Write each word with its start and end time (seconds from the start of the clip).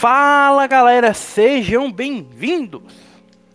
Fala 0.00 0.66
galera, 0.66 1.12
sejam 1.12 1.92
bem-vindos 1.92 2.90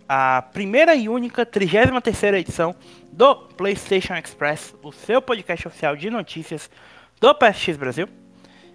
à 0.07 0.43
primeira 0.43 0.93
e 0.93 1.09
única 1.09 1.43
33 1.43 2.35
edição 2.35 2.75
do 3.11 3.35
PlayStation 3.35 4.13
Express, 4.13 4.75
o 4.83 4.91
seu 4.91 5.23
podcast 5.23 5.67
oficial 5.67 5.95
de 5.95 6.07
notícias 6.11 6.69
do 7.19 7.33
PSX 7.33 7.77
Brasil. 7.77 8.07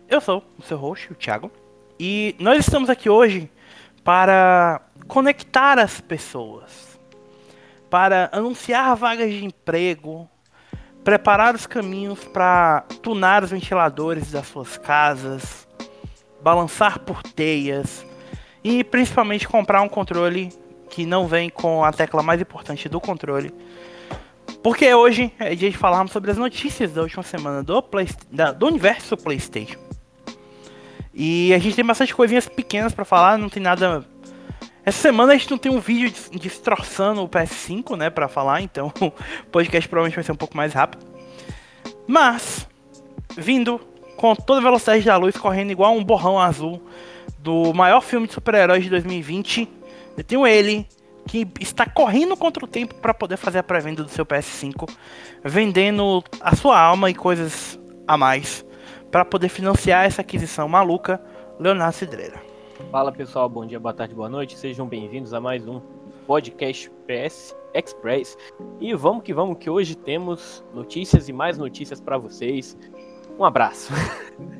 Eu 0.08 0.20
sou 0.20 0.44
o 0.58 0.62
seu 0.62 0.76
host, 0.76 1.12
o 1.12 1.14
Thiago, 1.14 1.48
e 1.96 2.34
nós 2.40 2.58
estamos 2.58 2.90
aqui 2.90 3.08
hoje 3.08 3.48
para 4.02 4.80
conectar 5.06 5.78
as 5.78 6.00
pessoas, 6.00 6.98
para 7.88 8.30
anunciar 8.32 8.96
vagas 8.96 9.30
de 9.30 9.44
emprego, 9.44 10.28
preparar 11.04 11.54
os 11.54 11.68
caminhos 11.68 12.24
para 12.24 12.80
tunar 13.00 13.44
os 13.44 13.52
ventiladores 13.52 14.32
das 14.32 14.48
suas 14.48 14.76
casas 14.76 15.69
balançar 16.42 16.98
por 17.00 17.22
teias 17.22 18.04
e 18.62 18.84
principalmente 18.84 19.48
comprar 19.48 19.82
um 19.82 19.88
controle 19.88 20.52
que 20.88 21.06
não 21.06 21.26
vem 21.26 21.48
com 21.48 21.84
a 21.84 21.92
tecla 21.92 22.22
mais 22.22 22.40
importante 22.40 22.88
do 22.88 23.00
controle. 23.00 23.54
Porque 24.62 24.92
hoje 24.92 25.32
é 25.38 25.54
dia 25.54 25.70
de 25.70 25.76
falarmos 25.76 26.12
sobre 26.12 26.30
as 26.30 26.36
notícias 26.36 26.92
da 26.92 27.02
última 27.02 27.22
semana 27.22 27.62
do, 27.62 27.82
Play, 27.82 28.08
da, 28.30 28.52
do 28.52 28.66
universo 28.66 29.16
PlayStation. 29.16 29.78
E 31.14 31.52
a 31.54 31.58
gente 31.58 31.76
tem 31.76 31.84
bastante 31.84 32.14
coisinhas 32.14 32.48
pequenas 32.48 32.92
para 32.92 33.04
falar, 33.04 33.38
não 33.38 33.48
tem 33.48 33.62
nada. 33.62 34.04
Essa 34.84 34.98
semana 34.98 35.32
a 35.32 35.36
gente 35.36 35.50
não 35.50 35.58
tem 35.58 35.72
um 35.72 35.80
vídeo 35.80 36.12
destroçando 36.32 37.22
o 37.22 37.28
PS5, 37.28 37.96
né, 37.96 38.10
para 38.10 38.28
falar, 38.28 38.60
então 38.60 38.92
o 39.00 39.50
podcast 39.50 39.88
provavelmente 39.88 40.16
vai 40.16 40.24
ser 40.24 40.32
um 40.32 40.36
pouco 40.36 40.56
mais 40.56 40.72
rápido. 40.72 41.04
Mas, 42.06 42.68
vindo 43.36 43.80
com 44.20 44.36
toda 44.36 44.60
a 44.60 44.62
velocidade 44.62 45.02
da 45.02 45.16
luz, 45.16 45.34
correndo 45.34 45.70
igual 45.70 45.94
um 45.94 46.04
borrão 46.04 46.38
azul 46.38 46.78
do 47.38 47.72
maior 47.72 48.02
filme 48.02 48.26
de 48.26 48.34
super-heróis 48.34 48.84
de 48.84 48.90
2020. 48.90 49.66
Eu 50.14 50.22
tenho 50.22 50.46
ele, 50.46 50.86
que 51.26 51.48
está 51.58 51.86
correndo 51.86 52.36
contra 52.36 52.62
o 52.62 52.68
tempo 52.68 52.94
para 52.96 53.14
poder 53.14 53.38
fazer 53.38 53.60
a 53.60 53.62
pré-venda 53.62 54.04
do 54.04 54.10
seu 54.10 54.26
PS5, 54.26 54.90
vendendo 55.42 56.22
a 56.38 56.54
sua 56.54 56.78
alma 56.78 57.08
e 57.08 57.14
coisas 57.14 57.80
a 58.06 58.18
mais 58.18 58.62
para 59.10 59.24
poder 59.24 59.48
financiar 59.48 60.04
essa 60.04 60.20
aquisição 60.20 60.68
maluca, 60.68 61.18
Leonardo 61.58 61.94
Cidreira. 61.94 62.42
Fala 62.90 63.10
pessoal, 63.10 63.48
bom 63.48 63.64
dia, 63.64 63.80
boa 63.80 63.94
tarde, 63.94 64.14
boa 64.14 64.28
noite, 64.28 64.54
sejam 64.54 64.86
bem-vindos 64.86 65.32
a 65.32 65.40
mais 65.40 65.66
um 65.66 65.80
podcast 66.26 66.90
PS 67.06 67.56
Express. 67.74 68.36
E 68.80 68.92
vamos 68.94 69.22
que 69.22 69.32
vamos, 69.32 69.56
que 69.56 69.70
hoje 69.70 69.96
temos 69.96 70.62
notícias 70.74 71.26
e 71.28 71.32
mais 71.32 71.56
notícias 71.56 72.02
para 72.02 72.18
vocês. 72.18 72.76
Um 73.40 73.44
abraço. 73.46 73.90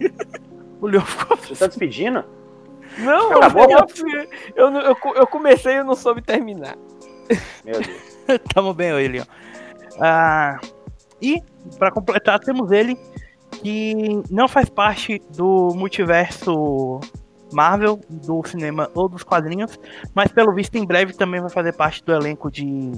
o 0.80 0.86
Leon 0.86 1.02
ficou. 1.02 1.36
Você 1.36 1.54
tá 1.54 1.66
despedindo? 1.66 2.24
Não, 2.98 3.32
eu, 3.34 3.40
eu, 4.56 4.70
eu, 4.70 4.96
eu 5.16 5.26
comecei 5.26 5.74
e 5.74 5.84
não 5.84 5.94
soube 5.94 6.22
terminar. 6.22 6.76
Meu 7.62 7.78
Deus. 7.78 8.40
Tamo 8.54 8.72
bem 8.72 8.90
aí, 8.90 9.06
Leon. 9.06 9.24
Ah, 10.00 10.58
e, 11.20 11.42
para 11.78 11.90
completar, 11.90 12.40
temos 12.40 12.72
ele 12.72 12.96
que 13.62 14.22
não 14.30 14.48
faz 14.48 14.70
parte 14.70 15.20
do 15.36 15.74
multiverso 15.74 17.00
Marvel, 17.52 18.00
do 18.08 18.42
cinema 18.46 18.90
ou 18.94 19.10
dos 19.10 19.22
quadrinhos, 19.22 19.78
mas 20.14 20.32
pelo 20.32 20.54
visto 20.54 20.76
em 20.76 20.86
breve 20.86 21.12
também 21.12 21.40
vai 21.40 21.50
fazer 21.50 21.74
parte 21.74 22.02
do 22.02 22.14
elenco 22.14 22.50
de 22.50 22.92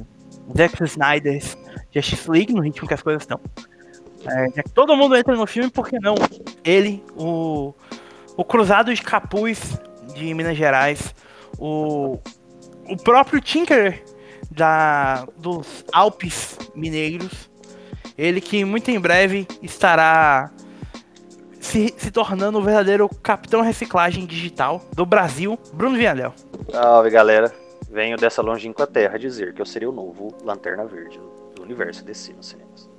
Zack 0.56 0.84
Snyder's 0.84 1.58
Justice 1.90 2.30
League, 2.30 2.52
no 2.52 2.62
ritmo 2.62 2.86
que 2.86 2.94
as 2.94 3.02
coisas 3.02 3.22
estão. 3.22 3.40
É, 4.26 4.62
que 4.62 4.70
todo 4.70 4.96
mundo 4.96 5.16
entra 5.16 5.34
no 5.34 5.46
filme, 5.46 5.70
por 5.70 5.88
que 5.88 5.98
não? 5.98 6.14
Ele, 6.64 7.02
o, 7.16 7.74
o 8.36 8.44
Cruzado 8.44 8.94
de 8.94 9.02
Capuz 9.02 9.78
de 10.14 10.32
Minas 10.34 10.56
Gerais, 10.56 11.14
o, 11.58 12.18
o 12.88 12.96
próprio 12.96 13.40
Tinker 13.40 14.02
da, 14.50 15.26
dos 15.36 15.84
Alpes 15.92 16.58
Mineiros, 16.74 17.50
ele 18.16 18.40
que 18.40 18.64
muito 18.64 18.90
em 18.90 19.00
breve 19.00 19.46
estará 19.62 20.50
se, 21.60 21.94
se 21.96 22.10
tornando 22.10 22.58
o 22.58 22.62
verdadeiro 22.62 23.08
capitão 23.22 23.62
reciclagem 23.62 24.26
digital 24.26 24.82
do 24.94 25.06
Brasil, 25.06 25.58
Bruno 25.72 25.96
Vianel. 25.96 26.34
Salve 26.70 27.10
galera, 27.10 27.52
venho 27.90 28.16
dessa 28.16 28.42
longínqua 28.42 28.86
terra 28.86 29.18
dizer 29.18 29.54
que 29.54 29.62
eu 29.62 29.66
seria 29.66 29.88
o 29.88 29.92
novo 29.92 30.34
Lanterna 30.44 30.84
Verde 30.84 31.20
do 31.54 31.62
universo 31.62 32.04
DC 32.04 32.32
nos 32.34 32.48
cinemas. 32.48 32.91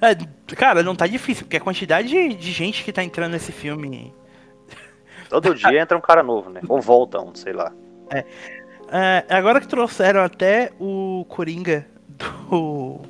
É, 0.00 0.14
cara, 0.54 0.82
não 0.82 0.94
tá 0.94 1.06
difícil, 1.06 1.44
porque 1.44 1.56
a 1.56 1.60
quantidade 1.60 2.08
de, 2.08 2.34
de 2.34 2.52
gente 2.52 2.84
que 2.84 2.92
tá 2.92 3.02
entrando 3.02 3.32
nesse 3.32 3.52
filme. 3.52 4.14
Todo 5.28 5.54
dia 5.54 5.80
entra 5.80 5.96
um 5.96 6.00
cara 6.00 6.22
novo, 6.22 6.50
né? 6.50 6.60
Ou 6.68 6.80
volta 6.80 7.20
um, 7.20 7.34
sei 7.34 7.52
lá. 7.52 7.72
É. 8.10 8.24
é. 8.90 9.24
Agora 9.28 9.60
que 9.60 9.68
trouxeram 9.68 10.22
até 10.22 10.72
o 10.78 11.26
Coringa 11.28 11.86
do. 12.08 13.00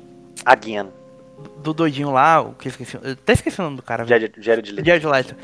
Again. 0.45 0.89
Do 1.63 1.73
doidinho 1.73 2.11
lá, 2.11 2.41
o 2.41 2.53
que 2.53 2.67
eu 2.67 2.71
esqueci. 2.71 2.97
Eu 3.01 3.13
até 3.13 3.33
esqueci 3.33 3.59
o 3.59 3.63
nome 3.63 3.77
do 3.77 3.83
cara, 3.83 4.03
velho. 4.03 4.31
Jared 4.37 4.71
Leto. 4.71 4.85
Jared 4.85 5.07
Leto. 5.07 5.35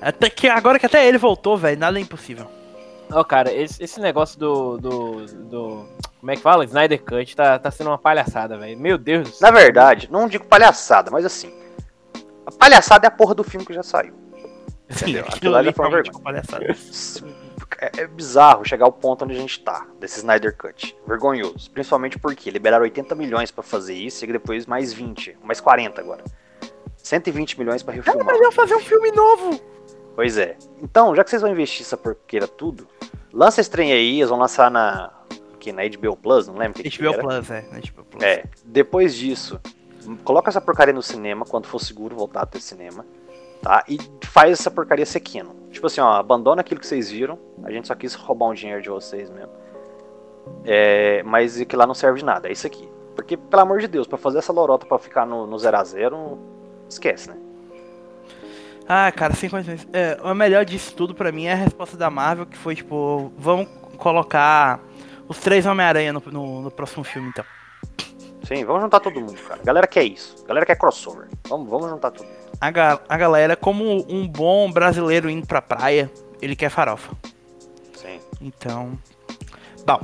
Até 0.00 0.30
que 0.30 0.48
agora 0.48 0.78
que 0.78 0.86
até 0.86 1.06
ele 1.06 1.18
voltou, 1.18 1.56
velho, 1.56 1.78
nada 1.78 1.98
é 1.98 2.02
impossível. 2.02 2.46
Ó, 3.10 3.20
oh, 3.20 3.24
cara, 3.24 3.52
esse, 3.52 3.82
esse 3.82 4.00
negócio 4.00 4.38
do, 4.38 4.78
do, 4.78 5.26
do 5.26 5.86
como 6.26 6.32
é 6.32 6.36
que 6.36 6.42
fala? 6.42 6.64
Snyder 6.64 7.00
Cut 7.04 7.36
tá, 7.36 7.56
tá 7.56 7.70
sendo 7.70 7.88
uma 7.88 7.98
palhaçada, 7.98 8.58
velho. 8.58 8.76
Meu 8.76 8.98
Deus 8.98 9.30
do 9.30 9.36
céu. 9.36 9.48
Na 9.48 9.56
verdade, 9.56 10.10
não 10.10 10.26
digo 10.26 10.44
palhaçada, 10.44 11.08
mas 11.08 11.24
assim. 11.24 11.54
A 12.44 12.50
palhaçada 12.50 13.06
é 13.06 13.08
a 13.08 13.12
porra 13.12 13.32
do 13.32 13.44
filme 13.44 13.64
que 13.64 13.72
já 13.72 13.84
saiu. 13.84 14.12
Sim, 14.90 15.18
aquilo 15.22 15.54
ali 15.54 15.72
foi 15.72 15.86
uma 15.86 16.20
palhaçada. 16.20 16.64
É, 17.78 18.02
é, 18.02 18.06
bizarro 18.08 18.64
chegar 18.64 18.86
ao 18.86 18.92
ponto 18.92 19.24
onde 19.24 19.36
a 19.36 19.38
gente 19.38 19.60
tá, 19.60 19.86
desse 20.00 20.18
Snyder 20.18 20.56
Cut. 20.56 20.96
Vergonhoso. 21.06 21.70
Principalmente 21.70 22.18
porque 22.18 22.50
liberaram 22.50 22.82
80 22.82 23.14
milhões 23.14 23.52
para 23.52 23.62
fazer 23.62 23.94
isso 23.94 24.24
e 24.24 24.32
depois 24.32 24.66
mais 24.66 24.92
20, 24.92 25.38
mais 25.44 25.60
40 25.60 26.00
agora. 26.00 26.24
120 26.96 27.56
milhões 27.56 27.84
para 27.84 27.94
refilmar. 27.94 28.28
É 28.28 28.32
melhor 28.32 28.52
fazer 28.52 28.74
um 28.74 28.80
filme 28.80 29.12
novo. 29.12 29.60
Pois 30.16 30.36
é. 30.36 30.56
Então, 30.82 31.14
já 31.14 31.22
que 31.22 31.30
vocês 31.30 31.42
vão 31.42 31.52
investir 31.52 31.82
essa 31.82 31.96
porqueira 31.96 32.48
tudo, 32.48 32.88
lança 33.32 33.60
esse 33.60 33.70
trem 33.70 33.92
aí, 33.92 34.18
eles 34.18 34.28
vão 34.28 34.40
lançar 34.40 34.68
na 34.68 35.15
que 35.66 35.72
na 35.72 35.82
HBO 35.82 36.16
Plus, 36.16 36.46
não 36.46 36.54
lembro 36.54 36.80
que 36.80 36.88
HBO 36.88 37.12
que 37.12 37.18
Plus, 37.18 37.50
é, 37.50 37.64
na 37.72 37.80
HBO 37.80 38.04
Plus. 38.04 38.22
É, 38.22 38.44
depois 38.64 39.14
disso, 39.16 39.60
coloca 40.22 40.48
essa 40.48 40.60
porcaria 40.60 40.94
no 40.94 41.02
cinema, 41.02 41.44
quando 41.44 41.66
for 41.66 41.80
seguro 41.80 42.14
voltar 42.14 42.42
a 42.42 42.46
ter 42.46 42.60
cinema, 42.60 43.04
tá? 43.60 43.84
E 43.88 43.98
faz 44.22 44.52
essa 44.52 44.70
porcaria 44.70 45.04
sequino. 45.04 45.56
Tipo 45.72 45.88
assim, 45.88 46.00
ó, 46.00 46.12
abandona 46.12 46.60
aquilo 46.60 46.78
que 46.78 46.86
vocês 46.86 47.10
viram, 47.10 47.36
a 47.64 47.72
gente 47.72 47.88
só 47.88 47.96
quis 47.96 48.14
roubar 48.14 48.46
um 48.46 48.54
dinheiro 48.54 48.80
de 48.80 48.88
vocês 48.88 49.28
mesmo. 49.28 49.50
É, 50.64 51.24
mas 51.24 51.60
que 51.64 51.74
lá 51.74 51.84
não 51.84 51.94
serve 51.94 52.20
de 52.20 52.24
nada, 52.24 52.48
é 52.48 52.52
isso 52.52 52.66
aqui. 52.66 52.88
Porque, 53.16 53.36
pelo 53.36 53.62
amor 53.62 53.80
de 53.80 53.88
Deus, 53.88 54.06
para 54.06 54.18
fazer 54.18 54.38
essa 54.38 54.52
lorota 54.52 54.86
para 54.86 54.98
ficar 54.98 55.26
no 55.26 55.48
0x0, 55.48 56.38
esquece, 56.88 57.28
né? 57.28 57.36
Ah, 58.88 59.10
cara, 59.10 59.34
sem 59.34 59.50
condições. 59.50 59.88
É, 59.92 60.16
o 60.22 60.32
melhor 60.32 60.64
disso 60.64 60.94
tudo 60.94 61.12
para 61.12 61.32
mim 61.32 61.46
é 61.46 61.52
a 61.52 61.56
resposta 61.56 61.96
da 61.96 62.08
Marvel, 62.08 62.46
que 62.46 62.56
foi 62.56 62.76
tipo, 62.76 63.32
vamos 63.36 63.66
colocar 63.96 64.85
os 65.28 65.38
três 65.38 65.66
Homem-Aranha 65.66 66.12
no, 66.12 66.22
no, 66.26 66.62
no, 66.62 66.70
próximo 66.70 67.04
filme, 67.04 67.28
então. 67.28 67.44
Sim, 68.44 68.64
vamos 68.64 68.82
juntar 68.82 69.00
todo 69.00 69.20
mundo, 69.20 69.34
cara. 69.42 69.60
A 69.60 69.64
galera 69.64 69.86
quer 69.86 70.04
isso. 70.04 70.36
A 70.44 70.48
galera 70.48 70.66
quer 70.66 70.76
crossover. 70.76 71.28
Vamos, 71.48 71.68
vamos 71.68 71.90
juntar 71.90 72.12
tudo. 72.12 72.28
A, 72.60 72.70
ga 72.70 73.00
a 73.08 73.16
galera, 73.16 73.56
como 73.56 74.06
um 74.08 74.26
bom 74.26 74.70
brasileiro 74.70 75.28
indo 75.28 75.46
pra 75.46 75.60
praia, 75.60 76.10
ele 76.40 76.54
quer 76.54 76.70
farofa. 76.70 77.12
Sim. 77.94 78.20
Então. 78.40 78.98
Bom. 79.84 80.00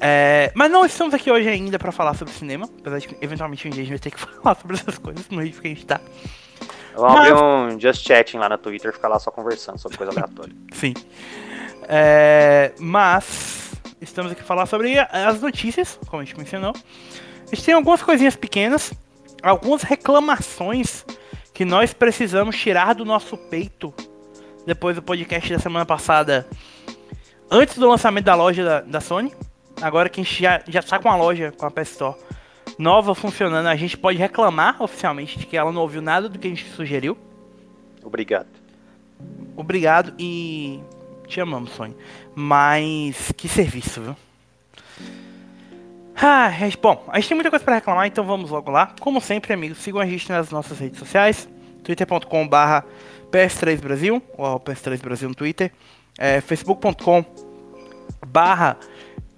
É, 0.00 0.50
mas 0.54 0.70
não 0.70 0.84
estamos 0.84 1.12
aqui 1.12 1.30
hoje 1.30 1.48
ainda 1.48 1.78
para 1.78 1.92
falar 1.92 2.14
sobre 2.14 2.32
cinema, 2.32 2.68
apesar 2.80 2.98
de 2.98 3.08
que 3.08 3.16
eventualmente 3.20 3.68
um 3.68 3.70
dia 3.70 3.82
a 3.82 3.84
gente 3.84 3.92
vai 3.92 3.98
ter 3.98 4.10
que 4.10 4.18
falar 4.42 4.56
sobre 4.56 4.76
essas 4.76 4.98
coisas 4.98 5.28
no 5.28 5.40
ritmo 5.40 5.60
que 5.60 5.68
a 5.68 5.70
gente 5.70 5.86
tá. 5.86 6.00
Vamos 6.96 7.14
mas... 7.14 7.30
abrir 7.30 7.42
um 7.42 7.78
Just 7.78 8.06
Chatting 8.06 8.38
lá 8.38 8.48
no 8.48 8.58
Twitter 8.58 8.90
e 8.90 8.94
ficar 8.94 9.08
lá 9.08 9.18
só 9.18 9.30
conversando 9.30 9.78
sobre 9.78 9.96
coisa 9.96 10.12
aleatória. 10.12 10.54
Sim. 10.72 10.94
É, 11.82 12.72
mas 12.78 13.69
estamos 14.00 14.32
aqui 14.32 14.42
falar 14.42 14.66
sobre 14.66 14.98
as 14.98 15.40
notícias, 15.40 15.98
como 16.06 16.22
a 16.22 16.24
gente 16.24 16.38
mencionou. 16.38 16.72
A 16.72 17.54
gente 17.54 17.64
tem 17.64 17.74
algumas 17.74 18.02
coisinhas 18.02 18.36
pequenas, 18.36 18.92
algumas 19.42 19.82
reclamações 19.82 21.04
que 21.52 21.64
nós 21.64 21.92
precisamos 21.92 22.56
tirar 22.56 22.94
do 22.94 23.04
nosso 23.04 23.36
peito 23.36 23.92
depois 24.64 24.96
do 24.96 25.02
podcast 25.02 25.52
da 25.52 25.58
semana 25.58 25.84
passada, 25.84 26.46
antes 27.50 27.76
do 27.76 27.88
lançamento 27.88 28.24
da 28.24 28.34
loja 28.34 28.64
da, 28.64 28.80
da 28.80 29.00
Sony. 29.00 29.32
Agora 29.80 30.08
que 30.08 30.20
a 30.20 30.24
gente 30.24 30.42
já, 30.42 30.62
já 30.68 30.82
tá 30.82 30.98
com 30.98 31.10
a 31.10 31.16
loja, 31.16 31.52
com 31.56 31.66
a 31.66 31.70
PS 31.70 31.90
Store 31.90 32.16
nova 32.78 33.14
funcionando, 33.14 33.66
a 33.66 33.76
gente 33.76 33.96
pode 33.96 34.16
reclamar 34.16 34.82
oficialmente 34.82 35.38
de 35.38 35.46
que 35.46 35.56
ela 35.56 35.70
não 35.70 35.82
ouviu 35.82 36.00
nada 36.00 36.28
do 36.28 36.38
que 36.38 36.46
a 36.46 36.50
gente 36.50 36.64
sugeriu. 36.70 37.16
Obrigado. 38.02 38.48
Obrigado 39.56 40.14
e 40.18 40.80
te 41.30 41.40
amamos, 41.40 41.70
Sony. 41.70 41.96
Mas 42.34 43.32
que 43.36 43.48
serviço, 43.48 44.02
viu? 44.02 44.16
Ah, 46.22 46.50
é, 46.50 46.70
bom, 46.76 47.02
a 47.08 47.18
gente 47.18 47.28
tem 47.28 47.34
muita 47.34 47.48
coisa 47.48 47.64
para 47.64 47.76
reclamar, 47.76 48.06
então 48.06 48.24
vamos 48.24 48.50
logo 48.50 48.70
lá. 48.70 48.94
Como 49.00 49.20
sempre, 49.20 49.54
amigos, 49.54 49.78
sigam 49.78 50.00
a 50.00 50.06
gente 50.06 50.28
nas 50.28 50.50
nossas 50.50 50.78
redes 50.78 50.98
sociais, 50.98 51.48
twitter.com/barra 51.82 52.84
PS3 53.30 53.80
Brasil, 53.80 54.22
ou 54.36 54.60
PS3 54.60 55.00
Brasil 55.00 55.28
no 55.30 55.34
Twitter, 55.34 55.72
é, 56.18 56.42
facebook.com 56.42 57.24
barra 58.26 58.76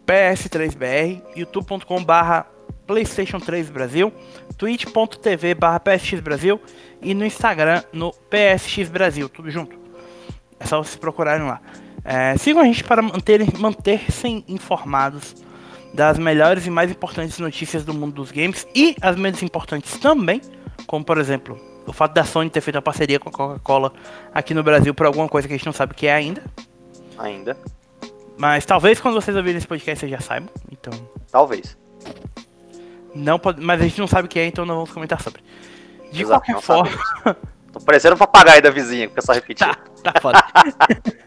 PS3BR, 0.05 1.23
youtube.com 1.37 2.03
barra 2.03 2.47
Playstation 2.85 3.39
3 3.39 3.71
Brasil, 3.71 4.12
twitch.tv 4.59 5.55
barra 5.55 5.79
PSX 5.79 6.21
Brasil 6.21 6.61
e 7.00 7.15
no 7.15 7.25
Instagram 7.25 7.85
no 7.93 8.12
PSX 8.12 8.89
Brasil, 8.89 9.29
tudo 9.29 9.50
junto. 9.50 9.81
É 10.62 10.67
só 10.67 10.82
vocês 10.82 10.97
procurarem 10.97 11.44
lá. 11.44 11.61
É, 12.05 12.37
sigam 12.37 12.62
a 12.62 12.64
gente 12.64 12.85
para 12.85 13.03
manter, 13.03 13.59
manter-se 13.59 14.44
informados 14.47 15.35
das 15.93 16.19
melhores 16.19 16.67
e 16.67 16.70
mais 16.70 16.91
importantes 16.91 17.38
notícias 17.38 17.85
do 17.85 17.93
mundo 17.93 18.14
dos 18.14 18.31
games 18.31 18.67
e 18.75 18.97
as 19.00 19.17
menos 19.17 19.43
importantes 19.43 19.99
também, 19.99 20.41
como 20.87 21.05
por 21.05 21.19
exemplo 21.19 21.61
o 21.87 21.93
fato 21.93 22.14
da 22.14 22.25
Sony 22.25 22.49
ter 22.49 22.61
feito 22.61 22.76
uma 22.76 22.82
parceria 22.82 23.19
com 23.19 23.29
a 23.29 23.32
Coca-Cola 23.32 23.93
aqui 24.32 24.55
no 24.55 24.62
Brasil 24.62 24.94
por 24.94 25.05
alguma 25.05 25.29
coisa 25.29 25.49
que 25.49 25.55
a 25.55 25.56
gente 25.56 25.67
não 25.67 25.73
sabe 25.73 25.93
o 25.93 25.94
que 25.97 26.06
é 26.06 26.14
ainda. 26.14 26.44
Ainda. 27.19 27.56
Mas 28.38 28.65
talvez 28.65 29.00
quando 29.00 29.15
vocês 29.15 29.37
ouvirem 29.37 29.58
esse 29.58 29.67
podcast 29.67 30.00
vocês 30.00 30.11
já 30.11 30.20
saibam, 30.20 30.49
então. 30.70 30.93
Talvez. 31.31 31.76
Não 33.15 33.38
pode, 33.38 33.61
mas 33.61 33.81
a 33.81 33.85
gente 33.85 33.99
não 33.99 34.06
sabe 34.06 34.26
o 34.26 34.29
que 34.29 34.38
é, 34.38 34.47
então 34.47 34.65
não 34.65 34.76
vamos 34.76 34.93
comentar 34.93 35.20
sobre. 35.20 35.43
De 36.12 36.23
Exato, 36.23 36.44
qualquer 36.44 36.62
forma. 36.62 37.37
Tô 37.73 37.81
parecendo 37.81 38.15
um 38.15 38.19
papagaio 38.19 38.63
da 38.63 38.71
vizinha, 38.71 39.07
que 39.07 39.13
o 39.13 39.15
pessoal 39.15 39.35
repetir. 39.35 39.67
Tá, 39.67 40.13
tá 40.13 40.21
foda. 40.21 40.45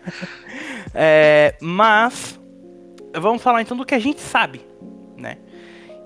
é, 0.94 1.56
mas 1.60 2.40
vamos 3.16 3.42
falar 3.42 3.62
então 3.62 3.76
do 3.76 3.86
que 3.86 3.96
a 3.96 4.00
gente 4.00 4.22
sabe, 4.22 4.66
né? 5.18 5.38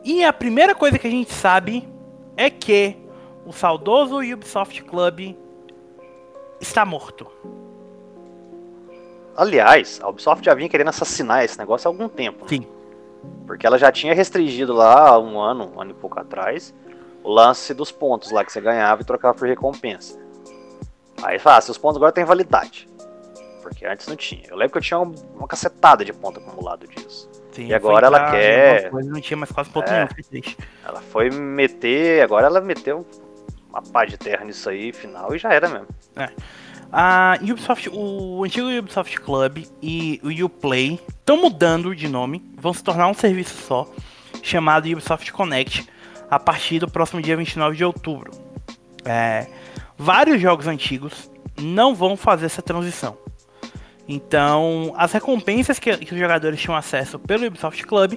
E 0.04 0.24
a 0.24 0.32
primeira 0.32 0.74
coisa 0.74 0.98
que 0.98 1.08
a 1.08 1.12
gente 1.12 1.34
sabe 1.34 1.88
é 2.38 2.50
que 2.50 2.96
o 3.46 3.52
saudoso 3.52 4.20
Ubisoft 4.20 4.84
Club 4.84 5.36
está 6.62 6.86
morto. 6.86 7.28
Aliás, 9.36 10.00
a 10.02 10.10
Ubisoft 10.10 10.46
já 10.46 10.54
vinha 10.54 10.70
querendo 10.70 10.90
assassinar 10.90 11.44
esse 11.44 11.58
negócio 11.58 11.88
há 11.88 11.92
algum 11.92 12.08
tempo. 12.08 12.44
Né? 12.44 12.50
Sim. 12.50 12.68
Porque 13.46 13.66
ela 13.66 13.78
já 13.78 13.92
tinha 13.92 14.14
restringido 14.14 14.74
lá 14.74 15.20
um 15.20 15.40
ano, 15.40 15.74
um 15.76 15.82
ano 15.82 15.92
e 15.92 15.94
pouco 15.94 16.20
atrás, 16.20 16.74
o 17.24 17.30
lance 17.30 17.74
dos 17.74 17.92
pontos 17.92 18.32
lá 18.32 18.46
que 18.46 18.52
você 18.52 18.62
ganhava 18.62 19.02
e 19.02 19.06
trocava 19.06 19.38
por 19.38 19.48
recompensa. 19.48 20.20
Aí 21.24 21.40
fala, 21.40 21.58
ah, 21.58 21.62
seus 21.62 21.78
pontos 21.78 21.98
agora 21.98 22.12
têm 22.12 22.26
validade. 22.26 22.88
Porque 23.62 23.86
antes 23.86 24.08
não 24.08 24.16
tinha. 24.16 24.44
Eu 24.50 24.56
lembro 24.56 24.74
que 24.74 24.78
eu 24.78 24.82
tinha 24.82 25.00
uma 25.00 25.48
cacetada 25.48 26.04
de 26.04 26.14
ponto 26.14 26.40
acumulado 26.40 26.88
disso. 26.88 27.30
Sim, 27.52 27.68
e 27.68 27.74
agora 27.74 28.08
ela 28.08 28.32
quer. 28.32 28.92
Não 28.92 29.20
tinha 29.20 29.38
mais 29.38 29.52
quase 29.52 29.70
ponto 29.70 29.90
é, 29.90 30.08
nenhum, 30.32 30.44
Ela 30.86 31.02
foi 31.02 31.30
meter. 31.30 32.24
Agora 32.24 32.48
ela 32.48 32.62
meteu 32.62 33.06
uma 33.70 33.82
pá 33.82 34.06
de 34.06 34.18
terra 34.18 34.44
nisso 34.44 34.70
aí, 34.70 34.92
final, 34.92 35.34
e 35.36 35.38
já 35.38 35.54
era 35.54 35.70
mesmo. 35.70 35.88
É. 36.16 36.30
A 36.92 37.38
Ubisoft, 37.42 37.90
o 37.94 38.44
antigo 38.44 38.68
Ubisoft 38.68 39.20
Club 39.22 39.64
e 39.82 40.20
o 40.24 40.46
Uplay 40.46 41.00
estão 41.08 41.38
mudando 41.38 41.96
de 41.96 42.08
nome, 42.08 42.44
vão 42.58 42.74
se 42.74 42.84
tornar 42.84 43.08
um 43.08 43.14
serviço 43.14 43.56
só, 43.62 43.88
chamado 44.42 44.90
Ubisoft 44.90 45.32
Connect, 45.32 45.88
a 46.30 46.40
partir 46.40 46.80
do 46.80 46.90
próximo 46.90 47.22
dia 47.22 47.38
29 47.38 47.78
de 47.78 47.86
outubro. 47.86 48.32
É, 49.06 49.46
vários 50.00 50.42
jogos 50.42 50.66
antigos 50.66 51.30
não 51.60 51.94
vão 51.94 52.16
fazer 52.16 52.46
essa 52.46 52.62
transição. 52.62 53.18
Então, 54.08 54.94
as 54.98 55.12
recompensas 55.12 55.78
que, 55.78 55.96
que, 55.98 56.14
os 56.14 56.20
jogadores 56.20 56.60
tinham 56.60 56.76
acesso 56.76 57.20
pelo 57.20 57.46
Ubisoft 57.46 57.86
Club 57.86 58.14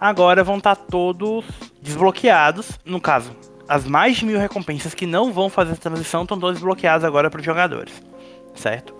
agora 0.00 0.42
vão 0.42 0.56
estar 0.56 0.76
tá 0.76 0.82
todos 0.88 1.44
desbloqueados. 1.82 2.78
No 2.84 2.98
caso, 2.98 3.36
as 3.68 3.84
mais 3.84 4.16
de 4.16 4.24
mil 4.24 4.38
recompensas 4.38 4.94
que 4.94 5.04
não 5.04 5.32
vão 5.32 5.50
fazer 5.50 5.72
a 5.72 5.76
transição 5.76 6.22
estão 6.22 6.38
todas 6.38 6.56
desbloqueadas 6.56 7.04
agora 7.04 7.28
para 7.28 7.40
os 7.40 7.44
jogadores, 7.44 7.92
certo? 8.54 8.94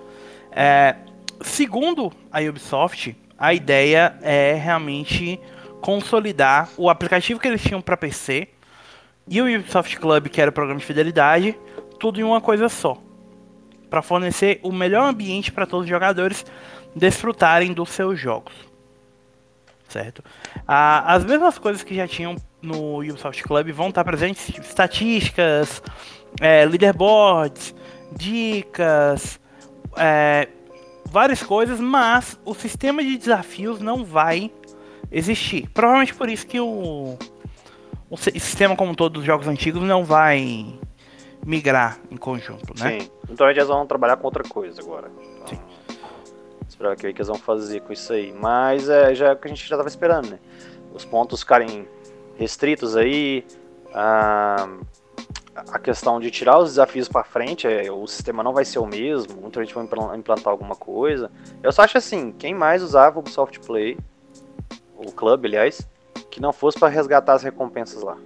É, 0.51 0.97
segundo 1.41 2.13
a 2.31 2.41
Ubisoft, 2.41 3.17
a 3.39 3.55
ideia 3.55 4.19
é 4.21 4.55
realmente 4.55 5.41
consolidar 5.81 6.69
o 6.77 6.91
aplicativo 6.91 7.41
que 7.41 7.49
eles 7.49 7.63
tinham 7.63 7.81
para 7.81 7.97
PC 7.97 8.49
e 9.27 9.41
o 9.41 9.47
Ubisoft 9.47 9.99
Club, 9.99 10.29
que 10.29 10.41
era 10.41 10.51
o 10.51 10.53
programa 10.53 10.81
de 10.81 10.87
fidelidade, 10.87 11.57
tudo 12.05 12.21
em 12.21 12.23
uma 12.23 12.39
coisa 12.39 12.69
só 12.69 12.99
para 13.89 14.03
fornecer 14.03 14.61
o 14.63 14.71
melhor 14.71 15.09
ambiente 15.09 15.51
para 15.51 15.65
todos 15.65 15.85
os 15.85 15.89
jogadores 15.89 16.45
desfrutarem 16.95 17.73
dos 17.73 17.89
seus 17.89 18.21
jogos. 18.21 18.53
Certo? 19.89 20.23
Ah, 20.69 21.15
as 21.15 21.25
mesmas 21.25 21.57
coisas 21.57 21.83
que 21.83 21.95
já 21.95 22.07
tinham 22.07 22.37
no 22.61 22.99
Ubisoft 22.99 23.43
Club 23.43 23.71
vão 23.71 23.89
estar 23.89 24.05
presentes, 24.05 24.45
tipo, 24.45 24.67
estatísticas, 24.67 25.83
é, 26.43 26.67
leaderboards, 26.67 27.75
dicas, 28.15 29.41
é, 29.97 30.49
várias 31.07 31.43
coisas, 31.43 31.81
mas 31.81 32.39
o 32.45 32.53
sistema 32.53 33.03
de 33.03 33.17
desafios 33.17 33.81
não 33.81 34.05
vai 34.05 34.53
existir. 35.11 35.71
Provavelmente 35.71 36.15
por 36.15 36.29
isso 36.29 36.47
que 36.47 36.61
o, 36.61 37.17
o 38.11 38.17
sistema 38.19 38.77
como 38.77 38.95
todos 38.95 39.21
os 39.21 39.27
jogos 39.27 39.49
antigos 39.49 39.83
não 39.83 40.05
vai 40.05 40.67
migrar 41.45 41.99
em 42.11 42.17
conjunto, 42.17 42.75
né? 42.79 43.01
Sim. 43.01 43.11
Então 43.29 43.49
eles 43.49 43.67
vão 43.67 43.87
trabalhar 43.87 44.17
com 44.17 44.27
outra 44.27 44.43
coisa 44.43 44.81
agora. 44.81 45.11
Então, 45.37 45.47
Sim. 45.49 45.59
Esperar 46.69 46.97
que 46.97 47.07
eles 47.07 47.27
vão 47.27 47.37
fazer 47.37 47.81
com 47.81 47.93
isso 47.93 48.13
aí. 48.13 48.33
Mas 48.33 48.89
é, 48.89 49.15
já 49.15 49.29
é 49.29 49.33
o 49.33 49.37
que 49.37 49.47
a 49.47 49.51
gente 49.51 49.61
já 49.61 49.77
estava 49.77 49.89
esperando, 49.89 50.31
né? 50.31 50.39
Os 50.93 51.05
pontos 51.05 51.41
ficarem 51.41 51.87
restritos 52.37 52.97
aí. 52.97 53.45
A, 53.93 54.69
a 55.69 55.79
questão 55.79 56.19
de 56.19 56.31
tirar 56.31 56.59
os 56.59 56.71
desafios 56.71 57.09
para 57.09 57.23
frente, 57.23 57.67
é, 57.69 57.91
o 57.93 58.07
sistema 58.09 58.43
não 58.43 58.53
vai 58.53 58.65
ser 58.65 58.81
o 58.81 58.87
mesmo. 58.87 59.41
Muita 59.41 59.65
gente 59.65 59.75
vai 59.75 59.85
implantar 59.85 60.51
alguma 60.51 60.75
coisa. 60.75 61.31
Eu 61.63 61.71
só 61.71 61.83
acho 61.83 61.99
assim: 61.99 62.33
quem 62.33 62.55
mais 62.55 62.83
usava 62.83 63.17
o 63.17 63.21
Ubisoft 63.21 63.61
Play, 63.61 63.97
o 64.97 65.13
Club, 65.13 65.45
aliás, 65.45 65.89
que 66.31 66.41
não 66.41 66.53
fosse 66.53 66.79
para 66.79 66.89
resgatar 66.89 67.35
as 67.35 67.43
recompensas 67.45 68.03
lá. 68.03 68.17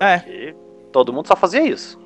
É. 0.00 0.18
Porque 0.18 0.56
todo 0.90 1.12
mundo 1.12 1.28
só 1.28 1.36
fazia 1.36 1.62
isso. 1.62 2.01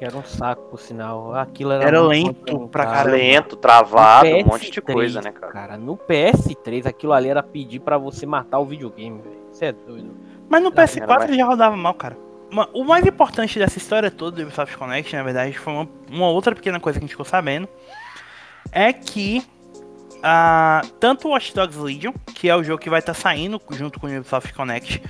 Que 0.00 0.06
era 0.06 0.16
um 0.16 0.24
saco, 0.24 0.62
por 0.70 0.80
sinal. 0.80 1.34
Aquilo 1.34 1.72
era, 1.72 1.84
era 1.84 2.00
lento 2.00 2.66
pra 2.68 2.86
caramba. 2.86 3.16
Lento, 3.18 3.54
travado, 3.54 4.30
um 4.30 4.44
monte 4.46 4.70
de 4.70 4.80
coisa, 4.80 5.20
né, 5.20 5.30
cara? 5.30 5.52
Cara, 5.52 5.76
no 5.76 5.94
PS3 5.94 6.86
aquilo 6.86 7.12
ali 7.12 7.28
era 7.28 7.42
pedir 7.42 7.80
para 7.80 7.98
você 7.98 8.24
matar 8.24 8.60
o 8.60 8.64
videogame, 8.64 9.20
velho. 9.20 9.36
Você 9.52 9.66
é 9.66 9.72
doido. 9.72 10.16
Mas 10.48 10.62
no 10.62 10.72
PS4 10.72 11.36
já 11.36 11.44
rodava 11.44 11.76
mal, 11.76 11.92
cara. 11.92 12.16
O 12.72 12.82
mais 12.82 13.04
importante 13.04 13.58
dessa 13.58 13.76
história 13.76 14.10
toda 14.10 14.38
do 14.38 14.42
Ubisoft 14.44 14.74
Connect, 14.78 15.14
na 15.14 15.22
verdade, 15.22 15.58
foi 15.58 15.70
uma, 15.70 15.88
uma 16.10 16.28
outra 16.30 16.54
pequena 16.54 16.80
coisa 16.80 16.98
que 16.98 17.04
a 17.04 17.06
gente 17.06 17.12
ficou 17.12 17.26
sabendo. 17.26 17.68
É 18.72 18.94
que 18.94 19.44
uh, 20.16 20.86
tanto 20.98 21.28
o 21.28 21.32
Watch 21.32 21.54
Dogs 21.54 21.78
Legion, 21.78 22.14
que 22.34 22.48
é 22.48 22.56
o 22.56 22.64
jogo 22.64 22.80
que 22.80 22.88
vai 22.88 23.00
estar 23.00 23.12
tá 23.12 23.20
saindo 23.20 23.60
junto 23.72 24.00
com 24.00 24.06
o 24.06 24.16
Ubisoft 24.16 24.54
Connect, 24.54 25.02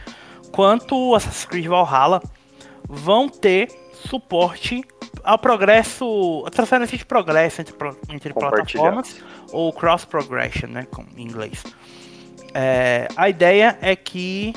quanto 0.50 0.96
o 0.96 1.14
Assassin's 1.14 1.44
Creed 1.44 1.66
Valhalla 1.66 2.20
vão 2.88 3.28
ter 3.28 3.68
suporte 4.08 4.82
ao 5.22 5.38
progresso, 5.38 6.44
a 6.46 6.50
transferência 6.50 6.96
de 6.96 7.04
progresso 7.04 7.60
entre, 7.60 7.74
entre 8.10 8.32
plataformas, 8.32 9.22
ou 9.52 9.72
cross 9.72 10.04
progression, 10.04 10.68
né, 10.68 10.86
em 11.16 11.22
inglês. 11.22 11.62
É, 12.54 13.08
a 13.16 13.28
ideia 13.28 13.78
é 13.80 13.94
que, 13.94 14.52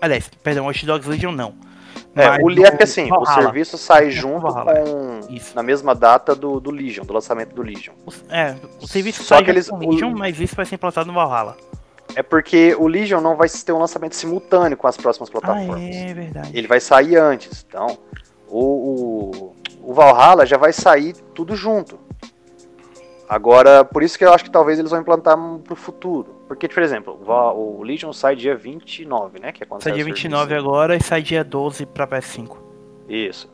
aliás, 0.00 0.28
perdão, 0.42 0.66
Watch 0.66 0.84
Dogs 0.86 1.08
Legion 1.08 1.32
não. 1.32 1.54
É, 2.14 2.28
o 2.42 2.50
é 2.50 2.70
que 2.76 2.82
assim, 2.82 3.08
Valhalla. 3.08 3.38
o 3.38 3.42
serviço 3.42 3.78
sai 3.78 4.10
junto 4.10 4.46
com 4.46 5.20
isso. 5.30 5.54
na 5.56 5.62
mesma 5.62 5.94
data 5.94 6.34
do, 6.34 6.60
do 6.60 6.70
Legion, 6.70 7.04
do 7.04 7.12
lançamento 7.12 7.54
do 7.54 7.62
Legion. 7.62 7.94
É, 8.28 8.54
o 8.80 8.86
serviço 8.86 9.22
Só 9.22 9.36
sai 9.36 9.44
que 9.44 9.50
eles, 9.50 9.70
com 9.70 9.76
o 9.76 9.90
Legion, 9.90 10.12
mas 10.14 10.38
isso 10.38 10.54
vai 10.54 10.66
ser 10.66 10.74
implantado 10.74 11.06
no 11.06 11.14
Valhalla. 11.14 11.56
É 12.14 12.22
porque 12.22 12.74
o 12.74 12.86
Legion 12.86 13.22
não 13.22 13.36
vai 13.36 13.48
ter 13.48 13.72
um 13.72 13.78
lançamento 13.78 14.14
simultâneo 14.14 14.76
com 14.76 14.86
as 14.86 14.96
próximas 14.98 15.30
plataformas. 15.30 15.80
Ah, 15.80 16.10
é 16.10 16.14
verdade. 16.14 16.50
Ele 16.52 16.66
vai 16.66 16.80
sair 16.80 17.16
antes. 17.16 17.64
Então, 17.66 17.98
o, 18.52 19.54
o, 19.82 19.90
o 19.90 19.94
Valhalla 19.94 20.44
já 20.44 20.58
vai 20.58 20.72
sair 20.72 21.14
tudo 21.34 21.56
junto. 21.56 21.98
Agora, 23.26 23.82
por 23.82 24.02
isso 24.02 24.18
que 24.18 24.24
eu 24.26 24.32
acho 24.32 24.44
que 24.44 24.50
talvez 24.50 24.78
eles 24.78 24.90
vão 24.90 25.00
implantar 25.00 25.38
pro 25.64 25.74
futuro. 25.74 26.36
Porque, 26.46 26.68
por 26.68 26.82
exemplo, 26.82 27.18
o 27.24 27.82
Legion 27.82 28.12
sai 28.12 28.36
dia 28.36 28.54
29, 28.54 29.40
né? 29.40 29.52
Que 29.52 29.64
é 29.64 29.66
sai 29.80 29.92
dia 29.92 30.04
29 30.04 30.54
agora 30.54 30.94
e 30.94 31.02
sai 31.02 31.22
dia 31.22 31.42
12 31.42 31.86
pra 31.86 32.06
PS5. 32.06 32.58
Isso. 33.08 33.50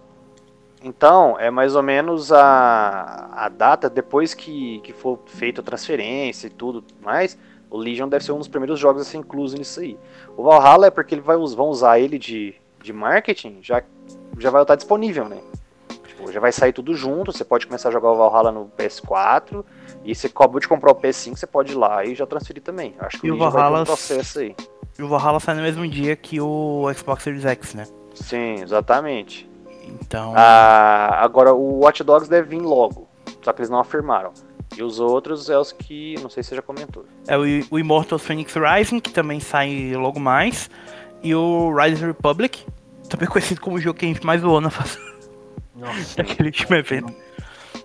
Então, 0.83 1.39
é 1.39 1.49
mais 1.49 1.77
ou 1.77 1.83
menos 1.83 2.33
a, 2.33 3.29
a 3.37 3.49
data 3.49 3.89
depois 3.89 4.35
que, 4.35 4.81
que 4.81 4.93
for 4.93 5.21
feita 5.27 5.61
a 5.61 5.65
transferência 5.65 6.49
e 6.49 6.51
tudo 6.51 6.83
mais. 7.01 7.39
O 7.71 7.77
Legion 7.77 8.09
deve 8.09 8.25
ser 8.25 8.33
um 8.33 8.39
dos 8.39 8.49
primeiros 8.49 8.81
jogos 8.81 9.03
a 9.03 9.05
ser 9.05 9.19
incluso 9.19 9.57
nisso 9.57 9.79
aí. 9.79 9.97
O 10.37 10.43
Valhalla 10.43 10.87
é 10.87 10.91
porque 10.91 11.15
ele 11.15 11.23
vai, 11.23 11.37
vão 11.37 11.69
usar 11.69 12.01
ele 12.01 12.19
de, 12.19 12.57
de 12.83 12.93
marketing, 12.93 13.59
já, 13.63 13.83
já 14.39 14.51
vai 14.51 14.63
estar 14.63 14.77
disponível, 14.77 15.29
né? 15.29 15.39
Tipo, 16.07 16.33
já 16.33 16.41
vai 16.41 16.53
sair 16.53 16.73
tudo 16.73 16.95
junto, 16.95 17.33
você 17.33 17.45
pode 17.45 17.67
começar 17.67 17.89
a 17.89 17.93
jogar 17.93 18.11
o 18.11 18.17
Valhalla 18.17 18.53
no 18.53 18.71
PS4, 18.77 19.65
e 20.05 20.15
você 20.15 20.27
acabou 20.27 20.61
de 20.61 20.69
comprar 20.69 20.93
o 20.93 20.95
PS5, 20.95 21.37
você 21.37 21.47
pode 21.47 21.73
ir 21.73 21.77
lá 21.77 22.05
e 22.05 22.15
já 22.15 22.27
transferir 22.27 22.63
também. 22.63 22.95
Acho 22.99 23.21
que 23.21 23.27
e 23.27 23.31
o 23.31 23.39
Valhalla 23.39 23.71
vai 23.71 23.83
um 23.83 23.87
processo 23.87 24.41
aí. 24.41 24.55
E 24.99 25.03
o 25.03 25.09
Valhalla 25.09 25.39
sai 25.39 25.55
no 25.55 25.63
mesmo 25.63 25.87
dia 25.87 26.17
que 26.17 26.41
o 26.41 26.91
Xbox 26.97 27.23
Series 27.23 27.45
X, 27.45 27.75
né? 27.75 27.87
Sim, 28.15 28.63
exatamente. 28.63 29.49
Então. 30.01 30.33
Ah, 30.37 31.23
agora 31.23 31.55
o 31.55 31.81
Watch 31.81 32.03
Dogs 32.03 32.29
deve 32.29 32.57
vir 32.57 32.63
logo. 32.63 33.09
Só 33.43 33.53
que 33.53 33.61
eles 33.61 33.71
não 33.71 33.79
afirmaram. 33.79 34.33
E 34.77 34.83
os 34.83 35.01
outros 35.01 35.49
é 35.49 35.59
os 35.59 35.73
que. 35.73 36.17
Não 36.21 36.29
sei 36.29 36.43
se 36.43 36.51
você 36.51 36.57
já 36.57 36.63
comentou. 36.63 37.05
É 37.27 37.37
o, 37.39 37.43
o 37.71 37.79
Immortals 37.79 38.23
Phoenix 38.23 38.55
Rising, 38.55 39.01
que 39.01 39.11
também 39.11 39.41
sai 39.41 39.93
logo 39.95 40.21
mais. 40.21 40.71
E 41.23 41.35
o 41.35 41.75
Rise 41.75 42.05
Republic, 42.05 42.65
também 43.09 43.27
conhecido 43.29 43.61
como 43.61 43.77
o 43.77 43.81
jogo 43.81 43.99
que 43.99 44.05
a 44.05 44.09
gente 44.09 44.25
mais 44.25 44.41
voou 44.41 44.61
na 44.61 44.71
Nossa, 45.75 46.17
daquele 46.17 46.49
último 46.49 46.77
evento. 46.77 47.15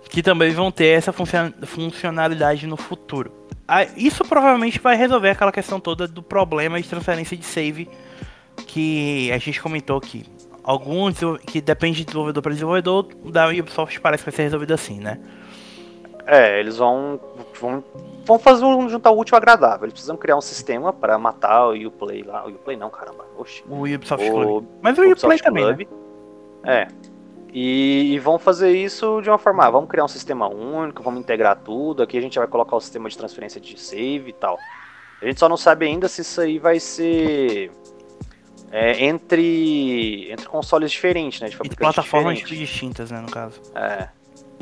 Que 0.10 0.22
também 0.22 0.52
vão 0.52 0.72
ter 0.72 0.88
essa 0.88 1.12
funcion- 1.12 1.52
funcionalidade 1.64 2.68
no 2.68 2.78
futuro. 2.78 3.32
Ah, 3.68 3.84
isso 3.98 4.24
provavelmente 4.26 4.80
vai 4.80 4.96
resolver 4.96 5.32
aquela 5.32 5.52
questão 5.52 5.80
toda 5.80 6.08
do 6.08 6.22
problema 6.22 6.80
de 6.80 6.88
transferência 6.88 7.36
de 7.36 7.46
save 7.46 7.90
que 8.68 9.32
a 9.32 9.38
gente 9.38 9.60
comentou 9.60 9.98
aqui. 9.98 10.26
Alguns 10.64 11.18
que 11.48 11.60
depende 11.60 12.00
de 12.00 12.06
desenvolvedor 12.06 12.44
para 12.44 12.54
desenvolvedor, 12.54 13.08
da 13.26 13.48
Ubisoft 13.50 14.00
parece 14.00 14.24
que 14.24 14.30
vai 14.30 14.36
ser 14.36 14.44
resolvido 14.44 14.74
assim, 14.74 15.00
né? 15.00 15.20
É, 16.26 16.60
eles 16.60 16.78
vão. 16.78 17.20
vão, 17.60 17.84
vão 18.26 18.40
fazer 18.40 18.64
um 18.66 18.88
juntar 18.90 19.12
o 19.12 19.20
útil 19.20 19.36
ao 19.36 19.40
agradável. 19.42 19.86
Eles 19.86 19.94
precisam 19.94 20.16
criar 20.18 20.38
um 20.38 20.42
sistema 20.42 20.94
para 20.94 21.18
matar 21.18 21.68
o 21.70 21.88
Uplay 21.88 22.24
lá. 22.24 22.46
O 22.46 22.50
Uplay 22.50 22.78
não, 22.78 22.90
caramba. 22.90 23.26
Oxi. 23.38 23.64
O 23.70 23.82
Ubisoft 23.84 24.30
O- 24.30 24.34
Club. 24.34 24.66
Mas 24.82 24.98
o 24.98 25.02
o 25.02 25.04
Uplay 25.04 25.12
Ubisoft 25.12 25.44
também, 25.44 25.66
né? 25.66 25.74
Club. 25.76 25.88
É. 26.66 26.88
E, 27.56 28.14
e 28.14 28.20
vão 28.20 28.40
fazer 28.40 28.72
isso 28.72 29.22
de 29.22 29.30
uma 29.30 29.38
forma. 29.38 29.66
ah, 29.66 29.70
vamos 29.70 29.90
criar 29.90 30.06
um 30.06 30.08
sistema 30.08 30.48
único, 30.48 31.04
vamos 31.04 31.20
integrar 31.20 31.58
tudo. 31.64 32.02
Aqui 32.02 32.18
a 32.18 32.22
gente 32.22 32.40
vai 32.40 32.48
colocar 32.48 32.76
o 32.76 32.80
sistema 32.82 33.08
de 33.10 33.18
transferência 33.18 33.60
de 33.62 33.80
save 33.80 34.30
e 34.30 34.34
tal. 34.34 34.58
A 35.22 35.26
gente 35.26 35.40
só 35.40 35.48
não 35.48 35.58
sabe 35.58 35.86
ainda 35.86 36.08
se 36.08 36.22
isso 36.22 36.42
aí 36.42 36.58
vai 36.58 36.80
ser. 36.80 37.70
é, 38.72 39.06
entre, 39.06 40.32
entre 40.32 40.48
consoles 40.48 40.92
diferentes, 40.92 41.42
né? 41.42 41.50
De 41.50 41.56
E 41.64 41.76
plataformas 41.76 42.40
distintas, 42.40 43.12
né, 43.12 43.20
no 43.22 43.30
caso. 43.30 43.62
É. 43.76 44.08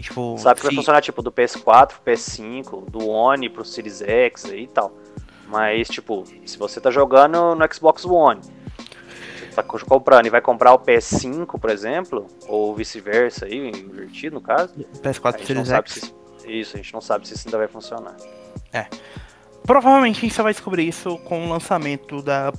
Tipo, 0.01 0.37
Sabe 0.37 0.59
que 0.59 0.65
vai 0.67 0.75
funcionar 0.75 1.01
tipo 1.01 1.21
do 1.21 1.31
PS4, 1.31 1.93
PS5, 2.05 2.89
do 2.89 3.07
One 3.07 3.49
pro 3.49 3.63
Series 3.65 4.01
X 4.01 4.45
aí 4.45 4.63
e 4.63 4.67
tal. 4.67 4.91
Mas, 5.47 5.87
tipo, 5.89 6.23
se 6.45 6.57
você 6.57 6.79
tá 6.79 6.89
jogando 6.89 7.55
no 7.55 7.73
Xbox 7.73 8.05
One, 8.05 8.39
você 8.41 9.45
tá 9.55 9.61
co- 9.63 9.85
comprando 9.85 10.25
e 10.25 10.29
vai 10.29 10.39
comprar 10.41 10.73
o 10.73 10.79
PS5, 10.79 11.59
por 11.59 11.69
exemplo, 11.69 12.27
ou 12.47 12.73
vice-versa 12.75 13.45
aí, 13.45 13.69
invertido 13.69 14.35
no 14.35 14.41
caso, 14.41 14.73
a 14.77 14.97
PS4 14.99 15.37
gente 15.39 15.53
não 15.53 15.65
Series 15.65 15.91
X. 15.91 16.13
se 16.37 16.51
isso, 16.51 16.75
a 16.75 16.81
gente 16.81 16.93
não 16.93 17.01
sabe 17.01 17.27
se 17.27 17.33
isso 17.33 17.47
ainda 17.47 17.57
vai 17.57 17.67
funcionar. 17.67 18.15
Provavelmente 19.65 20.17
a 20.17 20.21
gente 20.21 20.33
só 20.33 20.41
vai 20.43 20.53
descobrir 20.53 20.87
isso 20.87 21.17
com 21.19 21.45
o 21.45 21.49
lançamento 21.49 22.21
da 22.21 22.51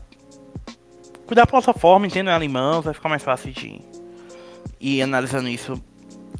da 1.34 1.46
plataforma, 1.46 2.06
entendo 2.06 2.28
ela 2.28 2.44
em 2.44 2.48
mãos, 2.48 2.84
vai 2.84 2.92
ficar 2.92 3.08
mais 3.08 3.22
fácil 3.22 3.50
de 3.52 3.80
ir 4.78 5.00
analisando 5.00 5.48
isso 5.48 5.82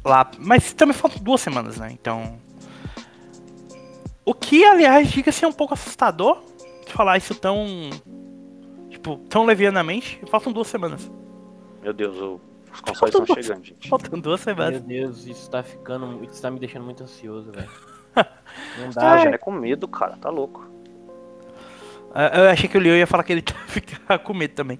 lá. 0.03 0.29
Mas 0.39 0.73
também 0.73 0.93
faltam 0.93 1.21
duas 1.21 1.41
semanas, 1.41 1.77
né? 1.77 1.89
Então. 1.91 2.37
O 4.25 4.33
que, 4.33 4.63
aliás, 4.63 5.11
diga-se 5.11 5.43
é 5.43 5.47
um 5.47 5.51
pouco 5.53 5.73
assustador 5.73 6.41
de 6.85 6.91
falar 6.93 7.17
isso 7.17 7.35
tão. 7.35 7.65
Tipo, 8.89 9.17
tão 9.29 9.43
levianamente. 9.45 10.19
Faltam 10.29 10.51
duas 10.53 10.67
semanas. 10.67 11.11
Meu 11.81 11.91
Deus, 11.93 12.15
o- 12.17 12.39
os 12.73 12.79
consoles 12.81 13.13
estão 13.15 13.35
chegando, 13.35 13.65
gente. 13.65 13.89
Faltam 13.89 14.19
duas 14.19 14.45
Meu 14.45 14.55
semanas. 14.55 14.81
Deus, 14.81 15.25
isso 15.25 15.49
tá 15.49 15.61
ficando. 15.61 16.23
Isso 16.23 16.41
tá 16.41 16.49
me 16.49 16.59
deixando 16.59 16.85
muito 16.85 17.03
ansioso, 17.03 17.51
velho. 17.51 17.69
Não 18.79 18.89
dá, 18.91 19.17
já 19.17 19.23
velho. 19.23 19.35
é 19.35 19.37
com 19.37 19.51
medo, 19.51 19.87
cara, 19.87 20.15
tá 20.17 20.29
louco. 20.29 20.65
Ah, 22.13 22.27
Eu 22.43 22.49
achei 22.49 22.69
que 22.69 22.77
o 22.77 22.81
Leo 22.81 22.95
ia 22.95 23.07
falar 23.07 23.23
que 23.23 23.33
ele 23.33 23.43
ficar 23.67 24.19
com 24.19 24.33
medo 24.33 24.53
também. 24.53 24.79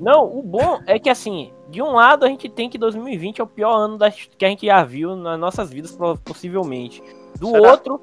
Não, 0.00 0.24
o 0.24 0.42
bom 0.42 0.80
é 0.86 0.98
que 0.98 1.08
assim, 1.08 1.52
de 1.70 1.80
um 1.80 1.92
lado 1.92 2.24
a 2.24 2.28
gente 2.28 2.48
tem 2.48 2.68
que 2.68 2.76
2020 2.76 3.40
é 3.40 3.44
o 3.44 3.46
pior 3.46 3.76
ano 3.76 3.96
das, 3.96 4.28
que 4.36 4.44
a 4.44 4.48
gente 4.48 4.66
já 4.66 4.82
viu 4.82 5.14
nas 5.14 5.38
nossas 5.38 5.70
vidas, 5.70 5.96
possivelmente. 6.24 7.00
Do 7.38 7.50
Será? 7.50 7.70
outro, 7.70 8.00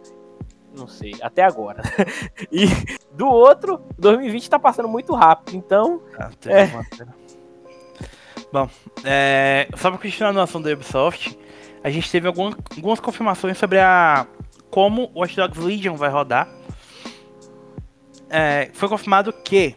não 0.77 0.87
sei, 0.87 1.13
até 1.21 1.43
agora. 1.43 1.81
e 2.51 2.65
do 3.13 3.27
outro, 3.27 3.81
2020 3.99 4.49
tá 4.49 4.57
passando 4.57 4.87
muito 4.87 5.13
rápido, 5.13 5.57
então. 5.57 6.01
Ah, 6.17 6.29
É. 6.45 6.63
uma 6.65 6.83
pena. 6.97 7.15
Bom, 8.53 8.69
é, 9.03 9.67
só 9.75 9.89
pra 9.89 9.99
continuar 9.99 10.33
no 10.33 10.41
assunto 10.41 10.65
da 10.65 10.73
Ubisoft, 10.73 11.37
a 11.83 11.89
gente 11.89 12.09
teve 12.11 12.27
alguma- 12.27 12.57
algumas 12.75 12.99
confirmações 12.99 13.57
sobre 13.57 13.79
a 13.79 14.25
como 14.69 15.11
Watch 15.15 15.35
Dogs 15.35 15.59
Legion 15.59 15.95
vai 15.95 16.09
rodar. 16.09 16.47
É, 18.33 18.69
foi 18.73 18.87
confirmado 18.87 19.33
que 19.33 19.75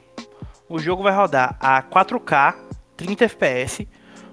o 0.69 0.79
jogo 0.79 1.03
vai 1.03 1.13
rodar 1.13 1.57
a 1.61 1.83
4K 1.83 2.55
30 2.97 3.25
FPS 3.25 3.89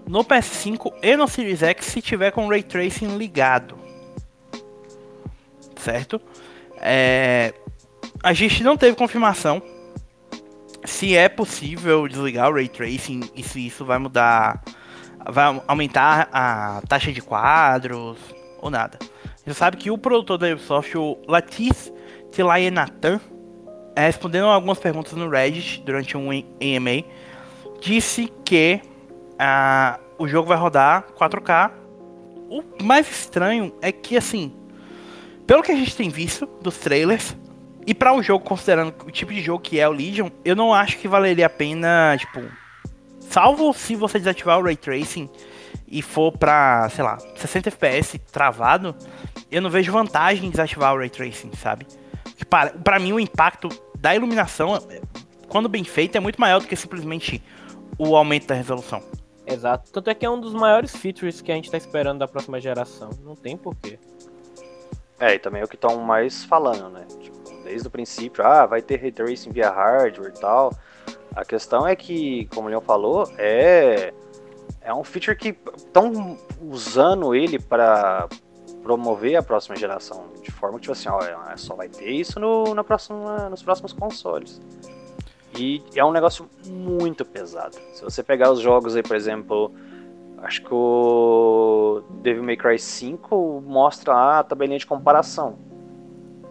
no 0.07 0.23
PS5 0.23 0.93
e 1.01 1.17
no 1.17 1.27
Series 1.27 1.63
X 1.63 1.87
se 1.87 2.01
tiver 2.01 2.31
com 2.31 2.47
Ray 2.47 2.61
Tracing 2.61 3.17
ligado. 3.17 3.77
Certo? 5.75 6.21
É, 6.77 7.53
a 8.23 8.31
gente 8.33 8.63
não 8.63 8.77
teve 8.77 8.95
confirmação 8.95 9.61
se 10.85 11.15
é 11.15 11.27
possível 11.27 12.07
desligar 12.07 12.49
o 12.49 12.53
Ray 12.53 12.67
Tracing 12.67 13.21
e 13.35 13.41
se 13.41 13.65
isso 13.65 13.83
vai 13.83 13.97
mudar, 13.97 14.61
vai 15.29 15.61
aumentar 15.67 16.29
a 16.31 16.81
taxa 16.87 17.11
de 17.11 17.21
quadros 17.21 18.17
ou 18.59 18.69
nada. 18.69 18.99
Você 19.37 19.53
sabe 19.55 19.77
que 19.77 19.89
o 19.89 19.97
produtor 19.97 20.37
da 20.37 20.47
Ubisoft, 20.47 20.95
o 20.95 21.17
Latif 21.27 21.89
Tilayenatan, 22.31 23.19
respondendo 23.95 24.45
algumas 24.45 24.79
perguntas 24.79 25.13
no 25.13 25.29
Reddit 25.29 25.81
durante 25.85 26.17
um 26.17 26.29
AMA, 26.29 27.03
disse 27.81 28.31
que 28.45 28.81
ah, 29.37 29.99
o 30.17 30.27
jogo 30.27 30.47
vai 30.47 30.57
rodar 30.57 31.05
4K. 31.17 31.71
O 32.49 32.83
mais 32.83 33.09
estranho 33.09 33.73
é 33.81 33.91
que, 33.91 34.17
assim, 34.17 34.53
pelo 35.47 35.63
que 35.63 35.71
a 35.71 35.75
gente 35.75 35.95
tem 35.95 36.09
visto 36.09 36.45
dos 36.61 36.77
trailers, 36.77 37.35
e 37.85 37.93
pra 37.93 38.13
um 38.13 38.21
jogo, 38.21 38.45
considerando 38.45 38.93
o 39.05 39.11
tipo 39.11 39.33
de 39.33 39.41
jogo 39.41 39.63
que 39.63 39.79
é 39.79 39.87
o 39.87 39.91
Legion, 39.91 40.29
eu 40.45 40.55
não 40.55 40.73
acho 40.73 40.97
que 40.97 41.07
valeria 41.07 41.47
a 41.47 41.49
pena, 41.49 42.15
tipo. 42.17 42.41
Salvo 43.29 43.73
se 43.73 43.95
você 43.95 44.19
desativar 44.19 44.59
o 44.59 44.63
Ray 44.63 44.75
Tracing 44.75 45.29
e 45.87 46.01
for 46.01 46.31
pra, 46.37 46.89
sei 46.89 47.03
lá, 47.03 47.17
60 47.35 47.69
FPS 47.69 48.19
travado, 48.31 48.93
eu 49.49 49.61
não 49.61 49.69
vejo 49.69 49.91
vantagem 49.91 50.47
em 50.47 50.51
desativar 50.51 50.93
o 50.93 50.97
Ray 50.97 51.09
Tracing, 51.09 51.51
sabe? 51.55 51.87
Para, 52.49 52.71
pra 52.71 52.99
mim 52.99 53.13
o 53.13 53.19
impacto 53.19 53.69
da 53.97 54.15
iluminação, 54.15 54.75
é, 54.75 55.01
quando 55.47 55.69
bem 55.69 55.83
feito, 55.83 56.15
é 56.15 56.19
muito 56.19 56.39
maior 56.39 56.61
do 56.61 56.67
que 56.67 56.75
simplesmente 56.75 57.41
o 57.97 58.15
aumento 58.15 58.47
da 58.47 58.55
resolução. 58.55 59.01
Exato. 59.45 59.91
Tanto 59.91 60.09
é 60.09 60.13
que 60.13 60.25
é 60.25 60.29
um 60.29 60.39
dos 60.39 60.53
maiores 60.53 60.95
features 60.95 61.41
que 61.41 61.51
a 61.51 61.55
gente 61.55 61.69
tá 61.69 61.77
esperando 61.77 62.19
da 62.19 62.27
próxima 62.27 62.59
geração. 62.59 63.09
Não 63.23 63.35
tem 63.35 63.57
porquê. 63.57 63.99
É, 65.19 65.35
e 65.35 65.39
também 65.39 65.61
é 65.61 65.65
o 65.65 65.67
que 65.67 65.75
estão 65.75 65.97
mais 65.97 66.43
falando, 66.43 66.89
né? 66.89 67.05
Tipo, 67.21 67.37
desde 67.63 67.87
o 67.87 67.91
princípio, 67.91 68.45
ah, 68.45 68.65
vai 68.65 68.81
ter 68.81 68.99
ray 68.99 69.11
tracing 69.11 69.51
via 69.51 69.69
hardware 69.69 70.33
e 70.35 70.39
tal. 70.39 70.73
A 71.35 71.45
questão 71.45 71.87
é 71.87 71.95
que, 71.95 72.47
como 72.47 72.67
o 72.67 72.69
Leon 72.69 72.81
falou, 72.81 73.31
é 73.37 74.13
é 74.81 74.93
um 74.93 75.03
feature 75.03 75.37
que 75.37 75.55
estão 75.77 76.37
usando 76.59 77.35
ele 77.35 77.59
para 77.59 78.27
promover 78.83 79.35
a 79.35 79.43
próxima 79.43 79.75
geração 79.75 80.25
de 80.41 80.51
forma 80.51 80.77
que 80.77 80.83
tipo 80.83 80.93
assim, 80.93 81.09
ó, 81.09 81.21
é, 81.21 81.57
só 81.57 81.75
vai 81.75 81.87
ter 81.87 82.09
isso 82.09 82.39
no, 82.39 82.73
na 82.73 82.83
próxima, 82.83 83.49
nos 83.49 83.61
próximos 83.61 83.93
consoles. 83.93 84.61
E 85.57 85.83
é 85.95 86.03
um 86.03 86.11
negócio 86.11 86.49
muito 86.67 87.25
pesado. 87.25 87.77
Se 87.93 88.03
você 88.03 88.23
pegar 88.23 88.51
os 88.51 88.59
jogos 88.59 88.95
aí, 88.95 89.03
por 89.03 89.15
exemplo, 89.15 89.71
acho 90.37 90.61
que 90.61 90.73
o 90.73 92.03
Devil 92.21 92.43
May 92.43 92.55
Cry 92.55 92.79
5 92.79 93.63
mostra 93.65 94.39
a 94.39 94.43
tabelinha 94.43 94.79
de 94.79 94.85
comparação. 94.85 95.57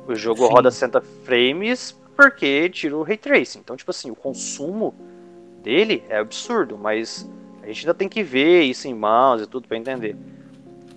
O 0.06 0.14
jogo 0.14 0.46
Sim. 0.46 0.52
roda 0.52 0.70
60 0.70 1.00
frames 1.24 1.98
porque 2.16 2.68
tira 2.68 2.96
o 2.96 3.02
Ray 3.02 3.16
Tracing. 3.16 3.60
Então, 3.60 3.76
tipo 3.76 3.90
assim, 3.90 4.10
o 4.10 4.14
consumo 4.14 4.94
dele 5.62 6.04
é 6.08 6.18
absurdo, 6.18 6.76
mas 6.76 7.28
a 7.62 7.66
gente 7.66 7.80
ainda 7.80 7.94
tem 7.94 8.08
que 8.08 8.22
ver 8.22 8.62
isso 8.62 8.86
em 8.86 8.94
mãos 8.94 9.40
e 9.40 9.46
tudo 9.46 9.66
para 9.66 9.78
entender. 9.78 10.16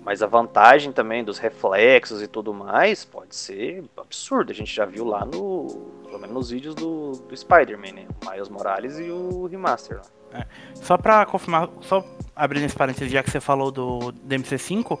Mas 0.04 0.22
a 0.22 0.26
vantagem 0.26 0.92
também 0.92 1.24
dos 1.24 1.38
reflexos 1.38 2.20
e 2.20 2.28
tudo 2.28 2.52
mais 2.52 3.04
pode 3.04 3.34
ser 3.34 3.84
absurda. 3.96 4.52
A 4.52 4.54
gente 4.54 4.74
já 4.74 4.84
viu 4.84 5.04
lá 5.04 5.24
no. 5.24 5.66
Pelo 6.04 6.18
menos 6.18 6.34
nos 6.34 6.50
vídeos 6.50 6.74
do, 6.74 7.12
do 7.12 7.36
Spider-Man, 7.36 7.92
né? 7.92 8.06
O 8.22 8.30
Miles 8.30 8.48
Morales 8.48 8.98
e 8.98 9.10
o 9.10 9.46
Remaster 9.46 9.96
lá. 9.96 10.46
Só 10.74 10.98
pra 10.98 11.24
confirmar, 11.24 11.68
só 11.80 12.04
abrindo 12.34 12.64
esse 12.64 12.76
parênteses, 12.76 13.10
já 13.10 13.22
que 13.22 13.30
você 13.30 13.40
falou 13.40 13.70
do 13.70 14.12
DMC5, 14.28 14.98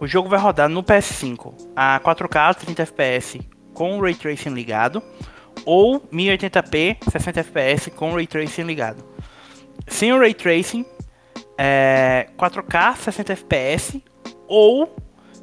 o 0.00 0.06
jogo 0.06 0.28
vai 0.28 0.38
rodar 0.38 0.68
no 0.68 0.82
PS5 0.82 1.54
a 1.74 2.00
4K 2.00 2.54
30 2.56 2.82
FPS 2.82 3.40
com 3.72 3.98
o 3.98 4.02
Ray 4.02 4.14
Tracing 4.14 4.50
ligado, 4.50 5.02
ou 5.64 6.00
1080p 6.00 6.98
60 7.10 7.40
FPS 7.40 7.90
com 7.90 8.12
Ray 8.12 8.26
Tracing 8.26 8.62
ligado. 8.62 9.04
Sem 9.86 10.12
o 10.12 10.18
Ray 10.18 10.34
Tracing, 10.34 10.84
é 11.56 12.28
4K 12.36 12.96
60 12.96 13.32
FPS 13.32 14.02
ou 14.48 14.94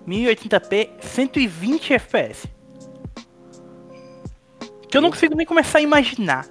1080p 0.08 0.90
120 1.02 1.94
FPS. 1.94 2.48
Que 4.88 4.98
eu 4.98 5.02
não 5.02 5.10
consigo 5.10 5.36
nem 5.36 5.46
começar 5.46 5.80
a 5.80 5.82
imaginar 5.82 6.48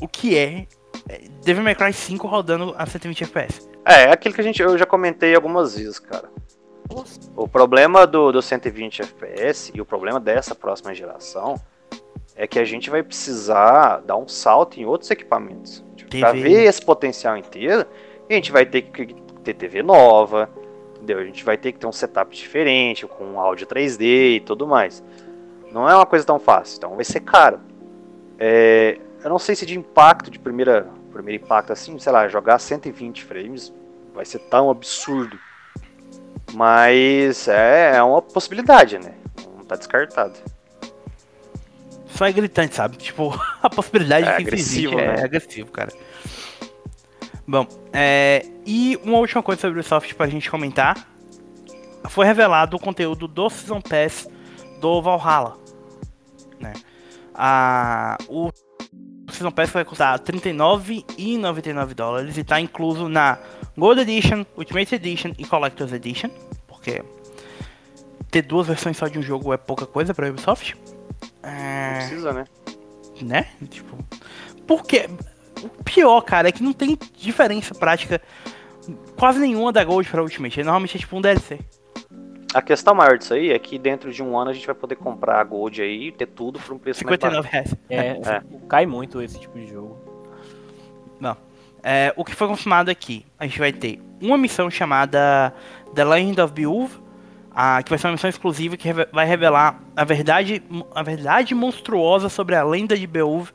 o 0.00 0.08
que 0.08 0.36
é 0.36 0.66
é, 1.08 1.20
Devil 1.44 1.62
May 1.62 1.74
Cry 1.74 1.92
5 1.92 2.26
rodando 2.26 2.74
a 2.76 2.86
120 2.86 3.24
FPS. 3.24 3.68
É, 3.84 4.04
é 4.04 4.12
aquilo 4.12 4.34
que 4.34 4.40
a 4.40 4.44
gente, 4.44 4.60
eu 4.60 4.76
já 4.76 4.86
comentei 4.86 5.34
algumas 5.34 5.76
vezes, 5.76 5.98
cara. 5.98 6.28
O 7.36 7.48
problema 7.48 8.06
do, 8.06 8.32
do 8.32 8.40
120 8.40 9.02
FPS 9.02 9.72
e 9.74 9.80
o 9.80 9.84
problema 9.84 10.20
dessa 10.20 10.54
próxima 10.54 10.94
geração 10.94 11.60
é 12.34 12.46
que 12.46 12.58
a 12.58 12.64
gente 12.64 12.90
vai 12.90 13.02
precisar 13.02 13.98
dar 14.00 14.16
um 14.16 14.28
salto 14.28 14.78
em 14.80 14.84
outros 14.84 15.10
equipamentos. 15.10 15.84
Tipo, 15.96 16.18
pra 16.18 16.32
TV. 16.32 16.48
ver 16.48 16.64
esse 16.64 16.84
potencial 16.84 17.36
inteiro, 17.36 17.86
a 18.28 18.32
gente 18.32 18.52
vai 18.52 18.64
ter 18.64 18.82
que 18.82 19.14
ter 19.42 19.54
TV 19.54 19.82
nova, 19.82 20.48
entendeu? 21.06 21.20
A 21.20 21.24
gente 21.24 21.44
vai 21.44 21.56
ter 21.56 21.72
que 21.72 21.78
ter 21.78 21.86
um 21.86 21.92
setup 21.92 22.34
diferente, 22.34 23.06
com 23.06 23.40
áudio 23.40 23.66
3D 23.66 24.36
e 24.36 24.40
tudo 24.40 24.66
mais. 24.66 25.02
Não 25.70 25.88
é 25.88 25.94
uma 25.94 26.06
coisa 26.06 26.24
tão 26.24 26.38
fácil, 26.38 26.78
então 26.78 26.96
vai 26.96 27.04
ser 27.04 27.20
caro. 27.20 27.60
É, 28.38 28.98
eu 29.22 29.30
não 29.30 29.38
sei 29.38 29.54
se 29.54 29.64
de 29.64 29.78
impacto, 29.78 30.30
de 30.30 30.38
primeira, 30.38 30.88
primeiro 31.12 31.42
impacto 31.44 31.72
assim, 31.72 31.96
sei 31.98 32.12
lá, 32.12 32.26
jogar 32.28 32.58
120 32.58 33.24
frames 33.24 33.72
vai 34.12 34.24
ser 34.24 34.40
tão 34.40 34.68
absurdo. 34.68 35.38
Mas 36.52 37.46
é, 37.48 37.96
é 37.96 38.02
uma 38.02 38.20
possibilidade, 38.22 38.98
né? 38.98 39.14
Não 39.56 39.64
tá 39.64 39.76
descartado. 39.76 40.34
Só 42.08 42.26
é 42.26 42.32
gritante, 42.32 42.74
sabe? 42.74 42.96
Tipo, 42.96 43.32
a 43.62 43.68
possibilidade 43.68 44.26
É 44.26 44.36
de 44.38 44.44
que 44.44 44.54
isso 44.54 44.54
existe 44.54 44.86
agressivo, 44.86 45.00
é 45.00 45.16
né? 45.16 45.24
agressivo, 45.24 45.70
cara. 45.70 45.92
Bom, 47.48 47.66
é, 47.92 48.44
e 48.66 48.98
uma 49.04 49.18
última 49.18 49.42
coisa 49.42 49.60
sobre 49.60 49.78
o 49.78 49.80
Ubisoft 49.80 50.14
pra 50.14 50.26
gente 50.26 50.50
comentar. 50.50 51.06
Foi 52.08 52.24
revelado 52.26 52.76
o 52.76 52.80
conteúdo 52.80 53.26
do 53.28 53.48
Season 53.50 53.80
Pass 53.80 54.28
do 54.80 55.00
Valhalla. 55.02 55.56
Né? 56.60 56.72
A, 57.34 58.16
o 58.28 58.50
Season 59.30 59.50
Pass 59.50 59.70
vai 59.70 59.84
custar 59.84 60.18
R$ 60.18 60.24
39,99 60.24 61.94
dólares 61.94 62.36
e 62.38 62.44
tá 62.44 62.60
incluso 62.60 63.08
na 63.08 63.38
Gold 63.76 64.00
Edition, 64.00 64.44
Ultimate 64.56 64.94
Edition 64.94 65.32
e 65.38 65.44
Collector's 65.44 65.92
Edition. 65.92 66.30
Porque 66.66 67.02
ter 68.30 68.42
duas 68.42 68.66
versões 68.66 68.96
só 68.96 69.08
de 69.08 69.18
um 69.18 69.22
jogo 69.22 69.52
é 69.52 69.56
pouca 69.56 69.86
coisa 69.86 70.14
pra 70.14 70.28
Ubisoft. 70.28 70.76
Não 71.42 71.50
É, 71.50 71.98
precisa, 71.98 72.32
né? 72.32 72.44
né? 73.20 73.46
Tipo, 73.68 73.96
porque 74.66 75.08
o 75.62 75.84
pior, 75.84 76.20
cara, 76.22 76.48
é 76.48 76.52
que 76.52 76.62
não 76.62 76.72
tem 76.72 76.98
diferença 77.16 77.74
prática 77.74 78.20
quase 79.18 79.38
nenhuma 79.38 79.72
da 79.72 79.82
Gold 79.84 80.08
pra 80.08 80.22
Ultimate. 80.22 80.62
Normalmente 80.62 80.96
é 80.96 81.00
tipo 81.00 81.16
um 81.16 81.20
DLC. 81.20 81.58
A 82.54 82.62
questão 82.62 82.94
maior 82.94 83.18
disso 83.18 83.34
aí 83.34 83.50
é 83.50 83.58
que 83.58 83.78
dentro 83.78 84.12
de 84.12 84.22
um 84.22 84.38
ano 84.38 84.50
a 84.50 84.52
gente 84.52 84.66
vai 84.66 84.74
poder 84.74 84.96
comprar 84.96 85.40
a 85.40 85.44
Gold 85.44 85.82
aí 85.82 86.08
e 86.08 86.12
ter 86.12 86.26
tudo 86.26 86.58
por 86.58 86.74
um 86.74 86.78
preço 86.78 87.04
mais 87.04 87.14
59 87.20 87.48
barato. 87.48 87.52
reais. 87.52 87.74
É, 87.90 88.36
É. 88.36 88.42
cai 88.68 88.86
muito 88.86 89.20
esse 89.20 89.38
tipo 89.38 89.58
de 89.58 89.66
jogo. 89.66 90.06
É, 91.88 92.12
o 92.16 92.24
que 92.24 92.34
foi 92.34 92.48
confirmado 92.48 92.90
aqui, 92.90 93.24
a 93.38 93.44
gente 93.46 93.60
vai 93.60 93.72
ter 93.72 94.00
uma 94.20 94.36
missão 94.36 94.68
chamada 94.68 95.54
The 95.94 96.04
Legend 96.04 96.40
of 96.40 96.52
Beowulf, 96.52 96.96
ah, 97.54 97.80
que 97.80 97.90
vai 97.90 97.98
ser 97.98 98.08
uma 98.08 98.14
missão 98.14 98.28
exclusiva 98.28 98.76
que 98.76 98.92
vai 99.12 99.24
revelar 99.24 99.80
a 99.94 100.02
verdade, 100.02 100.60
a 100.92 101.02
verdade 101.04 101.54
monstruosa 101.54 102.28
sobre 102.28 102.56
a 102.56 102.64
lenda 102.64 102.96
de 102.96 103.06
Beowulf 103.06 103.52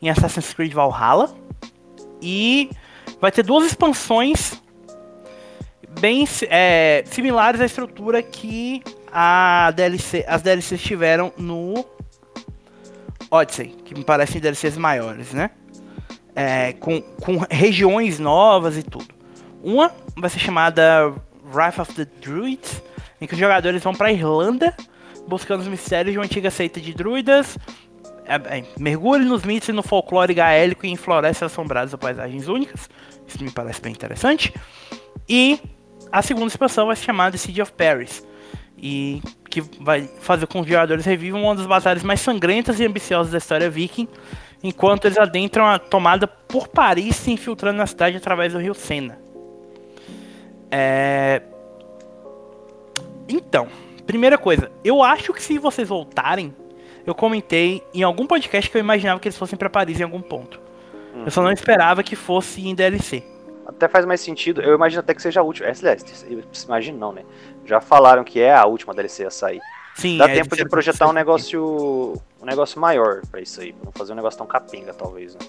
em 0.00 0.08
Assassin's 0.08 0.52
Creed 0.52 0.72
Valhalla. 0.72 1.34
E 2.20 2.70
vai 3.20 3.30
ter 3.30 3.42
duas 3.42 3.64
expansões 3.64 4.60
bem 6.00 6.26
é, 6.48 7.02
similares 7.06 7.60
à 7.60 7.64
estrutura 7.64 8.22
que 8.22 8.82
a 9.12 9.72
DLC, 9.74 10.24
as 10.28 10.42
DLCs 10.42 10.82
tiveram 10.82 11.32
no 11.36 11.84
Odyssey, 13.30 13.68
que 13.84 13.94
me 13.94 14.04
parecem 14.04 14.40
DLCs 14.40 14.76
maiores, 14.76 15.32
né? 15.32 15.50
É, 16.34 16.72
com, 16.74 17.00
com 17.00 17.38
regiões 17.50 18.18
novas 18.18 18.76
e 18.76 18.82
tudo. 18.82 19.08
Uma 19.62 19.92
vai 20.16 20.30
ser 20.30 20.38
chamada 20.38 21.12
Wrath 21.52 21.78
of 21.80 21.94
the 21.94 22.06
Druids, 22.20 22.82
em 23.20 23.26
que 23.26 23.34
os 23.34 23.40
jogadores 23.40 23.82
vão 23.82 23.94
para 23.94 24.12
Irlanda 24.12 24.74
buscando 25.28 25.60
os 25.60 25.68
mistérios 25.68 26.12
de 26.12 26.18
uma 26.18 26.24
antiga 26.24 26.50
seita 26.50 26.80
de 26.80 26.94
druidas. 26.94 27.58
É, 28.28 28.58
é, 28.58 28.64
mergulhe 28.78 29.24
nos 29.24 29.42
mitos 29.42 29.70
e 29.70 29.72
no 29.72 29.82
folclore 29.82 30.34
gaélico 30.34 30.84
e 30.84 30.90
em 30.90 30.96
florestas 30.96 31.50
assombradas 31.50 31.94
ou 31.94 31.98
paisagens 31.98 32.46
únicas. 32.46 32.88
Isso 33.26 33.42
me 33.42 33.50
parece 33.50 33.80
bem 33.80 33.92
interessante. 33.92 34.52
E 35.26 35.58
a 36.12 36.20
segunda 36.20 36.48
expansão 36.48 36.94
chamar 36.94 37.32
The 37.32 37.38
Siege 37.38 37.62
of 37.62 37.72
Paris. 37.72 38.22
E 38.76 39.22
que 39.50 39.62
vai 39.80 40.08
fazer 40.20 40.46
com 40.46 40.60
que 40.60 40.66
os 40.66 40.68
jogadores 40.68 41.04
revivam 41.06 41.42
uma 41.42 41.54
das 41.54 41.66
batalhas 41.66 42.02
mais 42.02 42.20
sangrentas 42.20 42.78
e 42.78 42.84
ambiciosas 42.84 43.32
da 43.32 43.38
história 43.38 43.68
viking, 43.70 44.06
enquanto 44.62 45.06
eles 45.06 45.18
adentram 45.18 45.66
a 45.66 45.78
tomada 45.78 46.28
por 46.28 46.68
Paris 46.68 47.16
se 47.16 47.32
infiltrando 47.32 47.78
na 47.78 47.86
cidade 47.86 48.18
através 48.18 48.52
do 48.52 48.58
rio 48.58 48.74
Sena. 48.74 49.18
É... 50.70 51.42
Então, 53.28 53.68
primeira 54.06 54.36
coisa, 54.38 54.70
eu 54.84 55.02
acho 55.02 55.32
que 55.32 55.42
se 55.42 55.58
vocês 55.58 55.88
voltarem, 55.88 56.54
eu 57.10 57.14
comentei 57.14 57.82
em 57.94 58.02
algum 58.02 58.26
podcast 58.26 58.70
que 58.70 58.76
eu 58.76 58.80
imaginava 58.80 59.18
que 59.18 59.28
eles 59.28 59.38
fossem 59.38 59.58
pra 59.58 59.70
Paris 59.70 59.98
em 60.00 60.04
algum 60.04 60.20
ponto. 60.20 60.60
Eu 61.24 61.30
só 61.30 61.42
não 61.42 61.50
esperava 61.50 62.02
que 62.02 62.14
fosse 62.14 62.66
em 62.66 62.74
DLC. 62.74 63.24
Até 63.66 63.88
faz 63.88 64.06
mais 64.06 64.20
sentido. 64.20 64.62
Eu 64.62 64.74
imagino 64.74 65.00
até 65.00 65.12
que 65.14 65.20
seja 65.20 65.40
a 65.40 65.42
última. 65.42 65.68
É, 65.68 65.72
aliás, 65.72 66.26
imagino 66.64 66.98
não, 66.98 67.12
né? 67.12 67.22
Já 67.64 67.80
falaram 67.80 68.24
que 68.24 68.40
é 68.40 68.54
a 68.54 68.64
última 68.66 68.94
DLC 68.94 69.24
a 69.24 69.30
sair. 69.30 69.60
Sim, 69.94 70.16
Dá 70.16 70.28
é, 70.28 70.34
tempo 70.34 70.54
de 70.56 70.64
projetar 70.68 71.08
um 71.08 71.12
negócio. 71.12 72.14
um 72.40 72.46
negócio 72.46 72.80
maior 72.80 73.20
pra 73.30 73.40
isso 73.40 73.60
aí. 73.60 73.72
pra 73.72 73.86
Não 73.86 73.92
fazer 73.92 74.12
um 74.12 74.16
negócio 74.16 74.38
tão 74.38 74.46
capenga, 74.46 74.94
talvez, 74.94 75.34
né? 75.34 75.40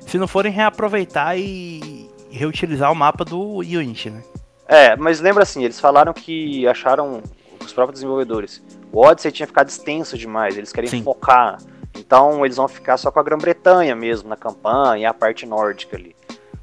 Se 0.00 0.18
não 0.18 0.28
forem 0.28 0.52
reaproveitar 0.52 1.36
e 1.36 2.08
reutilizar 2.30 2.90
o 2.92 2.94
mapa 2.94 3.24
do 3.24 3.58
Unity, 3.58 4.10
né? 4.10 4.22
É, 4.68 4.96
mas 4.96 5.20
lembra 5.20 5.42
assim, 5.42 5.64
eles 5.64 5.80
falaram 5.80 6.12
que 6.12 6.66
acharam, 6.68 7.22
os 7.60 7.72
próprios 7.72 8.00
desenvolvedores, 8.00 8.62
o 8.92 9.00
Odyssey 9.00 9.30
tinha 9.30 9.46
ficado 9.46 9.68
extenso 9.68 10.18
demais, 10.18 10.56
eles 10.56 10.72
querem 10.72 10.90
Sim. 10.90 11.02
focar. 11.02 11.58
Então 11.96 12.44
eles 12.44 12.56
vão 12.56 12.68
ficar 12.68 12.96
só 12.96 13.10
com 13.10 13.20
a 13.20 13.22
Grã-Bretanha 13.22 13.94
mesmo 13.94 14.28
na 14.28 14.36
campanha 14.36 15.02
e 15.02 15.04
a 15.04 15.14
parte 15.14 15.46
nórdica 15.46 15.96
ali. 15.96 16.14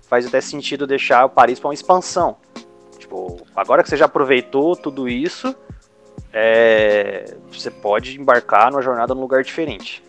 Faz 0.09 0.25
até 0.25 0.39
sentido 0.39 0.87
deixar 0.87 1.25
o 1.25 1.29
Paris 1.29 1.59
pra 1.59 1.67
uma 1.67 1.73
expansão. 1.73 2.37
Tipo, 2.97 3.45
agora 3.55 3.83
que 3.83 3.89
você 3.89 3.97
já 3.97 4.05
aproveitou 4.05 4.75
tudo 4.75 5.07
isso, 5.07 5.55
é, 6.33 7.35
você 7.51 7.69
pode 7.69 8.19
embarcar 8.19 8.71
numa 8.71 8.81
jornada 8.81 9.13
num 9.13 9.21
lugar 9.21 9.43
diferente. 9.43 10.03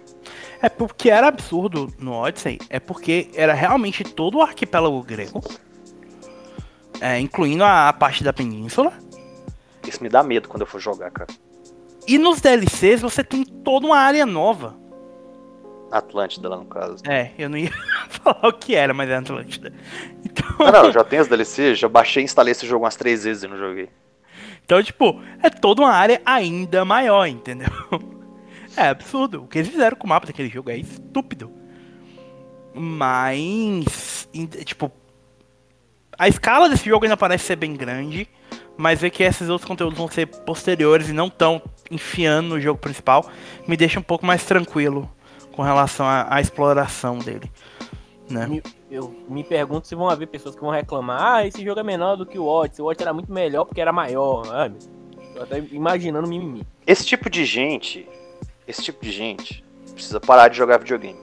É 0.61 0.68
porque 0.68 1.11
era 1.11 1.28
absurdo 1.28 1.92
no 1.98 2.12
Odyssey, 2.12 2.59
é 2.68 2.81
porque 2.81 3.31
era 3.35 3.54
realmente 3.54 4.02
todo 4.02 4.38
o 4.38 4.42
arquipélago 4.42 5.00
grego, 5.02 5.40
é, 7.00 7.20
incluindo 7.20 7.62
a, 7.62 7.88
a 7.88 7.92
parte 7.92 8.24
da 8.24 8.33
península. 8.33 8.92
Isso 9.87 10.02
me 10.02 10.09
dá 10.09 10.22
medo 10.22 10.48
quando 10.48 10.62
eu 10.62 10.66
for 10.66 10.81
jogar, 10.81 11.11
cara. 11.12 11.28
E 12.08 12.16
nos 12.18 12.40
DLCs 12.40 13.00
você 13.02 13.22
tem 13.22 13.44
toda 13.44 13.86
uma 13.86 13.98
área 13.98 14.24
nova. 14.24 14.74
Atlântida 15.92 16.48
lá 16.48 16.56
no 16.56 16.64
caso. 16.66 17.02
É, 17.06 17.30
eu 17.38 17.48
não 17.48 17.56
ia 17.58 17.70
falar 18.08 18.48
o 18.48 18.52
que 18.52 18.74
era, 18.74 18.92
mas 18.94 19.08
é 19.10 19.16
Atlântida. 19.16 19.72
Então, 20.24 20.46
Não, 20.58 20.84
não, 20.84 20.92
já 20.92 21.04
tenho 21.04 21.22
as 21.22 21.28
DLCs, 21.28 21.78
já 21.78 21.88
baixei 21.88 22.22
e 22.22 22.24
instalei 22.24 22.52
esse 22.52 22.66
jogo 22.66 22.84
umas 22.84 22.96
três 22.96 23.24
vezes 23.24 23.42
e 23.42 23.48
não 23.48 23.56
joguei. 23.58 23.88
então, 24.64 24.82
tipo, 24.82 25.20
é 25.42 25.48
toda 25.50 25.82
uma 25.82 25.92
área 25.92 26.20
ainda 26.24 26.84
maior, 26.84 27.26
entendeu? 27.26 27.68
É 28.76 28.90
absurdo. 28.90 29.42
O 29.42 29.48
que 29.48 29.58
eles 29.58 29.70
fizeram 29.70 29.96
com 29.96 30.06
o 30.06 30.08
mapa 30.08 30.28
daquele 30.28 30.48
jogo 30.48 30.70
é 30.70 30.76
estúpido. 30.76 31.50
Mas, 32.72 34.28
tipo, 34.64 34.92
a 36.16 36.28
escala 36.28 36.68
desse 36.68 36.88
jogo 36.88 37.04
ainda 37.04 37.16
parece 37.16 37.44
ser 37.44 37.56
bem 37.56 37.74
grande, 37.74 38.28
mas 38.78 39.00
ver 39.00 39.10
que 39.10 39.22
esses 39.22 39.48
outros 39.50 39.68
conteúdos 39.68 39.98
vão 39.98 40.08
ser 40.08 40.26
posteriores 40.26 41.08
e 41.08 41.12
não 41.12 41.28
tão 41.28 41.60
enfiando 41.90 42.48
no 42.50 42.60
jogo 42.60 42.78
principal, 42.80 43.26
me 43.66 43.76
deixa 43.76 43.98
um 43.98 44.02
pouco 44.02 44.24
mais 44.24 44.44
tranquilo 44.44 45.10
com 45.52 45.62
relação 45.62 46.06
à, 46.06 46.26
à 46.34 46.40
exploração 46.40 47.18
dele. 47.18 47.50
Né? 48.30 48.46
Me- 48.46 48.62
Eu 48.90 49.14
me 49.28 49.42
pergunto 49.42 49.88
se 49.88 49.94
vão 49.94 50.08
haver 50.08 50.26
pessoas 50.28 50.54
que 50.54 50.60
vão 50.60 50.70
reclamar, 50.70 51.20
ah, 51.20 51.46
esse 51.46 51.64
jogo 51.64 51.80
é 51.80 51.82
menor 51.82 52.16
do 52.16 52.24
que 52.24 52.38
o 52.38 52.44
Odyssey, 52.46 52.82
o 52.82 52.86
Odyssey 52.88 53.04
era 53.04 53.12
muito 53.12 53.32
melhor 53.32 53.64
porque 53.64 53.80
era 53.80 53.92
maior. 53.92 54.44
Ah, 54.50 54.70
tô 55.34 55.42
até 55.42 55.58
imaginando 55.72 56.28
mimimi. 56.28 56.62
Esse 56.86 57.04
tipo 57.04 57.28
de 57.28 57.44
gente, 57.44 58.08
esse 58.66 58.82
tipo 58.82 59.02
de 59.04 59.10
gente, 59.10 59.64
precisa 59.92 60.20
parar 60.20 60.48
de 60.48 60.56
jogar 60.56 60.78
videogame. 60.78 61.18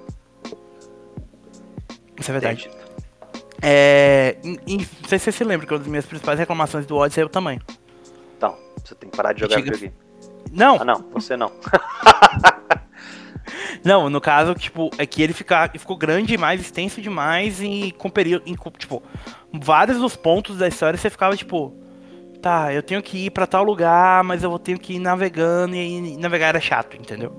Isso 2.19 2.31
é 2.31 2.33
verdade. 2.33 2.69
É, 3.67 4.37
não 4.43 4.57
sei 5.07 5.17
se 5.17 5.25
você 5.25 5.31
se 5.31 5.43
lembra 5.43 5.65
que 5.65 5.73
uma 5.73 5.79
das 5.79 5.87
minhas 5.87 6.05
principais 6.05 6.37
reclamações 6.37 6.85
do 6.85 6.95
Odyssey 6.97 7.23
é 7.23 7.25
o 7.25 7.29
tamanho. 7.29 7.59
Então, 8.37 8.55
você 8.83 8.93
tem 8.93 9.09
que 9.09 9.17
parar 9.17 9.33
de 9.33 9.39
jogar 9.39 9.55
Antiga- 9.55 9.75
videogame. 9.75 10.05
Não, 10.51 10.77
Ah, 10.79 10.85
não, 10.85 11.03
você 11.11 11.35
não. 11.35 11.51
Não, 13.83 14.09
no 14.09 14.19
caso, 14.19 14.55
tipo, 14.55 14.89
é 14.97 15.05
que 15.05 15.21
ele 15.21 15.33
fica, 15.33 15.69
ficou 15.77 15.95
grande 15.95 16.27
demais, 16.29 16.59
extenso 16.59 16.99
demais 16.99 17.61
e 17.61 17.93
com 17.97 18.09
período. 18.09 18.43
em 18.47 18.55
tipo, 18.77 19.03
vários 19.53 19.99
dos 19.99 20.15
pontos 20.15 20.57
da 20.57 20.67
história 20.67 20.97
você 20.97 21.09
ficava, 21.09 21.35
tipo. 21.37 21.75
Tá, 22.41 22.73
eu 22.73 22.81
tenho 22.83 23.01
que 23.01 23.25
ir 23.25 23.29
pra 23.31 23.45
tal 23.47 23.63
lugar, 23.63 24.23
mas 24.23 24.43
eu 24.43 24.49
vou 24.49 24.57
ter 24.59 24.77
que 24.79 24.93
ir 24.95 24.99
navegando 24.99 25.75
e 25.75 25.79
aí 25.79 26.17
navegar 26.17 26.47
era 26.49 26.59
chato, 26.59 26.95
entendeu? 26.95 27.35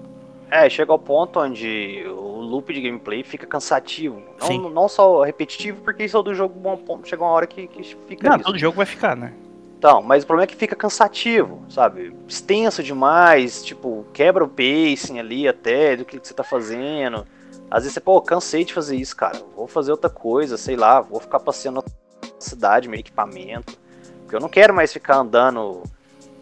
É, 0.56 0.70
chega 0.70 0.90
ao 0.90 0.98
ponto 0.98 1.38
onde 1.38 2.02
o 2.08 2.40
loop 2.40 2.72
de 2.72 2.80
gameplay 2.80 3.22
fica 3.22 3.46
cansativo. 3.46 4.22
Não, 4.40 4.46
Sim. 4.46 4.70
não 4.70 4.88
só 4.88 5.22
repetitivo, 5.22 5.82
porque 5.82 6.04
isso 6.04 6.16
é 6.16 6.22
do 6.22 6.34
jogo 6.34 6.58
bom 6.58 6.78
ponto. 6.78 7.06
Chega 7.06 7.22
uma 7.22 7.30
hora 7.30 7.46
que, 7.46 7.66
que 7.66 7.82
fica 8.08 8.26
Não, 8.26 8.36
isso. 8.36 8.44
todo 8.46 8.58
jogo 8.58 8.78
vai 8.78 8.86
ficar, 8.86 9.14
né? 9.14 9.34
Então, 9.78 10.00
mas 10.00 10.24
o 10.24 10.26
problema 10.26 10.44
é 10.44 10.46
que 10.46 10.56
fica 10.56 10.74
cansativo, 10.74 11.62
sabe? 11.68 12.16
Extenso 12.26 12.82
demais, 12.82 13.62
tipo, 13.62 14.06
quebra 14.14 14.42
o 14.42 14.48
pacing 14.48 15.18
ali 15.18 15.46
até 15.46 15.94
do 15.94 16.06
que, 16.06 16.18
que 16.18 16.26
você 16.26 16.32
tá 16.32 16.42
fazendo. 16.42 17.26
Às 17.70 17.82
vezes 17.82 17.92
você, 17.92 18.00
pô, 18.00 18.22
cansei 18.22 18.64
de 18.64 18.72
fazer 18.72 18.96
isso, 18.96 19.14
cara. 19.14 19.38
Vou 19.54 19.66
fazer 19.66 19.90
outra 19.90 20.08
coisa, 20.08 20.56
sei 20.56 20.76
lá, 20.76 21.02
vou 21.02 21.20
ficar 21.20 21.40
passeando 21.40 21.84
na 21.84 22.28
cidade, 22.38 22.88
meu 22.88 22.98
equipamento. 22.98 23.78
Porque 24.22 24.34
eu 24.34 24.40
não 24.40 24.48
quero 24.48 24.72
mais 24.72 24.90
ficar 24.90 25.18
andando 25.18 25.82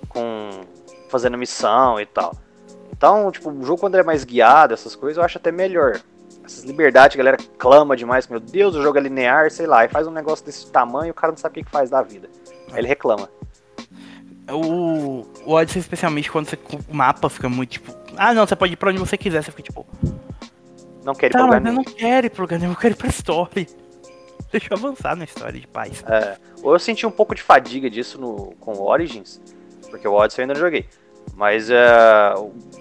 com. 0.09 0.51
fazendo 1.09 1.37
missão 1.37 2.01
e 2.01 2.07
tal. 2.07 2.44
Então, 2.97 3.31
tipo, 3.31 3.51
o 3.51 3.65
jogo 3.65 3.81
quando 3.81 3.95
ele 3.95 4.03
é 4.03 4.07
mais 4.07 4.25
guiado, 4.25 4.73
essas 4.75 4.95
coisas, 4.95 5.19
eu 5.19 5.25
acho 5.25 5.39
até 5.39 5.51
melhor. 5.51 6.01
Essas 6.45 6.63
liberdades, 6.65 7.17
a 7.17 7.19
galera 7.19 7.37
clama 7.59 7.97
demais, 7.97 8.29
meu 8.29 8.39
Deus, 8.39 8.75
o 8.77 8.83
jogo 8.83 8.99
é 8.99 9.01
linear, 9.01 9.51
sei 9.51 9.67
lá, 9.67 9.85
e 9.85 9.89
faz 9.89 10.07
um 10.07 10.11
negócio 10.11 10.45
desse 10.45 10.71
tamanho 10.71 11.11
o 11.11 11.15
cara 11.15 11.33
não 11.33 11.39
sabe 11.39 11.61
o 11.61 11.65
que 11.65 11.71
faz 11.71 11.91
da 11.91 12.03
vida. 12.03 12.29
Aí 12.73 12.79
ele 12.81 12.89
reclama. 12.89 13.29
O, 14.51 15.25
o 15.47 15.53
Odyssey, 15.53 15.81
especialmente 15.81 16.31
quando 16.31 16.47
você, 16.49 16.59
o 16.89 16.95
mapa 16.95 17.31
fica 17.31 17.49
muito 17.49 17.71
tipo. 17.71 17.95
Ah, 18.17 18.35
não, 18.35 18.47
você 18.47 18.55
pode 18.55 18.75
ir 18.75 18.77
pra 18.77 18.91
onde 18.91 18.99
você 18.99 19.17
quiser. 19.17 19.43
Você 19.43 19.51
fica 19.51 19.63
tipo. 19.63 19.87
Não 21.03 21.15
quer 21.15 21.27
ir 21.27 21.31
Tá, 21.31 21.39
pra 21.39 21.47
lugar 21.47 21.61
mas 21.63 21.67
eu 21.67 21.73
nenhum. 21.73 21.85
não 21.85 21.95
quero 21.97 22.27
ir 22.27 22.31
pro 22.31 22.43
lugar 22.43 22.59
nenhum, 22.59 22.73
eu 22.73 22.77
quero 22.79 22.95
ir 22.95 22.97
pra 22.97 23.09
story. 23.09 23.67
Deixa 24.53 24.69
eu 24.71 24.77
avançar 24.77 25.17
na 25.17 25.25
história 25.25 25.59
de 25.59 25.67
paz. 25.67 26.05
É, 26.07 26.37
ou 26.63 26.75
eu 26.75 26.79
senti 26.79 27.07
um 27.07 27.11
pouco 27.11 27.35
de 27.35 27.43
fadiga 27.43 27.89
disso 27.89 28.21
no, 28.21 28.53
com 28.61 28.73
o 28.75 28.83
Origins, 28.83 29.41
porque 29.91 30.07
o 30.07 30.13
Odyssey 30.13 30.43
eu 30.43 30.45
ainda 30.45 30.55
não 30.55 30.61
joguei. 30.61 30.87
Mas 31.35 31.71
é, 31.71 32.35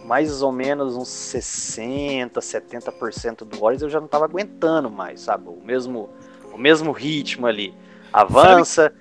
mais 0.05 0.41
ou 0.41 0.51
menos 0.51 0.95
uns 0.95 1.07
60, 1.07 2.39
70% 2.39 3.45
do 3.45 3.63
Origins 3.63 3.83
eu 3.83 3.89
já 3.89 4.01
não 4.01 4.07
tava 4.07 4.25
aguentando 4.25 4.89
mais, 4.89 5.21
sabe? 5.21 5.47
O 5.47 5.61
mesmo, 5.63 6.09
o 6.53 6.57
mesmo 6.57 6.91
ritmo 6.91 7.47
ali. 7.47 7.73
Avança, 8.11 8.93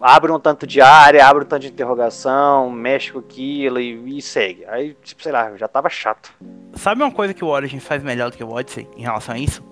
abre 0.00 0.32
um 0.32 0.38
tanto 0.38 0.66
de 0.66 0.80
área, 0.80 1.26
abre 1.26 1.44
um 1.44 1.46
tanto 1.46 1.62
de 1.62 1.68
interrogação, 1.68 2.70
mexe 2.70 3.12
com 3.12 3.18
aquilo 3.18 3.80
e, 3.80 4.18
e 4.18 4.22
segue. 4.22 4.64
Aí, 4.66 4.96
tipo, 5.02 5.22
sei 5.22 5.32
lá, 5.32 5.56
já 5.56 5.68
tava 5.68 5.88
chato. 5.88 6.32
Sabe 6.74 7.02
uma 7.02 7.12
coisa 7.12 7.32
que 7.32 7.44
o 7.44 7.48
Origins 7.48 7.84
faz 7.84 8.02
melhor 8.02 8.30
do 8.30 8.36
que 8.36 8.44
o 8.44 8.50
Odyssey 8.50 8.88
em 8.96 9.02
relação 9.02 9.34
a 9.34 9.38
isso? 9.38 9.64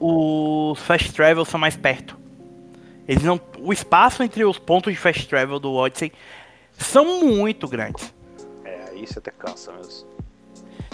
Os 0.00 0.80
fast 0.82 1.12
travel 1.12 1.44
são 1.44 1.58
mais 1.58 1.76
perto. 1.76 2.16
Eles 3.06 3.22
não, 3.22 3.40
o 3.58 3.72
espaço 3.72 4.22
entre 4.22 4.44
os 4.44 4.58
pontos 4.58 4.92
de 4.92 4.98
fast 4.98 5.26
travel 5.26 5.58
do 5.58 5.72
Odyssey 5.72 6.12
são 6.72 7.24
muito 7.24 7.66
grandes. 7.66 8.14
É, 8.98 9.00
aí 9.00 9.06
você 9.06 9.18
até 9.18 9.30
cansa 9.30 9.72
mesmo. 9.72 10.06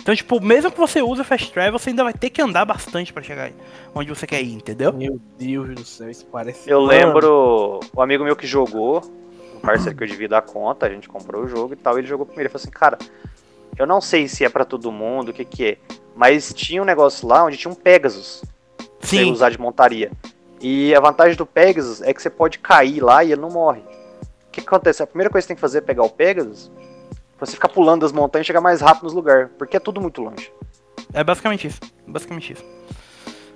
Então, 0.01 0.15
tipo, 0.15 0.39
mesmo 0.39 0.71
que 0.71 0.79
você 0.79 1.01
use 1.01 1.25
fast 1.25 1.51
travel, 1.51 1.79
você 1.79 1.91
ainda 1.91 2.05
vai 2.05 2.13
ter 2.13 2.29
que 2.29 2.43
andar 2.43 2.65
bastante 2.67 3.13
pra 3.13 3.23
chegar 3.23 3.51
onde 3.95 4.09
você 4.11 4.27
quer 4.27 4.43
ir, 4.43 4.53
entendeu? 4.53 4.93
Meu 4.93 5.19
Deus 5.39 5.75
do 5.75 5.85
céu, 5.85 6.11
isso 6.11 6.27
parece. 6.27 6.69
Eu 6.69 6.83
Mano, 6.83 6.89
lembro 6.89 7.81
o 7.95 8.03
amigo 8.03 8.23
meu 8.23 8.37
que 8.37 8.47
jogou, 8.47 9.03
um 9.57 9.61
parceiro 9.61 9.97
que 9.97 10.05
eu 10.05 10.09
dividi 10.09 10.35
a 10.35 10.43
conta, 10.43 10.87
a 10.87 10.91
gente 10.91 11.09
comprou 11.09 11.45
o 11.45 11.49
jogo 11.49 11.73
e 11.73 11.77
tal, 11.77 11.99
ele 11.99 12.07
jogou 12.07 12.27
primeiro. 12.27 12.49
Ele 12.49 12.53
falou 12.53 12.63
assim, 12.63 12.71
cara, 12.71 12.99
eu 13.79 13.87
não 13.87 14.01
sei 14.01 14.29
se 14.29 14.45
é 14.45 14.49
pra 14.49 14.65
todo 14.65 14.93
mundo, 14.93 15.31
o 15.31 15.33
que 15.33 15.45
que 15.45 15.65
é, 15.65 15.79
mas 16.15 16.53
tinha 16.53 16.83
um 16.83 16.85
negócio 16.85 17.27
lá 17.27 17.43
onde 17.45 17.57
tinha 17.57 17.73
um 17.73 17.75
Pegasus 17.75 18.45
pra 18.77 18.87
você 19.01 19.17
Sim, 19.25 19.33
usar 19.33 19.49
de 19.49 19.59
montaria. 19.59 20.13
E 20.61 20.95
a 20.95 21.01
vantagem 21.01 21.37
do 21.37 21.47
Pegasus 21.47 22.03
é 22.03 22.13
que 22.13 22.21
você 22.21 22.29
pode 22.29 22.59
cair 22.59 23.03
lá 23.03 23.25
e 23.25 23.33
ele 23.33 23.41
não 23.41 23.51
morre. 23.51 23.81
O 23.81 24.51
que, 24.53 24.61
que 24.61 24.67
acontece? 24.67 25.03
A 25.03 25.07
primeira 25.07 25.31
coisa 25.31 25.45
que 25.45 25.47
você 25.47 25.49
tem 25.49 25.57
que 25.57 25.61
fazer 25.61 25.79
é 25.79 25.81
pegar 25.81 26.05
o 26.05 26.11
Pegasus 26.11 26.71
pra 27.37 27.47
você 27.47 27.53
ficar 27.53 27.69
pulando 27.69 28.03
das 28.03 28.13
montanhas 28.13 28.45
e 28.45 28.49
chegar 28.49 28.61
mais 28.61 28.81
rápido 28.81 29.05
nos 29.05 29.13
lugares, 29.13 29.49
porque 29.59 29.77
é 29.77 29.81
tudo 29.81 30.01
muito 30.01 30.21
longe. 30.23 30.51
é 31.13 31.23
basicamente 31.25 31.67
isso. 31.67 31.81
Basicamente 32.07 32.53
isso. 32.53 32.65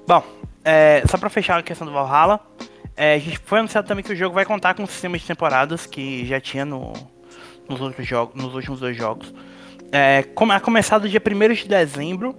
Bom, 0.07 0.23
é, 0.64 1.03
só 1.09 1.19
pra 1.19 1.29
fechar 1.31 1.59
a 1.59 1.62
questão 1.62 1.87
do 1.87 1.93
Valhalla, 1.93 2.41
é, 2.97 3.14
a 3.14 3.19
gente 3.19 3.38
foi 3.45 3.59
anunciado 3.59 3.87
também 3.87 4.03
que 4.05 4.12
o 4.12 4.17
jogo 4.17 4.35
vai 4.35 4.45
contar 4.45 4.75
com 4.75 4.83
um 4.83 4.87
sistema 4.87 5.17
de 5.19 5.25
temporadas 5.25 5.87
que 5.87 6.27
já 6.27 6.41
tinha 6.41 6.64
no, 6.64 6.93
nos, 7.69 7.81
outros 7.81 8.07
jogos, 8.07 8.35
nos 8.43 8.55
últimos 8.55 8.81
dois 8.81 8.97
jogos. 8.97 9.33
É, 9.93 10.23
come- 10.35 10.53
a 10.55 10.61
começar 10.61 10.99
do 10.99 11.09
dia 11.09 11.21
1 11.25 11.55
de 11.55 11.69
dezembro, 11.69 12.35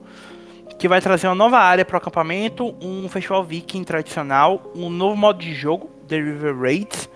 que 0.78 0.88
vai 0.88 1.02
trazer 1.02 1.28
uma 1.28 1.36
nova 1.36 1.58
área 1.60 1.84
para 1.86 1.96
o 1.96 1.98
acampamento, 1.98 2.76
um 2.82 3.08
festival 3.10 3.44
viking 3.44 3.84
tradicional, 3.84 4.72
um 4.76 4.90
novo 4.90 5.16
modo 5.16 5.40
de 5.40 5.54
jogo, 5.54 5.90
The 6.08 6.18
River 6.18 6.58
Raids, 6.60 7.10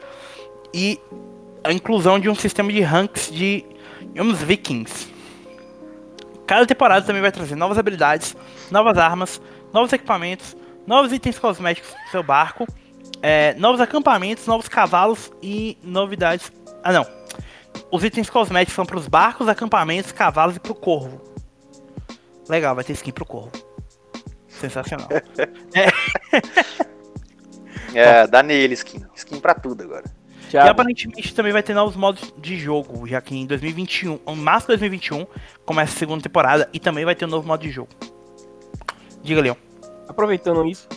e 0.73 0.99
a 1.63 1.71
inclusão 1.71 2.19
de 2.19 2.29
um 2.29 2.35
sistema 2.35 2.71
de 2.71 2.81
ranks 2.81 3.31
de 3.31 3.65
digamos, 4.13 4.41
vikings. 4.41 5.11
Cada 6.45 6.65
temporada 6.65 7.05
também 7.05 7.21
vai 7.21 7.31
trazer 7.31 7.55
novas 7.55 7.77
habilidades, 7.77 8.35
novas 8.69 8.97
armas, 8.97 9.41
novos 9.73 9.91
equipamentos, 9.91 10.55
novos 10.85 11.11
itens 11.11 11.39
cosméticos 11.39 11.89
pro 11.89 12.11
seu 12.11 12.23
barco, 12.23 12.67
é, 13.21 13.53
novos 13.55 13.81
acampamentos, 13.81 14.45
novos 14.45 14.67
cavalos 14.67 15.31
e 15.41 15.77
novidades. 15.83 16.51
Ah, 16.83 16.93
não. 16.93 17.05
Os 17.91 18.03
itens 18.03 18.29
cosméticos 18.29 18.75
são 18.75 18.85
para 18.85 18.97
os 18.97 19.07
barcos, 19.07 19.47
acampamentos, 19.47 20.11
cavalos 20.11 20.55
e 20.55 20.59
pro 20.59 20.75
corvo. 20.75 21.21
Legal, 22.47 22.75
vai 22.75 22.83
ter 22.83 22.93
skin 22.93 23.11
pro 23.11 23.25
corvo. 23.25 23.51
Sensacional. 24.47 25.09
É, 27.95 28.25
dá 28.27 28.41
nele 28.41 28.73
skin. 28.73 29.05
Skin 29.15 29.39
pra 29.39 29.53
tudo 29.53 29.83
agora. 29.83 30.05
E 30.53 30.69
aparentemente 30.69 31.33
também 31.33 31.51
vai 31.51 31.63
ter 31.63 31.73
novos 31.73 31.95
modos 31.95 32.33
de 32.37 32.57
jogo, 32.57 33.07
já 33.07 33.19
que 33.21 33.35
em 33.35 33.45
2021, 33.45 34.19
em 34.27 34.35
março 34.35 34.67
de 34.67 34.77
2021, 34.77 35.25
começa 35.65 35.93
a 35.93 35.97
segunda 35.97 36.21
temporada 36.21 36.69
e 36.73 36.79
também 36.79 37.05
vai 37.05 37.15
ter 37.15 37.25
um 37.25 37.29
novo 37.29 37.47
modo 37.47 37.61
de 37.61 37.69
jogo. 37.71 37.89
Diga, 39.21 39.41
Leon. 39.41 39.55
aproveitando 40.07 40.65
isso, 40.65 40.87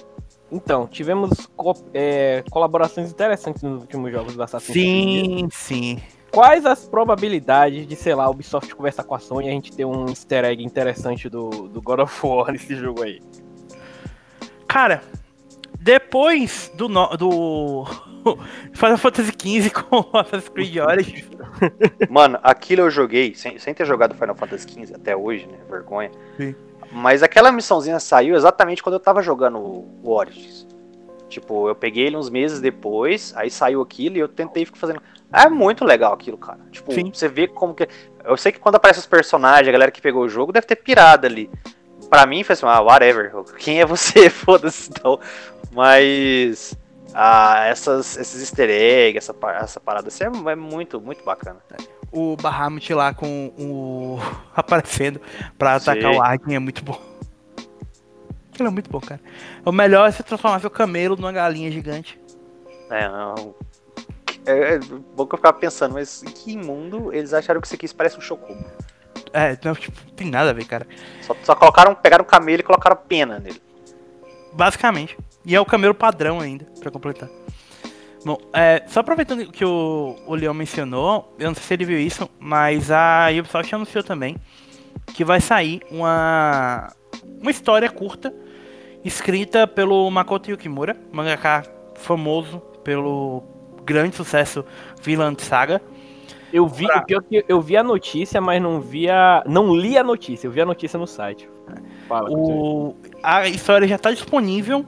então, 0.51 0.87
tivemos 0.87 1.47
co- 1.57 1.75
é, 1.95 2.42
colaborações 2.51 3.11
interessantes 3.11 3.62
nos 3.62 3.81
últimos 3.83 4.12
jogos 4.12 4.35
do 4.35 4.42
Assassin's 4.42 4.73
Creed. 4.73 5.25
Sim, 5.27 5.49
sim. 5.51 5.99
Quais 6.31 6.66
as 6.66 6.85
probabilidades 6.85 7.87
de, 7.87 7.97
sei 7.97 8.14
lá, 8.14 8.29
Ubisoft 8.29 8.75
conversar 8.75 9.05
com 9.05 9.14
a 9.14 9.19
Sony 9.19 9.47
e 9.47 9.49
a 9.49 9.53
gente 9.53 9.73
ter 9.73 9.85
um 9.85 10.07
easter 10.09 10.45
egg 10.45 10.62
interessante 10.62 11.29
do, 11.29 11.49
do 11.49 11.81
God 11.81 12.01
of 12.01 12.27
War 12.27 12.53
nesse 12.53 12.75
jogo 12.77 13.03
aí? 13.03 13.21
Cara, 14.69 15.03
depois 15.81 16.71
do, 16.75 16.88
do 17.16 17.85
Final 18.73 18.99
Fantasy 18.99 19.33
XV 19.33 19.71
com 19.71 20.19
Assassin's 20.19 20.49
Creed 20.49 20.77
Origins, 20.81 21.29
Mano, 22.11 22.39
aquilo 22.43 22.83
eu 22.83 22.91
joguei, 22.91 23.35
sem, 23.35 23.59
sem 23.59 23.75
ter 23.75 23.87
jogado 23.87 24.15
Final 24.15 24.35
Fantasy 24.35 24.69
XV 24.69 24.95
até 24.95 25.17
hoje, 25.17 25.47
né? 25.47 25.59
Vergonha. 25.69 26.11
Sim. 26.37 26.55
Mas 26.93 27.23
aquela 27.23 27.51
missãozinha 27.51 27.99
saiu 27.99 28.37
exatamente 28.37 28.83
quando 28.83 28.95
eu 28.95 29.01
tava 29.01 29.23
jogando 29.23 29.59
o, 29.59 30.11
Origins. 30.11 30.67
Tipo, 31.29 31.69
eu 31.69 31.75
peguei 31.75 32.07
ele 32.07 32.17
uns 32.17 32.31
meses 32.31 32.61
depois, 32.61 33.35
aí 33.37 33.51
saiu 33.51 33.83
aquilo 33.83 34.17
e 34.17 34.21
eu 34.21 34.29
tentei 34.29 34.65
ficar 34.65 34.79
fazendo. 34.79 35.03
É 35.33 35.49
muito 35.49 35.85
legal 35.85 36.12
aquilo, 36.12 36.39
cara. 36.39 36.61
Tipo, 36.71 36.93
Sim. 36.93 37.11
você 37.12 37.29
vê 37.29 37.49
como 37.49 37.75
que. 37.75 37.89
Eu 38.25 38.37
sei 38.37 38.53
que 38.53 38.61
quando 38.61 38.77
aparece 38.77 39.01
os 39.01 39.07
personagens, 39.07 39.69
a 39.69 39.73
galera 39.73 39.91
que 39.91 40.01
pegou 40.01 40.23
o 40.23 40.29
jogo 40.29 40.53
deve 40.53 40.67
ter 40.67 40.77
pirado 40.77 41.27
ali. 41.27 41.51
Pra 42.09 42.25
mim, 42.27 42.45
foi 42.45 42.53
assim, 42.53 42.67
ah, 42.67 42.81
whatever. 42.81 43.33
Quem 43.59 43.81
é 43.81 43.85
você? 43.85 44.31
Foda-se, 44.31 44.91
então. 44.91 45.19
Mas. 45.73 46.79
Ah, 47.19 47.65
essas, 47.65 48.19
esses 48.19 48.43
easter 48.43 48.69
eggs, 48.69 49.17
essa, 49.17 49.35
essa 49.63 49.81
parada 49.81 50.09
assim 50.09 50.25
é, 50.25 50.27
é 50.27 50.55
muito, 50.55 51.01
muito 51.01 51.25
bacana. 51.25 51.57
o 52.13 52.37
Bahamut 52.37 52.93
lá 52.93 53.15
com 53.15 53.47
o. 53.59 54.19
aparecendo 54.55 55.19
pra 55.57 55.77
atacar 55.77 56.13
Sim. 56.13 56.19
o 56.19 56.23
Arkin 56.23 56.55
é 56.55 56.59
muito 56.59 56.85
bom. 56.85 57.01
Aquilo 58.53 58.69
é 58.69 58.71
muito 58.71 58.91
bom, 58.91 59.01
cara. 59.01 59.21
O 59.65 59.73
melhor 59.73 60.07
é 60.07 60.13
você 60.13 60.23
transformar 60.23 60.61
seu 60.61 60.69
camelo 60.69 61.17
numa 61.17 61.33
galinha 61.33 61.71
gigante. 61.71 62.21
É, 62.91 63.09
não. 63.09 63.55
É, 64.45 64.75
é 64.75 64.79
bom 64.79 65.27
que 65.27 65.35
eu 65.35 65.39
ficava 65.39 65.57
pensando, 65.59 65.95
mas 65.95 66.23
em 66.23 66.27
que 66.27 66.55
mundo 66.55 67.15
eles 67.15 67.33
acharam 67.33 67.63
que 67.63 67.67
isso 67.67 67.77
aqui 67.77 67.95
parece 67.95 68.19
um 68.19 68.21
chocobo? 68.21 68.63
É, 69.33 69.59
não, 69.65 69.75
tipo, 69.75 69.99
não 70.07 70.15
tem 70.15 70.31
nada 70.31 70.51
a 70.51 70.53
ver, 70.53 70.67
cara. 70.67 70.87
Só, 71.23 71.35
só 71.43 71.55
colocaram, 71.55 71.95
pegaram 71.95 72.25
o 72.25 72.27
camelo 72.27 72.61
e 72.61 72.63
colocaram 72.63 72.97
pena 72.97 73.39
nele. 73.39 73.61
Basicamente. 74.53 75.17
E 75.47 75.55
é 75.55 75.61
o 75.61 75.65
camelo 75.65 75.95
padrão 75.95 76.41
ainda, 76.41 76.67
pra 76.81 76.91
completar. 76.91 77.29
Bom, 78.25 78.37
é, 78.53 78.83
só 78.89 79.01
aproveitando 79.01 79.47
que 79.53 79.65
o, 79.65 80.17
o 80.27 80.35
Leon 80.35 80.53
mencionou, 80.53 81.33
eu 81.39 81.47
não 81.47 81.55
sei 81.55 81.63
se 81.63 81.75
ele 81.75 81.85
viu 81.85 81.99
isso, 82.01 82.29
mas 82.41 82.91
a 82.91 83.29
Ubisoft 83.39 83.73
anunciou 83.73 84.03
também 84.03 84.37
que 85.15 85.25
vai 85.25 85.41
sair 85.41 85.81
uma, 85.91 86.93
uma 87.41 87.51
história 87.51 87.89
curta 87.89 88.35
escrita 89.05 89.67
pelo 89.69 90.11
Makoto 90.11 90.51
Yukimura, 90.51 90.97
mangaka 91.13 91.63
famoso 91.95 92.59
pelo 92.83 93.45
grande 93.85 94.17
sucesso 94.17 94.65
Vinland 95.01 95.41
Saga. 95.41 95.81
Eu 96.53 96.67
vi, 96.67 96.87
Pra- 96.87 96.99
o 96.99 97.05
pior 97.05 97.23
que 97.23 97.45
eu 97.49 97.61
vi 97.61 97.77
a 97.77 97.85
notícia, 97.85 98.41
mas 98.41 98.61
não 98.61 98.81
vi 98.81 99.09
a. 99.09 99.45
Não 99.47 99.75
li 99.77 99.97
a 99.97 100.03
notícia, 100.03 100.47
eu 100.47 100.51
vi 100.51 100.61
a 100.61 100.67
notícia 100.67 100.99
no 100.99 101.07
site. 101.07 101.49
Fala. 102.09 102.31
O, 102.31 102.97
a 103.23 103.47
história 103.49 103.87
já 103.87 103.97
está 103.97 104.11
disponível 104.11 104.85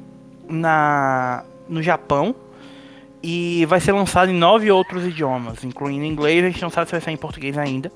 na, 0.49 1.45
no 1.69 1.83
Japão 1.83 2.35
e 3.23 3.67
vai 3.67 3.81
ser 3.81 3.93
lançada 3.93 4.31
em 4.31 4.35
nove 4.35 4.71
outros 4.71 5.05
idiomas, 5.05 5.65
incluindo 5.65 6.05
inglês. 6.05 6.45
A 6.45 6.49
gente 6.49 6.63
não 6.63 6.71
sabe 6.71 6.87
se 6.87 6.93
vai 6.93 7.01
sair 7.01 7.15
em 7.15 7.19
português 7.19 7.59
ainda. 7.59 7.91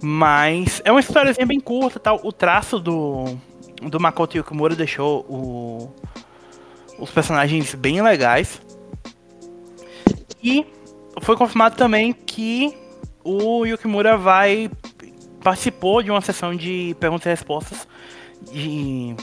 Mas 0.00 0.82
é 0.84 0.90
uma 0.90 1.00
históriazinha 1.00 1.46
bem 1.46 1.60
curta, 1.60 1.98
tal. 1.98 2.20
O 2.22 2.32
traço 2.32 2.78
do, 2.78 3.36
do 3.82 3.98
Makoto 3.98 4.36
Yukimura 4.36 4.76
deixou 4.76 5.20
o, 5.28 5.90
os 6.98 7.10
personagens 7.10 7.74
bem 7.74 8.02
legais. 8.02 8.60
E 10.42 10.66
foi 11.22 11.36
confirmado 11.36 11.76
também 11.76 12.12
que 12.12 12.76
o 13.22 13.64
Yukimura 13.64 14.16
vai 14.16 14.70
participou 15.42 16.02
de 16.02 16.10
uma 16.10 16.22
sessão 16.22 16.54
de 16.54 16.96
perguntas 16.98 17.26
e 17.26 17.28
respostas 17.28 17.86
de, 18.54 19.16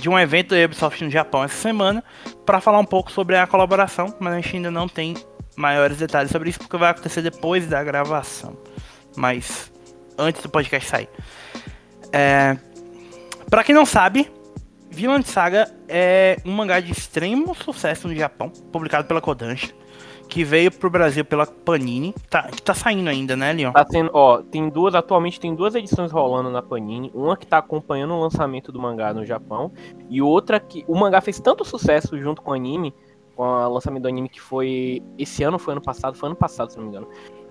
de 0.00 0.08
um 0.08 0.18
evento 0.18 0.54
da 0.54 0.64
Ubisoft 0.64 1.04
no 1.04 1.10
Japão 1.10 1.44
essa 1.44 1.56
semana 1.56 2.02
para 2.46 2.60
falar 2.60 2.78
um 2.78 2.84
pouco 2.84 3.12
sobre 3.12 3.36
a 3.36 3.46
colaboração, 3.46 4.14
mas 4.18 4.32
a 4.32 4.36
gente 4.40 4.56
ainda 4.56 4.70
não 4.70 4.88
tem 4.88 5.14
maiores 5.54 5.98
detalhes 5.98 6.30
sobre 6.30 6.48
isso 6.48 6.58
porque 6.58 6.76
vai 6.78 6.90
acontecer 6.90 7.20
depois 7.20 7.66
da 7.66 7.84
gravação, 7.84 8.56
mas 9.14 9.70
antes 10.16 10.42
do 10.42 10.48
podcast 10.48 10.88
sair. 10.88 11.08
É, 12.10 12.56
para 13.50 13.62
quem 13.62 13.74
não 13.74 13.84
sabe, 13.84 14.32
Vinland 14.90 15.28
Saga 15.28 15.70
é 15.88 16.38
um 16.44 16.52
mangá 16.52 16.80
de 16.80 16.90
extremo 16.90 17.54
sucesso 17.54 18.08
no 18.08 18.16
Japão, 18.16 18.48
publicado 18.48 19.06
pela 19.06 19.20
Kodansha 19.20 19.81
que 20.32 20.44
veio 20.44 20.72
pro 20.72 20.88
Brasil 20.88 21.26
pela 21.26 21.46
Panini, 21.46 22.14
tá, 22.30 22.44
que 22.44 22.62
tá 22.62 22.72
saindo 22.72 23.10
ainda, 23.10 23.36
né, 23.36 23.52
Leon? 23.52 23.70
Tá 23.70 23.84
sendo, 23.84 24.10
ó, 24.14 24.38
tem 24.38 24.66
duas, 24.70 24.94
atualmente 24.94 25.38
tem 25.38 25.54
duas 25.54 25.74
edições 25.74 26.10
rolando 26.10 26.50
na 26.50 26.62
Panini, 26.62 27.10
uma 27.14 27.36
que 27.36 27.46
tá 27.46 27.58
acompanhando 27.58 28.14
o 28.14 28.20
lançamento 28.20 28.72
do 28.72 28.80
mangá 28.80 29.12
no 29.12 29.26
Japão, 29.26 29.70
e 30.08 30.22
outra 30.22 30.58
que 30.58 30.86
o 30.88 30.96
mangá 30.98 31.20
fez 31.20 31.38
tanto 31.38 31.66
sucesso 31.66 32.18
junto 32.18 32.40
com 32.40 32.52
o 32.52 32.54
anime, 32.54 32.94
com 33.36 33.42
o 33.42 33.68
lançamento 33.68 34.04
do 34.04 34.08
anime 34.08 34.30
que 34.30 34.40
foi 34.40 35.02
esse 35.18 35.44
ano, 35.44 35.58
foi 35.58 35.72
ano 35.72 35.82
passado, 35.82 36.16
foi 36.16 36.30
ano 36.30 36.36
passado, 36.36 36.70
se 36.70 36.78
não 36.78 36.84
me 36.84 36.88
engano. 36.88 37.08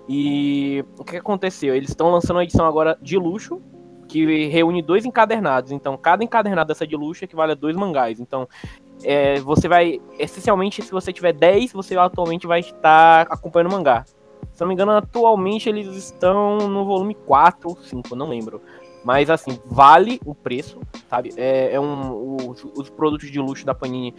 E 0.08 0.84
o 0.98 1.04
que 1.04 1.16
aconteceu? 1.16 1.76
Eles 1.76 1.90
estão 1.90 2.10
lançando 2.10 2.38
uma 2.38 2.42
edição 2.42 2.66
agora 2.66 2.98
de 3.00 3.16
luxo, 3.16 3.62
que 4.08 4.48
reúne 4.48 4.82
dois 4.82 5.06
encadernados. 5.06 5.72
Então, 5.72 5.96
cada 5.96 6.22
encadernado 6.22 6.68
dessa 6.68 6.86
de 6.86 6.96
luxo 6.96 7.24
equivale 7.24 7.52
a 7.52 7.54
dois 7.54 7.74
mangás. 7.74 8.20
Então, 8.20 8.46
é, 9.04 9.40
você 9.40 9.68
vai. 9.68 10.00
Essencialmente, 10.18 10.82
se 10.82 10.90
você 10.90 11.12
tiver 11.12 11.32
10, 11.32 11.72
você 11.72 11.96
atualmente 11.96 12.46
vai 12.46 12.60
estar 12.60 13.26
acompanhando 13.30 13.70
o 13.70 13.72
mangá. 13.72 14.04
Se 14.52 14.60
não 14.60 14.68
me 14.68 14.74
engano, 14.74 14.92
atualmente 14.92 15.68
eles 15.68 15.86
estão 15.88 16.58
no 16.58 16.84
volume 16.84 17.14
4 17.14 17.68
ou 17.68 17.76
5, 17.76 18.14
não 18.14 18.28
lembro. 18.28 18.60
Mas 19.04 19.30
assim, 19.30 19.58
vale 19.64 20.20
o 20.24 20.34
preço, 20.34 20.80
sabe? 21.08 21.32
É, 21.36 21.74
é 21.74 21.80
um. 21.80 22.36
Os, 22.50 22.64
os 22.76 22.90
produtos 22.90 23.30
de 23.30 23.38
luxo 23.38 23.66
da 23.66 23.74
Panini 23.74 24.14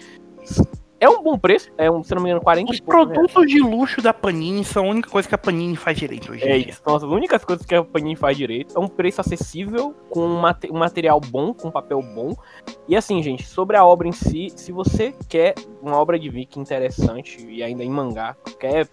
é 1.04 1.10
um 1.10 1.22
bom 1.22 1.38
preço, 1.38 1.70
é 1.78 1.92
um, 1.92 2.02
se 2.02 2.16
não 2.16 2.22
me 2.22 2.30
engano, 2.30 2.42
40 2.42 2.72
Os 2.72 2.80
produtos 2.80 3.34
reais. 3.34 3.52
de 3.52 3.60
luxo 3.60 4.02
da 4.02 4.14
Panini 4.14 4.64
são 4.64 4.86
a 4.86 4.90
única 4.90 5.10
coisa 5.10 5.28
que 5.28 5.36
a 5.36 5.38
Panini 5.38 5.76
faz 5.76 5.98
direito 5.98 6.32
hoje. 6.32 6.44
É 6.44 6.58
isso, 6.58 6.82
são 6.84 6.96
as 6.96 7.04
únicas 7.04 7.44
coisas 7.44 7.66
que 7.66 7.76
a 7.76 7.84
Panini 7.84 8.16
faz 8.16 8.38
direito. 8.38 8.76
É 8.76 8.80
um 8.80 8.88
preço 8.88 9.20
acessível, 9.20 9.94
com 10.10 10.26
um 10.26 10.78
material 10.80 11.20
bom, 11.20 11.54
com 11.54 11.70
papel 11.70 12.02
bom. 12.02 12.34
E 12.88 12.96
assim, 12.96 13.22
gente, 13.22 13.44
sobre 13.46 13.76
a 13.76 13.86
obra 13.86 14.08
em 14.08 14.12
si, 14.14 14.48
se 14.56 14.72
você 14.72 15.14
quer 15.28 15.56
uma 15.82 15.98
obra 15.98 16.18
de 16.18 16.30
Viking 16.30 16.62
interessante 16.62 17.46
e 17.50 17.62
ainda 17.62 17.84
em 17.84 17.90
mangá, 17.90 18.38
quer 18.60 18.88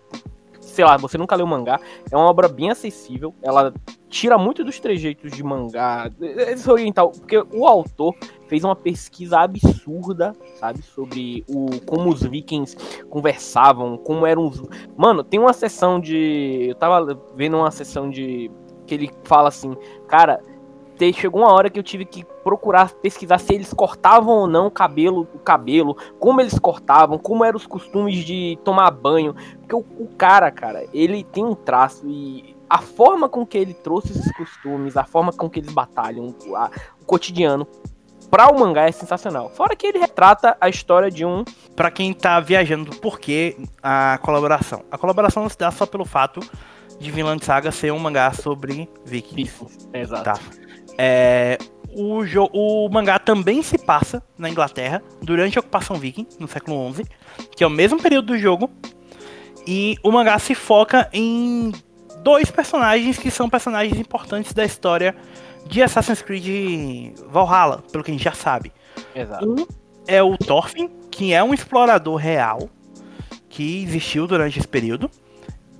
sei 0.70 0.84
lá, 0.84 0.96
você 0.96 1.18
nunca 1.18 1.36
leu 1.36 1.46
mangá, 1.46 1.78
é 2.10 2.16
uma 2.16 2.28
obra 2.28 2.48
bem 2.48 2.70
acessível, 2.70 3.34
ela 3.42 3.72
tira 4.08 4.38
muito 4.38 4.64
dos 4.64 4.80
trejeitos 4.80 5.32
de 5.32 5.42
mangá, 5.42 6.10
esse 6.20 6.70
oriental, 6.70 7.10
porque 7.10 7.38
o 7.52 7.66
autor 7.66 8.14
fez 8.46 8.64
uma 8.64 8.74
pesquisa 8.74 9.40
absurda, 9.40 10.32
sabe, 10.58 10.82
sobre 10.82 11.44
o 11.48 11.80
como 11.86 12.10
os 12.10 12.22
vikings 12.22 12.76
conversavam, 13.08 13.96
como 13.96 14.26
eram 14.26 14.46
os 14.46 14.60
Mano, 14.96 15.22
tem 15.22 15.38
uma 15.38 15.52
sessão 15.52 16.00
de 16.00 16.66
eu 16.68 16.74
tava 16.74 17.18
vendo 17.34 17.56
uma 17.56 17.70
sessão 17.70 18.10
de 18.10 18.50
que 18.86 18.94
ele 18.94 19.10
fala 19.22 19.48
assim, 19.48 19.76
cara, 20.08 20.40
chegou 21.12 21.42
uma 21.42 21.52
hora 21.52 21.70
que 21.70 21.78
eu 21.78 21.82
tive 21.82 22.04
que 22.04 22.24
procurar 22.44 22.90
pesquisar 22.92 23.38
se 23.38 23.54
eles 23.54 23.72
cortavam 23.72 24.34
ou 24.34 24.46
não 24.46 24.66
o 24.66 24.70
cabelo, 24.70 25.26
o 25.34 25.38
cabelo, 25.38 25.96
como 26.18 26.40
eles 26.40 26.58
cortavam, 26.58 27.18
como 27.18 27.44
eram 27.44 27.56
os 27.56 27.66
costumes 27.66 28.24
de 28.24 28.58
tomar 28.64 28.90
banho, 28.90 29.34
porque 29.60 29.74
o, 29.74 29.84
o 29.98 30.08
cara, 30.16 30.50
cara, 30.50 30.84
ele 30.92 31.24
tem 31.24 31.44
um 31.44 31.54
traço 31.54 32.06
e 32.06 32.56
a 32.68 32.78
forma 32.78 33.28
com 33.28 33.44
que 33.44 33.58
ele 33.58 33.74
trouxe 33.74 34.12
esses 34.12 34.32
costumes, 34.36 34.96
a 34.96 35.04
forma 35.04 35.32
com 35.32 35.50
que 35.50 35.58
eles 35.58 35.72
batalham, 35.72 36.34
a, 36.54 36.70
o 37.00 37.04
cotidiano 37.04 37.66
para 38.30 38.48
o 38.48 38.58
mangá 38.58 38.88
é 38.88 38.92
sensacional. 38.92 39.50
Fora 39.50 39.74
que 39.74 39.86
ele 39.86 39.98
retrata 39.98 40.56
a 40.60 40.68
história 40.68 41.10
de 41.10 41.24
um. 41.24 41.44
Para 41.74 41.90
quem 41.90 42.14
tá 42.14 42.38
viajando, 42.38 42.94
por 42.96 43.18
que 43.18 43.56
a 43.82 44.18
colaboração? 44.22 44.84
A 44.90 44.96
colaboração 44.96 45.42
não 45.42 45.50
se 45.50 45.58
dá 45.58 45.70
só 45.72 45.84
pelo 45.84 46.04
fato 46.04 46.40
de 47.00 47.10
Vinland 47.10 47.44
Saga 47.44 47.72
ser 47.72 47.92
um 47.92 47.98
mangá 47.98 48.32
sobre 48.32 48.88
vikings. 49.04 49.34
vikings 49.34 49.88
exato. 49.92 50.24
Tá. 50.24 50.69
É, 51.02 51.56
o, 51.94 52.20
o 52.52 52.88
mangá 52.90 53.18
também 53.18 53.62
se 53.62 53.78
passa 53.78 54.22
na 54.36 54.50
Inglaterra 54.50 55.02
durante 55.22 55.56
a 55.56 55.60
ocupação 55.60 55.96
viking, 55.96 56.26
no 56.38 56.46
século 56.46 56.92
XI, 56.92 57.06
que 57.56 57.64
é 57.64 57.66
o 57.66 57.70
mesmo 57.70 57.98
período 57.98 58.26
do 58.26 58.38
jogo. 58.38 58.70
E 59.66 59.96
o 60.02 60.12
mangá 60.12 60.38
se 60.38 60.54
foca 60.54 61.08
em 61.10 61.72
dois 62.22 62.50
personagens 62.50 63.16
que 63.16 63.30
são 63.30 63.48
personagens 63.48 63.98
importantes 63.98 64.52
da 64.52 64.62
história 64.62 65.16
de 65.66 65.82
Assassin's 65.82 66.20
Creed 66.20 67.16
Valhalla, 67.30 67.82
pelo 67.90 68.04
que 68.04 68.10
a 68.10 68.14
gente 68.14 68.24
já 68.24 68.32
sabe. 68.32 68.70
Exato. 69.14 69.50
Um 69.50 69.66
é 70.06 70.22
o 70.22 70.36
Thorfinn, 70.36 70.90
que 71.10 71.32
é 71.32 71.42
um 71.42 71.54
explorador 71.54 72.16
real 72.16 72.68
que 73.48 73.82
existiu 73.84 74.26
durante 74.26 74.58
esse 74.58 74.68
período, 74.68 75.10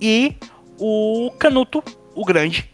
e 0.01 0.35
o 0.79 1.31
Canuto, 1.37 1.83
o 2.15 2.25
Grande, 2.25 2.70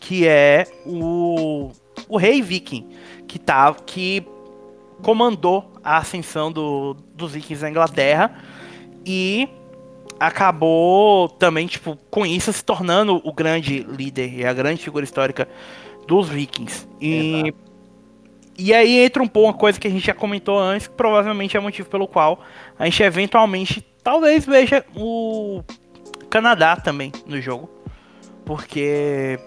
que 0.00 0.26
é 0.26 0.66
o, 0.86 1.70
o 2.08 2.16
rei 2.16 2.42
viking, 2.42 2.88
que, 3.26 3.38
tá, 3.38 3.74
que 3.74 4.26
comandou 5.02 5.72
a 5.82 5.98
ascensão 5.98 6.50
do, 6.50 6.94
dos 7.14 7.32
vikings 7.32 7.62
na 7.62 7.70
Inglaterra 7.70 8.34
e 9.04 9.48
acabou 10.18 11.28
também, 11.28 11.66
tipo, 11.66 11.98
com 12.10 12.24
isso 12.24 12.52
se 12.52 12.64
tornando 12.64 13.20
o 13.24 13.32
grande 13.32 13.80
líder 13.80 14.32
e 14.32 14.46
a 14.46 14.52
grande 14.52 14.82
figura 14.82 15.04
histórica 15.04 15.48
dos 16.06 16.28
vikings. 16.28 16.86
E, 17.00 17.52
e 18.56 18.72
aí 18.72 19.00
entra 19.00 19.22
um 19.22 19.26
pouco 19.26 19.48
uma 19.48 19.54
coisa 19.54 19.80
que 19.80 19.88
a 19.88 19.90
gente 19.90 20.06
já 20.06 20.14
comentou 20.14 20.58
antes, 20.58 20.86
que 20.86 20.94
provavelmente 20.94 21.56
é 21.56 21.60
o 21.60 21.62
motivo 21.62 21.88
pelo 21.88 22.06
qual 22.06 22.40
a 22.78 22.84
gente 22.84 23.02
eventualmente 23.02 23.84
talvez 24.02 24.46
veja 24.46 24.84
o 24.94 25.62
Canadá 26.30 26.76
também 26.76 27.10
no 27.26 27.40
jogo. 27.40 27.68
Porque 28.44 29.38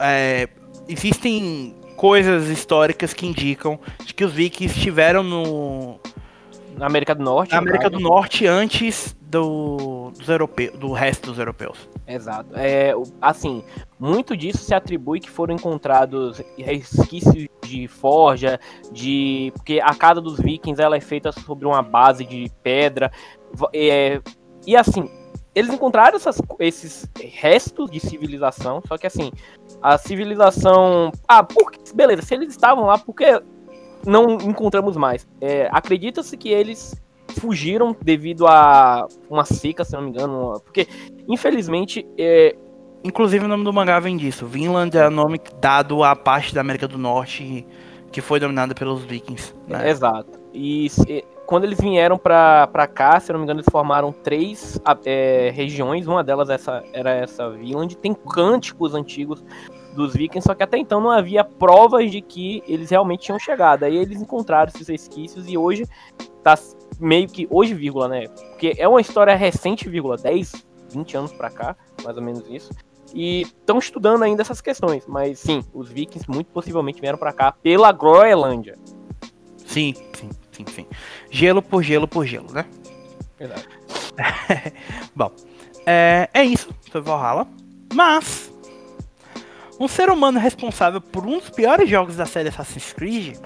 é, 0.00 0.48
existem 0.88 1.74
coisas 1.96 2.48
históricas 2.48 3.14
que 3.14 3.26
indicam 3.26 3.78
de 4.04 4.12
que 4.12 4.24
os 4.24 4.32
vikings 4.32 4.76
estiveram 4.76 5.22
no 5.22 6.00
na 6.76 6.86
América 6.86 7.14
do 7.14 7.22
Norte. 7.22 7.52
Na 7.52 7.58
América 7.58 7.88
do 7.88 8.00
Norte 8.00 8.46
antes 8.46 9.16
do, 9.22 10.10
dos 10.18 10.28
europeus, 10.28 10.76
do 10.78 10.92
resto 10.92 11.30
dos 11.30 11.38
europeus. 11.38 11.88
Exato. 12.06 12.50
É, 12.54 12.92
assim, 13.20 13.64
muito 13.98 14.36
disso 14.36 14.58
se 14.58 14.74
atribui 14.74 15.20
que 15.20 15.30
foram 15.30 15.54
encontrados 15.54 16.42
resquícios 16.58 17.48
de 17.62 17.88
forja, 17.88 18.58
de 18.92 19.52
porque 19.54 19.80
a 19.80 19.94
casa 19.94 20.20
dos 20.20 20.38
vikings 20.38 20.80
ela 20.82 20.96
é 20.96 21.00
feita 21.00 21.32
sobre 21.32 21.66
uma 21.66 21.82
base 21.82 22.24
de 22.24 22.50
pedra. 22.62 23.10
É, 23.72 24.20
e 24.66 24.76
assim, 24.76 25.08
eles 25.54 25.72
encontraram 25.72 26.16
essas, 26.16 26.40
esses 26.58 27.08
restos 27.16 27.90
de 27.90 28.00
civilização, 28.00 28.82
só 28.86 28.98
que 28.98 29.06
assim, 29.06 29.30
a 29.80 29.96
civilização. 29.96 31.12
Ah, 31.28 31.42
por, 31.42 31.72
beleza, 31.94 32.22
se 32.22 32.34
eles 32.34 32.50
estavam 32.50 32.84
lá, 32.86 32.98
por 32.98 33.14
que 33.14 33.40
não 34.06 34.34
encontramos 34.34 34.96
mais? 34.96 35.26
É, 35.40 35.68
Acredita-se 35.70 36.36
que 36.36 36.48
eles 36.48 37.00
fugiram 37.38 37.96
devido 38.02 38.46
a 38.46 39.06
uma 39.30 39.44
seca, 39.44 39.84
se 39.84 39.92
não 39.92 40.02
me 40.02 40.10
engano, 40.10 40.60
porque 40.64 40.88
infelizmente. 41.28 42.06
É... 42.18 42.56
Inclusive 43.06 43.44
o 43.44 43.48
nome 43.48 43.64
do 43.64 43.72
mangá 43.72 44.00
vem 44.00 44.16
disso. 44.16 44.46
Vinland 44.46 44.96
é 44.96 45.06
o 45.06 45.10
nome 45.10 45.38
dado 45.60 46.02
à 46.02 46.16
parte 46.16 46.54
da 46.54 46.62
América 46.62 46.88
do 46.88 46.96
Norte 46.96 47.66
que 48.10 48.22
foi 48.22 48.40
dominada 48.40 48.74
pelos 48.74 49.04
vikings. 49.04 49.52
Né? 49.68 49.90
Exato. 49.90 50.40
E 50.54 50.88
quando 51.46 51.64
eles 51.64 51.78
vieram 51.78 52.18
para 52.18 52.88
cá, 52.92 53.20
se 53.20 53.32
não 53.32 53.38
me 53.38 53.44
engano, 53.44 53.60
eles 53.60 53.70
formaram 53.70 54.12
três 54.12 54.80
é, 55.04 55.50
regiões. 55.54 56.06
Uma 56.06 56.24
delas 56.24 56.48
essa, 56.48 56.82
era 56.92 57.10
essa 57.10 57.50
vila, 57.50 57.82
onde 57.82 57.96
tem 57.96 58.14
cânticos 58.14 58.94
antigos 58.94 59.44
dos 59.94 60.12
vikings, 60.14 60.44
só 60.44 60.54
que 60.54 60.62
até 60.62 60.76
então 60.76 61.00
não 61.00 61.10
havia 61.10 61.44
provas 61.44 62.10
de 62.10 62.20
que 62.20 62.62
eles 62.66 62.90
realmente 62.90 63.24
tinham 63.24 63.38
chegado. 63.38 63.84
Aí 63.84 63.96
eles 63.96 64.20
encontraram 64.20 64.70
esses 64.74 64.88
resquícios 64.88 65.48
e 65.48 65.56
hoje 65.56 65.86
tá 66.42 66.58
meio 66.98 67.28
que 67.28 67.46
hoje, 67.50 67.74
vírgula, 67.74 68.08
né? 68.08 68.26
Porque 68.28 68.74
é 68.76 68.88
uma 68.88 69.00
história 69.00 69.34
recente, 69.36 69.88
vírgula, 69.88 70.16
10, 70.16 70.66
20 70.90 71.16
anos 71.16 71.32
para 71.32 71.50
cá, 71.50 71.76
mais 72.02 72.16
ou 72.16 72.22
menos 72.22 72.44
isso. 72.48 72.72
E 73.14 73.42
estão 73.42 73.78
estudando 73.78 74.24
ainda 74.24 74.42
essas 74.42 74.60
questões, 74.60 75.06
mas 75.06 75.38
sim, 75.38 75.62
os 75.72 75.88
vikings 75.88 76.28
muito 76.28 76.50
possivelmente 76.50 77.00
vieram 77.00 77.18
para 77.18 77.32
cá 77.32 77.52
pela 77.52 77.92
Groenlândia. 77.92 78.76
Sim, 79.56 79.94
sim 80.14 80.30
sim. 80.74 80.86
Gelo 81.30 81.62
por 81.62 81.82
gelo 81.82 82.06
por 82.06 82.26
gelo, 82.26 82.52
né? 82.52 82.64
Verdade. 83.38 83.66
Bom, 85.14 85.32
é, 85.86 86.28
é 86.32 86.44
isso 86.44 86.74
sobre 86.90 87.08
Valhalla. 87.08 87.46
Mas, 87.92 88.52
um 89.78 89.88
ser 89.88 90.10
humano 90.10 90.38
responsável 90.38 91.00
por 91.00 91.26
um 91.26 91.38
dos 91.38 91.50
piores 91.50 91.88
jogos 91.88 92.16
da 92.16 92.26
série 92.26 92.48
Assassin's 92.48 92.92
Creed 92.92 93.36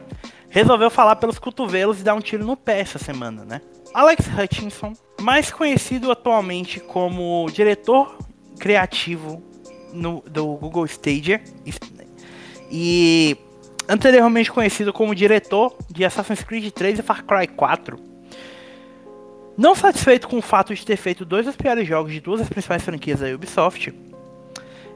resolveu 0.51 0.91
falar 0.91 1.17
pelos 1.17 1.39
cotovelos 1.39 2.01
e 2.01 2.03
dar 2.03 2.15
um 2.15 2.21
tiro 2.21 2.45
no 2.45 2.57
pé 2.57 2.81
essa 2.81 2.99
semana, 2.99 3.45
né? 3.45 3.61
Alex 3.93 4.27
Hutchinson, 4.27 4.93
mais 5.21 5.51
conhecido 5.51 6.11
atualmente 6.11 6.81
como 6.81 7.47
diretor 7.53 8.17
criativo 8.59 9.43
no, 9.93 10.23
do 10.29 10.47
Google 10.57 10.85
Stadia 10.87 11.43
e 12.71 13.37
anteriormente 13.89 14.53
conhecido 14.53 14.93
como 14.93 15.15
diretor 15.15 15.75
de 15.91 16.05
Assassin's 16.05 16.43
Creed 16.43 16.71
3 16.71 16.99
e 16.99 17.03
Far 17.03 17.25
Cry 17.25 17.47
4. 17.47 17.99
Não 19.57 19.75
satisfeito 19.75 20.29
com 20.29 20.39
o 20.39 20.43
fato 20.43 20.75
de 20.75 20.85
ter 20.85 20.97
feito 20.97 21.25
dois 21.25 21.47
dos 21.47 21.57
piores 21.57 21.89
jogos 21.89 22.13
de 22.13 22.21
duas 22.21 22.41
das 22.41 22.49
principais 22.49 22.83
franquias 22.83 23.21
da 23.21 23.27
Ubisoft, 23.29 23.93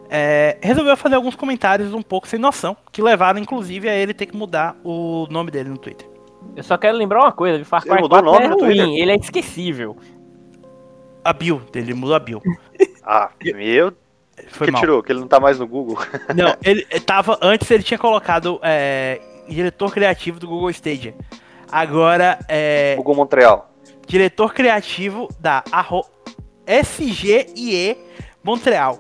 é, 0.09 0.59
resolveu 0.62 0.96
fazer 0.96 1.14
alguns 1.14 1.35
comentários 1.35 1.94
um 1.94 2.02
pouco 2.02 2.28
sem 2.28 2.38
noção, 2.38 2.76
que 2.92 3.00
levaram 3.00 3.40
inclusive 3.40 3.88
a 3.88 3.94
ele 3.94 4.12
ter 4.12 4.26
que 4.26 4.37
mudar 4.37 4.76
o 4.85 5.26
nome 5.31 5.50
dele 5.50 5.70
no 5.70 5.78
Twitter. 5.78 6.07
Eu 6.55 6.62
só 6.62 6.76
quero 6.76 6.96
lembrar 6.96 7.22
uma 7.22 7.33
coisa, 7.33 7.61
o 7.61 7.64
Far 7.64 7.83
Cry 7.83 8.07
4 8.07 8.35
é 8.35 8.46
ruim, 8.46 9.00
ele 9.00 9.11
é 9.11 9.16
esquecível. 9.16 9.96
A 11.24 11.33
Bill 11.33 11.61
dele, 11.72 11.94
mudou 11.94 12.14
a 12.14 12.18
Bill. 12.18 12.42
Ah, 13.05 13.31
meu 13.42 13.92
Foi 14.48 14.66
que 14.66 14.72
mal. 14.72 14.81
tirou, 14.81 15.02
que 15.02 15.12
ele 15.12 15.20
não 15.20 15.28
tá 15.28 15.40
mais 15.40 15.59
no 15.59 15.66
Google. 15.66 15.98
Não, 16.35 16.57
ele 16.62 16.85
tava. 17.00 17.38
Antes 17.40 17.70
ele 17.70 17.83
tinha 17.83 17.98
colocado 17.98 18.61
é, 18.62 19.20
diretor 19.48 19.92
criativo 19.92 20.38
do 20.38 20.46
Google 20.46 20.70
Stadia. 20.70 21.14
Agora 21.70 22.38
é. 22.48 22.94
Google 22.96 23.16
Montreal. 23.16 23.70
Diretor 24.07 24.52
criativo 24.52 25.28
da 25.38 25.64
arro, 25.72 26.05
SGIE 26.66 27.96
Montreal. 28.44 28.98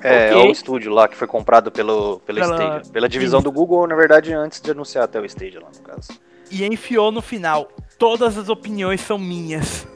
É, 0.00 0.30
okay. 0.30 0.42
é 0.42 0.46
o 0.48 0.50
estúdio 0.50 0.92
lá 0.92 1.06
que 1.06 1.16
foi 1.16 1.28
comprado 1.28 1.70
pelo, 1.70 2.18
pelo 2.20 2.40
pela, 2.40 2.56
Stadia. 2.56 2.92
Pela 2.92 3.08
divisão 3.08 3.40
do 3.40 3.52
Google, 3.52 3.86
na 3.86 3.94
verdade, 3.94 4.32
antes 4.32 4.60
de 4.60 4.70
anunciar 4.70 5.04
até 5.04 5.20
o 5.20 5.24
Stadia 5.24 5.60
lá, 5.60 5.68
no 5.68 5.82
caso. 5.82 6.08
E 6.50 6.64
enfiou 6.64 7.12
no 7.12 7.22
final. 7.22 7.68
Todas 7.98 8.36
as 8.36 8.48
opiniões 8.48 9.00
são 9.00 9.16
minhas. 9.16 9.86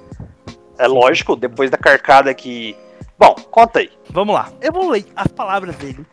É 0.79 0.87
lógico, 0.87 1.35
depois 1.35 1.71
da 1.71 1.79
carcada 1.79 2.33
que. 2.33 2.77
Bom, 3.19 3.35
conta 3.51 3.81
aí. 3.81 3.91
Vamos 4.11 4.35
lá. 4.35 4.53
Eu 4.61 4.73
vou 4.73 4.91
ler 4.91 5.07
as 5.15 5.29
palavras 5.29 5.77
dele 5.77 6.07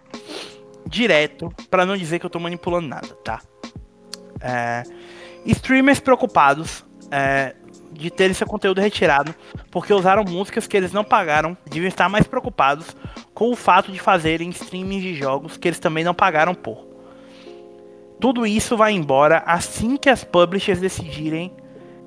direto, 0.85 1.51
para 1.69 1.85
não 1.85 1.97
dizer 1.97 2.19
que 2.19 2.25
eu 2.25 2.29
tô 2.29 2.39
manipulando 2.39 2.87
nada, 2.87 3.07
tá? 3.23 3.41
É, 4.39 4.83
streamers 5.45 5.99
preocupados 5.99 6.85
é, 7.09 7.55
de 7.91 8.11
terem 8.11 8.33
seu 8.33 8.45
conteúdo 8.45 8.81
retirado 8.81 9.33
porque 9.71 9.93
usaram 9.93 10.23
músicas 10.23 10.67
que 10.67 10.75
eles 10.77 10.91
não 10.91 11.03
pagaram, 11.03 11.57
deviam 11.65 11.87
estar 11.87 12.09
mais 12.09 12.27
preocupados 12.27 12.95
com 13.33 13.51
o 13.51 13.55
fato 13.55 13.91
de 13.91 13.99
fazerem 13.99 14.49
streamings 14.49 15.01
de 15.01 15.15
jogos 15.15 15.57
que 15.57 15.67
eles 15.67 15.79
também 15.79 16.03
não 16.03 16.13
pagaram 16.13 16.53
por. 16.53 16.85
Tudo 18.19 18.45
isso 18.45 18.77
vai 18.77 18.93
embora 18.93 19.43
assim 19.45 19.97
que 19.97 20.09
as 20.09 20.23
publishers 20.23 20.79
decidirem 20.79 21.51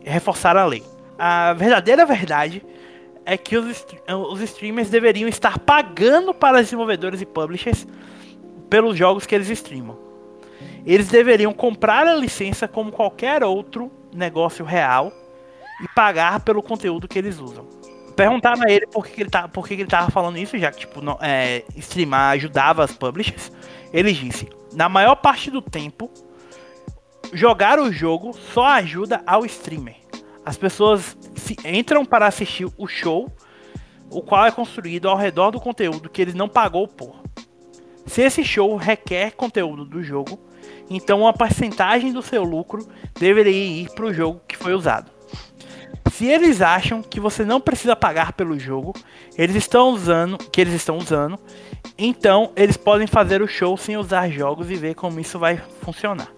reforçar 0.04 0.56
a 0.56 0.64
lei. 0.64 0.82
A 1.18 1.52
verdadeira 1.54 2.06
verdade 2.06 2.64
é 3.26 3.36
que 3.36 3.56
os, 3.56 3.84
os 4.30 4.40
streamers 4.40 4.88
deveriam 4.88 5.28
estar 5.28 5.58
pagando 5.58 6.32
para 6.32 6.62
desenvolvedores 6.62 7.20
e 7.20 7.26
publishers 7.26 7.84
pelos 8.70 8.96
jogos 8.96 9.26
que 9.26 9.34
eles 9.34 9.50
streamam. 9.50 9.98
Eles 10.86 11.08
deveriam 11.08 11.52
comprar 11.52 12.06
a 12.06 12.14
licença 12.14 12.68
como 12.68 12.92
qualquer 12.92 13.42
outro 13.42 13.90
negócio 14.14 14.64
real 14.64 15.12
e 15.82 15.88
pagar 15.88 16.40
pelo 16.40 16.62
conteúdo 16.62 17.08
que 17.08 17.18
eles 17.18 17.40
usam. 17.40 17.66
Perguntaram 18.14 18.62
a 18.62 18.70
ele 18.70 18.86
por 18.86 19.06
que, 19.06 19.20
ele, 19.20 19.28
tá, 19.28 19.48
por 19.48 19.66
que, 19.66 19.74
ele 19.74 19.86
tava 19.86 20.10
falando 20.10 20.38
isso, 20.38 20.56
já 20.56 20.70
que 20.70 20.78
tipo, 20.78 21.02
não, 21.02 21.18
é, 21.20 21.64
streamar 21.76 22.32
ajudava 22.34 22.84
as 22.84 22.92
publishers. 22.92 23.52
Ele 23.92 24.12
disse: 24.12 24.48
na 24.72 24.88
maior 24.88 25.16
parte 25.16 25.50
do 25.50 25.60
tempo, 25.60 26.10
jogar 27.32 27.78
o 27.78 27.92
jogo 27.92 28.32
só 28.32 28.66
ajuda 28.66 29.22
ao 29.26 29.44
streamer. 29.44 29.96
As 30.46 30.56
pessoas 30.56 31.16
entram 31.64 32.04
para 32.04 32.28
assistir 32.28 32.68
o 32.78 32.86
show, 32.86 33.28
o 34.08 34.22
qual 34.22 34.46
é 34.46 34.52
construído 34.52 35.08
ao 35.08 35.16
redor 35.16 35.50
do 35.50 35.60
conteúdo 35.60 36.08
que 36.08 36.22
ele 36.22 36.34
não 36.34 36.48
pagou 36.48 36.86
por. 36.86 37.16
Se 38.06 38.22
esse 38.22 38.44
show 38.44 38.76
requer 38.76 39.32
conteúdo 39.32 39.84
do 39.84 40.04
jogo, 40.04 40.38
então 40.88 41.22
uma 41.22 41.32
porcentagem 41.32 42.12
do 42.12 42.22
seu 42.22 42.44
lucro 42.44 42.86
deveria 43.18 43.82
ir 43.82 43.90
para 43.90 44.06
o 44.06 44.14
jogo 44.14 44.40
que 44.46 44.56
foi 44.56 44.72
usado. 44.72 45.10
Se 46.12 46.26
eles 46.26 46.62
acham 46.62 47.02
que 47.02 47.18
você 47.18 47.44
não 47.44 47.60
precisa 47.60 47.96
pagar 47.96 48.32
pelo 48.32 48.56
jogo, 48.56 48.94
eles 49.36 49.56
estão 49.56 49.88
usando, 49.90 50.38
que 50.38 50.60
eles 50.60 50.74
estão 50.74 50.96
usando, 50.96 51.36
então 51.98 52.52
eles 52.54 52.76
podem 52.76 53.08
fazer 53.08 53.42
o 53.42 53.48
show 53.48 53.76
sem 53.76 53.96
usar 53.96 54.30
jogos 54.30 54.70
e 54.70 54.76
ver 54.76 54.94
como 54.94 55.18
isso 55.18 55.40
vai 55.40 55.60
funcionar. 55.82 56.28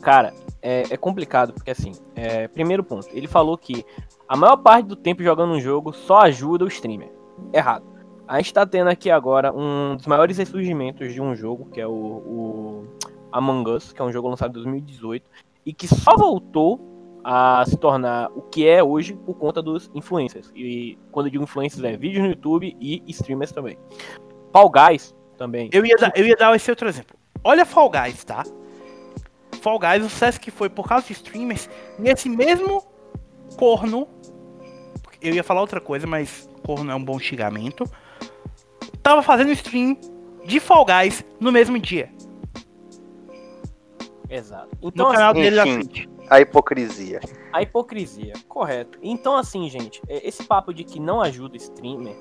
Cara, 0.00 0.32
é, 0.62 0.84
é 0.90 0.96
complicado 0.96 1.52
porque 1.52 1.72
assim, 1.72 1.92
é, 2.14 2.46
primeiro 2.46 2.84
ponto, 2.84 3.08
ele 3.12 3.26
falou 3.26 3.58
que 3.58 3.84
a 4.28 4.36
maior 4.36 4.56
parte 4.56 4.86
do 4.86 4.96
tempo 4.96 5.22
jogando 5.22 5.52
um 5.52 5.60
jogo 5.60 5.92
só 5.92 6.20
ajuda 6.20 6.64
o 6.64 6.68
streamer. 6.68 7.12
Errado. 7.52 7.84
A 8.26 8.38
gente 8.38 8.54
tá 8.54 8.64
tendo 8.64 8.88
aqui 8.88 9.10
agora 9.10 9.52
um 9.52 9.96
dos 9.96 10.06
maiores 10.06 10.38
ressurgimentos 10.38 11.12
de 11.12 11.20
um 11.20 11.34
jogo, 11.34 11.68
que 11.70 11.80
é 11.80 11.86
o, 11.86 11.90
o 11.92 12.88
Among 13.32 13.68
Us, 13.72 13.92
que 13.92 14.00
é 14.00 14.04
um 14.04 14.12
jogo 14.12 14.28
lançado 14.28 14.50
em 14.50 14.62
2018, 14.62 15.28
e 15.66 15.74
que 15.74 15.88
só 15.88 16.16
voltou 16.16 16.80
a 17.24 17.64
se 17.66 17.76
tornar 17.76 18.30
o 18.34 18.42
que 18.42 18.66
é 18.66 18.82
hoje 18.82 19.14
por 19.14 19.34
conta 19.34 19.60
dos 19.60 19.90
influencers. 19.94 20.50
E 20.54 20.98
quando 21.10 21.26
eu 21.26 21.32
digo 21.32 21.44
influencers 21.44 21.84
é 21.84 21.96
vídeos 21.96 22.22
no 22.22 22.30
YouTube 22.30 22.76
e 22.80 23.02
streamers 23.08 23.52
também. 23.52 23.76
Fall 24.52 24.70
Guys 24.70 25.14
também. 25.36 25.68
Eu 25.72 25.84
ia 25.84 25.96
dar, 25.96 26.12
eu 26.14 26.26
ia 26.26 26.36
dar 26.36 26.54
esse 26.54 26.70
outro 26.70 26.88
exemplo. 26.88 27.16
Olha 27.44 27.66
Fall 27.66 27.90
Guys, 27.90 28.24
tá? 28.24 28.44
Fall 29.62 29.78
Guys, 29.78 30.04
o 30.04 30.10
sucesso 30.10 30.40
que 30.40 30.50
foi 30.50 30.68
por 30.68 30.88
causa 30.88 31.06
de 31.06 31.12
streamers, 31.12 31.70
nesse 31.98 32.28
mesmo 32.28 32.84
corno. 33.56 34.08
Eu 35.20 35.32
ia 35.32 35.44
falar 35.44 35.60
outra 35.60 35.80
coisa, 35.80 36.04
mas 36.06 36.50
corno 36.64 36.90
é 36.90 36.94
um 36.94 37.04
bom 37.04 37.18
xingamento. 37.18 37.84
Tava 39.02 39.22
fazendo 39.22 39.52
stream 39.52 39.96
de 40.44 40.58
Fall 40.58 40.84
Guys 40.84 41.24
no 41.38 41.52
mesmo 41.52 41.78
dia. 41.78 42.12
Exato. 44.28 44.76
Então, 44.82 45.08
no 45.08 45.14
canal 45.14 45.32
dele 45.32 45.54
da 45.54 45.62
Twitch. 45.62 46.06
A 46.28 46.40
hipocrisia. 46.40 47.20
A 47.52 47.62
hipocrisia, 47.62 48.32
correto. 48.48 48.98
Então, 49.02 49.36
assim, 49.36 49.68
gente, 49.68 50.00
é, 50.08 50.26
esse 50.26 50.42
papo 50.42 50.72
de 50.72 50.82
que 50.82 50.98
não 50.98 51.20
ajuda 51.20 51.56
streamer, 51.56 52.16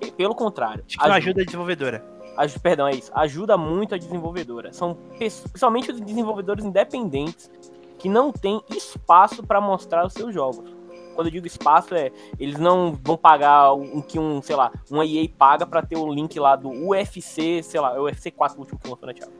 é, 0.00 0.10
pelo 0.12 0.34
contrário. 0.34 0.84
De 0.86 0.96
que 0.96 1.02
ajuda, 1.02 1.08
não 1.08 1.16
ajuda 1.16 1.42
a 1.42 1.44
desenvolvedora. 1.44 2.15
Perdão, 2.62 2.86
é 2.86 2.92
isso. 2.92 3.10
Ajuda 3.14 3.56
muito 3.56 3.94
a 3.94 3.98
desenvolvedora. 3.98 4.72
São 4.72 4.94
principalmente 5.16 5.90
os 5.90 6.00
desenvolvedores 6.00 6.64
independentes 6.64 7.50
que 7.98 8.08
não 8.08 8.30
têm 8.30 8.62
espaço 8.70 9.42
para 9.42 9.60
mostrar 9.60 10.06
os 10.06 10.12
seus 10.12 10.32
jogos. 10.32 10.74
Quando 11.14 11.28
eu 11.28 11.32
digo 11.32 11.46
espaço, 11.46 11.94
é 11.94 12.12
eles 12.38 12.58
não 12.58 12.92
vão 13.02 13.16
pagar 13.16 13.72
o 13.72 14.02
que 14.02 14.18
um, 14.18 14.42
sei 14.42 14.54
lá, 14.54 14.70
uma 14.90 15.04
EA 15.06 15.26
paga 15.36 15.66
para 15.66 15.80
ter 15.80 15.96
o 15.96 16.12
link 16.12 16.38
lá 16.38 16.56
do 16.56 16.68
UFC, 16.68 17.62
sei 17.62 17.80
lá, 17.80 17.94
é 17.94 17.98
o 17.98 18.02
UFC 18.02 18.30
4 18.30 18.56
o 18.56 18.60
último 18.60 18.78
que 18.78 18.88
lançou 18.88 19.06
na 19.06 19.14
Thiago 19.14 19.32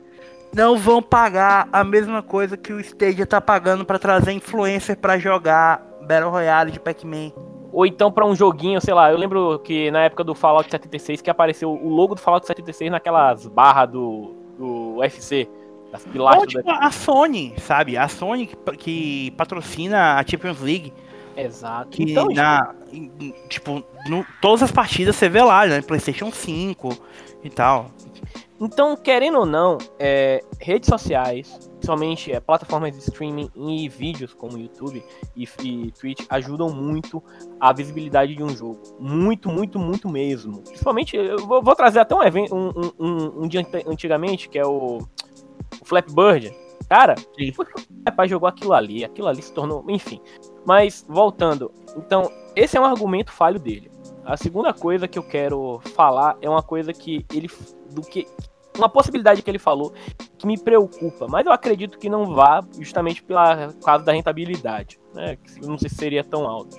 não 0.55 0.79
vão 0.79 1.03
pagar 1.03 1.69
a 1.71 1.85
mesma 1.85 2.23
coisa 2.23 2.57
que 2.57 2.73
o 2.73 2.81
Stadia 2.81 3.27
tá 3.27 3.41
pagando 3.43 3.85
para 3.85 3.99
trazer 3.99 4.33
influencer 4.33 4.97
para 4.97 5.19
jogar 5.19 5.83
Battle 6.07 6.31
Royale 6.31 6.71
de 6.71 6.81
Pac-Man. 6.81 7.31
Ou 7.73 7.87
então 7.87 8.11
para 8.11 8.25
um 8.25 8.35
joguinho, 8.35 8.81
sei 8.81 8.95
lá, 8.95 9.11
eu 9.11 9.19
lembro 9.19 9.59
que 9.61 9.91
na 9.91 10.05
época 10.05 10.25
do 10.25 10.35
Fallout 10.35 10.71
76 10.71 11.21
que 11.21 11.31
apareceu 11.31 11.71
o 11.71 11.89
logo 11.89 12.15
do 12.15 12.21
Fallout 12.21 12.47
76 12.47 12.91
naquelas 12.91 13.47
barras 13.47 13.91
do, 13.91 14.35
do 14.59 14.97
UFC. 14.97 15.49
Das 15.93 16.05
pilastras 16.05 16.49
tipo, 16.49 16.71
a 16.71 16.91
Sony, 16.91 17.55
sabe? 17.59 17.97
A 17.97 18.09
Sony 18.09 18.47
que, 18.49 18.77
que, 18.77 19.31
patrocina 19.33 20.19
a 20.19 20.27
Champions 20.27 20.61
League. 20.61 20.93
Exato. 21.37 21.91
Que 21.91 22.03
então, 22.03 22.27
na, 22.29 22.75
tipo, 23.49 23.85
no, 24.09 24.27
todas 24.41 24.63
as 24.63 24.73
partidas 24.73 25.15
você 25.17 25.29
vê 25.29 25.43
lá, 25.43 25.67
né? 25.67 25.81
PlayStation 25.83 26.31
5 26.31 26.97
e 27.45 27.51
tal. 27.51 27.91
Então, 28.61 28.97
querendo 28.97 29.39
ou 29.39 29.47
não, 29.47 29.77
é, 29.99 30.43
redes 30.59 30.89
sociais, 30.89 31.59
principalmente 31.73 32.33
é, 32.33 32.41
plataformas 32.41 32.93
de 32.93 32.99
streaming 32.99 33.51
e 33.55 33.89
vídeos 33.89 34.33
como 34.33 34.57
YouTube 34.57 35.05
e, 35.37 35.49
e 35.63 35.91
Twitch 35.93 36.25
ajudam 36.31 36.71
muito 36.71 37.23
a 37.61 37.73
visibilidade 37.73 38.35
de 38.35 38.43
um 38.43 38.49
jogo. 38.49 38.81
Muito, 38.99 39.51
muito, 39.51 39.79
muito 39.79 40.09
mesmo. 40.09 40.63
Principalmente, 40.63 41.17
eu 41.17 41.39
vou, 41.47 41.63
vou 41.63 41.77
trazer 41.77 42.01
até 42.01 42.15
um 42.15 42.23
evento, 42.23 42.55
um, 42.55 42.71
um, 42.99 43.43
um, 43.43 43.49
dia 43.49 43.67
antigamente, 43.87 44.49
que 44.49 44.59
é 44.59 44.67
o, 44.67 44.99
o 44.99 46.15
Bird. 46.15 46.55
Cara, 46.89 47.15
o 47.19 48.13
pai 48.13 48.29
jogou 48.29 48.49
aquilo 48.49 48.73
ali, 48.73 49.05
aquilo 49.05 49.29
ali 49.29 49.43
se 49.43 49.53
tornou. 49.53 49.85
Enfim. 49.89 50.21
Mas, 50.65 51.05
voltando. 51.07 51.71
Então, 51.97 52.31
esse 52.55 52.77
é 52.77 52.81
um 52.81 52.85
argumento 52.85 53.33
falho 53.33 53.59
dele. 53.59 53.91
A 54.27 54.37
segunda 54.37 54.75
coisa 54.75 55.07
que 55.07 55.17
eu 55.17 55.23
quero 55.23 55.81
falar 55.95 56.37
é 56.43 56.51
uma 56.51 56.63
coisa 56.63 56.93
que 56.93 57.25
ele 57.33 57.49
do 57.93 58.03
que 58.03 58.27
uma 58.77 58.89
possibilidade 58.89 59.41
que 59.41 59.49
ele 59.49 59.59
falou 59.59 59.95
que 60.37 60.47
me 60.47 60.59
preocupa, 60.59 61.27
mas 61.29 61.47
eu 61.47 61.53
acredito 61.53 61.97
que 61.97 62.11
não 62.11 62.35
vá 62.35 62.63
justamente 62.79 63.23
pela 63.23 63.73
causa 63.85 64.05
da 64.05 64.13
rentabilidade, 64.13 64.99
né? 65.15 65.39
Eu 65.63 65.69
não 65.69 65.79
sei 65.79 65.89
se 65.89 65.95
seria 65.95 66.25
tão 66.25 66.47
alto. 66.47 66.77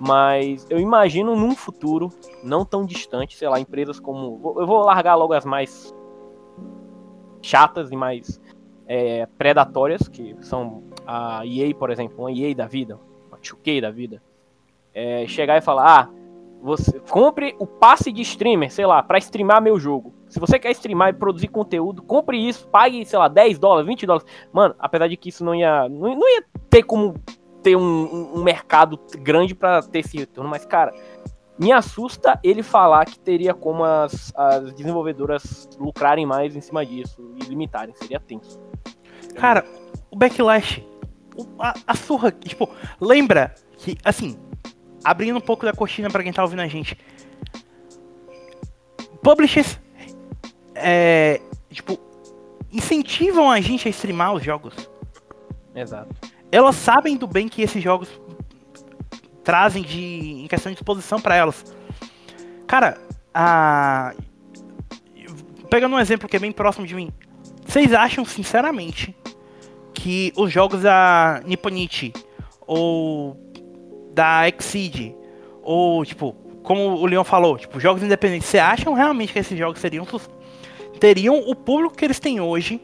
Mas 0.00 0.66
eu 0.70 0.80
imagino 0.80 1.36
num 1.36 1.54
futuro 1.54 2.10
não 2.42 2.64
tão 2.64 2.86
distante, 2.86 3.36
sei 3.36 3.48
lá, 3.48 3.60
empresas 3.60 4.00
como. 4.00 4.40
Eu 4.58 4.66
vou 4.66 4.80
largar 4.80 5.14
logo 5.14 5.34
as 5.34 5.44
mais 5.44 5.94
chatas 7.42 7.90
e 7.90 7.96
mais 7.96 8.40
é, 8.86 9.26
predatórias, 9.36 10.08
que 10.08 10.36
são 10.40 10.84
a 11.06 11.44
EA, 11.44 11.74
por 11.74 11.90
exemplo, 11.90 12.18
uma 12.18 12.32
EA 12.32 12.54
da 12.54 12.66
vida, 12.66 12.98
uma 13.28 13.38
2K 13.38 13.82
da 13.82 13.90
vida. 13.90 14.22
É, 14.94 15.26
chegar 15.26 15.58
e 15.58 15.60
falar: 15.60 16.00
ah, 16.00 16.17
você 16.62 17.00
compre 17.10 17.54
o 17.58 17.66
passe 17.66 18.10
de 18.12 18.22
streamer, 18.22 18.70
sei 18.70 18.86
lá, 18.86 19.02
para 19.02 19.18
streamar 19.18 19.62
meu 19.62 19.78
jogo. 19.78 20.14
Se 20.28 20.38
você 20.38 20.58
quer 20.58 20.70
streamar 20.72 21.10
e 21.10 21.12
produzir 21.12 21.48
conteúdo, 21.48 22.02
compre 22.02 22.36
isso, 22.36 22.68
pague, 22.68 23.04
sei 23.06 23.18
lá, 23.18 23.28
10 23.28 23.58
dólares, 23.58 23.86
20 23.86 24.06
dólares. 24.06 24.28
Mano, 24.52 24.74
apesar 24.78 25.08
de 25.08 25.16
que 25.16 25.30
isso 25.30 25.44
não 25.44 25.54
ia. 25.54 25.88
Não, 25.88 26.14
não 26.14 26.28
ia 26.28 26.44
ter 26.68 26.82
como 26.82 27.14
ter 27.62 27.76
um, 27.76 28.36
um 28.36 28.42
mercado 28.42 28.98
grande 29.18 29.54
para 29.54 29.82
ter 29.82 30.00
esse 30.00 30.16
retorno, 30.16 30.48
mas, 30.48 30.64
cara, 30.64 30.92
me 31.58 31.72
assusta 31.72 32.38
ele 32.44 32.62
falar 32.62 33.04
que 33.04 33.18
teria 33.18 33.52
como 33.52 33.84
as, 33.84 34.32
as 34.36 34.72
desenvolvedoras 34.72 35.68
lucrarem 35.78 36.24
mais 36.24 36.54
em 36.54 36.60
cima 36.60 36.86
disso 36.86 37.34
e 37.36 37.44
limitarem. 37.46 37.94
Seria 37.96 38.20
tenso. 38.20 38.60
Cara, 39.34 39.64
o 40.10 40.16
backlash, 40.16 40.86
a, 41.58 41.74
a 41.86 41.94
surra, 41.94 42.30
tipo, 42.30 42.68
lembra 43.00 43.54
que, 43.76 43.96
assim, 44.04 44.38
abrindo 45.04 45.36
um 45.36 45.40
pouco 45.40 45.64
da 45.64 45.72
cortina 45.72 46.10
para 46.10 46.22
quem 46.22 46.32
tá 46.32 46.42
ouvindo 46.42 46.62
a 46.62 46.68
gente. 46.68 46.96
Publishers, 49.22 49.78
é, 50.74 51.40
tipo, 51.70 51.98
incentivam 52.72 53.50
a 53.50 53.60
gente 53.60 53.88
a 53.88 53.90
streamar 53.90 54.34
os 54.34 54.42
jogos. 54.42 54.74
Exato. 55.74 56.14
Elas 56.50 56.76
sabem 56.76 57.16
do 57.16 57.26
bem 57.26 57.48
que 57.48 57.62
esses 57.62 57.82
jogos 57.82 58.08
trazem 59.44 59.82
de 59.82 60.42
em 60.42 60.46
questão 60.46 60.72
de 60.72 60.78
exposição 60.78 61.20
para 61.20 61.34
elas. 61.34 61.64
Cara, 62.66 62.98
a 63.32 64.14
pegando 65.70 65.96
um 65.96 65.98
exemplo 65.98 66.28
que 66.28 66.36
é 66.36 66.38
bem 66.38 66.52
próximo 66.52 66.86
de 66.86 66.94
mim, 66.94 67.12
vocês 67.66 67.92
acham 67.92 68.24
sinceramente 68.24 69.14
que 69.92 70.32
os 70.36 70.50
jogos 70.50 70.82
da 70.82 71.42
Nipponichi 71.44 72.12
ou 72.66 73.36
da 74.18 74.48
Exceed, 74.48 75.14
ou 75.62 76.04
tipo, 76.04 76.34
como 76.64 76.96
o 76.96 77.06
Leon 77.06 77.22
falou, 77.22 77.56
tipo, 77.56 77.78
jogos 77.78 78.02
independentes, 78.02 78.48
você 78.48 78.58
acham 78.58 78.92
realmente 78.94 79.32
que 79.32 79.38
esses 79.38 79.56
jogos 79.56 79.80
seriam 79.80 80.04
teriam 80.98 81.38
o 81.48 81.54
público 81.54 81.96
que 81.96 82.04
eles 82.04 82.18
têm 82.18 82.40
hoje 82.40 82.80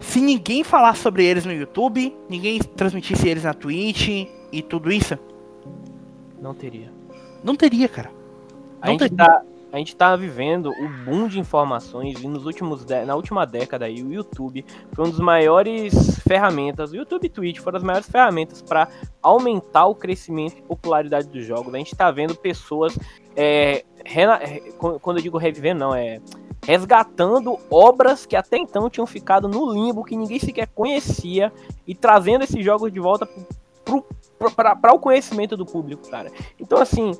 se 0.00 0.20
ninguém 0.20 0.64
falasse 0.64 1.00
sobre 1.00 1.24
eles 1.24 1.44
no 1.44 1.52
YouTube, 1.52 2.16
ninguém 2.28 2.58
transmitisse 2.58 3.28
eles 3.28 3.44
na 3.44 3.54
Twitch 3.54 4.26
e 4.50 4.62
tudo 4.62 4.92
isso? 4.92 5.16
Não 6.40 6.54
teria. 6.54 6.92
Não 7.42 7.54
teria, 7.54 7.88
cara. 7.88 8.10
Não 8.10 8.16
a 8.80 8.90
gente 8.90 9.00
teria. 9.00 9.16
tá 9.16 9.42
a 9.72 9.78
gente 9.78 9.96
tá 9.96 10.14
vivendo 10.14 10.70
o 10.70 10.88
boom 11.04 11.26
de 11.26 11.40
informações 11.40 12.22
e 12.22 12.28
nos 12.28 12.44
últimos 12.44 12.84
na 12.84 13.16
última 13.16 13.46
década 13.46 13.86
aí 13.86 14.02
o 14.02 14.12
YouTube 14.12 14.64
foi 14.92 15.04
uma 15.04 15.10
das 15.10 15.20
maiores 15.20 16.20
ferramentas, 16.20 16.92
o 16.92 16.96
YouTube 16.96 17.24
e 17.24 17.30
Twitch 17.30 17.58
foram 17.58 17.78
as 17.78 17.82
maiores 17.82 18.08
ferramentas 18.08 18.60
para 18.60 18.86
aumentar 19.22 19.86
o 19.86 19.94
crescimento 19.94 20.58
e 20.58 20.62
popularidade 20.62 21.28
dos 21.28 21.46
jogos. 21.46 21.74
A 21.74 21.78
gente 21.78 21.96
tá 21.96 22.10
vendo 22.10 22.34
pessoas 22.34 22.98
é, 23.34 23.82
rena, 24.04 24.38
quando 25.00 25.16
eu 25.16 25.22
digo 25.22 25.38
reviver 25.38 25.74
não 25.74 25.94
é 25.94 26.20
resgatando 26.64 27.58
obras 27.70 28.26
que 28.26 28.36
até 28.36 28.58
então 28.58 28.90
tinham 28.90 29.06
ficado 29.06 29.48
no 29.48 29.72
limbo 29.72 30.04
que 30.04 30.14
ninguém 30.14 30.38
sequer 30.38 30.68
conhecia 30.68 31.50
e 31.86 31.94
trazendo 31.94 32.44
esses 32.44 32.62
jogos 32.62 32.92
de 32.92 33.00
volta 33.00 33.26
para 34.78 34.92
o 34.92 34.98
conhecimento 34.98 35.56
do 35.56 35.64
público, 35.64 36.08
cara. 36.10 36.30
Então 36.60 36.78
assim, 36.78 37.12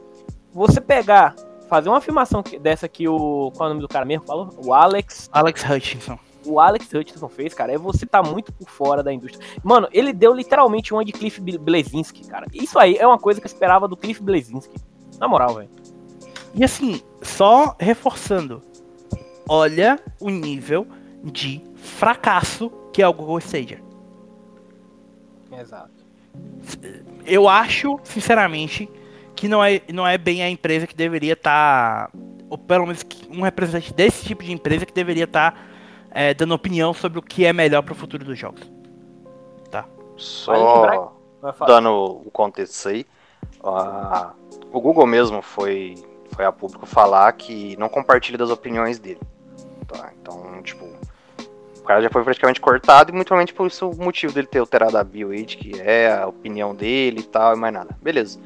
você 0.53 0.81
pegar 0.81 1.35
fazer 1.73 1.89
uma 1.89 1.97
afirmação 1.97 2.45
dessa 2.61 2.87
que 2.87 3.09
o. 3.09 3.51
Qual 3.57 3.67
é 3.67 3.71
o 3.71 3.75
nome 3.75 3.81
do 3.81 3.89
cara 3.89 4.05
mesmo? 4.05 4.27
Falou? 4.27 4.51
O 4.63 4.75
Alex. 4.75 5.31
Alex 5.33 5.65
Hutchinson. 5.65 6.19
O 6.45 6.61
Alex 6.61 6.93
Hutchinson 6.93 7.31
fez, 7.31 7.55
cara, 7.55 7.73
é 7.73 7.79
você 7.79 8.05
tá 8.05 8.23
muito 8.23 8.53
por 8.53 8.69
fora 8.69 9.03
da 9.03 9.11
indústria. 9.11 9.43
Mano, 9.65 9.89
ele 9.91 10.13
deu 10.13 10.35
literalmente 10.35 10.93
uma 10.93 11.03
de 11.03 11.13
Cliff 11.13 11.41
Blazinski, 11.41 12.27
cara. 12.27 12.47
Isso 12.53 12.79
aí 12.79 12.97
é 12.97 13.07
uma 13.07 13.19
coisa 13.19 13.41
que 13.41 13.47
eu 13.47 13.49
esperava 13.49 13.89
do 13.89 13.97
Cliff 13.97 14.23
Blazinski. 14.23 14.77
Na 15.19 15.27
moral, 15.27 15.55
velho. 15.55 15.71
E 16.55 16.63
assim, 16.63 17.01
só 17.23 17.75
reforçando. 17.81 18.63
Olha 19.49 19.99
o 20.21 20.29
nível 20.29 20.87
de 21.25 21.65
fracasso 21.77 22.71
que 22.93 23.01
é 23.01 23.09
o 23.09 23.15
Google 23.15 23.39
Stadia. 23.39 23.81
Exato. 25.59 26.05
Eu 27.25 27.49
acho, 27.49 27.99
sinceramente, 28.05 28.91
que 29.43 29.49
não 29.49 29.65
é, 29.65 29.83
não 29.93 30.07
é 30.07 30.17
bem 30.17 30.41
a 30.41 30.49
empresa 30.49 30.87
que 30.87 30.95
deveria 30.95 31.33
estar. 31.33 32.07
Tá, 32.07 32.19
ou 32.49 32.57
pelo 32.57 32.87
menos 32.87 33.05
um 33.29 33.43
representante 33.43 33.93
desse 33.93 34.25
tipo 34.25 34.45
de 34.45 34.53
empresa 34.53 34.87
que 34.87 34.93
deveria 34.93 35.25
estar 35.25 35.51
tá, 35.51 35.59
é, 36.13 36.33
dando 36.33 36.55
opinião 36.55 36.95
sobre 36.95 37.19
o 37.19 37.23
que 37.23 37.45
é 37.45 37.53
melhor 37.53 37.83
para 37.83 37.91
o 37.91 37.97
futuro 37.97 38.25
dos 38.25 38.39
jogos. 38.39 38.63
Tá. 39.69 39.85
Só 40.17 41.13
dando 41.67 42.23
o 42.25 42.31
contexto 42.31 42.89
aí. 42.89 43.05
Uh, 43.61 44.31
o 44.71 44.81
Google 44.81 45.09
mesmo 45.09 45.43
foi, 45.43 45.97
foi 46.31 46.45
a 46.45 46.53
público 46.53 46.87
falar 46.87 47.33
que 47.33 47.77
não 47.79 47.89
compartilha 47.89 48.39
das 48.39 48.51
opiniões 48.51 49.01
dele. 49.01 49.21
Tá? 49.89 50.13
Então, 50.21 50.63
tipo, 50.63 50.85
o 51.79 51.83
cara 51.83 52.01
já 52.01 52.09
foi 52.09 52.23
praticamente 52.23 52.61
cortado 52.61 53.11
e 53.11 53.13
muito 53.13 53.27
provavelmente 53.27 53.55
por 53.55 53.67
isso 53.67 53.91
o 53.91 53.97
motivo 53.97 54.33
dele 54.33 54.47
ter 54.47 54.61
alterado 54.61 54.97
a 54.97 55.03
bio 55.03 55.31
aí, 55.31 55.45
de 55.45 55.57
que 55.57 55.81
é 55.81 56.13
a 56.13 56.29
opinião 56.29 56.73
dele 56.77 57.23
e 57.23 57.25
tal, 57.25 57.57
e 57.57 57.59
mais 57.59 57.75
nada. 57.75 57.99
Beleza. 58.01 58.39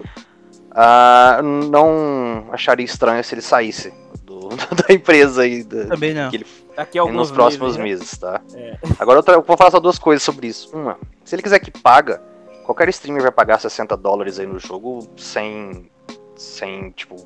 Uh, 0.77 1.43
não 1.43 2.49
acharia 2.53 2.85
estranho 2.85 3.25
se 3.25 3.35
ele 3.35 3.41
saísse 3.41 3.95
do, 4.23 4.51
da 4.87 4.93
empresa 4.93 5.43
aí. 5.43 5.65
Da, 5.65 5.87
Também 5.87 6.13
não. 6.13 6.29
Que 6.29 6.37
ele, 6.37 6.47
Daqui 6.77 7.01
nos 7.01 7.31
próximos 7.31 7.79
meses, 7.79 8.21
né? 8.21 8.33
meses 8.35 8.43
tá? 8.43 8.43
É. 8.55 8.79
Agora 8.99 9.23
eu 9.27 9.43
vou 9.43 9.57
falar 9.57 9.71
só 9.71 9.81
duas 9.81 9.99
coisas 9.99 10.23
sobre 10.23 10.49
isso. 10.49 10.77
Uma, 10.77 10.99
se 11.25 11.35
ele 11.35 11.43
quiser 11.43 11.59
que 11.59 11.71
paga, 11.71 12.23
qualquer 12.67 12.91
streamer 12.91 13.23
vai 13.23 13.33
pagar 13.33 13.59
60 13.59 13.97
dólares 13.97 14.39
aí 14.39 14.47
no 14.47 14.59
jogo 14.59 15.09
sem, 15.17 15.91
sem 16.37 16.91
tipo, 16.91 17.17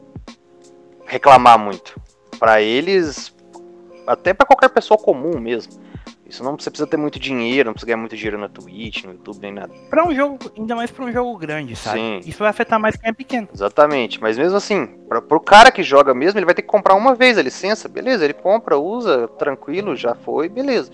reclamar 1.04 1.58
muito. 1.58 2.00
Para 2.38 2.62
eles, 2.62 3.34
até 4.06 4.32
para 4.32 4.46
qualquer 4.46 4.68
pessoa 4.68 4.96
comum 4.96 5.40
mesmo. 5.40 5.72
Isso 6.30 6.44
não 6.44 6.56
você 6.56 6.70
precisa 6.70 6.86
ter 6.86 6.96
muito 6.96 7.18
dinheiro, 7.18 7.66
não 7.66 7.74
precisa 7.74 7.88
ganhar 7.88 7.96
muito 7.96 8.16
dinheiro 8.16 8.38
na 8.38 8.48
Twitch, 8.48 9.02
no 9.02 9.12
YouTube, 9.12 9.40
nem 9.40 9.52
nada. 9.52 9.74
Pra 9.90 10.06
um 10.06 10.14
jogo, 10.14 10.38
ainda 10.56 10.76
mais 10.76 10.88
pra 10.88 11.04
um 11.04 11.12
jogo 11.12 11.36
grande, 11.36 11.74
sabe? 11.74 11.98
Sim. 11.98 12.20
Isso 12.24 12.38
vai 12.38 12.48
afetar 12.48 12.78
mais 12.78 12.96
quem 12.96 13.10
é 13.10 13.12
pequeno. 13.12 13.48
Exatamente, 13.52 14.20
mas 14.20 14.38
mesmo 14.38 14.56
assim, 14.56 14.86
pra, 15.08 15.20
pro 15.20 15.40
cara 15.40 15.72
que 15.72 15.82
joga 15.82 16.14
mesmo, 16.14 16.38
ele 16.38 16.46
vai 16.46 16.54
ter 16.54 16.62
que 16.62 16.68
comprar 16.68 16.94
uma 16.94 17.16
vez 17.16 17.36
a 17.36 17.42
licença, 17.42 17.88
beleza, 17.88 18.24
ele 18.24 18.32
compra, 18.32 18.78
usa, 18.78 19.26
tranquilo, 19.26 19.96
já 19.96 20.14
foi, 20.14 20.48
beleza. 20.48 20.92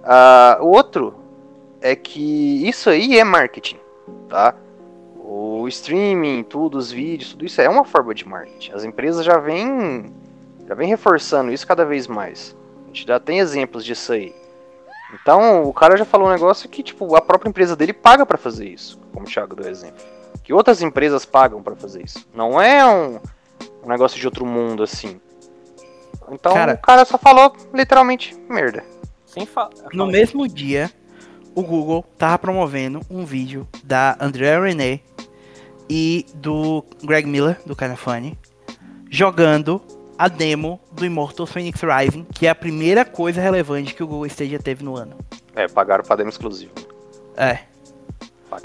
Uh, 0.00 0.64
o 0.64 0.68
outro 0.68 1.14
é 1.82 1.94
que 1.94 2.66
isso 2.66 2.88
aí 2.88 3.18
é 3.18 3.24
marketing, 3.24 3.78
tá? 4.30 4.54
O 5.22 5.68
streaming, 5.68 6.42
tudo, 6.42 6.78
os 6.78 6.90
vídeos, 6.90 7.32
tudo 7.32 7.44
isso 7.44 7.60
é 7.60 7.68
uma 7.68 7.84
forma 7.84 8.14
de 8.14 8.26
marketing. 8.26 8.72
As 8.72 8.82
empresas 8.82 9.26
já 9.26 9.38
vêm 9.38 10.06
já 10.66 10.74
vem 10.74 10.88
reforçando 10.88 11.52
isso 11.52 11.66
cada 11.66 11.84
vez 11.84 12.06
mais. 12.06 12.56
A 12.84 12.86
gente 12.86 13.06
já 13.06 13.20
tem 13.20 13.40
exemplos 13.40 13.84
disso 13.84 14.12
aí. 14.12 14.39
Então, 15.14 15.64
o 15.64 15.72
cara 15.72 15.96
já 15.96 16.04
falou 16.04 16.28
um 16.28 16.32
negócio 16.32 16.68
que, 16.68 16.82
tipo, 16.82 17.16
a 17.16 17.20
própria 17.20 17.48
empresa 17.48 17.74
dele 17.74 17.92
paga 17.92 18.24
para 18.24 18.38
fazer 18.38 18.68
isso, 18.68 18.98
como 19.12 19.26
o 19.26 19.28
Thiago 19.28 19.56
deu 19.56 19.68
exemplo. 19.68 20.04
Que 20.44 20.52
outras 20.52 20.82
empresas 20.82 21.24
pagam 21.24 21.62
para 21.62 21.74
fazer 21.74 22.04
isso. 22.04 22.26
Não 22.34 22.60
é 22.60 22.84
um, 22.86 23.20
um, 23.84 23.88
negócio 23.88 24.18
de 24.18 24.26
outro 24.26 24.46
mundo 24.46 24.82
assim. 24.82 25.20
Então, 26.30 26.54
cara, 26.54 26.74
o 26.74 26.78
cara 26.78 27.04
só 27.04 27.18
falou 27.18 27.54
literalmente 27.74 28.36
merda. 28.48 28.84
Sem 29.26 29.46
fa 29.46 29.68
no 29.92 30.06
mesmo 30.06 30.46
dia, 30.48 30.90
o 31.54 31.62
Google 31.62 32.04
tava 32.16 32.38
promovendo 32.38 33.00
um 33.10 33.24
vídeo 33.24 33.66
da 33.82 34.16
Andrea 34.20 34.60
René 34.60 35.00
e 35.88 36.24
do 36.34 36.84
Greg 37.02 37.28
Miller, 37.28 37.60
do 37.66 37.74
Kind 37.74 37.92
of 37.92 38.02
Funny, 38.02 38.38
jogando 39.08 39.82
a 40.20 40.28
demo 40.28 40.78
do 40.92 41.06
Immortal 41.06 41.46
Phoenix 41.46 41.80
Rising, 41.80 42.24
que 42.24 42.46
é 42.46 42.50
a 42.50 42.54
primeira 42.54 43.06
coisa 43.06 43.40
relevante 43.40 43.94
que 43.94 44.02
o 44.02 44.06
Google 44.06 44.26
Stadia 44.26 44.58
teve 44.58 44.84
no 44.84 44.94
ano. 44.94 45.16
É, 45.54 45.66
pagaram 45.66 46.04
pra 46.04 46.14
demo 46.14 46.28
exclusivo. 46.28 46.72
É. 47.38 47.60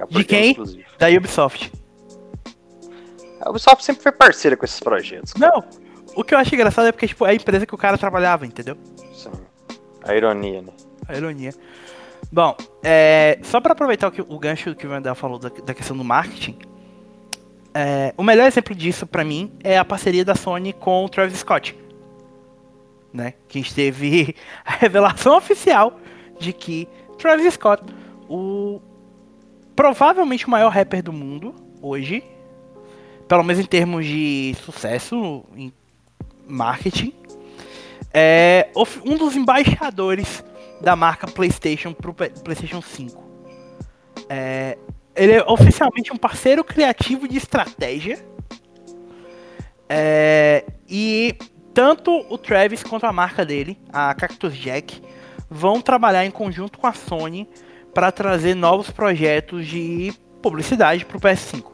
De 0.09 0.25
quem? 0.25 0.49
Exclusivo. 0.49 0.83
Da 0.99 1.07
Ubisoft. 1.07 1.71
A 3.39 3.49
Ubisoft 3.49 3.85
sempre 3.85 4.03
foi 4.03 4.11
parceira 4.11 4.57
com 4.57 4.65
esses 4.65 4.81
projetos. 4.81 5.31
Cara. 5.31 5.53
Não, 5.53 5.63
o 6.13 6.25
que 6.25 6.35
eu 6.35 6.37
acho 6.37 6.53
engraçado 6.53 6.89
é 6.89 6.91
porque 6.91 7.07
tipo, 7.07 7.25
é 7.25 7.29
a 7.29 7.33
empresa 7.33 7.65
que 7.65 7.73
o 7.73 7.77
cara 7.77 7.97
trabalhava, 7.97 8.45
entendeu? 8.45 8.77
Sim. 9.13 9.31
A 10.03 10.13
ironia, 10.13 10.61
né? 10.61 10.73
A 11.07 11.15
ironia. 11.15 11.53
Bom, 12.33 12.53
é, 12.83 13.39
só 13.43 13.61
para 13.61 13.71
aproveitar 13.71 14.09
o, 14.09 14.11
que, 14.11 14.21
o 14.21 14.37
gancho 14.37 14.75
que 14.75 14.85
o 14.85 14.89
Vandal 14.89 15.15
falou 15.15 15.39
da, 15.39 15.47
da 15.47 15.73
questão 15.73 15.95
do 15.95 16.03
marketing, 16.03 16.59
é, 17.77 18.13
o 18.17 18.23
melhor 18.23 18.47
exemplo 18.47 18.73
disso 18.73 19.05
para 19.05 19.25
mim 19.25 19.51
é 19.61 19.77
a 19.77 19.83
parceria 19.83 20.23
da 20.23 20.33
Sony 20.33 20.71
com 20.71 21.03
o 21.03 21.09
Travis 21.09 21.39
Scott. 21.39 21.77
Né? 23.13 23.33
Que 23.49 23.61
teve 23.73 24.33
a 24.63 24.71
revelação 24.71 25.35
oficial 25.35 25.99
de 26.39 26.53
que 26.53 26.87
Travis 27.17 27.53
Scott, 27.53 27.83
o 28.29 28.79
provavelmente 29.75 30.47
o 30.47 30.49
maior 30.49 30.71
rapper 30.71 31.03
do 31.03 31.11
mundo, 31.11 31.53
hoje, 31.81 32.23
pelo 33.27 33.43
menos 33.43 33.61
em 33.61 33.67
termos 33.67 34.05
de 34.05 34.55
sucesso 34.63 35.43
em 35.53 35.73
marketing, 36.47 37.13
é 38.13 38.69
um 39.05 39.17
dos 39.17 39.35
embaixadores 39.35 40.41
da 40.79 40.95
marca 40.95 41.27
PlayStation 41.27 41.91
para 41.91 42.09
o 42.09 42.13
PlayStation 42.13 42.81
5. 42.81 43.21
É, 44.29 44.77
ele 45.15 45.33
é 45.33 45.43
oficialmente 45.47 46.11
um 46.11 46.17
parceiro 46.17 46.63
criativo 46.63 47.27
de 47.27 47.37
estratégia. 47.37 48.19
É, 49.87 50.65
e 50.89 51.35
tanto 51.73 52.25
o 52.29 52.37
Travis 52.37 52.83
quanto 52.83 53.05
a 53.05 53.13
marca 53.13 53.45
dele, 53.45 53.77
a 53.91 54.13
Cactus 54.13 54.55
Jack, 54.55 55.01
vão 55.49 55.81
trabalhar 55.81 56.25
em 56.25 56.31
conjunto 56.31 56.79
com 56.79 56.87
a 56.87 56.93
Sony 56.93 57.47
para 57.93 58.11
trazer 58.11 58.55
novos 58.55 58.89
projetos 58.89 59.65
de 59.67 60.13
publicidade 60.41 61.05
para 61.05 61.17
o 61.17 61.21
PS5. 61.21 61.71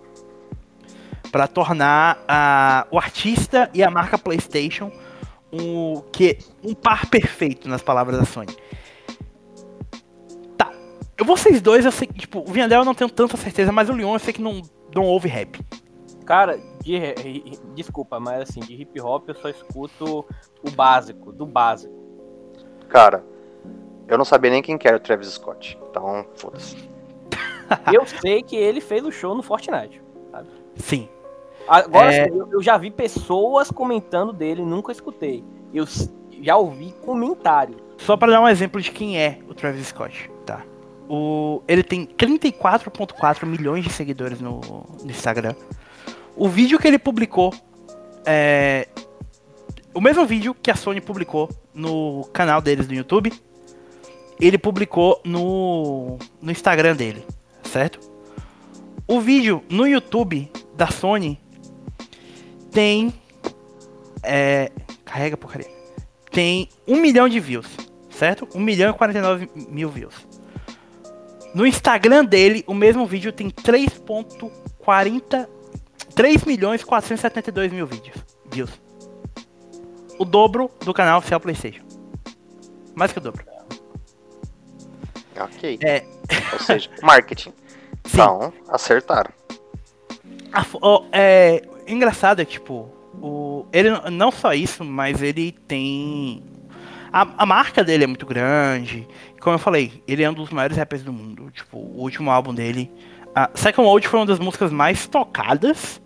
Para 1.31 1.47
tornar 1.47 2.23
a, 2.27 2.85
o 2.91 2.97
artista 2.97 3.69
e 3.73 3.81
a 3.81 3.89
marca 3.89 4.17
PlayStation 4.17 4.91
um, 5.51 6.01
que, 6.11 6.37
um 6.63 6.73
par 6.73 7.07
perfeito, 7.07 7.67
nas 7.67 7.81
palavras 7.81 8.19
da 8.19 8.25
Sony. 8.25 8.55
Eu, 11.21 11.25
vocês 11.25 11.61
dois, 11.61 11.85
eu 11.85 11.91
sei 11.91 12.07
que, 12.07 12.15
tipo, 12.15 12.39
o 12.39 12.45
Vinhandel 12.45 12.79
eu 12.79 12.85
não 12.85 12.95
tenho 12.95 13.07
tanta 13.07 13.37
certeza, 13.37 13.71
mas 13.71 13.87
o 13.89 13.93
Leon 13.93 14.13
eu 14.13 14.19
sei 14.19 14.33
que 14.33 14.41
não, 14.41 14.59
não 14.95 15.03
ouve 15.03 15.27
rap. 15.29 15.63
Cara, 16.25 16.59
de, 16.81 16.99
desculpa, 17.75 18.19
mas 18.19 18.41
assim, 18.41 18.59
de 18.59 18.73
hip 18.73 18.99
hop 18.99 19.29
eu 19.29 19.35
só 19.35 19.47
escuto 19.47 20.25
o 20.63 20.71
básico, 20.71 21.31
do 21.31 21.45
básico. 21.45 21.93
Cara, 22.89 23.23
eu 24.07 24.17
não 24.17 24.25
sabia 24.25 24.49
nem 24.49 24.63
quem 24.63 24.79
que 24.79 24.87
era 24.87 24.97
o 24.97 24.99
Travis 24.99 25.27
Scott, 25.27 25.77
então 25.91 26.25
foda-se. 26.37 26.75
eu 27.93 28.03
sei 28.03 28.41
que 28.41 28.55
ele 28.55 28.81
fez 28.81 29.05
o 29.05 29.11
show 29.11 29.35
no 29.35 29.43
Fortnite, 29.43 30.01
sabe? 30.31 30.49
Sim. 30.77 31.07
Agora, 31.67 32.11
é... 32.11 32.29
eu, 32.31 32.49
eu 32.51 32.63
já 32.63 32.79
vi 32.79 32.89
pessoas 32.89 33.69
comentando 33.69 34.33
dele, 34.33 34.65
nunca 34.65 34.91
escutei. 34.91 35.43
Eu 35.71 35.85
já 36.41 36.57
ouvi 36.57 36.95
comentário. 37.05 37.77
Só 37.99 38.17
para 38.17 38.31
dar 38.31 38.41
um 38.41 38.47
exemplo 38.47 38.81
de 38.81 38.89
quem 38.89 39.19
é 39.19 39.37
o 39.47 39.53
Travis 39.53 39.85
Scott? 39.85 40.30
O, 41.13 41.61
ele 41.67 41.83
tem 41.83 42.05
34.4 42.05 43.45
milhões 43.45 43.83
de 43.83 43.91
seguidores 43.91 44.39
no, 44.39 44.61
no, 45.03 45.11
Instagram. 45.11 45.53
O 46.37 46.47
vídeo 46.47 46.79
que 46.79 46.87
ele 46.87 46.97
publicou 46.97 47.53
é 48.25 48.87
o 49.93 49.99
mesmo 49.99 50.25
vídeo 50.25 50.55
que 50.55 50.71
a 50.71 50.75
Sony 50.75 51.01
publicou 51.01 51.49
no 51.73 52.23
canal 52.31 52.61
deles 52.61 52.87
no 52.87 52.93
YouTube. 52.93 53.33
Ele 54.39 54.57
publicou 54.57 55.19
no, 55.25 56.17
no 56.41 56.49
Instagram 56.49 56.95
dele, 56.95 57.25
certo? 57.61 57.99
O 59.05 59.19
vídeo 59.19 59.61
no 59.69 59.85
YouTube 59.85 60.49
da 60.77 60.87
Sony 60.87 61.37
tem. 62.71 63.13
É, 64.23 64.71
carrega 65.03 65.35
porcaria. 65.35 65.69
Tem 66.31 66.69
1 66.87 66.95
milhão 67.01 67.27
de 67.27 67.37
views, 67.37 67.67
certo? 68.09 68.47
1 68.55 68.61
milhão 68.61 68.91
e 68.91 68.93
49 68.93 69.49
mil 69.53 69.89
views. 69.89 70.30
No 71.53 71.65
Instagram 71.65 72.25
dele, 72.25 72.63
o 72.67 72.73
mesmo 72.73 73.05
vídeo 73.05 73.31
tem 73.31 73.49
3.40. 73.49 75.47
3 76.15 76.43
milhões 76.43 76.81
e 76.81 76.85
472 76.85 77.71
mil 77.71 77.87
vídeos, 77.87 78.17
views. 78.51 78.69
O 80.19 80.25
dobro 80.25 80.69
do 80.83 80.93
canal 80.93 81.19
oficial 81.19 81.39
PlayStation. 81.39 81.83
Mais 82.93 83.11
que 83.11 83.17
o 83.17 83.21
dobro. 83.21 83.45
Ok. 85.39 85.79
É... 85.83 86.03
Ou 86.53 86.59
seja, 86.59 86.89
marketing. 87.01 87.53
Sim. 88.05 88.13
Então, 88.13 88.53
acertaram. 88.69 89.31
A, 90.51 90.65
oh, 90.81 91.05
é, 91.11 91.61
engraçado 91.87 92.41
é 92.41 92.45
tipo, 92.45 92.89
o, 93.21 93.65
ele 93.71 93.89
não 94.11 94.31
só 94.31 94.53
isso, 94.53 94.83
mas 94.83 95.21
ele 95.21 95.51
tem. 95.51 96.43
A, 97.11 97.43
a 97.43 97.45
marca 97.45 97.83
dele 97.83 98.05
é 98.05 98.07
muito 98.07 98.25
grande. 98.25 99.07
Como 99.41 99.55
eu 99.55 99.59
falei, 99.59 100.03
ele 100.07 100.23
é 100.23 100.29
um 100.29 100.33
dos 100.33 100.49
maiores 100.49 100.77
rappers 100.77 101.03
do 101.03 101.11
mundo. 101.11 101.51
Tipo, 101.51 101.77
o 101.77 102.01
último 102.01 102.31
álbum 102.31 102.53
dele. 102.53 102.91
A 103.35 103.49
Second 103.53 103.87
World 103.87 104.07
foi 104.07 104.19
uma 104.19 104.25
das 104.25 104.39
músicas 104.39 104.71
mais 104.71 105.07
tocadas 105.07 106.01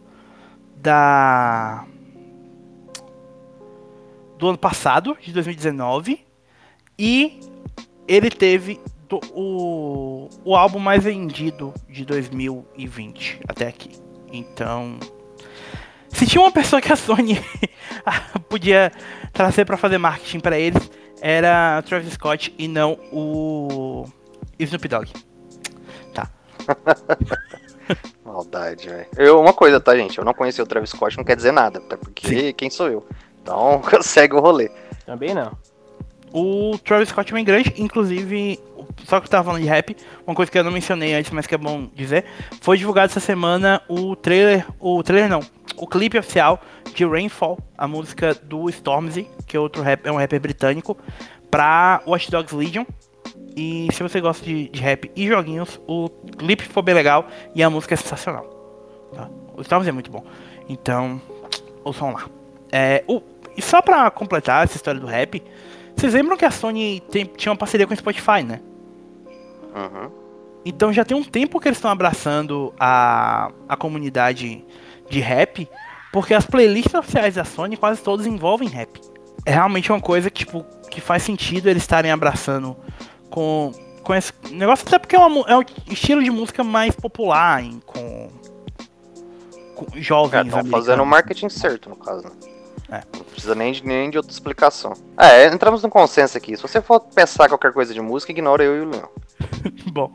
da. 0.78 1.86
Do 4.38 4.50
ano 4.50 4.58
passado, 4.58 5.18
de 5.22 5.32
2019. 5.32 6.26
E 6.98 7.40
ele 8.08 8.30
teve 8.30 8.80
do, 9.08 9.20
o, 9.34 10.30
o 10.44 10.56
álbum 10.56 10.80
mais 10.80 11.04
vendido 11.04 11.74
de 11.90 12.06
2020 12.06 13.42
até 13.48 13.68
aqui. 13.68 13.92
Então, 14.32 14.98
se 16.16 16.26
tinha 16.26 16.42
uma 16.42 16.52
pessoa 16.52 16.82
que 16.82 16.92
a 16.92 16.96
Sony 16.96 17.44
podia 18.50 18.92
trazer 19.34 19.66
para 19.66 19.76
fazer 19.76 19.98
marketing 19.98 20.40
para 20.40 20.58
eles, 20.58 20.90
era 21.22 21.82
Travis 21.82 22.14
Scott 22.14 22.54
e 22.58 22.68
não 22.68 22.98
o 23.12 24.06
Snoop 24.58 24.88
Dogg. 24.88 25.10
Tá. 26.14 26.30
Maldade, 28.24 28.90
velho. 28.90 29.40
Uma 29.40 29.54
coisa, 29.54 29.80
tá, 29.80 29.96
gente? 29.96 30.18
Eu 30.18 30.26
não 30.26 30.34
conheci 30.34 30.62
o 30.62 30.66
Travis 30.66 30.90
Scott, 30.90 31.18
não 31.18 31.24
quer 31.24 31.36
dizer 31.36 31.52
nada, 31.52 31.80
até 31.80 31.98
porque 31.98 32.28
Sim. 32.28 32.54
quem 32.54 32.70
sou 32.70 32.90
eu? 32.90 33.06
Então, 33.42 33.82
segue 34.02 34.36
o 34.36 34.40
rolê. 34.40 34.72
Também 35.06 35.34
não. 35.34 35.52
O 36.34 36.78
Travis 36.80 37.10
Scott 37.10 37.32
é 37.32 37.36
bem 37.36 37.46
grande, 37.46 37.74
inclusive, 37.78 38.60
só 39.04 39.20
que 39.20 39.28
eu 39.28 39.30
tava 39.32 39.44
falando 39.44 39.62
de 39.62 39.68
rap, 39.68 39.96
uma 40.26 40.36
coisa 40.36 40.52
que 40.52 40.58
eu 40.58 40.64
não 40.64 40.72
mencionei 40.72 41.14
antes, 41.14 41.32
mas 41.32 41.46
que 41.46 41.56
é 41.56 41.58
bom 41.58 41.90
dizer, 41.94 42.26
foi 42.62 42.78
divulgado 42.78 43.12
essa 43.12 43.20
semana 43.20 43.82
o 43.88 44.16
trailer, 44.16 44.66
o 44.80 45.04
trailer 45.04 45.30
não, 45.30 45.42
o 45.78 45.88
clipe 45.88 46.18
oficial 46.18 46.62
de 46.94 47.06
Rainfall, 47.06 47.60
a 47.78 47.88
música 47.88 48.34
do 48.34 48.70
Stormzy, 48.70 49.28
que 49.46 49.58
é 49.58 49.60
outro 49.60 49.82
rap, 49.82 50.06
é 50.06 50.12
um 50.12 50.18
rapper 50.18 50.40
britânico, 50.40 50.98
pra 51.52 52.02
Watch 52.06 52.32
Dogs 52.32 52.56
Legion. 52.56 52.86
E 53.56 53.88
se 53.94 54.04
você 54.04 54.20
gosta 54.20 54.44
de, 54.44 54.68
de 54.70 54.82
rap 54.82 55.10
e 55.16 55.28
joguinhos, 55.28 55.80
o 55.88 56.10
clipe 56.10 56.64
ficou 56.64 56.84
bem 56.84 56.94
legal 56.94 57.28
e 57.54 57.64
a 57.64 57.70
música 57.70 57.94
é 57.94 57.98
sensacional. 57.98 58.46
Tá? 59.14 59.30
O 59.56 59.62
Stormzy 59.62 59.90
é 59.90 59.92
muito 59.94 60.12
bom. 60.12 60.26
Então, 60.68 61.22
ouçam 61.84 62.12
lá. 62.12 62.26
É, 62.72 63.04
o, 63.08 63.22
e 63.56 63.62
só 63.62 63.82
pra 63.82 64.12
completar 64.12 64.66
essa 64.66 64.76
história 64.76 65.00
do 65.00 65.08
rap, 65.08 65.42
vocês 65.96 66.14
lembram 66.14 66.36
que 66.36 66.44
a 66.44 66.52
Sony 66.52 67.02
tem, 67.10 67.26
tinha 67.26 67.52
uma 67.52 67.58
parceria 67.58 67.88
com 67.88 67.94
o 67.94 67.98
Spotify, 67.98 68.44
né? 68.44 68.60
Uhum. 69.76 70.10
Então 70.66 70.92
já 70.92 71.06
tem 71.06 71.16
um 71.16 71.24
tempo 71.24 71.60
que 71.60 71.68
eles 71.68 71.78
estão 71.78 71.92
abraçando 71.92 72.74
a, 72.80 73.52
a 73.70 73.78
comunidade 73.78 74.66
de 75.10 75.20
rap, 75.20 75.70
porque 76.12 76.34
as 76.34 76.46
playlists 76.46 76.94
oficiais 76.94 77.36
da 77.36 77.44
Sony 77.44 77.78
quase 77.78 78.02
todas 78.02 78.26
envolvem 78.26 78.68
rap. 78.68 79.00
É 79.46 79.52
realmente 79.52 79.92
uma 79.92 80.02
coisa 80.02 80.32
que, 80.32 80.44
tipo, 80.44 80.66
que 80.90 81.00
faz 81.00 81.22
sentido 81.22 81.70
eles 81.70 81.84
estarem 81.84 82.10
abraçando 82.10 82.76
com, 83.30 83.72
com 84.02 84.16
esse 84.16 84.34
negócio, 84.52 84.88
até 84.88 84.98
porque 84.98 85.16
é, 85.16 85.20
uma, 85.20 85.48
é 85.48 85.56
um 85.56 85.64
estilo 85.88 86.24
de 86.24 86.32
música 86.32 86.64
mais 86.64 86.96
popular 86.96 87.64
hein, 87.64 87.80
com, 87.86 88.30
com 89.76 90.02
jovens. 90.02 90.46
Estão 90.46 90.62
é, 90.62 90.64
fazendo 90.64 91.04
o 91.04 91.06
marketing 91.06 91.50
certo, 91.50 91.90
no 91.90 91.96
caso. 91.96 92.24
Né? 92.24 92.55
É. 92.90 93.02
Não 93.16 93.24
precisa 93.24 93.56
nem 93.56 93.72
de, 93.72 93.86
nem 93.86 94.10
de 94.10 94.18
outra 94.18 94.32
explicação. 94.32 94.94
É, 95.18 95.48
entramos 95.48 95.82
num 95.82 95.90
consenso 95.90 96.38
aqui. 96.38 96.56
Se 96.56 96.62
você 96.62 96.82
for 96.82 97.00
pensar 97.00 97.48
qualquer 97.48 97.74
coisa 97.74 97.94
de 97.94 98.02
música, 98.02 98.32
ignora 98.32 98.64
eu 98.64 98.78
e 98.78 98.82
o 98.82 98.90
Leão. 98.90 99.10
Bom, 99.92 100.12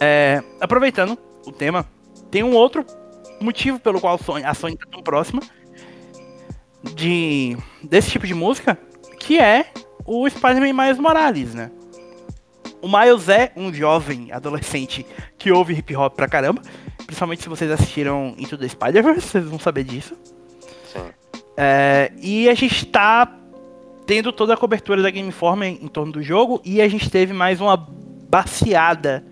é, 0.00 0.42
aproveitando 0.60 1.16
o 1.46 1.52
tema, 1.52 1.86
tem 2.30 2.42
um 2.42 2.54
outro 2.54 2.84
motivo 3.40 3.78
pelo 3.78 4.00
qual 4.00 4.18
a 4.44 4.54
Sony 4.54 4.74
está 4.74 4.86
tão 4.90 5.02
próxima 5.02 5.40
de 6.94 7.56
desse 7.82 8.10
tipo 8.10 8.26
de 8.26 8.34
música, 8.34 8.78
que 9.18 9.38
é 9.38 9.66
o 10.04 10.28
Spider-Man 10.28 10.72
Miles 10.72 10.98
Morales, 10.98 11.54
né? 11.54 11.70
O 12.82 12.88
Miles 12.88 13.28
é 13.28 13.52
um 13.56 13.72
jovem 13.72 14.32
adolescente 14.32 15.06
que 15.38 15.52
ouve 15.52 15.74
hip 15.74 15.94
hop 15.94 16.14
pra 16.14 16.26
caramba. 16.26 16.62
Principalmente 17.04 17.42
se 17.42 17.48
vocês 17.48 17.70
assistiram 17.70 18.34
Into 18.38 18.56
the 18.56 18.68
Spider-Verse, 18.68 19.20
vocês 19.20 19.44
vão 19.44 19.58
saber 19.58 19.84
disso. 19.84 20.16
É, 21.62 22.10
e 22.22 22.48
a 22.48 22.54
gente 22.54 22.86
tá 22.86 23.30
tendo 24.06 24.32
toda 24.32 24.54
a 24.54 24.56
cobertura 24.56 25.02
da 25.02 25.10
Game 25.10 25.28
Informer 25.28 25.68
em 25.68 25.88
torno 25.88 26.10
do 26.10 26.22
jogo. 26.22 26.58
E 26.64 26.80
a 26.80 26.88
gente 26.88 27.10
teve 27.10 27.34
mais 27.34 27.60
uma 27.60 27.76
baseada 27.76 29.22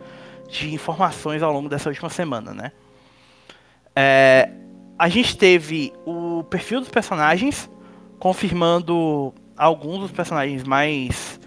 de 0.47 0.75
informações 0.75 1.43
ao 1.43 1.51
longo 1.51 1.71
dessa 1.71 1.89
última 1.89 2.11
semana, 2.11 2.53
né? 2.53 2.73
É, 3.97 4.51
a 4.99 5.09
gente 5.09 5.39
teve 5.39 5.91
o 6.05 6.45
perfil 6.45 6.81
dos 6.81 6.91
personagens, 6.91 7.71
confirmando 8.19 9.33
alguns 9.57 10.01
dos 10.01 10.13
personagens 10.13 10.65
mais 10.65 11.41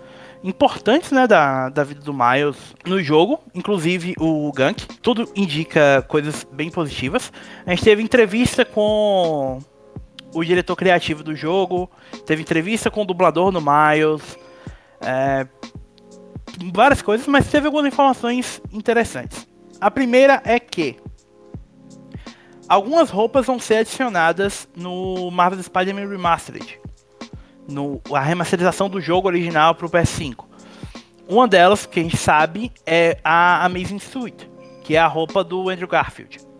importantes 0.43 1.11
né, 1.11 1.27
da, 1.27 1.69
da 1.69 1.83
vida 1.83 2.01
do 2.01 2.11
Miles 2.11 2.57
no 2.87 2.99
jogo, 3.03 3.39
inclusive 3.53 4.15
o 4.19 4.51
Gank. 4.51 4.87
Tudo 4.99 5.31
indica 5.35 6.03
coisas 6.07 6.43
bem 6.51 6.71
positivas. 6.71 7.31
A 7.67 7.69
gente 7.69 7.83
teve 7.83 8.01
entrevista 8.01 8.65
com 8.65 9.59
o 10.33 10.43
diretor 10.43 10.75
criativo 10.75 11.23
do 11.23 11.35
jogo, 11.35 11.89
teve 12.25 12.41
entrevista 12.41 12.89
com 12.89 13.01
o 13.01 13.05
dublador 13.05 13.51
no 13.51 13.61
Miles, 13.61 14.37
é, 15.01 15.47
várias 16.73 17.01
coisas, 17.01 17.27
mas 17.27 17.49
teve 17.49 17.65
algumas 17.65 17.87
informações 17.87 18.61
interessantes. 18.71 19.47
A 19.79 19.89
primeira 19.89 20.41
é 20.45 20.59
que 20.59 20.97
algumas 22.67 23.09
roupas 23.09 23.45
vão 23.45 23.59
ser 23.59 23.77
adicionadas 23.77 24.67
no 24.75 25.31
Marvel 25.31 25.61
Spider-Man 25.61 26.07
Remastered. 26.07 26.79
No, 27.67 28.01
a 28.13 28.19
remasterização 28.19 28.89
do 28.89 28.99
jogo 28.99 29.27
original 29.27 29.75
para 29.75 29.85
o 29.85 29.89
PS5. 29.89 30.45
Uma 31.27 31.47
delas, 31.47 31.85
que 31.85 31.99
a 31.99 32.03
gente 32.03 32.17
sabe, 32.17 32.71
é 32.85 33.17
a 33.23 33.63
Amazing 33.65 33.99
Suit, 33.99 34.49
que 34.83 34.95
é 34.95 34.99
a 34.99 35.07
roupa 35.07 35.43
do 35.43 35.69
Andrew 35.69 35.87
Garfield. 35.87 36.50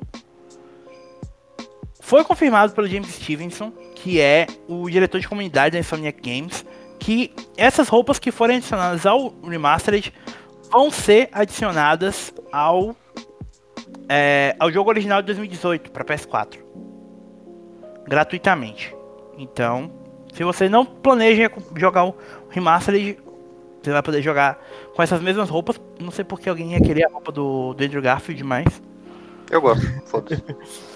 Foi 2.12 2.26
confirmado 2.26 2.74
pelo 2.74 2.90
James 2.90 3.08
Stevenson, 3.08 3.72
que 3.96 4.20
é 4.20 4.46
o 4.68 4.90
diretor 4.90 5.22
de 5.22 5.30
comunidade 5.30 5.72
da 5.72 5.80
Insomniac 5.80 6.20
Games, 6.22 6.66
que 7.00 7.34
essas 7.56 7.88
roupas 7.88 8.20
que 8.20 8.32
forem 8.34 8.58
adicionadas 8.58 9.06
ao 9.06 9.34
Remastered 9.42 10.14
vão 10.70 10.92
ser 10.92 11.30
adicionadas 11.32 12.34
ao, 12.52 12.94
é, 14.10 14.58
ao 14.60 14.70
jogo 14.70 14.90
original 14.90 15.22
de 15.22 15.28
2018 15.28 15.90
para 15.90 16.04
PS4. 16.04 16.60
Gratuitamente. 18.06 18.94
Então, 19.38 19.90
se 20.34 20.44
você 20.44 20.68
não 20.68 20.84
planeja 20.86 21.50
jogar 21.78 22.04
o 22.04 22.16
Remastered, 22.50 23.20
você 23.82 23.90
vai 23.90 24.04
poder 24.04 24.22
jogar 24.22 24.62
com 24.94 25.02
essas 25.02 25.22
mesmas 25.22 25.50
roupas. 25.50 25.80
Não 25.98 26.12
sei 26.12 26.26
porque 26.26 26.50
alguém 26.50 26.74
ia 26.74 26.82
querer 26.82 27.06
a 27.06 27.10
roupa 27.10 27.32
do, 27.32 27.74
do 27.74 27.82
Andrew 27.82 28.02
Garfield 28.02 28.44
mais. 28.44 28.82
Eu 29.50 29.62
gosto, 29.62 29.86
foda-se. 30.08 30.44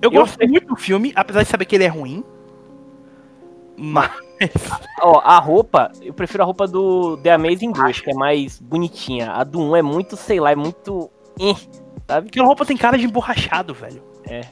Eu 0.00 0.10
gosto 0.10 0.38
muito 0.48 0.66
do 0.68 0.76
filme, 0.76 1.12
apesar 1.14 1.42
de 1.42 1.48
saber 1.48 1.64
que 1.64 1.74
ele 1.76 1.84
é 1.84 1.88
ruim. 1.88 2.24
Mas. 3.76 4.10
Ó, 5.02 5.20
a 5.24 5.38
roupa, 5.38 5.90
eu 6.02 6.12
prefiro 6.14 6.42
a 6.42 6.46
roupa 6.46 6.66
do 6.66 7.16
The 7.18 7.32
Amazing 7.32 7.72
2, 7.72 8.00
que 8.00 8.10
é 8.10 8.14
mais 8.14 8.58
bonitinha. 8.60 9.32
A 9.32 9.44
do 9.44 9.60
1 9.60 9.76
é 9.76 9.82
muito, 9.82 10.16
sei 10.16 10.38
lá, 10.40 10.50
é 10.52 10.56
muito. 10.56 11.10
eh, 11.40 11.54
sabe? 12.06 12.28
Aquela 12.28 12.46
roupa 12.46 12.64
tem 12.64 12.76
cara 12.76 12.96
de 12.98 13.04
emborrachado, 13.04 13.74
velho. 13.74 14.02
É. 14.28 14.42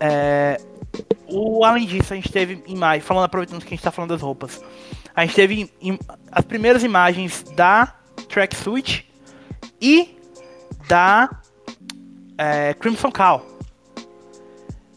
É, 0.00 0.58
o, 1.28 1.64
além 1.64 1.86
disso, 1.86 2.12
a 2.12 2.16
gente 2.16 2.30
teve 2.30 2.62
imagem, 2.66 3.00
falando, 3.00 3.24
aproveitando 3.24 3.60
que 3.60 3.68
a 3.68 3.76
gente 3.76 3.82
tá 3.82 3.90
falando 3.90 4.10
das 4.10 4.20
roupas, 4.20 4.62
a 5.14 5.24
gente 5.24 5.34
teve 5.34 5.70
im- 5.80 5.98
as 6.30 6.44
primeiras 6.44 6.82
imagens 6.84 7.42
da 7.56 7.94
Tracksuit 8.28 9.10
e 9.80 10.18
da 10.88 11.30
é, 12.38 12.74
Crimson 12.74 13.10
Cow. 13.10 13.42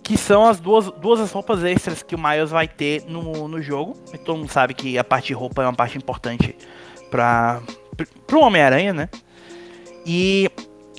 Que 0.03 0.17
são 0.17 0.45
as 0.45 0.59
duas, 0.59 0.89
duas 0.91 1.19
das 1.19 1.31
roupas 1.31 1.63
extras 1.63 2.01
que 2.01 2.15
o 2.15 2.19
Miles 2.19 2.49
vai 2.49 2.67
ter 2.67 3.03
no, 3.07 3.47
no 3.47 3.61
jogo. 3.61 3.93
E 4.13 4.17
todo 4.17 4.37
mundo 4.37 4.51
sabe 4.51 4.73
que 4.73 4.97
a 4.97 5.03
parte 5.03 5.27
de 5.27 5.33
roupa 5.33 5.63
é 5.63 5.65
uma 5.65 5.75
parte 5.75 5.97
importante 5.97 6.55
para 7.11 7.61
pro 8.25 8.41
Homem-Aranha, 8.41 8.93
né? 8.93 9.09
E 10.05 10.49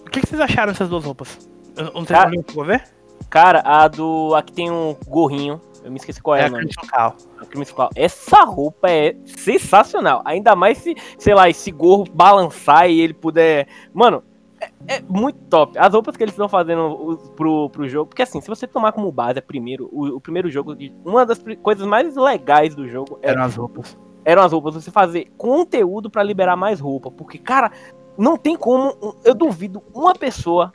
o 0.06 0.10
que, 0.10 0.20
que 0.20 0.26
vocês 0.26 0.40
acharam 0.40 0.72
dessas 0.72 0.88
duas 0.88 1.04
roupas? 1.04 1.48
Eu 1.76 1.86
eu 1.86 1.92
não 1.94 2.04
sei 2.04 2.16
Cara, 2.16 2.30
se 2.30 2.64
ver. 2.64 2.84
Cara, 3.30 3.62
a 3.64 3.88
do. 3.88 4.34
Aqui 4.34 4.52
tem 4.52 4.70
um 4.70 4.94
gorrinho. 5.06 5.60
Eu 5.82 5.90
me 5.90 5.96
esqueci 5.96 6.20
qual 6.20 6.36
é, 6.36 6.42
É 6.46 6.50
o 6.50 6.54
a. 6.54 6.58
Crimson 6.58 6.86
Cow. 6.90 7.16
Crimson 7.48 7.74
Cow. 7.74 7.90
Essa 7.94 8.44
roupa 8.44 8.90
é 8.90 9.16
sensacional. 9.24 10.22
Ainda 10.24 10.56
mais 10.56 10.78
se, 10.78 10.94
sei 11.18 11.34
lá, 11.34 11.48
esse 11.48 11.70
gorro 11.70 12.04
balançar 12.12 12.90
e 12.90 13.00
ele 13.00 13.14
puder. 13.14 13.66
Mano, 13.94 14.22
é, 14.60 14.96
é 14.96 15.02
muito 15.08 15.38
top. 15.50 15.78
As 15.78 15.92
roupas 15.92 16.16
que 16.16 16.22
eles 16.24 16.32
estão 16.34 16.48
fazendo 16.48 17.18
pro, 17.36 17.68
pro 17.70 17.88
jogo. 17.88 18.08
Porque 18.08 18.22
assim, 18.22 18.40
se 18.40 18.48
você 18.48 18.66
tomar 18.66 18.92
como 18.92 19.10
base 19.12 19.40
primeiro, 19.40 19.88
o, 19.92 20.16
o 20.16 20.20
primeiro 20.20 20.50
jogo, 20.50 20.74
de- 20.74 20.94
uma 21.04 21.24
das 21.26 21.40
coisas 21.62 21.86
mais 21.86 22.16
legais 22.16 22.74
do 22.74 22.88
jogo 22.88 23.18
era 23.22 23.32
Eram 23.32 23.42
as 23.44 23.56
roupas. 23.56 23.98
eram 24.24 24.42
as 24.42 24.52
roupas, 24.52 24.74
você 24.74 24.90
fazer 24.90 25.30
conteúdo 25.36 26.10
pra 26.10 26.22
liberar 26.22 26.56
mais 26.56 26.80
roupa. 26.80 27.10
Porque, 27.10 27.38
cara, 27.38 27.70
não 28.16 28.36
tem 28.36 28.56
como. 28.56 28.94
Eu 29.24 29.34
duvido 29.34 29.82
uma 29.94 30.14
pessoa 30.14 30.72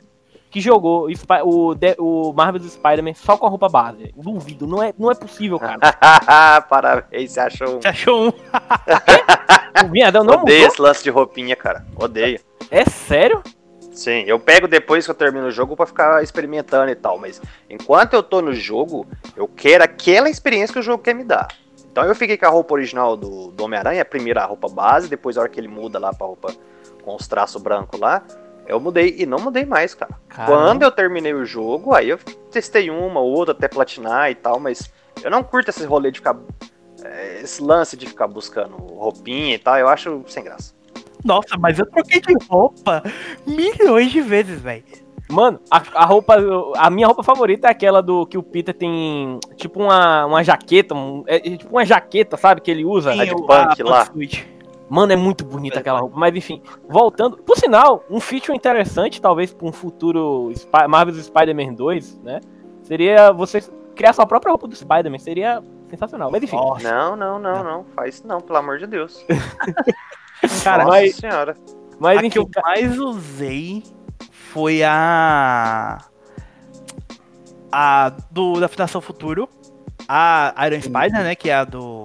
que 0.50 0.60
jogou 0.60 1.08
o, 1.08 1.74
o 1.98 2.32
Marvel's 2.32 2.72
Spider-Man 2.74 3.14
só 3.14 3.36
com 3.36 3.44
a 3.44 3.48
roupa 3.48 3.68
base. 3.68 4.14
Duvido, 4.16 4.68
não 4.68 4.80
é, 4.80 4.94
não 4.96 5.10
é 5.10 5.14
possível, 5.16 5.58
cara. 5.58 5.80
Parabéns, 6.68 7.32
você 7.32 7.40
achou 7.40 7.68
um. 7.76 7.80
Você 7.82 7.88
achou 7.88 8.28
um? 8.28 8.32
O 9.84 9.88
Vinhadão 9.90 10.22
não 10.22 10.34
Odeio 10.34 10.58
mudou. 10.60 10.72
esse 10.72 10.80
lance 10.80 11.02
de 11.02 11.10
roupinha, 11.10 11.56
cara. 11.56 11.84
Odeio. 11.96 12.38
É 12.70 12.84
sério? 12.84 13.42
Sim, 13.94 14.24
eu 14.26 14.40
pego 14.40 14.66
depois 14.66 15.04
que 15.04 15.10
eu 15.10 15.14
termino 15.14 15.46
o 15.46 15.50
jogo 15.52 15.76
pra 15.76 15.86
ficar 15.86 16.22
experimentando 16.22 16.90
e 16.90 16.96
tal, 16.96 17.16
mas 17.16 17.40
enquanto 17.70 18.14
eu 18.14 18.22
tô 18.24 18.42
no 18.42 18.52
jogo, 18.52 19.06
eu 19.36 19.46
quero 19.46 19.84
aquela 19.84 20.28
experiência 20.28 20.72
que 20.72 20.80
o 20.80 20.82
jogo 20.82 21.02
quer 21.02 21.14
me 21.14 21.22
dar. 21.22 21.46
Então 21.92 22.04
eu 22.04 22.14
fiquei 22.14 22.36
com 22.36 22.44
a 22.46 22.48
roupa 22.48 22.74
original 22.74 23.16
do, 23.16 23.52
do 23.52 23.64
Homem-Aranha, 23.64 24.04
primeiro 24.04 24.40
a 24.40 24.44
roupa 24.44 24.68
base, 24.68 25.08
depois 25.08 25.38
a 25.38 25.42
hora 25.42 25.48
que 25.48 25.60
ele 25.60 25.68
muda 25.68 26.00
lá 26.00 26.12
pra 26.12 26.26
roupa 26.26 26.52
com 27.04 27.14
os 27.14 27.28
traços 27.28 27.62
brancos 27.62 28.00
lá, 28.00 28.24
eu 28.66 28.80
mudei 28.80 29.14
e 29.16 29.26
não 29.26 29.38
mudei 29.38 29.64
mais, 29.64 29.94
cara. 29.94 30.18
Quando 30.46 30.82
eu 30.82 30.90
terminei 30.90 31.32
o 31.32 31.44
jogo, 31.44 31.94
aí 31.94 32.08
eu 32.08 32.18
testei 32.50 32.90
uma, 32.90 33.20
outra, 33.20 33.54
até 33.54 33.68
platinar 33.68 34.28
e 34.28 34.34
tal, 34.34 34.58
mas 34.58 34.90
eu 35.22 35.30
não 35.30 35.44
curto 35.44 35.68
esse 35.68 35.84
rolê 35.84 36.10
de 36.10 36.18
ficar. 36.18 36.36
é, 37.04 37.42
Esse 37.42 37.62
lance 37.62 37.96
de 37.96 38.06
ficar 38.06 38.26
buscando 38.26 38.74
roupinha 38.76 39.54
e 39.54 39.58
tal, 39.58 39.78
eu 39.78 39.86
acho 39.86 40.24
sem 40.26 40.42
graça. 40.42 40.73
Nossa, 41.24 41.56
mas 41.58 41.78
eu 41.78 41.86
troquei 41.86 42.20
de 42.20 42.34
roupa 42.48 43.02
milhões 43.46 44.12
de 44.12 44.20
vezes, 44.20 44.60
velho. 44.60 44.84
Mano, 45.30 45.58
a, 45.70 45.82
a 45.94 46.04
roupa. 46.04 46.36
A 46.76 46.90
minha 46.90 47.06
roupa 47.06 47.22
favorita 47.22 47.66
é 47.66 47.70
aquela 47.70 48.02
do 48.02 48.26
que 48.26 48.36
o 48.36 48.42
Peter 48.42 48.74
tem. 48.74 49.38
Tipo 49.56 49.82
uma, 49.82 50.26
uma 50.26 50.44
jaqueta. 50.44 50.94
um- 50.94 51.24
é, 51.26 51.36
é 51.36 51.56
tipo 51.56 51.70
uma 51.74 51.84
jaqueta, 51.84 52.36
sabe? 52.36 52.60
Que 52.60 52.70
ele 52.70 52.84
usa. 52.84 53.12
de 53.24 53.32
o- 53.32 53.46
punk 53.46 53.80
a 53.82 53.84
lá. 53.84 54.06
Mano, 54.90 55.12
é 55.14 55.16
muito 55.16 55.42
bonita 55.42 55.78
aquela 55.80 56.00
roupa. 56.00 56.14
Mas 56.18 56.36
enfim, 56.36 56.60
voltando. 56.86 57.38
Por 57.38 57.56
sinal, 57.56 58.04
um 58.10 58.20
feature 58.20 58.54
interessante, 58.54 59.20
talvez 59.20 59.52
pra 59.52 59.66
um 59.66 59.72
futuro 59.72 60.50
Spy- 60.52 60.86
Marvel's 60.86 61.24
Spider-Man 61.24 61.72
2, 61.72 62.20
né? 62.22 62.40
Seria 62.82 63.32
você 63.32 63.64
criar 63.96 64.12
sua 64.12 64.26
própria 64.26 64.50
roupa 64.50 64.68
do 64.68 64.76
Spider-Man. 64.76 65.18
Seria 65.18 65.62
sensacional. 65.88 66.30
Mas 66.30 66.42
enfim. 66.42 66.56
Nossa, 66.56 66.86
Não, 66.92 67.16
não, 67.16 67.38
não, 67.38 67.64
não. 67.64 67.84
Faz 67.96 68.16
isso 68.16 68.26
não, 68.26 68.42
pelo 68.42 68.58
amor 68.58 68.76
de 68.78 68.86
Deus. 68.86 69.24
cara, 70.62 70.84
Nossa 70.84 70.96
mas- 71.00 71.16
senhora. 71.16 71.56
Mas 71.98 72.18
a 72.18 72.28
que 72.28 72.38
eu 72.38 72.50
mais 72.62 72.98
usei 72.98 73.82
foi 74.30 74.82
a. 74.82 75.98
A 77.72 78.12
do 78.30 78.60
da 78.60 78.68
Fundação 78.68 79.00
Futuro. 79.00 79.48
A 80.08 80.54
Iron 80.66 80.80
Spider, 80.80 81.22
né? 81.22 81.34
Que 81.34 81.50
é 81.50 81.54
a 81.54 81.64
do. 81.64 82.02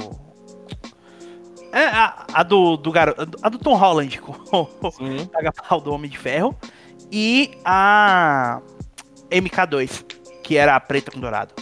É, 1.71 1.85
a, 1.85 2.25
a 2.33 2.43
do, 2.43 2.77
do 2.77 2.91
garoto. 2.91 3.37
A 3.41 3.49
do 3.49 3.57
Tom 3.59 3.75
Holland 3.75 4.17
com 4.21 4.31
o 4.31 5.27
paga-pau 5.27 5.81
do 5.81 5.91
Homem 5.93 6.09
de 6.09 6.17
Ferro. 6.17 6.55
E 7.11 7.51
a 7.65 8.61
MK2, 9.31 10.05
que 10.43 10.55
era 10.57 10.75
a 10.75 10.79
preta 10.79 11.11
com 11.11 11.19
dourado. 11.19 11.53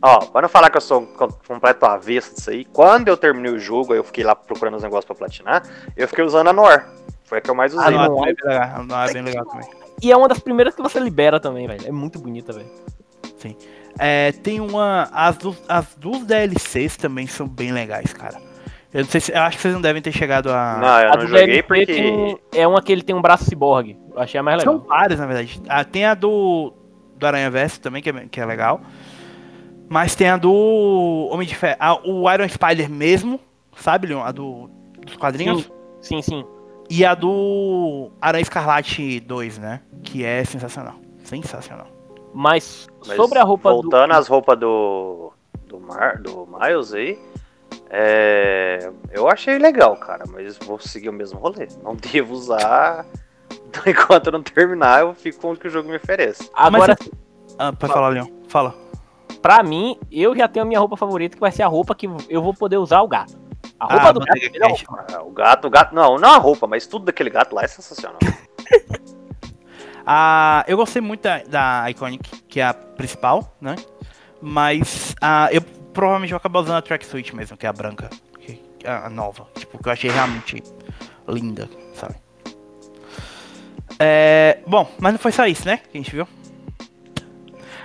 Ó, 0.00 0.18
pra 0.26 0.42
não 0.42 0.48
falar 0.48 0.70
que 0.70 0.76
eu 0.76 0.80
sou 0.80 1.06
com- 1.06 1.28
completo 1.46 1.84
avesso 1.84 2.34
disso 2.34 2.50
aí, 2.50 2.64
quando 2.64 3.08
eu 3.08 3.16
terminei 3.16 3.50
o 3.52 3.58
jogo, 3.58 3.94
eu 3.94 4.04
fiquei 4.04 4.22
lá 4.22 4.34
procurando 4.36 4.76
os 4.76 4.82
negócios 4.82 5.04
pra 5.06 5.14
platinar, 5.16 5.62
eu 5.96 6.06
fiquei 6.06 6.24
usando 6.24 6.48
a 6.48 6.52
Noir. 6.52 6.86
Foi 7.24 7.38
a 7.38 7.40
que 7.40 7.50
eu 7.50 7.54
mais 7.54 7.74
usei. 7.74 7.86
Ah, 7.94 8.08
não, 8.08 8.24
é 8.24 8.32
bem 8.32 8.44
legal, 8.44 8.84
não, 8.84 9.02
é 9.02 9.12
bem 9.12 9.22
legal 9.22 9.44
também. 9.44 9.68
E 10.00 10.12
é 10.12 10.16
uma 10.16 10.28
das 10.28 10.38
primeiras 10.38 10.74
que 10.74 10.80
você 10.80 11.00
libera 11.00 11.40
também, 11.40 11.66
velho. 11.66 11.86
É 11.86 11.90
muito 11.92 12.18
bonita, 12.20 12.52
velho. 12.52 12.68
É, 13.98 14.32
tem 14.32 14.60
uma. 14.60 15.08
As, 15.12 15.36
do, 15.36 15.56
as 15.68 15.94
dos 15.96 16.24
DLCs 16.24 16.96
também 16.96 17.26
são 17.26 17.46
bem 17.48 17.72
legais, 17.72 18.12
cara. 18.12 18.36
Eu 18.94 19.02
não 19.02 19.10
sei 19.10 19.20
se. 19.20 19.32
Eu 19.32 19.42
acho 19.42 19.56
que 19.56 19.62
vocês 19.62 19.74
não 19.74 19.80
devem 19.80 20.00
ter 20.00 20.12
chegado 20.12 20.50
a. 20.50 20.78
Não, 20.80 21.00
eu 21.00 21.12
A 21.12 21.16
não 21.16 21.26
joguei 21.26 21.46
DLC 21.46 21.62
porque. 21.64 21.86
tem- 21.86 22.38
é 22.54 22.66
uma 22.66 22.80
que 22.80 22.92
ele 22.92 23.02
tem 23.02 23.14
um 23.14 23.20
braço 23.22 23.44
ciborgue. 23.44 23.98
Eu 24.14 24.20
achei 24.22 24.38
a 24.38 24.42
mais 24.42 24.62
São 24.62 24.74
legal. 24.74 24.88
várias, 24.88 25.18
na 25.20 25.26
verdade. 25.26 25.60
Ah, 25.68 25.84
tem 25.84 26.04
a 26.04 26.14
do. 26.14 26.72
Do 27.16 27.26
Aranha 27.26 27.50
Verso 27.50 27.80
também, 27.80 28.00
que 28.00 28.10
é, 28.10 28.12
que 28.30 28.40
é 28.40 28.46
legal. 28.46 28.80
Mas 29.88 30.14
tem 30.14 30.28
a 30.28 30.36
do 30.36 31.28
Homem 31.30 31.46
de 31.46 31.54
Ferro. 31.54 31.76
a- 31.80 32.00
o 32.06 32.30
Iron 32.30 32.48
Spider 32.48 32.90
mesmo, 32.90 33.40
sabe, 33.76 34.06
Leon? 34.08 34.22
A 34.22 34.30
do, 34.32 34.68
dos 35.04 35.16
quadrinhos. 35.16 35.70
Sim, 36.00 36.20
sim. 36.22 36.44
E 36.90 37.04
a 37.04 37.14
do 37.14 38.10
Aranha 38.20 38.42
Escarlate 38.42 39.20
2, 39.20 39.58
né? 39.58 39.80
Que 40.02 40.24
é 40.24 40.44
sensacional. 40.44 40.94
Sensacional. 41.24 41.86
Mas, 42.34 42.86
Mas 43.06 43.16
sobre 43.16 43.38
a 43.38 43.42
roupa 43.44 43.70
Voltando 43.70 44.10
do. 44.10 44.14
às 44.14 44.28
roupas 44.28 44.58
do. 44.58 45.32
Do, 45.66 45.78
Mar, 45.80 46.18
do 46.18 46.46
Miles 46.46 46.94
aí. 46.94 47.18
É, 47.90 48.90
eu 49.12 49.28
achei 49.28 49.58
legal, 49.58 49.96
cara, 49.96 50.24
mas 50.30 50.56
vou 50.58 50.78
seguir 50.78 51.08
o 51.08 51.12
mesmo 51.12 51.38
rolê. 51.38 51.68
Não 51.82 51.94
devo 52.12 52.34
usar. 52.34 53.04
Enquanto 53.86 54.26
eu 54.26 54.32
não 54.32 54.42
terminar, 54.42 55.00
eu 55.00 55.14
fico 55.14 55.40
com 55.40 55.52
o 55.52 55.56
que 55.56 55.66
o 55.66 55.70
jogo 55.70 55.88
me 55.88 55.96
oferece. 55.96 56.50
Agora, 56.54 56.96
Ah, 57.58 57.72
pode 57.72 57.92
falar, 57.92 58.08
Leon. 58.10 58.26
Fala. 58.48 58.74
Pra 59.42 59.62
mim, 59.62 59.96
eu 60.10 60.36
já 60.36 60.46
tenho 60.48 60.64
a 60.64 60.68
minha 60.68 60.80
roupa 60.80 60.96
favorita, 60.96 61.36
que 61.36 61.40
vai 61.40 61.52
ser 61.52 61.62
a 61.62 61.66
roupa 61.66 61.94
que 61.94 62.08
eu 62.28 62.42
vou 62.42 62.52
poder 62.54 62.76
usar 62.78 63.00
o 63.02 63.08
gato. 63.08 63.38
A 63.80 63.86
roupa 63.86 64.08
Ah, 64.08 64.12
do 64.12 64.20
gato. 64.20 64.38
É 64.38 64.68
roupa. 64.68 65.06
Ah, 65.14 65.22
O 65.22 65.30
gato, 65.30 65.66
o 65.66 65.70
gato. 65.70 65.94
Não, 65.94 66.16
não 66.18 66.30
a 66.34 66.38
roupa, 66.38 66.66
mas 66.66 66.86
tudo 66.86 67.04
daquele 67.06 67.30
gato 67.30 67.54
lá 67.54 67.62
é 67.62 67.68
sensacional. 67.68 68.18
Ah, 70.10 70.64
eu 70.66 70.74
gostei 70.78 71.02
muito 71.02 71.20
da, 71.20 71.42
da 71.42 71.90
Iconic, 71.90 72.30
que 72.48 72.60
é 72.60 72.64
a 72.64 72.72
principal, 72.72 73.54
né? 73.60 73.76
Mas 74.40 75.14
ah, 75.20 75.48
eu 75.52 75.60
provavelmente 75.60 76.30
vou 76.30 76.38
acabar 76.38 76.60
usando 76.60 76.76
a 76.78 76.80
Tracksuit 76.82 77.36
mesmo, 77.36 77.58
que 77.58 77.66
é 77.66 77.68
a 77.68 77.72
branca. 77.74 78.08
que- 78.40 78.54
que 78.78 78.86
é 78.86 78.90
a 78.90 79.10
nova. 79.10 79.46
Tipo, 79.54 79.76
que 79.82 79.86
eu 79.86 79.92
achei 79.92 80.08
realmente 80.10 80.62
linda, 81.28 81.68
sabe? 81.92 82.14
É, 83.98 84.60
bom, 84.66 84.88
mas 84.98 85.12
não 85.12 85.18
foi 85.18 85.32
só 85.32 85.44
isso, 85.46 85.66
né? 85.66 85.76
Que 85.76 85.98
a 85.98 86.00
gente 86.00 86.10
viu. 86.14 86.26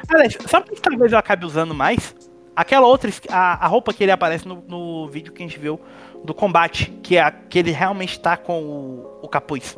Aliás, 0.09 0.37
sabe 0.47 0.69
o 0.69 0.75
que 0.75 0.81
talvez 0.81 1.11
eu 1.11 1.17
acabe 1.17 1.45
usando 1.45 1.73
mais? 1.73 2.15
Aquela 2.55 2.85
outra, 2.85 3.11
a, 3.29 3.65
a 3.65 3.67
roupa 3.67 3.93
que 3.93 4.03
ele 4.03 4.11
aparece 4.11 4.47
no, 4.47 4.63
no 4.67 5.07
vídeo 5.07 5.33
que 5.33 5.41
a 5.41 5.47
gente 5.47 5.57
viu 5.57 5.79
do 6.23 6.33
combate, 6.33 6.91
que 7.01 7.17
é 7.17 7.21
a, 7.21 7.31
que 7.31 7.59
ele 7.59 7.71
realmente 7.71 8.19
tá 8.19 8.37
com 8.37 8.61
o, 8.61 9.19
o 9.23 9.27
capuz. 9.27 9.77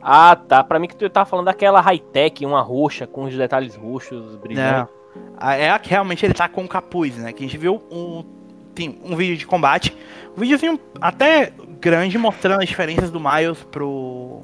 Ah, 0.00 0.36
tá. 0.36 0.62
Pra 0.64 0.78
mim 0.78 0.88
que 0.88 0.96
tu 0.96 1.08
tava 1.08 1.26
falando 1.26 1.46
daquela 1.46 1.80
high-tech, 1.80 2.44
uma 2.44 2.60
roxa, 2.60 3.06
com 3.06 3.24
os 3.24 3.36
detalhes 3.36 3.74
roxos, 3.76 4.36
brilhantes. 4.36 4.92
Não. 5.40 5.48
É 5.48 5.70
a 5.70 5.78
que 5.78 5.90
realmente 5.90 6.24
ele 6.24 6.34
tá 6.34 6.48
com 6.48 6.64
o 6.64 6.68
capuz, 6.68 7.16
né? 7.16 7.32
Que 7.32 7.44
a 7.44 7.46
gente 7.46 7.58
viu 7.58 7.82
um, 7.90 8.24
tem 8.74 8.98
um 9.04 9.14
vídeo 9.16 9.36
de 9.36 9.46
combate. 9.46 9.96
Um 10.36 10.40
videozinho 10.40 10.80
até 11.00 11.52
grande 11.80 12.18
mostrando 12.18 12.62
as 12.62 12.68
diferenças 12.68 13.10
do 13.10 13.20
Miles 13.20 13.62
pro, 13.64 14.42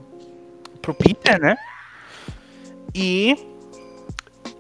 pro 0.80 0.94
Peter, 0.94 1.40
né? 1.40 1.56
E. 2.94 3.36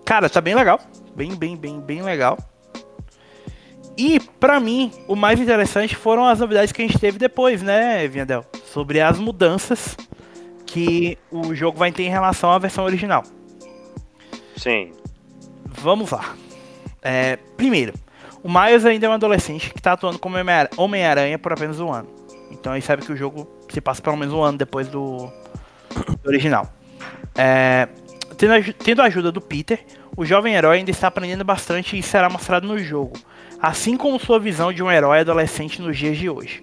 Cara, 0.08 0.30
tá 0.30 0.40
bem 0.40 0.54
legal. 0.54 0.80
Bem, 1.14 1.34
bem, 1.34 1.54
bem, 1.54 1.78
bem 1.82 2.00
legal. 2.00 2.38
E, 3.94 4.18
pra 4.40 4.58
mim, 4.58 4.90
o 5.06 5.14
mais 5.14 5.38
interessante 5.38 5.94
foram 5.94 6.24
as 6.24 6.38
novidades 6.38 6.72
que 6.72 6.80
a 6.80 6.86
gente 6.86 6.98
teve 6.98 7.18
depois, 7.18 7.60
né, 7.60 8.08
Viandel? 8.08 8.42
Sobre 8.72 9.02
as 9.02 9.18
mudanças 9.18 9.94
que 10.64 11.18
o 11.30 11.54
jogo 11.54 11.76
vai 11.76 11.92
ter 11.92 12.04
em 12.04 12.08
relação 12.08 12.50
à 12.50 12.58
versão 12.58 12.86
original. 12.86 13.22
Sim. 14.56 14.92
Vamos 15.66 16.10
lá. 16.10 16.34
É, 17.02 17.36
primeiro, 17.58 17.92
o 18.42 18.48
Miles 18.50 18.86
ainda 18.86 19.04
é 19.04 19.10
um 19.10 19.12
adolescente 19.12 19.70
que 19.70 19.78
está 19.78 19.92
atuando 19.92 20.18
como 20.18 20.36
Homem-Aranha 20.78 21.38
por 21.38 21.52
apenas 21.52 21.80
um 21.80 21.92
ano. 21.92 22.08
Então 22.50 22.72
ele 22.72 22.80
sabe 22.80 23.04
que 23.04 23.12
o 23.12 23.16
jogo 23.16 23.46
se 23.68 23.78
passa 23.82 24.00
pelo 24.00 24.16
menos 24.16 24.32
um 24.32 24.42
ano 24.42 24.56
depois 24.56 24.88
do, 24.88 25.30
do 26.22 26.28
original. 26.28 26.66
É, 27.36 27.86
tendo, 28.38 28.54
a, 28.54 28.72
tendo 28.72 29.02
a 29.02 29.04
ajuda 29.04 29.30
do 29.30 29.40
Peter, 29.40 29.84
o 30.18 30.24
jovem 30.24 30.56
herói 30.56 30.78
ainda 30.78 30.90
está 30.90 31.06
aprendendo 31.06 31.44
bastante 31.44 31.96
e 31.96 32.02
será 32.02 32.28
mostrado 32.28 32.66
no 32.66 32.76
jogo, 32.76 33.16
assim 33.62 33.96
como 33.96 34.18
sua 34.18 34.40
visão 34.40 34.72
de 34.72 34.82
um 34.82 34.90
herói 34.90 35.20
adolescente 35.20 35.80
nos 35.80 35.96
dias 35.96 36.18
de 36.18 36.28
hoje. 36.28 36.60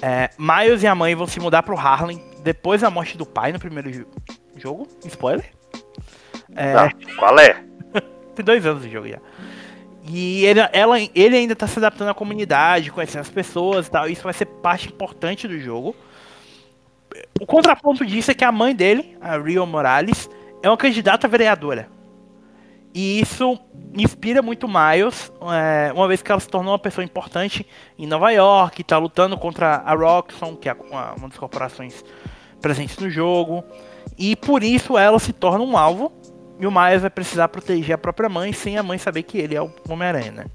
É, 0.00 0.30
Miles 0.38 0.82
e 0.82 0.86
a 0.86 0.94
mãe 0.94 1.14
vão 1.14 1.26
se 1.26 1.38
mudar 1.38 1.62
para 1.62 1.74
o 1.74 1.78
Harlem 1.78 2.24
depois 2.42 2.80
da 2.80 2.88
morte 2.88 3.18
do 3.18 3.26
pai 3.26 3.52
no 3.52 3.58
primeiro 3.58 4.06
jogo. 4.56 4.88
Spoiler? 5.04 5.44
É... 6.56 6.72
Tá, 6.72 6.90
qual 7.18 7.38
é? 7.38 7.62
Tem 8.34 8.42
dois 8.42 8.64
anos 8.64 8.82
de 8.82 8.90
jogo 8.90 9.08
já. 9.08 9.18
E 10.02 10.46
ele, 10.46 10.60
ela, 10.72 10.96
ele 11.14 11.36
ainda 11.36 11.52
está 11.52 11.66
se 11.66 11.78
adaptando 11.78 12.08
à 12.08 12.14
comunidade, 12.14 12.90
conhecendo 12.90 13.20
as 13.20 13.30
pessoas 13.30 13.88
e 13.88 13.90
tal. 13.90 14.08
Isso 14.08 14.22
vai 14.22 14.32
ser 14.32 14.46
parte 14.46 14.88
importante 14.88 15.46
do 15.46 15.60
jogo. 15.60 15.94
O 17.38 17.44
contraponto 17.44 18.06
disso 18.06 18.30
é 18.30 18.34
que 18.34 18.42
a 18.44 18.50
mãe 18.50 18.74
dele, 18.74 19.18
a 19.20 19.36
Rio 19.36 19.66
Morales, 19.66 20.30
é 20.62 20.68
uma 20.70 20.78
candidata 20.78 21.28
vereadora. 21.28 21.92
E 22.94 23.20
isso 23.20 23.58
inspira 23.92 24.40
muito 24.40 24.68
Miles, 24.68 25.32
é, 25.52 25.92
uma 25.92 26.06
vez 26.06 26.22
que 26.22 26.30
ela 26.30 26.40
se 26.40 26.48
tornou 26.48 26.72
uma 26.72 26.78
pessoa 26.78 27.04
importante 27.04 27.66
em 27.98 28.06
Nova 28.06 28.30
York, 28.30 28.82
está 28.82 28.96
lutando 28.98 29.36
contra 29.36 29.76
a 29.76 29.94
Roxxon, 29.94 30.54
que 30.54 30.68
é 30.68 30.74
uma, 30.74 31.12
uma 31.14 31.28
das 31.28 31.36
corporações 31.36 32.04
presentes 32.60 32.96
no 32.98 33.10
jogo. 33.10 33.64
E 34.16 34.36
por 34.36 34.62
isso 34.62 34.96
ela 34.96 35.18
se 35.18 35.32
torna 35.32 35.64
um 35.64 35.76
alvo 35.76 36.12
e 36.60 36.66
o 36.66 36.70
Miles 36.70 37.02
vai 37.02 37.10
precisar 37.10 37.48
proteger 37.48 37.96
a 37.96 37.98
própria 37.98 38.28
mãe 38.28 38.52
sem 38.52 38.78
a 38.78 38.82
mãe 38.82 38.96
saber 38.96 39.24
que 39.24 39.38
ele 39.38 39.56
é 39.56 39.60
o 39.60 39.72
Homem-Aranha, 39.88 40.30
né? 40.30 40.46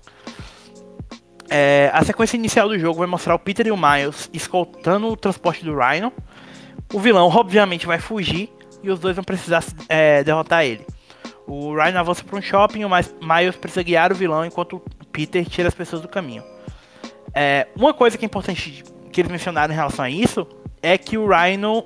É, 1.50 1.90
a 1.94 2.04
sequência 2.06 2.38
inicial 2.38 2.70
do 2.70 2.80
jogo 2.80 3.00
vai 3.00 3.08
mostrar 3.08 3.36
o 3.36 3.40
Peter 3.40 3.68
e 3.68 3.72
o 3.72 3.78
Miles 3.78 4.30
escoltando 4.32 5.08
o 5.08 5.18
transporte 5.18 5.66
do 5.66 5.76
Rhino. 5.76 6.14
O 6.94 7.00
vilão, 7.00 7.28
obviamente, 7.28 7.86
vai 7.86 8.00
fugir 8.00 8.50
e 8.82 8.90
os 8.90 9.00
dois 9.00 9.16
vão 9.16 9.26
precisar 9.26 9.64
é, 9.90 10.24
derrotar 10.24 10.64
ele. 10.64 10.86
O 11.50 11.76
Rhino 11.76 11.98
avança 11.98 12.24
para 12.24 12.38
um 12.38 12.42
shopping 12.42 12.86
o 12.86 12.90
Miles 12.90 13.56
precisa 13.56 13.82
guiar 13.82 14.12
o 14.12 14.16
vilão 14.16 14.46
enquanto 14.46 14.78
o 14.78 15.06
Peter 15.12 15.44
tira 15.48 15.68
as 15.68 15.74
pessoas 15.74 16.02
do 16.02 16.08
caminho. 16.08 16.44
É, 17.34 17.68
uma 17.76 17.94
coisa 17.94 18.18
que 18.18 18.24
é 18.24 18.28
importante 18.28 18.84
que 19.12 19.22
eles 19.22 19.32
mencionaram 19.32 19.74
em 19.74 19.76
relação 19.76 20.06
a 20.06 20.10
isso 20.10 20.48
é 20.82 20.98
que 20.98 21.18
o 21.18 21.28
Rhino 21.28 21.86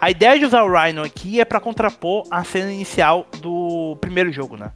a 0.00 0.10
ideia 0.10 0.38
de 0.38 0.46
usar 0.46 0.62
o 0.62 0.72
Rhino 0.72 1.02
aqui 1.02 1.40
é 1.40 1.44
para 1.44 1.60
contrapor 1.60 2.24
a 2.30 2.42
cena 2.42 2.72
inicial 2.72 3.26
do 3.42 3.98
primeiro 4.00 4.32
jogo, 4.32 4.56
né? 4.56 4.72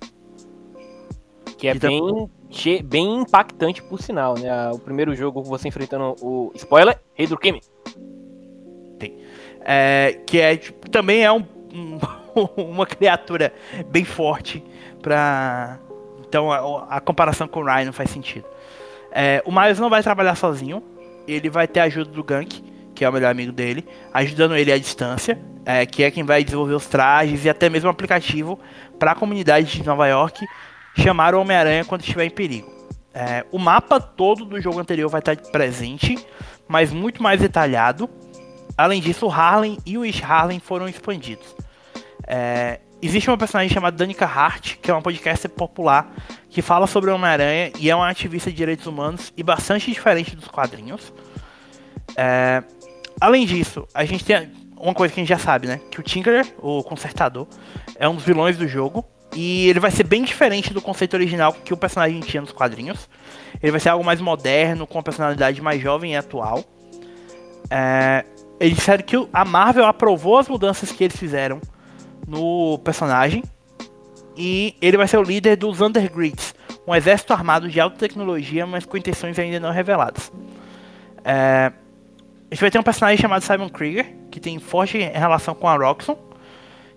Que 1.57 1.69
é 1.69 1.75
bem, 1.75 2.29
bem 2.85 3.21
impactante 3.21 3.83
por 3.83 4.03
sinal, 4.03 4.35
né? 4.39 4.71
O 4.71 4.79
primeiro 4.79 5.15
jogo 5.15 5.43
você 5.43 5.69
enfrentando 5.69 6.15
o. 6.21 6.53
Spoiler, 6.55 7.01
Rei 7.15 7.27
do 7.27 7.39
Crime. 7.39 7.63
Tem. 8.99 9.17
É, 9.61 10.21
que 10.27 10.39
é, 10.39 10.57
tipo, 10.59 10.91
também 10.91 11.25
é 11.25 11.33
um, 11.33 11.43
um, 11.73 11.99
uma 12.57 12.87
criatura 12.87 13.53
bem 13.89 14.05
forte 14.05 14.65
pra. 15.01 15.79
Então 16.27 16.51
a, 16.51 16.97
a, 16.97 17.01
comparação 17.01 17.47
com 17.47 17.61
o 17.61 17.65
Rhino 17.65 17.93
faz 17.93 18.11
sentido. 18.11 18.47
É, 19.13 19.43
o 19.45 19.53
Miles 19.53 19.79
não 19.79 19.91
vai 19.91 20.03
trabalhar 20.03 20.35
sozinho. 20.35 20.83
Ele 21.27 21.49
vai 21.49 21.67
ter 21.67 21.81
a 21.81 21.85
ajuda 21.85 22.11
do 22.11 22.23
Gank 22.23 22.75
que 22.95 23.05
é 23.05 23.09
o 23.09 23.13
melhor 23.13 23.31
amigo 23.31 23.53
dele, 23.53 23.85
ajudando 24.13 24.57
ele 24.57 24.73
à 24.73 24.79
distância, 24.79 25.39
é, 25.67 25.85
que 25.85 26.03
é 26.03 26.11
quem 26.11 26.23
vai 26.23 26.45
desenvolver 26.45 26.75
os 26.75 26.87
trajes 26.87 27.45
e 27.45 27.51
até 27.51 27.69
mesmo 27.69 27.89
um 27.89 27.91
aplicativo 27.91 28.59
para 28.99 29.13
a 29.13 29.15
comunidade 29.15 29.79
de 29.79 29.85
Nova 29.85 30.07
York 30.07 30.47
chamar 30.97 31.35
o 31.35 31.41
Homem-Aranha 31.41 31.85
quando 31.85 32.03
estiver 32.03 32.25
em 32.25 32.31
perigo. 32.31 32.73
É, 33.13 33.45
o 33.51 33.59
mapa 33.59 34.01
todo 34.01 34.45
do 34.45 34.61
jogo 34.61 34.79
anterior 34.79 35.09
vai 35.09 35.21
estar 35.21 35.37
presente, 35.37 36.17
mas 36.69 36.93
muito 36.93 37.23
mais 37.23 37.41
detalhado. 37.41 38.09
Além 38.77 39.01
disso, 39.01 39.27
o 39.27 39.31
Harlem 39.31 39.79
e 39.85 39.99
o 39.99 40.05
East 40.05 40.23
Harlem 40.23 40.61
foram 40.61 40.89
expandidos. 40.89 41.55
É, 42.27 42.81
existe 43.03 43.29
uma 43.31 43.39
personagem 43.39 43.73
chamada 43.73 43.97
Danica 43.97 44.27
Hart, 44.27 44.77
que 44.81 44.91
é 44.91 44.95
uma 44.95 45.03
podcaster 45.03 45.51
popular 45.51 46.13
que 46.49 46.63
fala 46.63 46.87
sobre 46.87 47.11
Homem-Aranha 47.11 47.73
e 47.79 47.91
é 47.91 47.97
uma 47.97 48.09
ativista 48.09 48.51
de 48.51 48.57
direitos 48.57 48.87
humanos 48.87 49.33
e 49.37 49.43
bastante 49.43 49.91
diferente 49.91 50.37
dos 50.37 50.49
quadrinhos. 50.49 51.13
É, 52.17 52.63
Além 53.21 53.47
disso, 53.47 53.87
a 53.95 54.05
gente 54.05 54.25
tem 54.25 54.51
uma 54.77 54.95
coisa 54.95 55.13
que 55.13 55.21
a 55.21 55.23
gente 55.23 55.29
já 55.29 55.39
sabe, 55.39 55.67
né? 55.67 55.81
Que 55.91 56.01
o 56.01 56.03
Tinkerer, 56.03 56.47
o 56.59 56.83
consertador, 56.83 57.47
é 57.97 58.09
um 58.09 58.15
dos 58.15 58.25
vilões 58.25 58.57
do 58.57 58.67
jogo. 58.67 59.05
E 59.35 59.69
ele 59.69 59.81
vai 59.81 59.91
ser 59.91 60.05
bem 60.05 60.23
diferente 60.23 60.73
do 60.73 60.81
conceito 60.81 61.15
original 61.15 61.53
que 61.53 61.73
o 61.73 61.77
personagem 61.77 62.21
tinha 62.21 62.41
nos 62.41 62.53
quadrinhos. 62.53 63.09
Ele 63.63 63.73
vai 63.73 63.81
ser 63.81 63.89
algo 63.89 64.05
mais 64.05 64.21
moderno, 64.21 64.87
com 64.87 64.99
uma 64.99 65.03
personalidade 65.03 65.61
mais 65.61 65.81
jovem 65.81 66.13
e 66.13 66.17
atual. 66.17 66.63
É, 67.71 68.25
eles 68.61 68.77
disseram 68.77 69.03
que 69.03 69.17
a 69.33 69.45
Marvel 69.45 69.87
aprovou 69.87 70.39
as 70.39 70.49
mudanças 70.49 70.93
que 70.93 71.03
eles 71.03 71.17
fizeram 71.17 71.61
no 72.27 72.79
personagem. 72.79 73.43
E 74.37 74.77
ele 74.81 74.97
vai 74.97 75.07
ser 75.07 75.19
o 75.19 75.23
líder 75.23 75.57
dos 75.57 75.81
Undergrids, 75.81 76.55
um 76.87 76.95
exército 76.95 77.33
armado 77.33 77.69
de 77.69 77.79
alta 77.81 77.97
tecnologia, 77.97 78.67
mas 78.67 78.85
com 78.85 78.97
intenções 78.97 79.39
ainda 79.39 79.61
não 79.61 79.71
reveladas. 79.71 80.33
É, 81.25 81.73
a 82.51 82.55
gente 82.55 82.61
vai 82.61 82.71
ter 82.71 82.79
um 82.79 82.83
personagem 82.83 83.21
chamado 83.21 83.43
Simon 83.43 83.69
Krieger, 83.69 84.15
que 84.31 84.41
tem 84.41 84.59
forte 84.59 84.99
relação 84.99 85.55
com 85.55 85.69
a 85.69 85.77
Roxxon, 85.77 86.19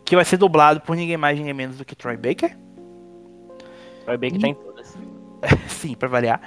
que 0.04 0.16
vai 0.16 0.26
ser 0.26 0.38
dublado 0.38 0.82
por 0.82 0.96
ninguém 0.96 1.18
mais, 1.18 1.38
ninguém 1.38 1.54
menos 1.54 1.78
do 1.78 1.86
que 1.86 1.96
Troy 1.96 2.18
Baker. 2.18 2.58
Troy 4.04 4.18
Baker 4.18 4.38
e... 4.38 4.40
tá 4.40 4.48
em 4.48 4.54
todas. 4.54 4.98
Sim, 5.68 5.96
pra 5.96 6.10
variar. 6.10 6.42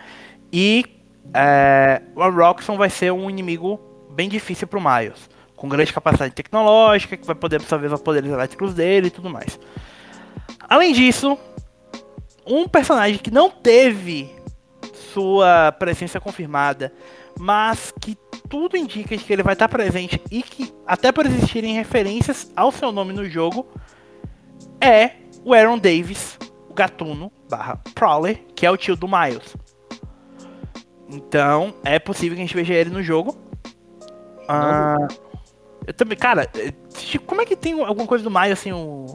E 0.53 0.85
é, 1.33 2.03
a 2.17 2.29
Roxxon 2.29 2.77
vai 2.77 2.91
ser 2.91 3.13
um 3.13 3.31
inimigo 3.31 3.81
bem 4.11 4.29
difícil 4.29 4.67
pro 4.67 4.81
Miles, 4.81 5.31
com 5.61 5.69
grande 5.69 5.93
capacidade 5.93 6.33
tecnológica, 6.33 7.19
que 7.19 7.27
vai 7.27 7.35
poder 7.35 7.57
absorver 7.57 7.93
os 7.93 8.01
poderes 8.01 8.31
elétricos 8.31 8.73
dele 8.73 9.09
e 9.09 9.11
tudo 9.11 9.29
mais. 9.29 9.61
Além 10.67 10.95
disso, 10.95 11.37
um 12.47 12.67
personagem 12.67 13.19
que 13.19 13.31
não 13.31 13.51
teve 13.51 14.35
sua 15.13 15.71
presença 15.73 16.19
confirmada, 16.19 16.91
mas 17.39 17.93
que 18.01 18.17
tudo 18.49 18.75
indica 18.75 19.15
que 19.19 19.31
ele 19.31 19.43
vai 19.43 19.53
estar 19.53 19.69
presente 19.69 20.19
e 20.31 20.43
que, 20.43 20.73
até 20.87 21.13
por 21.13 21.27
existirem 21.27 21.75
referências 21.75 22.51
ao 22.57 22.73
seu 22.73 22.91
nome 22.91 23.13
no 23.13 23.29
jogo, 23.29 23.69
é 24.81 25.11
o 25.45 25.53
Aaron 25.53 25.77
Davis, 25.77 26.39
o 26.71 26.73
gatuno 26.73 27.31
barra 27.51 27.77
Prowler, 27.95 28.41
que 28.57 28.65
é 28.65 28.71
o 28.71 28.79
tio 28.79 28.97
do 28.97 29.07
Miles. 29.07 29.55
Então, 31.07 31.75
é 31.85 31.99
possível 31.99 32.35
que 32.35 32.43
a 32.43 32.47
gente 32.47 32.57
veja 32.57 32.73
ele 32.73 32.89
no 32.89 33.03
jogo. 33.03 33.37
Ah, 34.49 35.07
eu 35.91 35.95
também, 35.95 36.17
cara, 36.17 36.49
eh, 36.57 36.73
como 37.27 37.43
é 37.43 37.45
que 37.45 37.57
tem 37.57 37.73
alguma 37.83 38.07
coisa 38.07 38.23
do 38.23 38.31
Miles 38.31 38.53
assim, 38.53 38.71
o... 38.71 39.07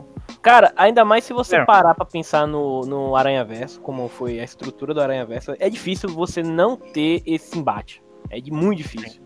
Cara, 0.41 0.73
ainda 0.76 1.05
mais 1.05 1.23
se 1.23 1.32
você 1.32 1.55
é. 1.55 1.65
parar 1.65 1.95
para 1.95 2.05
pensar 2.05 2.45
no, 2.45 2.82
no 2.82 3.15
Aranha 3.15 3.45
Verso, 3.45 3.80
como 3.80 4.09
foi 4.09 4.41
a 4.41 4.43
estrutura 4.43 4.93
do 4.93 4.99
Aranha 4.99 5.26
Verso, 5.26 5.55
é 5.57 5.69
difícil 5.69 6.09
você 6.09 6.43
não 6.43 6.76
ter 6.76 7.23
esse 7.26 7.57
embate. 7.57 8.03
É 8.30 8.41
de 8.41 8.51
muito 8.51 8.80
difícil. 8.80 9.21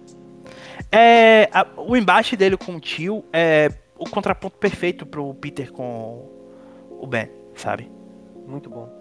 É, 0.91 1.49
a, 1.51 1.65
o 1.75 1.97
embate 1.97 2.37
dele 2.37 2.55
com 2.55 2.75
o 2.75 2.79
tio 2.79 3.25
é 3.33 3.71
o 3.97 4.07
contraponto 4.07 4.57
perfeito 4.57 5.05
pro 5.05 5.33
Peter 5.33 5.71
com 5.71 6.29
o 7.01 7.07
Ben, 7.07 7.31
sabe? 7.55 7.91
Muito 8.45 8.69
bom. 8.69 8.99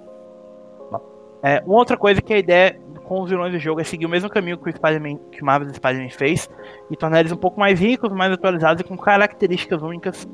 É, 1.42 1.62
uma 1.64 1.76
outra 1.76 1.96
coisa 1.96 2.20
que 2.20 2.32
a 2.32 2.38
ideia 2.38 2.80
com 3.09 3.22
os 3.22 3.30
vilões 3.30 3.50
do 3.50 3.59
jogo 3.59 3.80
é 3.80 3.84
seguir 3.84 4.04
o 4.04 4.09
mesmo 4.09 4.28
caminho 4.28 4.59
que 4.59 4.68
o 4.68 4.72
Spider-Man, 4.72 5.16
que 5.32 5.42
Marvel 5.42 5.72
Spider-Man 5.72 6.11
fez 6.11 6.48
e 6.90 6.96
tornar 6.96 7.20
eles 7.20 7.32
um 7.32 7.36
pouco 7.36 7.59
mais 7.59 7.80
ricos, 7.80 8.12
mais 8.12 8.30
atualizados 8.30 8.82
e 8.82 8.84
com 8.84 8.98
características 8.98 9.80
únicas 9.80 10.28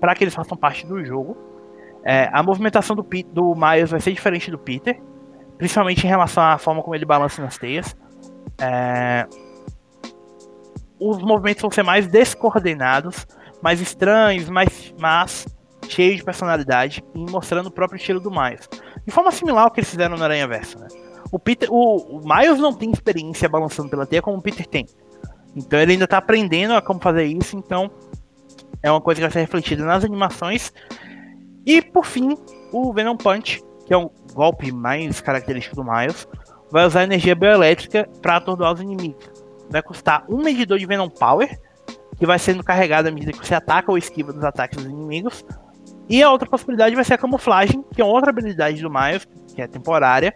para 0.00 0.14
que 0.14 0.22
eles 0.22 0.34
façam 0.34 0.56
parte 0.56 0.86
do 0.86 1.04
jogo. 1.04 1.36
É, 2.04 2.30
a 2.32 2.44
movimentação 2.44 2.94
do, 2.94 3.02
do 3.02 3.54
Miles 3.56 3.90
vai 3.90 4.00
ser 4.00 4.12
diferente 4.12 4.52
do 4.52 4.58
Peter, 4.58 5.02
principalmente 5.58 6.06
em 6.06 6.08
relação 6.08 6.44
à 6.44 6.56
forma 6.56 6.80
como 6.80 6.94
ele 6.94 7.04
balança 7.04 7.42
nas 7.42 7.58
teias. 7.58 7.96
É, 8.60 9.26
os 11.00 11.18
movimentos 11.18 11.60
vão 11.60 11.72
ser 11.72 11.82
mais 11.82 12.06
descoordenados, 12.06 13.26
mais 13.60 13.80
estranhos, 13.80 14.48
mais, 14.48 14.94
mas 15.00 15.44
cheios 15.88 16.18
de 16.18 16.24
personalidade 16.24 17.02
e 17.12 17.30
mostrando 17.30 17.66
o 17.66 17.72
próprio 17.72 17.96
estilo 17.96 18.20
do 18.20 18.30
Miles. 18.30 18.68
De 19.04 19.10
forma 19.10 19.32
similar 19.32 19.64
ao 19.64 19.70
que 19.72 19.80
eles 19.80 19.90
fizeram 19.90 20.16
no 20.16 20.22
Aranha 20.22 20.46
Verso, 20.46 20.78
né? 20.78 20.86
O, 21.30 21.38
Peter, 21.38 21.72
o, 21.72 21.96
o 22.18 22.20
Miles 22.24 22.58
não 22.58 22.72
tem 22.72 22.90
experiência 22.90 23.48
balançando 23.48 23.88
pela 23.88 24.06
teia 24.06 24.22
como 24.22 24.38
o 24.38 24.42
Peter 24.42 24.66
tem. 24.66 24.86
Então 25.54 25.78
ele 25.78 25.92
ainda 25.92 26.06
tá 26.06 26.18
aprendendo 26.18 26.74
a 26.74 26.82
como 26.82 27.00
fazer 27.00 27.24
isso, 27.24 27.56
então 27.56 27.90
é 28.82 28.90
uma 28.90 29.00
coisa 29.00 29.18
que 29.18 29.22
vai 29.22 29.32
ser 29.32 29.40
refletida 29.40 29.84
nas 29.84 30.04
animações. 30.04 30.72
E 31.64 31.82
por 31.82 32.04
fim, 32.04 32.36
o 32.72 32.92
Venom 32.92 33.16
Punch, 33.16 33.62
que 33.86 33.92
é 33.92 33.96
o 33.96 34.10
golpe 34.32 34.70
mais 34.70 35.20
característico 35.20 35.76
do 35.76 35.84
Miles, 35.84 36.28
vai 36.70 36.86
usar 36.86 37.04
energia 37.04 37.34
bioelétrica 37.34 38.08
para 38.20 38.36
atordoar 38.36 38.74
os 38.74 38.80
inimigos. 38.80 39.28
Vai 39.70 39.82
custar 39.82 40.24
um 40.28 40.42
medidor 40.42 40.78
de 40.78 40.86
Venom 40.86 41.08
Power, 41.08 41.58
que 42.18 42.26
vai 42.26 42.38
sendo 42.38 42.62
carregado 42.62 43.08
à 43.08 43.10
medida 43.10 43.32
que 43.32 43.44
você 43.44 43.54
ataca 43.54 43.90
ou 43.90 43.98
esquiva 43.98 44.32
dos 44.32 44.44
ataques 44.44 44.76
dos 44.76 44.86
inimigos. 44.86 45.44
E 46.08 46.22
a 46.22 46.30
outra 46.30 46.48
possibilidade 46.48 46.94
vai 46.94 47.04
ser 47.04 47.14
a 47.14 47.18
camuflagem, 47.18 47.84
que 47.92 48.00
é 48.00 48.04
outra 48.04 48.30
habilidade 48.30 48.80
do 48.80 48.90
Miles, 48.90 49.26
que 49.54 49.60
é 49.60 49.66
temporária, 49.66 50.34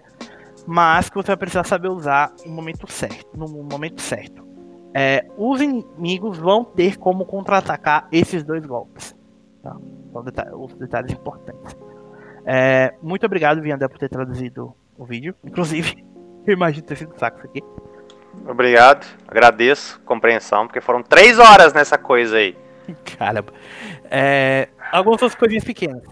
mas 0.66 1.08
que 1.08 1.16
você 1.16 1.28
vai 1.28 1.36
precisar 1.36 1.64
saber 1.64 1.88
usar 1.88 2.32
no 2.44 2.52
momento 2.52 2.90
certo. 2.90 3.36
No 3.36 3.48
momento 3.48 4.00
certo. 4.00 4.46
É, 4.94 5.26
os 5.36 5.60
inimigos 5.60 6.38
vão 6.38 6.64
ter 6.64 6.96
como 6.96 7.24
contra-atacar 7.24 8.08
esses 8.10 8.42
dois 8.42 8.64
golpes. 8.66 9.14
Tá? 9.62 9.76
São 10.12 10.24
detalhes, 10.24 10.52
os 10.54 10.74
detalhes 10.74 11.12
importantes. 11.12 11.76
É, 12.44 12.94
muito 13.02 13.24
obrigado, 13.24 13.60
Viandé, 13.60 13.86
por 13.86 13.98
ter 13.98 14.08
traduzido 14.08 14.74
o 14.98 15.04
vídeo. 15.04 15.34
Inclusive, 15.44 16.04
eu 16.46 16.54
imagino 16.54 16.86
ter 16.86 16.96
sido 16.96 17.16
saco 17.18 17.38
isso 17.38 17.46
aqui. 17.46 17.62
Obrigado, 18.48 19.06
agradeço 19.26 20.00
compreensão, 20.00 20.66
porque 20.66 20.80
foram 20.80 21.02
três 21.02 21.38
horas 21.38 21.72
nessa 21.72 21.98
coisa 21.98 22.36
aí. 22.36 22.56
Caramba. 23.18 23.52
É, 24.10 24.68
algumas 24.90 25.22
outras 25.22 25.34
coisinhas 25.34 25.64
pequenas. 25.64 26.02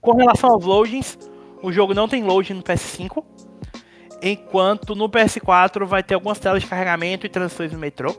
Com 0.00 0.16
relação 0.16 0.50
aos 0.50 0.64
loadings, 0.64 1.18
o 1.62 1.72
jogo 1.72 1.94
não 1.94 2.08
tem 2.08 2.22
loading 2.22 2.54
no 2.54 2.62
PS5, 2.62 3.24
enquanto 4.22 4.94
no 4.94 5.08
PS4 5.08 5.84
vai 5.84 6.02
ter 6.02 6.14
algumas 6.14 6.38
telas 6.38 6.62
de 6.62 6.68
carregamento 6.68 7.26
e 7.26 7.28
transições 7.28 7.72
no 7.72 7.78
metrô. 7.78 8.14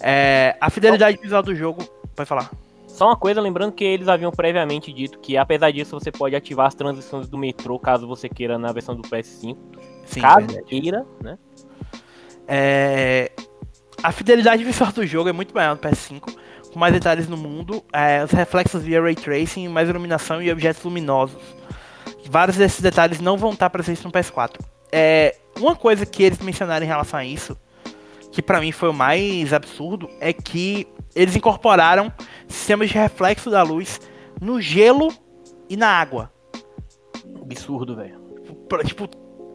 É, 0.00 0.56
a 0.60 0.68
fidelidade 0.68 1.18
visual 1.18 1.42
do 1.42 1.54
jogo, 1.54 1.84
pode 2.14 2.28
falar. 2.28 2.50
Só 2.86 3.06
uma 3.06 3.16
coisa, 3.16 3.40
lembrando 3.40 3.72
que 3.72 3.84
eles 3.84 4.06
haviam 4.06 4.30
previamente 4.30 4.92
dito 4.92 5.18
que, 5.18 5.36
apesar 5.36 5.70
disso, 5.70 5.98
você 5.98 6.12
pode 6.12 6.36
ativar 6.36 6.66
as 6.66 6.74
transições 6.74 7.28
do 7.28 7.38
metrô 7.38 7.78
caso 7.78 8.06
você 8.06 8.28
queira 8.28 8.58
na 8.58 8.70
versão 8.70 8.94
do 8.94 9.02
PS5. 9.02 9.56
Sim, 10.04 10.20
caso 10.20 10.46
verdade. 10.46 10.64
queira, 10.64 11.06
né? 11.22 11.38
É... 12.46 13.32
A 14.02 14.12
fidelidade 14.12 14.62
visual 14.62 14.92
do 14.92 15.06
jogo 15.06 15.28
é 15.28 15.32
muito 15.32 15.54
maior 15.54 15.74
no 15.74 15.80
PS5, 15.80 16.34
com 16.72 16.78
mais 16.78 16.92
detalhes 16.92 17.28
no 17.28 17.36
mundo, 17.36 17.82
é, 17.92 18.24
os 18.24 18.30
reflexos 18.30 18.82
via 18.82 19.00
ray 19.00 19.14
tracing, 19.14 19.68
mais 19.68 19.88
iluminação 19.88 20.42
e 20.42 20.50
objetos 20.50 20.82
luminosos. 20.82 21.40
Vários 22.28 22.56
desses 22.56 22.80
detalhes 22.80 23.20
não 23.20 23.36
vão 23.36 23.52
estar 23.52 23.70
presentes 23.70 24.02
no 24.02 24.10
PS4. 24.10 24.58
É, 24.92 25.36
uma 25.58 25.74
coisa 25.74 26.04
que 26.04 26.22
eles 26.22 26.38
mencionaram 26.38 26.84
em 26.84 26.88
relação 26.88 27.18
a 27.18 27.24
isso, 27.24 27.56
que 28.30 28.42
para 28.42 28.60
mim 28.60 28.70
foi 28.70 28.90
o 28.90 28.94
mais 28.94 29.52
absurdo, 29.52 30.08
é 30.20 30.32
que 30.32 30.86
eles 31.14 31.34
incorporaram 31.34 32.12
sistemas 32.46 32.90
de 32.90 32.94
reflexo 32.94 33.50
da 33.50 33.62
luz 33.62 34.00
no 34.40 34.60
gelo 34.60 35.12
e 35.68 35.76
na 35.76 35.88
água. 35.88 36.30
Absurdo, 37.40 37.96
velho. 37.96 38.20
Tipo, 38.84 39.08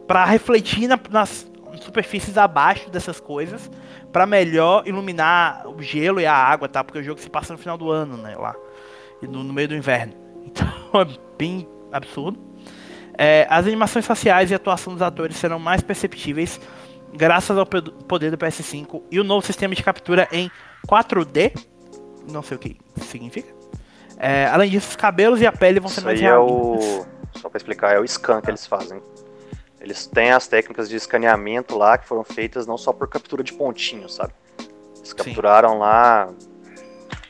pra 0.06 0.24
refletir 0.24 0.88
na, 0.88 0.98
nas 1.10 1.50
superfícies 1.80 2.38
abaixo 2.38 2.90
dessas 2.90 3.20
coisas, 3.20 3.70
para 4.12 4.26
melhor 4.26 4.86
iluminar 4.86 5.68
o 5.68 5.82
gelo 5.82 6.20
e 6.20 6.26
a 6.26 6.34
água, 6.34 6.68
tá? 6.68 6.82
Porque 6.82 6.98
o 6.98 7.02
jogo 7.02 7.20
se 7.20 7.28
passa 7.28 7.52
no 7.52 7.58
final 7.58 7.76
do 7.76 7.90
ano, 7.90 8.16
né? 8.16 8.34
Lá. 8.36 8.54
E 9.22 9.26
no, 9.26 9.44
no 9.44 9.52
meio 9.52 9.68
do 9.68 9.76
inverno. 9.76 10.14
Então 10.48 10.66
é 10.94 11.06
bem 11.36 11.68
absurdo. 11.92 12.47
É, 13.18 13.46
as 13.50 13.66
animações 13.66 14.06
faciais 14.06 14.50
e 14.50 14.54
a 14.54 14.56
atuação 14.56 14.92
dos 14.92 15.02
atores 15.02 15.36
serão 15.36 15.58
mais 15.58 15.82
perceptíveis 15.82 16.60
graças 17.12 17.58
ao 17.58 17.66
poder 17.66 18.30
do 18.30 18.38
PS5 18.38 19.02
e 19.10 19.18
o 19.18 19.24
novo 19.24 19.44
sistema 19.44 19.74
de 19.74 19.82
captura 19.82 20.28
em 20.30 20.48
4D. 20.88 21.52
Não 22.30 22.42
sei 22.42 22.56
o 22.56 22.60
que 22.60 22.78
significa. 23.02 23.52
É, 24.16 24.46
além 24.46 24.70
disso, 24.70 24.90
os 24.90 24.96
cabelos 24.96 25.40
e 25.40 25.46
a 25.46 25.52
pele 25.52 25.80
vão 25.80 25.88
ser 25.88 26.00
Isso 26.00 26.06
mais 26.06 26.20
aí 26.20 26.26
é 26.26 26.36
o... 26.38 27.04
Só 27.36 27.48
pra 27.48 27.56
explicar, 27.56 27.94
é 27.94 28.00
o 28.00 28.06
scan 28.06 28.40
que 28.40 28.50
eles 28.50 28.66
fazem. 28.66 29.02
Eles 29.80 30.06
têm 30.06 30.30
as 30.30 30.46
técnicas 30.46 30.88
de 30.88 30.96
escaneamento 30.96 31.76
lá 31.76 31.98
que 31.98 32.06
foram 32.06 32.24
feitas 32.24 32.66
não 32.66 32.76
só 32.76 32.92
por 32.92 33.08
captura 33.08 33.42
de 33.42 33.52
pontinhos, 33.52 34.14
sabe? 34.14 34.32
Eles 34.96 35.12
capturaram 35.12 35.72
Sim. 35.72 35.78
lá 35.78 36.28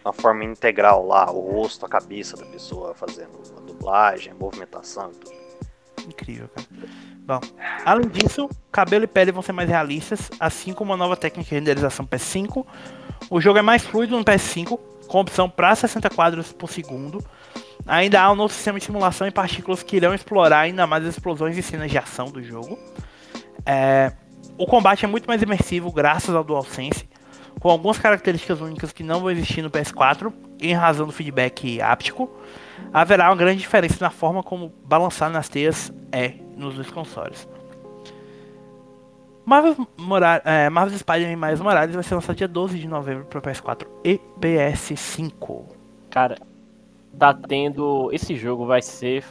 uma 0.04 0.12
forma 0.12 0.44
integral 0.44 1.06
lá, 1.06 1.30
o 1.30 1.40
rosto, 1.40 1.84
a 1.84 1.88
cabeça 1.88 2.36
da 2.36 2.46
pessoa 2.46 2.94
fazendo 2.94 3.40
a 3.56 3.60
dublagem, 3.60 4.32
a 4.32 4.34
movimentação 4.34 5.10
e 5.10 5.16
tudo. 5.16 5.37
Incrível, 6.08 6.48
cara. 6.48 6.66
Bom, 7.26 7.40
além 7.84 8.08
disso, 8.08 8.48
cabelo 8.72 9.04
e 9.04 9.06
pele 9.06 9.30
vão 9.30 9.42
ser 9.42 9.52
mais 9.52 9.68
realistas, 9.68 10.30
assim 10.40 10.72
como 10.72 10.94
a 10.94 10.96
nova 10.96 11.16
técnica 11.16 11.50
de 11.50 11.54
renderização 11.54 12.06
PS5. 12.06 12.64
O 13.28 13.40
jogo 13.40 13.58
é 13.58 13.62
mais 13.62 13.84
fluido 13.84 14.16
no 14.16 14.24
PS5, 14.24 14.78
com 15.06 15.20
opção 15.20 15.50
para 15.50 15.74
60 15.74 16.08
quadros 16.10 16.52
por 16.52 16.70
segundo. 16.70 17.22
Ainda 17.86 18.20
há 18.20 18.32
um 18.32 18.34
novo 18.34 18.52
sistema 18.52 18.78
de 18.78 18.86
simulação 18.86 19.26
e 19.26 19.30
partículas 19.30 19.82
que 19.82 19.96
irão 19.96 20.14
explorar 20.14 20.60
ainda 20.60 20.86
mais 20.86 21.04
as 21.04 21.14
explosões 21.14 21.56
e 21.58 21.62
cenas 21.62 21.90
de 21.90 21.98
ação 21.98 22.30
do 22.30 22.42
jogo. 22.42 22.78
É, 23.66 24.12
o 24.56 24.66
combate 24.66 25.04
é 25.04 25.08
muito 25.08 25.26
mais 25.26 25.42
imersivo 25.42 25.92
graças 25.92 26.34
ao 26.34 26.42
DualSense, 26.42 27.08
com 27.60 27.68
algumas 27.68 27.98
características 27.98 28.60
únicas 28.60 28.92
que 28.92 29.02
não 29.02 29.20
vão 29.20 29.30
existir 29.30 29.60
no 29.60 29.70
PS4, 29.70 30.32
em 30.60 30.72
razão 30.72 31.06
do 31.06 31.12
feedback 31.12 31.80
áptico. 31.80 32.30
Haverá 32.92 33.28
uma 33.28 33.36
grande 33.36 33.60
diferença 33.60 33.96
na 34.00 34.10
forma 34.10 34.42
como 34.42 34.72
balançar 34.84 35.30
nas 35.30 35.48
teias 35.48 35.92
é 36.10 36.34
nos 36.56 36.74
dois 36.74 36.90
consoles. 36.90 37.48
Marvel, 39.48 39.88
é, 40.44 40.68
Marvel 40.68 40.98
Spider-Man 40.98 41.36
mais 41.36 41.58
Morales 41.58 41.94
vai 41.94 42.04
ser 42.04 42.14
lançado 42.14 42.36
dia 42.36 42.46
12 42.46 42.78
de 42.78 42.86
novembro 42.86 43.24
para 43.24 43.40
PS4 43.40 43.86
e 44.04 44.20
PS5. 44.38 45.64
Cara, 46.10 46.36
tá 47.18 47.32
tendo. 47.32 48.10
Esse 48.12 48.36
jogo 48.36 48.66
vai 48.66 48.82
ser. 48.82 49.24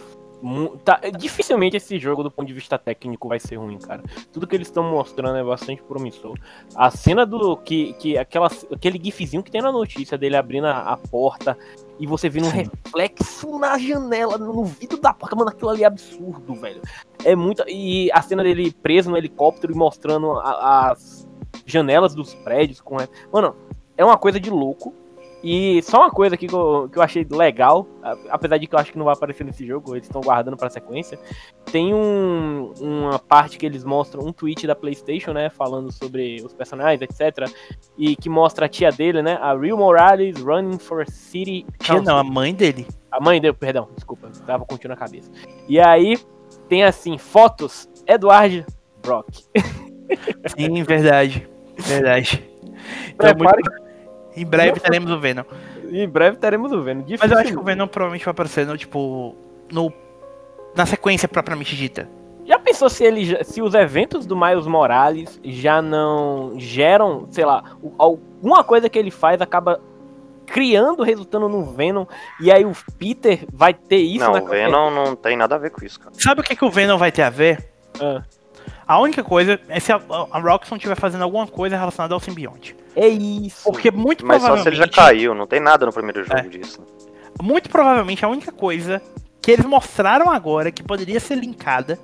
Tá, 0.84 1.02
dificilmente 1.18 1.78
esse 1.78 2.00
jogo, 2.00 2.24
do 2.24 2.32
ponto 2.32 2.48
de 2.48 2.54
vista 2.54 2.80
técnico, 2.80 3.28
vai 3.28 3.40
ser 3.40 3.58
ruim, 3.58 3.78
cara. 3.78 4.04
Tudo 4.32 4.48
que 4.48 4.56
eles 4.56 4.68
estão 4.68 4.84
mostrando 4.84 5.38
é 5.38 5.44
bastante 5.44 5.84
promissor. 5.84 6.36
A 6.76 6.90
cena 6.90 7.24
do. 7.24 7.56
que, 7.56 7.94
que 7.94 8.18
aquela, 8.18 8.50
Aquele 8.72 9.00
gifzinho 9.04 9.44
que 9.44 9.52
tem 9.52 9.62
na 9.62 9.72
notícia 9.72 10.18
dele 10.18 10.36
abrindo 10.36 10.66
a, 10.66 10.94
a 10.94 10.98
porta 10.98 11.56
e 12.00 12.06
você 12.06 12.30
vendo 12.30 12.48
um 12.48 12.52
reflexo 12.52 13.58
na 13.58 13.78
janela, 13.78 14.38
no 14.38 14.64
vidro 14.64 15.00
da 15.00 15.14
porta, 15.14 15.36
mano, 15.36 15.50
aquilo 15.50 15.70
ali 15.70 15.84
é 15.84 15.88
absurdo, 15.88 16.54
velho. 16.56 16.82
É 17.24 17.36
muito. 17.36 17.64
E 17.68 18.12
a 18.12 18.22
cena 18.22 18.44
dele 18.44 18.72
preso 18.72 19.10
no 19.10 19.18
helicóptero 19.18 19.74
e 19.74 19.76
mostrando 19.76 20.32
a, 20.34 20.92
as 20.92 21.28
janelas 21.66 22.14
dos 22.14 22.34
prédios 22.36 22.82
com. 22.82 22.98
Mano, 23.32 23.56
é 23.98 24.06
uma 24.06 24.18
coisa 24.18 24.40
de 24.40 24.50
louco. 24.50 24.94
E 25.50 25.82
só 25.82 26.00
uma 26.00 26.12
coisa 26.12 26.36
aqui 26.36 26.46
que 26.46 26.54
eu, 26.54 26.90
que 26.92 27.00
eu 27.00 27.02
achei 27.02 27.26
legal, 27.32 27.88
apesar 28.30 28.58
de 28.58 28.68
que 28.68 28.76
eu 28.76 28.80
acho 28.80 28.92
que 28.92 28.98
não 28.98 29.06
vai 29.06 29.14
aparecer 29.14 29.46
nesse 29.46 29.66
jogo, 29.66 29.96
eles 29.96 30.06
estão 30.06 30.20
guardando 30.20 30.58
pra 30.58 30.70
sequência. 30.70 31.18
Tem 31.72 31.94
um, 31.94 32.74
uma 32.82 33.18
parte 33.18 33.58
que 33.58 33.66
eles 33.66 33.86
mostram, 33.86 34.26
um 34.26 34.34
tweet 34.34 34.68
da 34.68 34.76
PlayStation, 34.76 35.32
né? 35.32 35.50
Falando 35.50 35.90
sobre 35.90 36.42
os 36.44 36.52
personagens, 36.52 37.02
etc. 37.02 37.50
E 37.98 38.18
que 38.18 38.28
mostra 38.28 38.66
a 38.66 38.70
tia 38.70 38.92
dele, 38.92 39.22
né? 39.22 39.40
A 39.42 39.58
Real 39.58 39.78
Morales 39.78 40.38
running 40.42 40.80
for 40.80 41.10
City. 41.10 41.66
Tia 41.80 42.02
não, 42.02 42.18
a 42.18 42.26
mãe 42.26 42.54
dele. 42.54 42.86
A 43.10 43.22
mãe 43.22 43.40
dele, 43.40 43.54
perdão, 43.54 43.88
desculpa, 43.96 44.30
tava 44.46 44.66
continuando 44.66 45.02
a 45.02 45.06
cabeça. 45.06 45.32
E 45.70 45.80
aí 45.80 46.18
tem 46.68 46.84
assim, 46.84 47.18
fotos 47.18 47.88
Edward 48.06 48.66
Brock. 49.02 49.30
Sim, 50.58 50.84
verdade. 50.84 51.48
Verdade. 51.78 52.46
Então, 53.14 53.32
muito... 53.38 53.87
Em 54.42 54.46
breve 54.46 54.80
teremos 54.80 55.12
o 55.12 55.20
Venom. 55.20 55.44
Em 55.90 56.08
breve 56.08 56.38
teremos 56.38 56.72
o 56.72 56.82
Venom. 56.82 57.04
Mas 57.20 57.32
eu 57.32 57.38
acho 57.38 57.52
que 57.52 57.60
o 57.60 57.64
Venom 57.64 57.88
provavelmente 57.88 58.26
vai 58.26 58.32
aparecer 58.32 58.66
no, 58.66 58.78
tipo, 58.78 59.36
no, 59.72 59.92
na 60.76 60.86
sequência 60.86 61.28
propriamente 61.28 61.76
dita. 61.76 62.08
Já 62.46 62.58
pensou 62.58 62.90
se 62.90 63.04
ele 63.04 63.44
se 63.44 63.62
os 63.62 63.74
eventos 63.74 64.26
do 64.26 64.36
Miles 64.38 64.68
Morales 64.68 65.40
já 65.44 65.82
não 65.82 66.54
geram, 66.58 67.28
sei 67.30 67.44
lá, 67.44 67.62
alguma 67.98 68.64
coisa 68.64 68.90
que 68.90 68.98
ele 68.98 69.12
faz 69.12 69.42
acaba 69.42 69.82
criando, 70.46 71.04
resultando 71.04 71.50
no 71.50 71.66
Venom, 71.66 72.06
e 72.40 72.50
aí 72.50 72.64
o 72.64 72.72
Peter 72.98 73.46
vai 73.52 73.74
ter 73.74 73.98
isso 73.98 74.24
Não, 74.24 74.42
o 74.42 74.48
Venom 74.48 74.90
não 74.90 75.16
tem 75.16 75.36
nada 75.36 75.56
a 75.56 75.58
ver 75.58 75.72
com 75.72 75.86
isso, 75.86 76.00
cara. 76.00 76.12
Sabe 76.18 76.40
o 76.40 76.44
que, 76.44 76.56
que 76.56 76.64
o 76.64 76.72
Venom 76.72 76.98
vai 76.98 77.12
ter 77.12 77.24
a 77.24 77.30
ver? 77.30 77.70
Ah. 78.00 78.24
A 78.88 79.00
única 79.00 79.22
coisa 79.24 79.60
é 79.68 79.80
se 79.80 79.92
a, 79.92 80.00
a 80.32 80.40
Roxxon 80.40 80.78
estiver 80.78 80.96
fazendo 80.96 81.24
alguma 81.24 81.46
coisa 81.46 81.76
relacionada 81.76 82.14
ao 82.14 82.20
simbionte. 82.22 82.74
É 82.96 83.08
isso. 83.08 83.64
Porque 83.64 83.92
muito 83.92 84.26
Mas 84.26 84.38
provavelmente... 84.38 84.64
só 84.64 84.64
se 84.64 84.70
ele 84.70 84.76
já 84.78 84.88
caiu, 84.88 85.36
não 85.36 85.46
tem 85.46 85.60
nada 85.60 85.86
no 85.86 85.92
primeiro 85.92 86.24
jogo 86.24 86.40
é. 86.40 86.44
disso. 86.44 86.82
Muito 87.42 87.70
provavelmente 87.70 88.24
a 88.24 88.30
única 88.30 88.52
coisa 88.52 89.02
que 89.42 89.52
eles 89.52 89.66
mostraram 89.66 90.32
agora 90.32 90.72
que 90.72 90.82
poderia 90.82 91.20
ser 91.20 91.36
linkada 91.36 92.00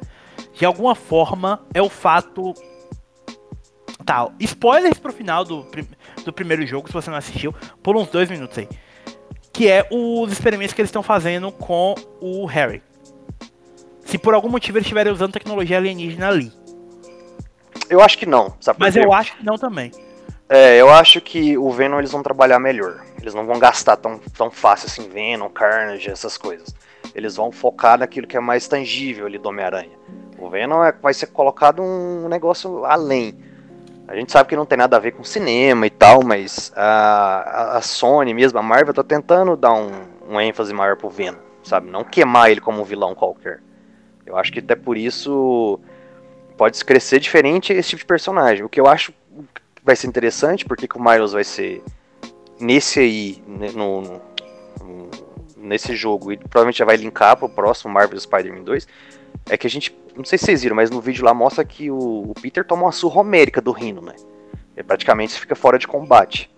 de 0.53 0.65
alguma 0.65 0.93
forma 0.93 1.61
é 1.73 1.81
o 1.81 1.89
fato. 1.89 2.53
Tá, 4.05 4.29
spoilers 4.41 4.99
pro 4.99 5.13
final 5.13 5.45
do, 5.45 5.65
do 6.25 6.33
primeiro 6.33 6.65
jogo, 6.67 6.87
se 6.87 6.93
você 6.93 7.09
não 7.09 7.17
assistiu, 7.17 7.55
por 7.81 7.95
uns 7.95 8.09
dois 8.09 8.29
minutos 8.29 8.57
aí. 8.57 8.67
Que 9.53 9.69
é 9.69 9.87
os 9.89 10.31
experimentos 10.31 10.73
que 10.73 10.81
eles 10.81 10.89
estão 10.89 11.01
fazendo 11.01 11.51
com 11.51 11.95
o 12.19 12.45
Harry. 12.45 12.83
Se 14.01 14.17
por 14.17 14.33
algum 14.33 14.49
motivo 14.49 14.77
eles 14.77 14.85
estiverem 14.85 15.13
usando 15.13 15.31
tecnologia 15.31 15.77
alienígena 15.77 16.27
ali. 16.27 16.62
Eu 17.89 18.01
acho 18.01 18.17
que 18.17 18.25
não, 18.25 18.53
sabe 18.59 18.79
Mas 18.79 18.95
eu 18.95 19.11
acho 19.13 19.35
que 19.37 19.45
não 19.45 19.55
também. 19.57 19.91
É, 20.49 20.79
eu 20.79 20.89
acho 20.89 21.19
que 21.21 21.57
o 21.57 21.71
Venom 21.71 21.99
eles 21.99 22.11
vão 22.11 22.21
trabalhar 22.21 22.59
melhor. 22.59 23.01
Eles 23.21 23.33
não 23.33 23.45
vão 23.45 23.57
gastar 23.59 23.95
tão, 23.95 24.19
tão 24.37 24.51
fácil 24.51 24.87
assim, 24.87 25.09
Venom, 25.09 25.49
Carnage, 25.49 26.09
essas 26.09 26.37
coisas. 26.37 26.73
Eles 27.15 27.35
vão 27.35 27.51
focar 27.51 27.97
naquilo 27.97 28.27
que 28.27 28.35
é 28.37 28.39
mais 28.39 28.67
tangível 28.67 29.25
ali 29.25 29.37
do 29.37 29.49
Homem-Aranha. 29.49 29.97
O 30.37 30.49
Venom 30.49 30.83
é, 30.83 30.91
vai 30.91 31.13
ser 31.13 31.27
colocado 31.27 31.81
um 31.81 32.27
negócio 32.27 32.85
além. 32.85 33.35
A 34.07 34.15
gente 34.15 34.31
sabe 34.31 34.49
que 34.49 34.55
não 34.55 34.65
tem 34.65 34.77
nada 34.77 34.97
a 34.97 34.99
ver 34.99 35.11
com 35.11 35.23
cinema 35.23 35.87
e 35.87 35.89
tal, 35.89 36.23
mas 36.23 36.71
a, 36.75 36.83
a- 37.73 37.77
a 37.77 37.81
Sony 37.81 38.33
mesmo, 38.33 38.59
a 38.59 38.61
Marvel, 38.61 38.93
tá 38.93 39.03
tentando 39.03 39.55
dar 39.55 39.73
um, 39.73 39.91
um 40.29 40.41
ênfase 40.41 40.73
maior 40.73 40.97
pro 40.97 41.09
Venom, 41.09 41.39
sabe? 41.63 41.89
Não 41.89 42.03
queimar 42.03 42.51
ele 42.51 42.59
como 42.59 42.81
um 42.81 42.83
vilão 42.83 43.15
qualquer. 43.15 43.61
Eu 44.25 44.37
acho 44.37 44.51
que 44.51 44.59
até 44.59 44.75
por 44.75 44.97
isso 44.97 45.79
pode 46.57 46.83
crescer 46.83 47.19
diferente 47.19 47.73
esse 47.73 47.89
tipo 47.89 47.99
de 48.01 48.05
personagem. 48.05 48.63
O 48.63 48.69
que 48.69 48.79
eu 48.79 48.87
acho 48.87 49.11
que 49.75 49.83
vai 49.83 49.95
ser 49.95 50.07
interessante, 50.07 50.65
porque 50.65 50.87
que 50.87 50.97
o 50.97 51.03
Miles 51.03 51.31
vai 51.33 51.43
ser 51.43 51.81
nesse 52.59 52.99
aí, 52.99 53.43
né, 53.47 53.71
no, 53.73 54.01
no- 54.01 55.11
nesse 55.57 55.95
jogo, 55.95 56.31
e 56.31 56.37
provavelmente 56.37 56.77
já 56.79 56.85
vai 56.85 56.95
linkar 56.97 57.37
pro 57.37 57.49
próximo 57.49 57.91
Marvel 57.91 58.19
Spider-Man 58.19 58.63
2, 58.63 58.87
é 59.49 59.57
que 59.57 59.65
a 59.65 59.69
gente, 59.69 59.95
não 60.15 60.23
sei 60.23 60.37
se 60.37 60.45
vocês 60.45 60.61
viram, 60.63 60.75
mas 60.75 60.89
no 60.89 61.01
vídeo 61.01 61.25
lá 61.25 61.33
mostra 61.33 61.63
que 61.65 61.89
o, 61.89 61.97
o 62.29 62.33
Peter 62.41 62.63
toma 62.65 62.83
uma 62.83 62.91
surra 62.91 63.21
homérica 63.21 63.59
do 63.61 63.71
Rino, 63.71 64.01
né? 64.01 64.13
Ele 64.75 64.83
praticamente 64.83 65.39
fica 65.39 65.55
fora 65.55 65.77
de 65.77 65.87
combate. 65.87 66.49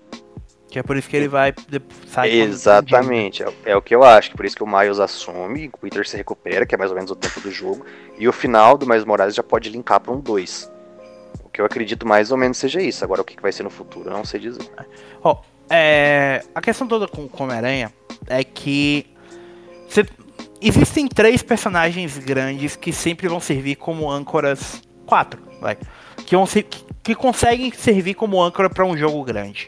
Que 0.69 0.79
é 0.79 0.83
por 0.83 0.97
isso 0.97 1.07
que 1.07 1.15
ele 1.15 1.27
vai 1.27 1.53
sair 2.07 2.41
Exatamente, 2.41 3.43
é, 3.43 3.47
é 3.65 3.75
o 3.77 3.81
que 3.81 3.95
eu 3.95 4.03
acho, 4.03 4.31
que 4.31 4.35
por 4.35 4.45
isso 4.45 4.55
que 4.55 4.63
o 4.63 4.67
Miles 4.67 4.99
assume, 4.99 5.69
o 5.73 5.77
Peter 5.77 6.05
se 6.07 6.17
recupera, 6.17 6.65
que 6.65 6.75
é 6.75 6.77
mais 6.77 6.91
ou 6.91 6.95
menos 6.95 7.11
o 7.11 7.15
tempo 7.15 7.39
do 7.39 7.51
jogo, 7.51 7.85
e 8.17 8.27
o 8.27 8.33
final 8.33 8.77
do 8.77 8.85
Miles 8.85 9.05
Morales 9.05 9.35
já 9.35 9.43
pode 9.43 9.69
linkar 9.69 9.99
para 9.99 10.11
um 10.11 10.19
2. 10.19 10.71
O 11.43 11.49
que 11.49 11.61
eu 11.61 11.65
acredito 11.65 12.05
mais 12.05 12.31
ou 12.31 12.37
menos 12.37 12.57
seja 12.57 12.81
isso. 12.81 13.03
Agora 13.05 13.21
o 13.21 13.23
que 13.23 13.35
que 13.35 13.41
vai 13.41 13.51
ser 13.51 13.63
no 13.63 13.69
futuro, 13.69 14.09
não 14.09 14.25
sei 14.25 14.39
dizer. 14.41 14.69
É, 15.69 16.43
a 16.53 16.61
questão 16.61 16.87
toda 16.87 17.07
com 17.07 17.27
com 17.27 17.43
Homem-Aranha 17.45 17.91
é 18.27 18.43
que 18.43 19.07
cê- 19.87 20.05
existem 20.61 21.07
três 21.07 21.41
personagens 21.41 22.17
grandes 22.17 22.75
que 22.75 22.91
sempre 22.91 23.27
vão 23.27 23.39
servir 23.39 23.75
como 23.75 24.09
âncoras. 24.09 24.81
Quatro, 25.05 25.41
vai. 25.61 25.77
Que, 26.25 26.35
vão 26.35 26.45
ser, 26.45 26.63
que, 26.63 26.83
que 27.03 27.15
conseguem 27.15 27.71
servir 27.71 28.13
como 28.15 28.41
âncora 28.41 28.69
para 28.69 28.85
um 28.85 28.97
jogo 28.97 29.23
grande. 29.23 29.65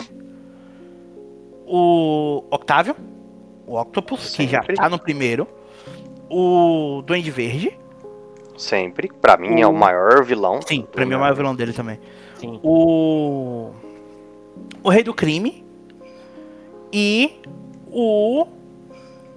O 1.68 2.43
Octavio, 2.49 2.95
o 3.65 3.78
Octopus, 3.80 4.36
que 4.36 4.47
já 4.47 4.61
Sempre. 4.61 4.76
tá 4.76 4.88
no 4.89 4.97
primeiro. 4.97 5.47
O 6.30 7.01
Duende 7.05 7.30
Verde. 7.30 7.78
Sempre, 8.57 9.09
pra 9.22 9.38
mim, 9.38 9.61
é 9.61 9.68
o 9.68 9.70
O- 9.70 9.74
maior 9.74 10.24
vilão. 10.24 10.59
Sim, 10.61 10.88
pra 10.91 11.05
mim 11.05 11.13
é 11.13 11.18
o 11.18 11.20
maior 11.20 11.36
vilão 11.36 11.55
dele 11.55 11.74
também. 11.74 11.99
Sim. 12.36 12.59
o 12.63 13.72
o 14.84 14.89
Rei 14.89 15.03
do 15.03 15.13
Crime 15.13 15.65
e 16.93 17.39
o 17.91 18.45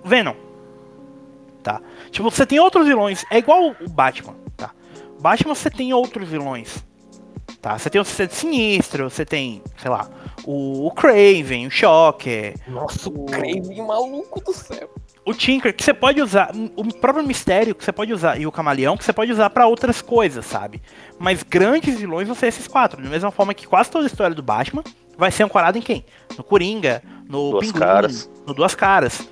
Venom. 0.04 0.34
Tá? 1.62 1.80
Tipo, 2.10 2.30
você 2.30 2.46
tem 2.46 2.58
outros 2.60 2.86
vilões, 2.86 3.24
é 3.30 3.38
igual 3.38 3.68
o 3.80 3.88
Batman, 3.90 4.34
tá? 4.56 4.70
Batman 5.20 5.54
você 5.54 5.68
tem 5.70 5.92
outros 5.92 6.26
vilões. 6.28 6.84
Tá? 7.60 7.78
Você 7.78 7.90
tem 7.90 8.00
o 8.00 8.04
Sinistro, 8.04 9.10
você 9.10 9.24
tem, 9.24 9.62
sei 9.76 9.90
lá, 9.90 10.08
o, 10.44 10.86
o 10.86 10.90
Craven, 10.92 11.66
o 11.66 11.70
Shocker, 11.70 12.54
Nossa, 12.66 13.10
O- 13.10 13.26
Craven 13.26 13.82
maluco 13.86 14.40
do 14.40 14.52
céu. 14.54 14.88
o 15.26 15.34
Tinker, 15.34 15.76
que 15.76 15.84
você 15.84 15.92
pode 15.92 16.22
usar, 16.22 16.52
o 16.74 16.84
próprio 16.94 17.22
Mistério 17.26 17.74
que 17.74 17.84
você 17.84 17.92
pode 17.92 18.14
usar, 18.14 18.40
e 18.40 18.46
o 18.46 18.52
Camaleão, 18.52 18.96
que 18.96 19.04
você 19.04 19.12
pode 19.12 19.30
usar 19.30 19.50
pra 19.50 19.66
outras 19.66 20.00
coisas, 20.00 20.46
sabe? 20.46 20.80
Mas 21.18 21.42
grandes 21.42 21.98
vilões 21.98 22.26
vão 22.26 22.34
ser 22.34 22.46
esses 22.46 22.66
quatro, 22.66 23.02
da 23.02 23.10
mesma 23.10 23.30
forma 23.30 23.52
que 23.52 23.66
quase 23.66 23.90
toda 23.90 24.04
a 24.04 24.06
história 24.06 24.34
do 24.34 24.42
Batman 24.42 24.82
vai 25.18 25.30
ser 25.30 25.42
ancorada 25.42 25.76
em 25.76 25.82
quem? 25.82 26.02
No 26.38 26.42
Coringa, 26.42 27.02
no 27.28 27.50
Duas 27.50 27.66
Pinguim, 27.66 27.78
Caras. 27.78 28.30
no 28.46 28.54
Duas 28.54 28.74
Caras. 28.74 29.28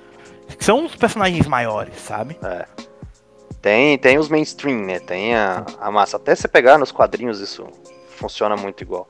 Que 0.55 0.63
são 0.63 0.85
os 0.85 0.95
personagens 0.95 1.47
maiores, 1.47 1.95
sabe? 1.99 2.37
Tem, 3.61 3.97
tem 3.97 4.17
os 4.17 4.29
mainstream, 4.29 4.79
né? 4.85 4.99
Tem 4.99 5.35
a, 5.35 5.65
a 5.79 5.91
massa. 5.91 6.17
Até 6.17 6.33
você 6.35 6.47
pegar 6.47 6.77
nos 6.77 6.91
quadrinhos, 6.91 7.39
isso 7.41 7.67
funciona 8.19 8.55
muito 8.55 8.81
igual. 8.83 9.09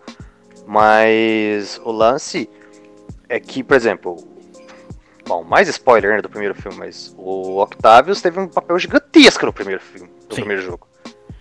Mas 0.65 1.81
o 1.83 1.91
lance 1.91 2.49
é 3.27 3.39
que, 3.39 3.63
por 3.63 3.75
exemplo. 3.75 4.15
Bom, 5.25 5.43
mais 5.43 5.67
spoiler 5.67 6.15
né, 6.15 6.21
do 6.21 6.29
primeiro 6.29 6.55
filme, 6.55 6.77
mas 6.79 7.13
o 7.15 7.61
Octavius 7.61 8.19
teve 8.19 8.39
um 8.39 8.47
papel 8.47 8.79
gigantesco 8.79 9.45
no 9.45 9.53
primeiro 9.53 9.79
filme, 9.79 10.09
no 10.27 10.35
primeiro 10.35 10.61
jogo. 10.61 10.87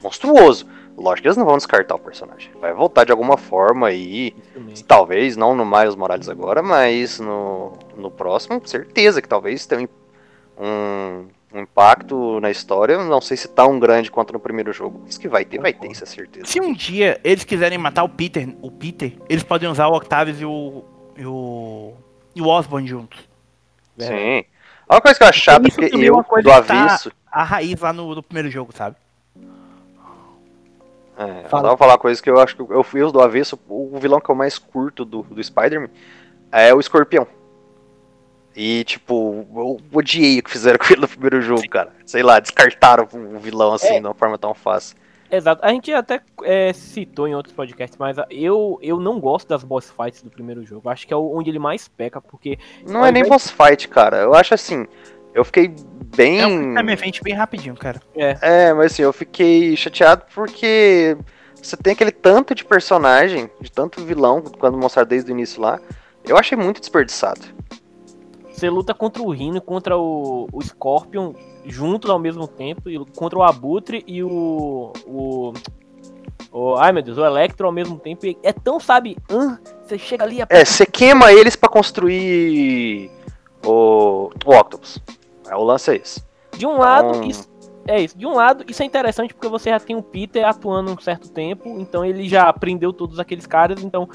Monstruoso. 0.02 0.66
Lógico 0.94 1.22
que 1.22 1.28
eles 1.28 1.36
não 1.36 1.46
vão 1.46 1.56
descartar 1.56 1.94
o 1.94 1.98
personagem. 1.98 2.50
Vai 2.60 2.74
voltar 2.74 3.04
de 3.04 3.12
alguma 3.12 3.36
forma 3.36 3.88
mesmo. 3.88 4.84
Talvez, 4.86 5.36
não 5.36 5.54
no 5.54 5.64
Miles 5.64 5.94
Morales 5.94 6.28
agora, 6.28 6.60
mas 6.60 7.20
no, 7.20 7.72
no 7.96 8.10
próximo, 8.10 8.60
certeza 8.66 9.22
que 9.22 9.28
talvez 9.28 9.64
tenha 9.64 9.88
um, 10.58 11.28
um 11.52 11.60
impacto 11.60 12.40
na 12.40 12.50
história. 12.50 13.02
Não 13.02 13.20
sei 13.20 13.36
se 13.36 13.48
tão 13.48 13.78
grande 13.78 14.10
quanto 14.10 14.32
no 14.32 14.40
primeiro 14.40 14.72
jogo. 14.72 15.02
Mas 15.04 15.16
que 15.16 15.28
vai 15.28 15.44
ter, 15.44 15.60
vai 15.60 15.72
ter, 15.72 15.90
isso 15.90 16.04
é 16.04 16.06
certeza. 16.06 16.46
Se 16.46 16.60
um 16.60 16.72
dia 16.72 17.20
eles 17.24 17.44
quiserem 17.44 17.78
matar 17.78 18.04
o 18.04 18.08
Peter, 18.08 18.48
o 18.60 18.70
Peter, 18.70 19.12
eles 19.28 19.42
podem 19.42 19.68
usar 19.68 19.88
o 19.88 19.96
Octavius 19.96 20.40
e 20.40 20.44
o. 20.44 20.84
e 21.16 21.26
o. 21.26 21.92
e 22.34 22.42
o 22.42 22.46
Osborn 22.46 22.86
juntos. 22.86 23.18
Sim. 23.98 24.44
A 24.88 24.94
única 24.94 25.02
coisa 25.02 25.18
que 25.18 25.24
eu 25.24 25.28
acho 25.28 25.40
chata 25.40 25.66
é 25.66 25.68
Isso 25.68 25.76
porque 25.76 25.90
também 25.90 26.06
é 26.06 26.10
eu, 26.10 26.16
do 26.16 26.24
que 26.24 26.42
tá- 26.42 26.56
avesso. 26.56 27.12
A 27.30 27.42
raiz 27.42 27.80
lá 27.80 27.92
no, 27.92 28.14
no 28.14 28.22
primeiro 28.22 28.50
jogo, 28.50 28.72
sabe? 28.74 28.96
É, 31.18 31.44
eu 31.44 31.48
Fala. 31.48 31.64
tava 31.64 31.76
falar 31.76 31.92
uma 31.94 31.98
coisa 31.98 32.22
que 32.22 32.30
eu 32.30 32.38
acho 32.40 32.54
que 32.56 32.62
eu 32.62 32.82
fui 32.84 33.02
os 33.02 33.12
do 33.12 33.20
avesso. 33.20 33.58
O 33.68 33.98
vilão 33.98 34.20
que 34.20 34.30
eu 34.30 34.34
mais 34.34 34.56
curto 34.56 35.04
do, 35.04 35.22
do 35.22 35.42
Spider-Man 35.42 35.88
é 36.52 36.72
o 36.72 36.80
escorpião. 36.80 37.26
E, 38.60 38.82
tipo, 38.82 39.46
eu 39.54 39.78
odiei 39.92 40.40
o 40.40 40.42
que 40.42 40.50
fizeram 40.50 40.76
com 40.84 40.92
ele 40.92 41.02
no 41.02 41.08
primeiro 41.08 41.40
jogo, 41.40 41.62
cara. 41.70 41.92
Sei 42.04 42.24
lá, 42.24 42.40
descartaram 42.40 43.06
o 43.12 43.38
vilão 43.38 43.72
assim 43.72 43.94
É. 43.94 44.00
de 44.00 44.06
uma 44.06 44.14
forma 44.14 44.36
tão 44.36 44.52
fácil. 44.52 44.96
Exato. 45.30 45.64
A 45.64 45.68
gente 45.70 45.92
até 45.92 46.20
é, 46.42 46.72
citou 46.72 47.28
em 47.28 47.34
outros 47.36 47.54
podcasts, 47.54 47.96
mas 47.98 48.16
eu, 48.30 48.78
eu 48.82 48.98
não 48.98 49.20
gosto 49.20 49.46
das 49.46 49.62
boss 49.62 49.92
fights 49.96 50.22
do 50.22 50.30
primeiro 50.30 50.64
jogo. 50.64 50.88
Acho 50.88 51.06
que 51.06 51.12
é 51.14 51.16
onde 51.16 51.50
ele 51.50 51.58
mais 51.60 51.86
peca, 51.86 52.20
porque 52.20 52.58
Não 52.84 53.06
é 53.06 53.12
nem 53.12 53.22
invés- 53.22 53.28
boss 53.28 53.50
fight, 53.50 53.86
cara. 53.88 54.16
Eu 54.16 54.34
acho 54.34 54.54
assim. 54.54 54.86
Eu 55.34 55.44
fiquei 55.44 55.72
bem. 56.16 56.40
É 56.40 56.46
um 56.46 56.74
time 56.74 56.92
event 56.92 57.20
bem 57.22 57.34
rapidinho, 57.34 57.76
cara. 57.76 58.00
É, 58.16 58.72
mas 58.72 58.92
assim, 58.92 59.02
eu 59.02 59.12
fiquei 59.12 59.76
chateado 59.76 60.24
porque 60.34 61.16
você 61.54 61.76
tem 61.76 61.92
aquele 61.92 62.10
tanto 62.10 62.54
de 62.56 62.64
personagem, 62.64 63.48
de 63.60 63.70
tanto 63.70 64.02
vilão, 64.04 64.40
quando 64.42 64.76
mostraram 64.78 65.08
desde 65.08 65.30
o 65.30 65.32
início 65.32 65.60
lá. 65.60 65.78
Eu 66.24 66.36
achei 66.36 66.56
muito 66.58 66.80
desperdiçado. 66.80 67.42
Você 68.58 68.68
luta 68.70 68.92
contra 68.94 69.22
o 69.22 69.30
Rhino, 69.30 69.60
contra 69.60 69.96
o, 69.96 70.48
o 70.52 70.62
Scorpion 70.62 71.32
juntos 71.64 72.10
ao 72.10 72.18
mesmo 72.18 72.46
tempo, 72.48 72.88
e 72.90 72.98
contra 73.16 73.38
o 73.38 73.42
Abutre 73.42 74.02
e 74.06 74.22
o, 74.22 74.92
o, 75.06 75.52
o. 76.52 76.74
Ai 76.76 76.92
meu 76.92 77.02
Deus, 77.02 77.18
o 77.18 77.24
Electro 77.24 77.66
ao 77.66 77.72
mesmo 77.72 77.98
tempo. 77.98 78.26
e 78.26 78.36
é 78.42 78.52
tão, 78.52 78.80
sabe, 78.80 79.16
você 79.84 79.98
chega 79.98 80.24
ali 80.24 80.38
e 80.40 80.44
É, 80.48 80.64
você 80.64 80.84
queima 80.86 81.32
eles 81.32 81.56
pra 81.56 81.68
construir 81.68 83.10
o, 83.64 84.30
o 84.44 84.54
Octopus. 84.58 84.98
É, 85.48 85.54
o 85.56 85.62
lance 85.62 85.90
é 85.90 85.96
esse. 85.96 86.22
De 86.56 86.66
um 86.66 86.76
lado, 86.78 87.08
Então- 87.10 87.24
isso, 87.24 87.48
é 87.86 88.00
isso. 88.00 88.18
De 88.18 88.26
um 88.26 88.34
lado, 88.34 88.64
isso 88.68 88.82
é 88.82 88.86
interessante 88.86 89.32
porque 89.34 89.48
você 89.48 89.70
já 89.70 89.78
tem 89.80 89.94
o 89.96 90.02
Peter 90.02 90.46
atuando 90.46 90.92
um 90.92 90.98
certo 90.98 91.30
tempo, 91.30 91.68
então 91.78 92.04
ele 92.04 92.28
já 92.28 92.52
prendeu 92.52 92.92
todos 92.92 93.18
aqueles 93.20 93.46
caras, 93.46 93.82
então 93.84 94.08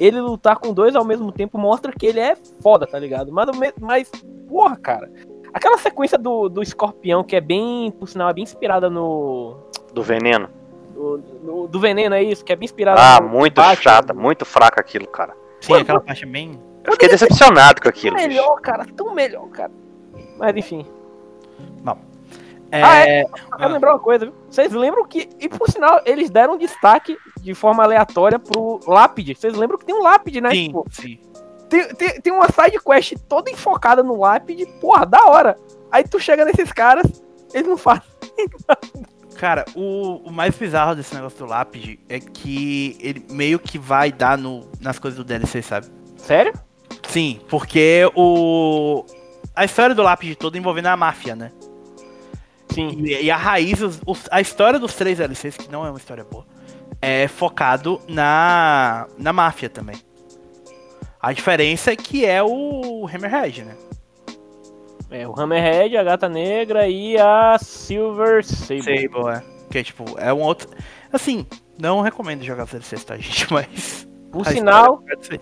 ele 0.00 0.20
lutar 0.20 0.58
com 0.58 0.72
dois 0.72 0.96
ao 0.96 1.04
mesmo 1.04 1.30
tempo 1.30 1.58
mostra 1.58 1.92
que 1.92 2.06
ele 2.06 2.18
é 2.18 2.34
foda, 2.62 2.86
tá 2.86 2.98
ligado? 2.98 3.30
Mas, 3.30 3.46
mas 3.80 4.10
porra, 4.48 4.76
cara. 4.76 5.12
Aquela 5.52 5.76
sequência 5.78 6.16
do, 6.16 6.48
do 6.48 6.62
escorpião, 6.62 7.22
que 7.22 7.36
é 7.36 7.40
bem, 7.40 7.90
por 7.90 8.08
sinal, 8.08 8.30
é 8.30 8.32
bem 8.32 8.44
inspirada 8.44 8.88
no. 8.88 9.56
Do 9.92 10.02
veneno. 10.02 10.48
Do, 10.94 11.22
no- 11.42 11.68
do 11.68 11.78
veneno, 11.80 12.14
é 12.14 12.22
isso? 12.22 12.44
Que 12.44 12.52
é 12.52 12.56
bem 12.56 12.64
inspirada 12.64 13.00
Ah, 13.00 13.20
no 13.20 13.28
muito 13.28 13.54
Batman. 13.56 13.76
chata, 13.76 14.14
muito 14.14 14.44
fraca 14.44 14.80
aquilo, 14.80 15.06
cara. 15.08 15.34
Sim, 15.60 15.74
aquela 15.74 16.00
parte 16.00 16.24
bem. 16.24 16.58
Eu 16.84 16.92
fiquei 16.92 17.08
decepcionado 17.08 17.80
com 17.82 17.88
Tão 17.88 17.90
aquilo. 17.90 18.16
bicho. 18.16 18.28
melhor, 18.28 18.60
cara, 18.60 18.86
tão 18.96 19.12
melhor, 19.14 19.48
cara. 19.48 19.70
Mas 20.38 20.56
enfim. 20.56 20.86
É, 22.72 22.82
Ah, 22.82 23.06
Eu 23.52 23.56
quero 23.58 23.72
lembrar 23.72 23.90
uma 23.92 23.98
coisa, 23.98 24.26
viu? 24.26 24.34
Vocês 24.48 24.72
lembram 24.72 25.04
que, 25.06 25.28
e 25.40 25.48
por 25.48 25.68
sinal, 25.70 26.00
eles 26.04 26.30
deram 26.30 26.56
destaque 26.56 27.16
de 27.40 27.54
forma 27.54 27.82
aleatória 27.82 28.38
pro 28.38 28.80
Lápide. 28.86 29.34
Vocês 29.34 29.54
lembram 29.54 29.78
que 29.78 29.84
tem 29.84 29.94
um 29.94 30.02
Lápide, 30.02 30.40
né? 30.40 30.50
sim, 30.50 30.66
Tipo, 30.66 30.86
sim. 30.90 31.18
tem, 31.68 31.88
tem, 31.94 32.20
tem 32.20 32.32
uma 32.32 32.46
side 32.48 32.78
quest 32.84 33.14
toda 33.28 33.50
enfocada 33.50 34.02
no 34.02 34.18
Lápide, 34.20 34.66
porra, 34.80 35.04
da 35.04 35.24
hora. 35.26 35.56
Aí 35.90 36.04
tu 36.04 36.20
chega 36.20 36.44
nesses 36.44 36.72
caras, 36.72 37.22
Ele 37.52 37.68
não 37.68 37.76
faz. 37.76 38.00
Cara, 39.36 39.64
o, 39.74 40.16
o 40.28 40.30
mais 40.30 40.54
bizarro 40.54 40.94
desse 40.94 41.14
negócio 41.14 41.38
do 41.38 41.46
lápide 41.46 41.98
é 42.10 42.20
que 42.20 42.98
ele 43.00 43.24
meio 43.30 43.58
que 43.58 43.78
vai 43.78 44.12
dar 44.12 44.36
no, 44.36 44.68
nas 44.82 44.98
coisas 44.98 45.16
do 45.16 45.24
DLC, 45.24 45.62
sabe? 45.62 45.86
Sério? 46.18 46.52
Sim, 47.08 47.40
porque 47.48 48.02
o. 48.14 49.02
A 49.56 49.64
história 49.64 49.94
do 49.94 50.02
lápide 50.02 50.34
toda 50.36 50.58
envolvendo 50.58 50.88
a 50.88 50.96
máfia, 50.96 51.34
né? 51.34 51.52
Sim. 52.72 52.90
E, 53.04 53.22
e 53.24 53.30
a 53.30 53.36
raiz, 53.36 53.80
os- 53.80 54.00
os- 54.06 54.28
a 54.30 54.40
história 54.40 54.78
dos 54.78 54.94
três 54.94 55.18
DLCs, 55.18 55.56
que 55.56 55.70
não 55.70 55.84
é 55.86 55.90
uma 55.90 55.98
história 55.98 56.24
boa, 56.24 56.44
é 57.02 57.26
focado 57.28 58.00
na, 58.08 59.06
na 59.18 59.32
máfia 59.32 59.68
também. 59.68 59.96
A 61.20 61.32
diferença 61.32 61.92
é 61.92 61.96
que 61.96 62.24
é 62.24 62.42
o 62.42 63.06
Hammerhead, 63.12 63.64
né? 63.64 63.74
É, 65.10 65.26
o 65.26 65.38
Hammerhead, 65.38 65.96
a 65.96 66.04
Gata 66.04 66.28
Negra 66.28 66.88
e 66.88 67.18
a 67.18 67.58
Silver 67.60 68.44
Sable. 68.44 68.82
Sable, 68.82 69.28
é. 69.34 69.42
Que 69.70 69.82
tipo, 69.82 70.04
é 70.18 70.32
um 70.32 70.40
outro. 70.40 70.68
Assim, 71.12 71.46
não 71.78 72.00
recomendo 72.00 72.42
jogar 72.44 72.64
os 72.64 72.70
DLCs, 72.70 73.04
tá, 73.04 73.16
gente? 73.16 73.52
Mas. 73.52 74.08
Por 74.30 74.46
sinal, 74.46 75.02
história. 75.20 75.40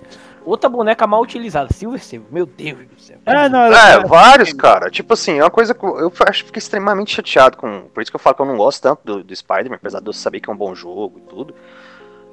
Outra 0.49 0.69
boneca 0.69 1.07
mal 1.07 1.23
utilizada, 1.23 1.73
Silver 1.73 2.03
Sable. 2.03 2.27
Meu 2.31 2.47
Deus 2.47 2.79
do 2.89 3.01
céu. 3.01 3.19
É, 3.27 3.49
não, 3.49 3.63
É, 3.73 3.95
é, 3.95 4.01
vários, 4.07 4.53
cara. 4.53 4.91
Tipo 4.91 5.15
assim, 5.15 5.39
é 5.39 5.43
uma 5.45 5.51
coisa 5.51 5.75
que 5.75 5.85
eu 5.85 6.13
acho 6.27 6.41
que 6.43 6.47
fiquei 6.47 6.59
extremamente 6.61 7.15
chateado 7.15 7.57
com. 7.57 7.83
Por 7.93 8.03
isso 8.03 8.11
que 8.11 8.17
eu 8.17 8.21
falo 8.21 8.37
que 8.37 8.43
eu 8.43 8.47
não 8.47 8.57
gosto 8.57 8.83
tanto 8.83 9.01
do, 9.05 9.23
do 9.25 9.37
Spider-Man, 9.37 9.77
apesar 9.77 10.01
de 10.01 10.07
eu 10.09 10.13
saber 10.13 10.41
que 10.41 10.51
é 10.51 10.53
um 10.53 10.57
bom 10.57 10.75
jogo 10.75 11.19
e 11.19 11.29
tudo. 11.29 11.55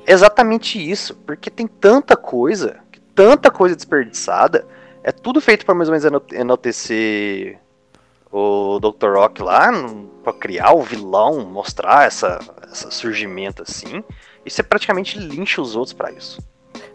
Exatamente 0.08 0.78
isso, 0.80 1.16
porque 1.26 1.50
tem 1.50 1.66
tanta 1.68 2.16
coisa, 2.16 2.78
tanta 3.14 3.50
coisa 3.50 3.76
desperdiçada. 3.76 4.66
É 5.04 5.12
tudo 5.12 5.40
feito 5.42 5.66
pra 5.66 5.76
mais 5.76 5.90
ou 5.90 5.94
menos 5.94 6.06
eno- 6.06 6.22
enaltecer 6.32 7.60
o 8.32 8.80
Dr. 8.80 9.14
Rock 9.16 9.42
lá, 9.42 9.72
pra 10.24 10.34
criar 10.34 10.74
o 10.74 10.82
vilão, 10.82 11.46
mostrar 11.46 12.06
essa, 12.08 12.40
essa 12.72 12.92
surgimento 12.92 13.62
assim. 13.64 14.04
E 14.46 14.50
você 14.52 14.62
praticamente 14.62 15.18
lincha 15.18 15.62
os 15.62 15.76
outros 15.76 15.94
pra 15.94 16.12
isso. 16.12 16.40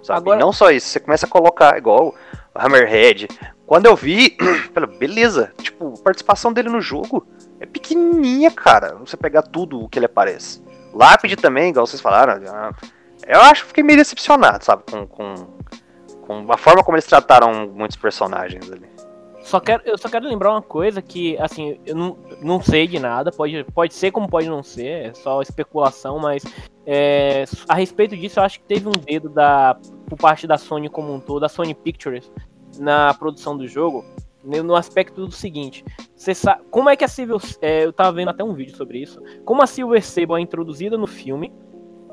Sabe? 0.02 0.18
Agora- 0.20 0.38
E 0.38 0.40
não 0.40 0.52
só 0.52 0.70
isso, 0.70 0.88
você 0.88 1.00
começa 1.00 1.26
a 1.26 1.28
colocar 1.28 1.76
igual 1.76 2.08
o 2.08 2.14
Hammerhead. 2.54 3.28
Quando 3.66 3.86
eu 3.86 3.94
vi, 3.94 4.36
beleza, 4.98 5.52
tipo, 5.58 5.94
a 5.98 6.02
participação 6.02 6.52
dele 6.52 6.68
no 6.68 6.80
jogo 6.80 7.26
é 7.60 7.66
pequenininha, 7.66 8.50
cara. 8.50 8.96
Você 8.96 9.16
pegar 9.16 9.42
tudo 9.42 9.80
o 9.80 9.88
que 9.88 9.98
ele 9.98 10.06
aparece. 10.06 10.62
Lápide 10.92 11.36
também, 11.36 11.70
igual 11.70 11.86
vocês 11.86 12.00
falaram. 12.00 12.42
ah, 12.48 12.72
Eu 13.26 13.40
acho 13.42 13.62
que 13.62 13.68
fiquei 13.68 13.84
meio 13.84 13.98
decepcionado, 13.98 14.64
sabe, 14.64 14.82
com, 14.90 15.06
com, 15.06 15.34
com 16.26 16.52
a 16.52 16.56
forma 16.56 16.82
como 16.82 16.96
eles 16.96 17.06
trataram 17.06 17.68
muitos 17.68 17.96
personagens 17.96 18.70
ali. 18.72 18.88
Só 19.42 19.58
quero, 19.58 19.82
eu 19.86 19.96
só 19.96 20.08
quero 20.08 20.28
lembrar 20.28 20.50
uma 20.50 20.62
coisa 20.62 21.00
que, 21.00 21.36
assim, 21.38 21.78
eu 21.86 21.96
não, 21.96 22.16
não 22.42 22.60
sei 22.62 22.86
de 22.86 22.98
nada, 22.98 23.32
pode, 23.32 23.64
pode 23.74 23.94
ser 23.94 24.10
como 24.10 24.28
pode 24.28 24.48
não 24.48 24.62
ser, 24.62 25.06
é 25.06 25.14
só 25.14 25.40
especulação, 25.40 26.18
mas 26.18 26.44
é, 26.86 27.44
a 27.68 27.74
respeito 27.74 28.16
disso 28.16 28.38
eu 28.38 28.44
acho 28.44 28.60
que 28.60 28.66
teve 28.66 28.86
um 28.88 28.92
dedo 28.92 29.28
da, 29.28 29.78
por 30.06 30.18
parte 30.18 30.46
da 30.46 30.58
Sony 30.58 30.88
como 30.88 31.12
um 31.12 31.20
todo, 31.20 31.40
da 31.40 31.48
Sony 31.48 31.74
Pictures, 31.74 32.30
na 32.78 33.14
produção 33.14 33.56
do 33.56 33.66
jogo, 33.66 34.04
no 34.44 34.62
no 34.62 34.74
aspecto 34.74 35.26
do 35.26 35.32
seguinte, 35.32 35.84
você 36.14 36.34
sabe, 36.34 36.62
como 36.70 36.88
é 36.88 36.96
que 36.96 37.04
a 37.04 37.08
Silver, 37.08 37.38
é, 37.60 37.84
eu 37.84 37.92
tava 37.92 38.12
vendo 38.12 38.28
até 38.28 38.44
um 38.44 38.54
vídeo 38.54 38.76
sobre 38.76 38.98
isso, 38.98 39.22
como 39.44 39.62
a 39.62 39.66
Silver 39.66 40.04
Sable 40.04 40.36
é 40.36 40.40
introduzida 40.40 40.96
no 40.98 41.06
filme, 41.06 41.52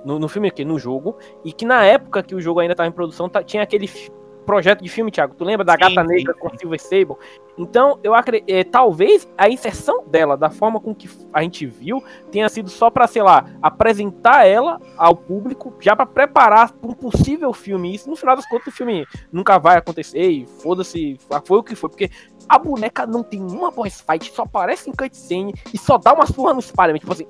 no, 0.06 0.18
no 0.18 0.28
filme 0.30 0.48
aqui, 0.48 0.64
no 0.64 0.80
jogo, 0.80 1.18
e 1.44 1.52
que 1.52 1.66
na 1.66 1.84
época 1.84 2.24
que 2.24 2.34
o 2.36 2.42
jogo 2.42 2.60
ainda 2.62 2.74
estava 2.74 2.88
em 2.88 2.92
produção, 2.92 3.28
tá- 3.28 3.44
tinha 3.44 3.64
aquele 3.64 3.88
projeto 4.48 4.82
de 4.82 4.90
filme, 4.90 5.12
Thiago, 5.12 5.36
tu 5.36 5.44
lembra 5.44 5.66
da 5.66 5.74
Sim, 5.74 5.80
Gata 5.80 6.02
sim, 6.02 6.16
Negra 6.16 6.34
sim. 6.34 6.40
com 6.40 6.58
Silver 6.58 6.82
Sable? 6.82 7.16
Então, 7.58 8.00
eu 8.02 8.16
acredito, 8.16 8.70
talvez 8.72 9.28
a 9.38 9.50
inserção 9.50 10.06
dela, 10.08 10.38
da 10.38 10.50
forma 10.50 10.80
com 10.80 10.96
que 10.96 11.10
a 11.34 11.42
gente 11.42 11.66
viu, 11.66 12.02
tenha 12.32 12.48
sido 12.48 12.70
só 12.70 12.90
pra, 12.90 13.08
sei 13.08 13.22
lá, 13.22 13.46
apresentar 13.62 14.46
ela 14.46 14.80
ao 14.96 15.16
público, 15.16 15.74
já 15.82 15.96
pra 15.96 16.06
preparar 16.06 16.72
pra 16.72 16.90
um 16.90 16.94
possível 16.94 17.52
filme. 17.52 17.94
Isso, 17.94 18.10
no 18.10 18.16
final 18.16 18.36
das 18.36 18.48
contas, 18.48 18.74
o 18.74 18.78
filme 18.78 19.06
nunca 19.32 19.58
vai 19.58 19.78
acontecer 19.78 20.30
e 20.30 20.46
foda-se, 20.46 21.20
foi 21.44 21.58
o 21.58 21.64
que 21.64 21.76
foi, 21.76 21.90
porque 21.90 22.10
a 22.48 22.58
boneca 22.58 23.06
não 23.06 23.24
tem 23.24 23.42
uma 23.42 23.70
boss 23.70 24.02
fight, 24.02 24.32
só 24.32 24.44
aparece 24.44 24.90
em 24.90 24.94
cutscene 24.94 25.54
e 25.74 25.78
só 25.78 25.98
dá 25.98 26.14
uma 26.14 26.26
surra 26.26 26.54
no 26.54 26.62
Spider-Man, 26.62 27.00
tipo 27.00 27.12
assim, 27.12 27.28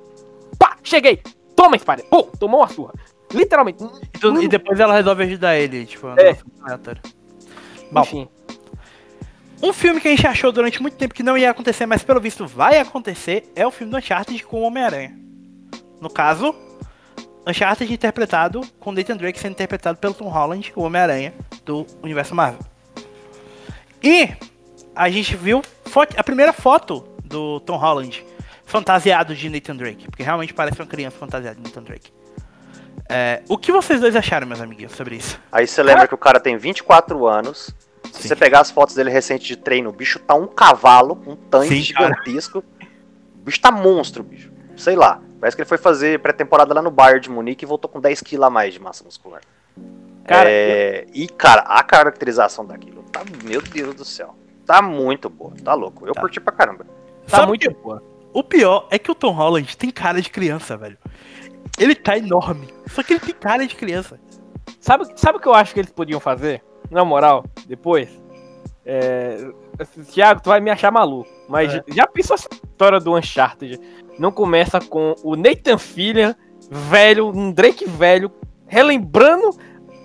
pá, 0.60 0.78
cheguei, 0.84 1.22
toma 1.56 1.78
Spider, 1.80 2.06
pô, 2.06 2.24
tomou 2.38 2.60
uma 2.60 2.68
surra. 2.68 2.94
Literalmente, 3.34 3.84
E, 3.84 4.20
tu- 4.20 4.42
e 4.42 4.48
depois 4.48 4.80
ela 4.80 4.94
resolve 4.94 5.24
ajudar 5.24 5.58
ele, 5.58 5.86
tipo, 5.86 6.08
é. 6.20 6.38
Bom, 7.92 8.02
enfim. 8.02 8.28
Um 9.62 9.74
filme 9.74 10.00
que 10.00 10.08
a 10.08 10.12
gente 10.12 10.26
achou 10.28 10.52
durante 10.52 10.82
muito 10.82 10.96
tempo 10.98 11.14
que 11.14 11.24
não 11.24 11.38
ia 11.38 11.50
acontecer, 11.50 11.86
mas 11.86 12.04
pelo 12.04 12.20
visto 12.22 12.46
vai 12.46 12.78
acontecer, 12.80 13.52
é 13.56 13.66
o 13.66 13.72
filme 13.72 13.92
do 13.92 13.98
Uncharted 13.98 14.44
com 14.44 14.62
o 14.62 14.64
Homem-Aranha. 14.64 15.18
No 16.00 16.10
caso, 16.10 16.54
Uncharted 17.46 17.92
interpretado 17.92 18.62
com 18.80 18.92
Nathan 18.92 19.18
Drake 19.18 19.40
sendo 19.40 19.54
interpretado 19.54 19.98
pelo 19.98 20.14
Tom 20.14 20.28
Holland, 20.30 20.72
o 20.76 20.82
Homem-Aranha 20.84 21.34
do 21.66 21.88
universo 22.04 22.36
Marvel. 22.36 22.60
E 24.04 24.30
a 24.96 25.10
gente 25.10 25.36
viu 25.36 25.62
a 26.16 26.24
primeira 26.24 26.54
foto 26.54 27.02
do 27.24 27.60
Tom 27.62 27.78
Holland 27.78 28.24
fantasiado 28.64 29.34
de 29.36 29.50
Nathan 29.50 29.76
Drake, 29.76 30.06
porque 30.08 30.22
realmente 30.24 30.54
parece 30.54 30.80
uma 30.80 30.88
criança 30.88 31.18
fantasiada 31.18 31.56
de 31.56 31.64
Nathan 31.64 31.84
Drake. 31.84 32.12
É, 33.10 33.42
o 33.48 33.58
que 33.58 33.72
vocês 33.72 34.02
dois 34.02 34.16
acharam, 34.16 34.46
meus 34.48 34.60
amiguinhos, 34.62 34.92
sobre 34.94 35.16
isso? 35.16 35.40
Aí 35.52 35.66
você 35.66 35.82
lembra 35.82 36.08
que 36.08 36.14
o 36.14 36.18
cara 36.18 36.40
tem 36.40 36.58
24 36.58 37.26
anos. 37.26 37.74
Se 38.12 38.28
você 38.28 38.36
pegar 38.36 38.62
as 38.62 38.72
fotos 38.72 38.96
dele 38.96 39.10
recente 39.10 39.46
de 39.46 39.56
treino, 39.56 39.90
o 39.90 39.94
bicho 39.94 40.20
tá 40.20 40.34
um 40.34 40.48
cavalo, 40.48 41.22
um 41.26 41.36
tanque 41.36 41.84
Sim, 41.84 41.94
cara. 41.94 42.08
gigantesco. 42.24 42.60
O 43.36 43.44
bicho 43.46 43.60
tá 43.62 43.72
monstro, 43.72 44.24
bicho. 44.24 44.52
Sei 44.76 44.96
lá. 44.96 45.22
Parece 45.40 45.56
que 45.56 45.62
ele 45.62 45.70
foi 45.70 45.78
fazer 45.78 46.20
pré-temporada 46.20 46.74
lá 46.74 46.82
no 46.82 46.90
Bayern 46.90 47.22
de 47.22 47.30
Munique 47.30 47.64
e 47.64 47.68
voltou 47.68 47.90
com 47.90 48.00
10 48.02 48.22
kg 48.22 48.44
a 48.46 48.50
mais 48.50 48.74
de 48.74 48.80
massa 48.82 49.04
muscular. 49.04 49.42
Cara, 50.26 50.50
É, 50.50 51.06
E, 51.14 51.28
cara, 51.28 51.62
a 51.62 51.84
caracterização 51.84 52.66
daquilo 52.66 53.04
tá, 53.04 53.22
meu 53.44 53.62
Deus 53.62 53.96
do 53.96 54.04
céu. 54.04 54.36
Tá 54.66 54.82
muito 54.82 55.30
boa, 55.30 55.54
tá 55.64 55.74
louco. 55.74 56.06
Eu 56.08 56.14
Tá. 56.14 56.22
curti 56.22 56.40
pra 56.42 56.52
caramba. 56.52 56.86
Tá 57.28 57.38
Sabe 57.38 57.48
muito 57.48 57.70
boa. 57.72 58.04
O 58.34 58.44
pior 58.44 58.88
é 58.92 59.00
que 59.00 59.10
o 59.12 59.16
Tom 59.16 59.32
Holland 59.32 59.78
tem 59.78 59.90
cara 59.92 60.22
de 60.22 60.30
criança, 60.30 60.76
velho. 60.76 60.98
Ele 61.80 61.96
tá 61.96 62.18
enorme, 62.18 62.68
só 62.88 63.04
que 63.04 63.14
ele 63.14 63.20
tem 63.20 63.34
cara 63.36 63.66
de 63.68 63.76
criança. 63.76 64.20
Sabe, 64.80 65.06
sabe 65.16 65.38
o 65.38 65.42
que 65.42 65.48
eu 65.48 65.54
acho 65.54 65.74
que 65.74 65.80
eles 65.80 65.92
podiam 65.92 66.20
fazer? 66.20 66.64
Na 66.90 67.04
moral, 67.04 67.44
depois? 67.68 68.10
É, 68.86 69.50
Thiago, 70.12 70.42
tu 70.42 70.50
vai 70.50 70.60
me 70.62 70.70
achar 70.72 70.92
maluco. 70.92 71.30
Mas 71.50 71.74
É. 71.74 71.84
já 71.90 72.08
pensou 72.08 72.36
essa 72.36 72.48
história 72.52 73.00
do 73.00 73.16
Uncharted? 73.16 73.80
Não 74.18 74.32
começa 74.32 74.80
com 74.80 75.14
o 75.24 75.36
Nathan 75.36 75.78
Fillion, 75.78 76.34
velho, 76.72 77.28
um 77.28 77.52
Drake 77.52 77.86
velho, 77.86 78.32
relembrando 78.66 79.50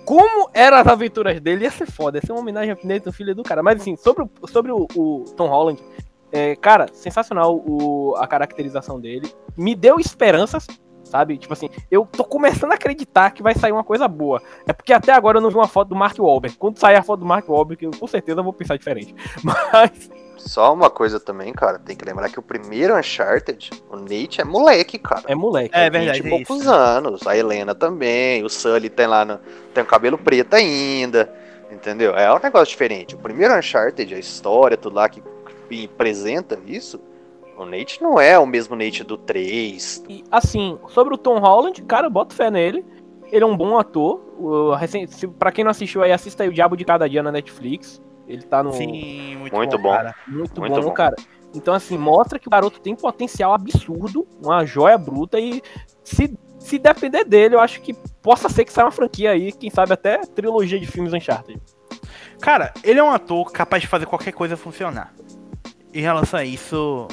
como 0.05 0.49
eram 0.53 0.77
as 0.77 0.87
aventuras 0.87 1.39
dele. 1.39 1.63
Ia 1.63 1.71
ser 1.71 1.89
foda, 1.89 2.17
ia 2.17 2.21
ser 2.25 2.33
uma 2.33 2.41
homenagem 2.41 2.71
ao 2.71 2.77
Nathan 2.83 3.11
Fillion 3.11 3.35
do 3.35 3.43
cara. 3.43 3.63
Mas 3.63 3.81
assim, 3.81 3.95
sobre, 3.95 4.23
o- 4.23 4.47
sobre 4.47 4.71
o, 4.71 4.85
o 4.95 5.23
Tom 5.37 5.47
Holland, 5.47 5.81
é, 6.31 6.55
cara, 6.57 6.87
sensacional 6.93 7.55
o, 7.55 8.15
a 8.17 8.27
caracterização 8.27 8.99
dele. 8.99 9.31
Me 9.55 9.75
deu 9.75 9.97
esperanças, 9.99 10.67
sabe? 11.13 11.37
Tipo 11.37 11.53
assim, 11.53 11.69
eu 11.91 12.07
tô 12.11 12.23
começando 12.23 12.71
a 12.71 12.73
acreditar 12.73 13.29
que 13.29 13.43
vai 13.43 13.53
sair 13.53 13.71
uma 13.71 13.83
coisa 13.83 14.07
boa. 14.07 14.41
É 14.65 14.73
porque 14.73 14.91
até 14.91 15.11
agora 15.11 15.37
eu 15.37 15.41
não 15.41 15.49
vi 15.51 15.55
uma 15.55 15.67
foto 15.67 15.89
do 15.89 15.95
Mark 15.95 16.17
Wahlberg. 16.17 16.57
Quando 16.57 16.79
sair 16.79 16.95
a 16.95 17.03
foto 17.03 17.19
do 17.19 17.25
Mark 17.25 17.47
Wahlberg, 17.47 17.85
eu 17.85 17.91
com 17.91 18.07
certeza 18.07 18.41
vou 18.41 18.51
pensar 18.51 18.77
diferente. 18.77 19.13
Mas, 19.43 20.09
Só 20.37 20.73
uma 20.73 20.89
coisa 20.89 21.19
também, 21.19 21.53
cara, 21.53 21.77
tem 21.77 21.95
que 21.95 22.03
lembrar 22.03 22.29
que 22.29 22.39
o 22.39 22.41
primeiro 22.41 22.97
Uncharted, 22.97 23.69
o 23.91 23.95
Nate 23.95 24.41
é 24.41 24.43
moleque, 24.43 24.97
cara. 24.97 25.21
é 25.27 25.35
moleque. 25.35 25.75
É 25.75 25.87
Tem 25.87 26.01
verdade, 26.01 26.21
20 26.23 26.25
e 26.31 26.33
é 26.33 26.37
poucos 26.37 26.63
isso. 26.63 26.73
anos. 26.73 27.27
A 27.27 27.37
Helena 27.37 27.75
também. 27.75 28.43
O 28.43 28.49
Sully 28.49 28.89
tem 28.89 29.05
lá 29.05 29.23
no, 29.23 29.39
tem 29.71 29.83
o 29.83 29.87
cabelo 29.87 30.17
preto 30.17 30.55
ainda. 30.55 31.31
Entendeu? 31.71 32.15
É 32.15 32.33
um 32.33 32.39
negócio 32.39 32.69
diferente. 32.69 33.13
O 33.13 33.19
primeiro 33.19 33.55
Uncharted, 33.55 34.15
a 34.15 34.19
história, 34.19 34.75
tudo 34.77 34.95
lá 34.95 35.07
que, 35.07 35.21
que 35.69 35.85
apresenta 35.85 36.57
isso. 36.65 36.99
O 37.57 37.65
Nate 37.65 38.01
não 38.01 38.19
é 38.19 38.37
o 38.37 38.45
mesmo 38.45 38.75
Nate 38.75 39.03
do 39.03 39.17
3. 39.17 40.03
E, 40.09 40.23
assim, 40.31 40.77
sobre 40.89 41.13
o 41.13 41.17
Tom 41.17 41.39
Holland, 41.39 41.81
cara, 41.83 42.07
eu 42.07 42.11
boto 42.11 42.33
fé 42.33 42.49
nele. 42.49 42.85
Ele 43.31 43.43
é 43.43 43.47
um 43.47 43.55
bom 43.57 43.77
ator. 43.77 44.21
O, 44.37 44.73
recém, 44.73 45.07
se, 45.07 45.27
pra 45.27 45.51
quem 45.51 45.63
não 45.63 45.71
assistiu 45.71 46.01
aí, 46.03 46.11
assista 46.11 46.43
aí 46.43 46.49
o 46.49 46.53
Diabo 46.53 46.75
de 46.75 46.85
Cada 46.85 47.07
Dia 47.07 47.23
na 47.23 47.31
Netflix. 47.31 48.01
Ele 48.27 48.43
tá 48.43 48.63
no. 48.63 48.71
Sim, 48.73 49.35
muito, 49.37 49.55
Muito 49.55 49.77
bom. 49.77 49.83
bom. 49.83 49.95
cara. 49.95 50.15
Muito, 50.27 50.59
Muito 50.59 50.75
bom, 50.75 50.87
bom. 50.87 50.91
cara. 50.93 51.15
Então, 51.55 51.73
assim, 51.73 51.97
mostra 51.97 52.39
que 52.39 52.47
o 52.47 52.51
garoto 52.51 52.79
tem 52.79 52.95
potencial 52.95 53.53
absurdo, 53.53 54.27
uma 54.43 54.65
joia 54.65 54.97
bruta, 54.97 55.39
e 55.39 55.61
se, 56.03 56.35
se 56.57 56.79
depender 56.79 57.23
dele, 57.25 57.53
eu 57.53 57.59
acho 57.59 57.79
que 57.81 57.93
possa 58.23 58.49
ser 58.49 58.65
que 58.65 58.73
saia 58.73 58.85
uma 58.85 58.91
franquia 58.91 59.31
aí, 59.31 59.51
quem 59.51 59.69
sabe 59.69 59.93
até 59.93 60.19
trilogia 60.19 60.79
de 60.79 60.87
filmes 60.87 61.13
Uncharted. 61.13 61.61
Cara, 62.41 62.73
ele 62.83 62.99
é 62.99 63.03
um 63.03 63.11
ator 63.11 63.51
capaz 63.51 63.81
de 63.83 63.87
fazer 63.87 64.05
qualquer 64.05 64.31
coisa 64.31 64.57
funcionar. 64.57 65.13
Em 65.93 66.01
relação 66.01 66.39
a 66.39 66.45
isso, 66.45 67.07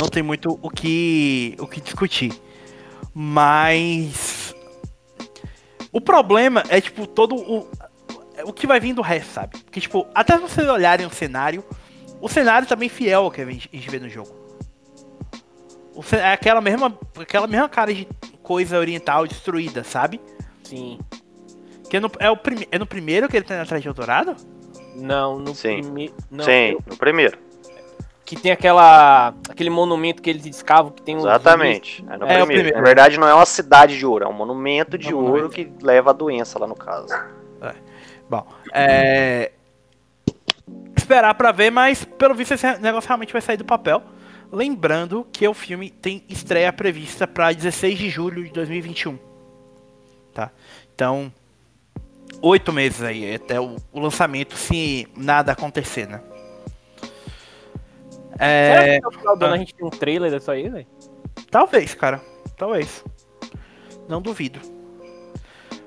não 0.00 0.08
tem 0.08 0.22
muito 0.22 0.58
o 0.62 0.70
que, 0.70 1.54
o 1.58 1.66
que 1.66 1.80
discutir. 1.80 2.32
Mas. 3.14 4.54
O 5.92 6.00
problema 6.00 6.64
é, 6.68 6.80
tipo, 6.80 7.06
todo 7.06 7.36
o. 7.36 7.68
O 8.44 8.52
que 8.52 8.66
vai 8.66 8.80
vir 8.80 8.94
do 8.94 9.02
resto, 9.02 9.32
sabe? 9.32 9.58
Porque, 9.58 9.80
tipo, 9.80 10.06
até 10.14 10.36
vocês 10.36 10.68
olharem 10.68 11.06
o 11.06 11.10
cenário, 11.10 11.64
o 12.20 12.28
cenário 12.28 12.66
tá 12.66 12.74
bem 12.74 12.88
fiel 12.88 13.24
ao 13.24 13.30
que 13.30 13.40
a 13.40 13.46
gente, 13.46 13.68
vê 13.90 13.98
no 13.98 14.08
jogo. 14.08 14.34
É 16.12 16.32
aquela 16.32 16.60
mesma, 16.60 16.98
aquela 17.20 17.46
mesma 17.46 17.68
cara 17.68 17.94
de 17.94 18.08
coisa 18.42 18.78
oriental 18.78 19.26
destruída, 19.26 19.84
sabe? 19.84 20.20
Sim. 20.64 20.98
Que 21.88 21.98
é 21.98 22.00
no, 22.00 22.10
é, 22.18 22.28
o 22.28 22.36
prime, 22.36 22.66
é 22.72 22.78
no 22.78 22.86
primeiro 22.86 23.28
que 23.28 23.36
ele 23.36 23.44
tá 23.44 23.62
atrás 23.62 23.80
de 23.80 23.88
Eldorado? 23.88 24.34
Não, 24.96 25.38
no 25.38 25.54
Sim. 25.54 25.80
primeiro. 25.82 26.14
Não, 26.30 26.44
Sim, 26.44 26.72
eu- 26.72 26.82
no 26.86 26.96
primeiro. 26.96 27.38
Que 28.24 28.36
tem 28.36 28.52
aquela. 28.52 29.34
aquele 29.48 29.70
monumento 29.70 30.22
que 30.22 30.30
eles 30.30 30.44
escavam 30.46 30.90
que 30.90 31.02
tem 31.02 31.14
um. 31.16 31.20
Exatamente. 31.20 32.04
É 32.08 32.16
no 32.16 32.24
É, 32.26 32.42
o 32.42 32.46
primeiro. 32.46 32.46
primeiro. 32.46 32.76
Na 32.78 32.82
verdade, 32.82 33.18
não 33.18 33.28
é 33.28 33.34
uma 33.34 33.46
cidade 33.46 33.98
de 33.98 34.06
ouro, 34.06 34.24
é 34.24 34.28
um 34.28 34.32
monumento 34.32 34.96
de 34.96 35.08
É 35.10 35.14
um 35.14 35.18
ouro 35.18 35.30
monumento. 35.48 35.54
que 35.54 35.70
leva 35.84 36.10
a 36.10 36.12
doença 36.12 36.58
lá 36.58 36.66
no 36.66 36.74
caso. 36.74 37.08
Bom, 38.28 38.46
é. 38.72 39.52
Esperar 40.96 41.34
pra 41.34 41.52
ver, 41.52 41.70
mas 41.70 42.04
pelo 42.04 42.34
visto 42.34 42.54
esse 42.54 42.66
negócio 42.78 43.06
realmente 43.08 43.32
vai 43.32 43.42
sair 43.42 43.58
do 43.58 43.64
papel. 43.64 44.02
Lembrando 44.50 45.26
que 45.30 45.46
o 45.46 45.52
filme 45.52 45.90
tem 45.90 46.24
estreia 46.28 46.72
prevista 46.72 47.26
pra 47.26 47.52
16 47.52 47.98
de 47.98 48.08
julho 48.08 48.42
de 48.44 48.50
2021. 48.50 49.18
Tá? 50.32 50.50
Então, 50.94 51.30
oito 52.40 52.72
meses 52.72 53.02
aí 53.02 53.34
até 53.34 53.60
o, 53.60 53.76
o 53.92 54.00
lançamento, 54.00 54.56
se 54.56 55.06
nada 55.16 55.52
acontecer, 55.52 56.08
né? 56.08 56.20
É, 58.38 58.74
Será 58.74 58.84
que 58.94 59.04
no 59.04 59.10
final 59.12 59.36
do 59.36 59.44
ano 59.44 59.54
ah. 59.54 59.56
a 59.56 59.58
gente 59.58 59.74
tem 59.74 59.86
um 59.86 59.90
trailer 59.90 60.30
disso 60.30 60.50
aí, 60.50 60.68
velho? 60.68 60.86
Talvez, 61.50 61.94
cara. 61.94 62.20
Talvez. 62.56 63.04
Não 64.08 64.20
duvido. 64.20 64.60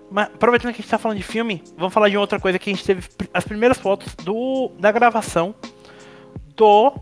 Mas 0.09 0.27
aproveitando 0.27 0.73
que 0.73 0.79
a 0.79 0.81
gente 0.81 0.89
tá 0.89 0.97
falando 0.97 1.17
de 1.17 1.23
filme, 1.23 1.61
vamos 1.77 1.93
falar 1.93 2.09
de 2.09 2.17
outra 2.17 2.39
coisa 2.39 2.57
que 2.57 2.69
a 2.69 2.73
gente 2.73 2.85
teve 2.85 3.07
as 3.33 3.43
primeiras 3.43 3.77
fotos 3.77 4.15
do 4.15 4.71
da 4.79 4.91
gravação 4.91 5.53
do 6.55 6.93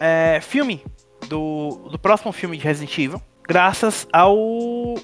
é, 0.00 0.40
filme 0.40 0.82
do, 1.28 1.88
do 1.90 1.98
próximo 1.98 2.32
filme 2.32 2.56
de 2.56 2.64
Resident 2.64 2.96
Evil, 2.98 3.20
graças 3.46 4.06
ao 4.12 4.36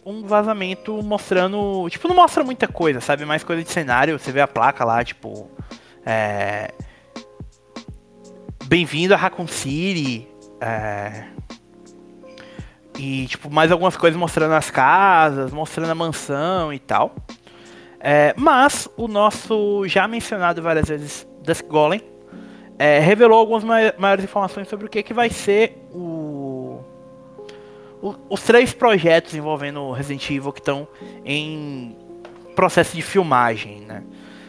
um 0.05 0.23
vazamento 0.25 1.03
mostrando, 1.03 1.89
tipo, 1.91 2.09
não 2.09 2.17
mostra 2.17 2.43
muita 2.43 2.67
coisa, 2.67 3.01
sabe, 3.01 3.25
mais 3.25 3.45
coisa 3.45 3.63
de 3.63 3.71
cenário, 3.71 4.19
você 4.19 4.33
vê 4.33 4.41
a 4.41 4.49
placa 4.49 4.85
lá, 4.85 5.05
tipo, 5.05 5.51
é, 6.05 6.73
bem-vindo 8.73 9.13
a 9.13 9.19
Raccoon 9.19 9.47
City, 9.47 10.27
é, 10.59 11.25
e, 12.99 13.27
tipo, 13.27 13.51
mais 13.51 13.71
algumas 13.71 13.99
coisas 13.99 14.19
mostrando 14.19 14.55
as 14.55 14.71
casas, 14.71 15.53
mostrando 15.53 15.91
a 15.91 15.95
mansão 15.95 16.73
e 16.73 16.79
tal. 16.79 17.15
É, 18.01 18.33
mas 18.35 18.89
o 18.97 19.07
nosso 19.07 19.87
já 19.87 20.09
mencionado 20.09 20.63
várias 20.63 20.89
vezes 20.89 21.29
Dusk 21.43 21.67
Golem 21.67 22.01
é, 22.79 22.99
revelou 22.99 23.39
algumas 23.39 23.63
mai- 23.63 23.93
maiores 23.99 24.25
informações 24.25 24.67
sobre 24.69 24.87
o 24.87 24.89
que, 24.89 25.03
que 25.03 25.13
vai 25.13 25.29
ser 25.29 25.77
o, 25.93 26.81
o- 28.01 28.15
os 28.31 28.41
três 28.43 28.73
projetos 28.73 29.35
envolvendo 29.35 29.93
Resident 29.93 30.31
Evil 30.31 30.51
que 30.51 30.61
estão 30.61 30.89
em 31.27 31.95
processo 32.57 32.97
de 32.97 33.03
filmagem. 33.03 33.83
Né? 33.83 34.03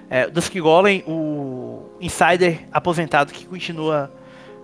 É, 0.09 0.29
Dusk 0.29 0.57
Golem, 0.59 1.03
o 1.05 1.82
insider 2.03 2.67
aposentado 2.71 3.31
que 3.33 3.45
continua 3.45 4.11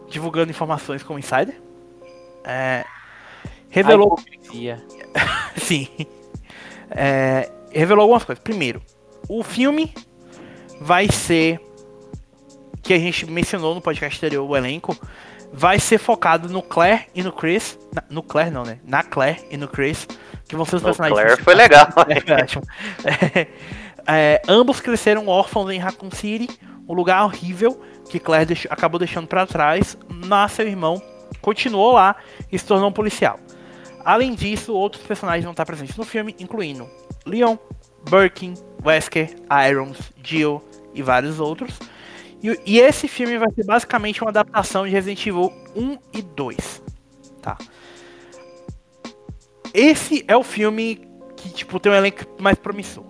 divulgando 0.10 0.52
informações 0.52 1.04
como 1.04 1.20
insider. 1.20 1.60
É, 2.44 2.84
revelou. 3.70 4.18
Sim. 5.58 5.88
É, 6.92 7.52
revelou 7.72 8.02
algumas 8.04 8.24
coisas. 8.24 8.44
Primeiro, 8.44 8.82
o 9.28 9.44
filme 9.44 9.94
vai 10.82 11.08
ser. 11.12 11.60
Que 12.82 12.94
a 12.94 12.98
gente 13.00 13.26
mencionou 13.30 13.76
no 13.76 13.82
podcast 13.82 14.18
anterior, 14.18 14.48
o 14.50 14.56
elenco. 14.56 14.98
Vai 15.52 15.80
ser 15.80 15.98
focado 15.98 16.48
no 16.48 16.62
Claire 16.62 17.08
e 17.14 17.24
no 17.24 17.32
Chris. 17.32 17.78
na- 17.94 18.04
no 18.10 18.22
Claire 18.24 18.52
não, 18.52 18.64
né? 18.64 18.80
Na 18.86 19.04
Claire 19.04 19.44
e 19.50 19.58
no 19.58 19.68
Chris. 19.68 20.08
Que 20.48 20.56
vão 20.56 20.64
ser 20.66 20.78
os 20.78 20.82
O 20.82 20.86
personagens. 20.86 21.20
Claire 21.20 21.44
foi 21.44 21.56
legal. 21.56 21.88
É. 22.08 23.48
É, 24.08 24.36
é, 24.36 24.42
ambos 24.48 24.80
cresceram 24.80 25.28
órfãos 25.28 25.70
em 25.72 25.78
Raccoon 25.78 26.10
City, 26.12 26.50
um 26.90 26.94
lugar 26.94 27.24
horrível 27.24 27.80
que 28.10 28.20
Claire 28.20 28.48
deixou- 28.48 28.72
acabou 28.72 28.98
deixando 29.00 29.28
pra 29.28 29.46
trás, 29.46 29.96
mas 30.10 30.52
seu 30.54 30.68
irmão 30.68 31.02
continuou 31.42 31.94
lá 31.94 32.16
e 32.52 32.58
se 32.58 32.66
tornou 32.66 32.90
um 32.90 32.94
policial. 32.94 33.40
Além 34.04 34.34
disso, 34.34 34.74
outros 34.74 35.04
personagens 35.04 35.44
vão 35.44 35.52
estar 35.52 35.66
presentes 35.66 35.96
no 35.96 36.04
filme, 36.04 36.36
incluindo 36.40 36.90
Leon, 37.26 37.58
Birkin, 38.10 38.56
Wesker, 38.84 39.36
Irons, 39.70 39.98
Jill 40.24 40.62
e 40.94 41.04
vários 41.04 41.40
outros. 41.40 41.78
E, 42.42 42.60
e 42.66 42.80
esse 42.80 43.08
filme 43.08 43.38
vai 43.38 43.52
ser 43.52 43.66
basicamente 43.66 44.22
uma 44.22 44.32
adaptação 44.32 44.86
de 44.86 44.92
Resident 44.92 45.26
Evil 45.28 45.54
1 45.76 45.98
e 46.14 46.22
2. 46.22 46.82
Tá? 47.42 47.58
Esse 49.74 50.24
é 50.28 50.36
o 50.36 50.44
filme 50.44 51.02
que 51.36 51.50
tipo, 51.50 51.80
tem 51.80 51.92
um 51.92 51.96
elenco 51.96 52.26
mais 52.42 52.58
promissor. 52.58 53.04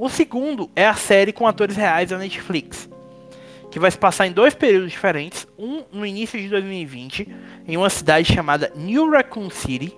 O 0.00 0.08
segundo 0.08 0.70
é 0.74 0.86
a 0.86 0.94
série 0.94 1.30
com 1.30 1.46
atores 1.46 1.76
reais 1.76 2.08
da 2.08 2.16
Netflix. 2.16 2.88
Que 3.70 3.78
vai 3.78 3.90
se 3.90 3.98
passar 3.98 4.26
em 4.26 4.32
dois 4.32 4.54
períodos 4.54 4.90
diferentes. 4.90 5.46
Um 5.58 5.84
no 5.92 6.06
início 6.06 6.40
de 6.40 6.48
2020, 6.48 7.28
em 7.68 7.76
uma 7.76 7.90
cidade 7.90 8.32
chamada 8.32 8.72
New 8.74 9.10
Raccoon 9.10 9.50
City. 9.50 9.94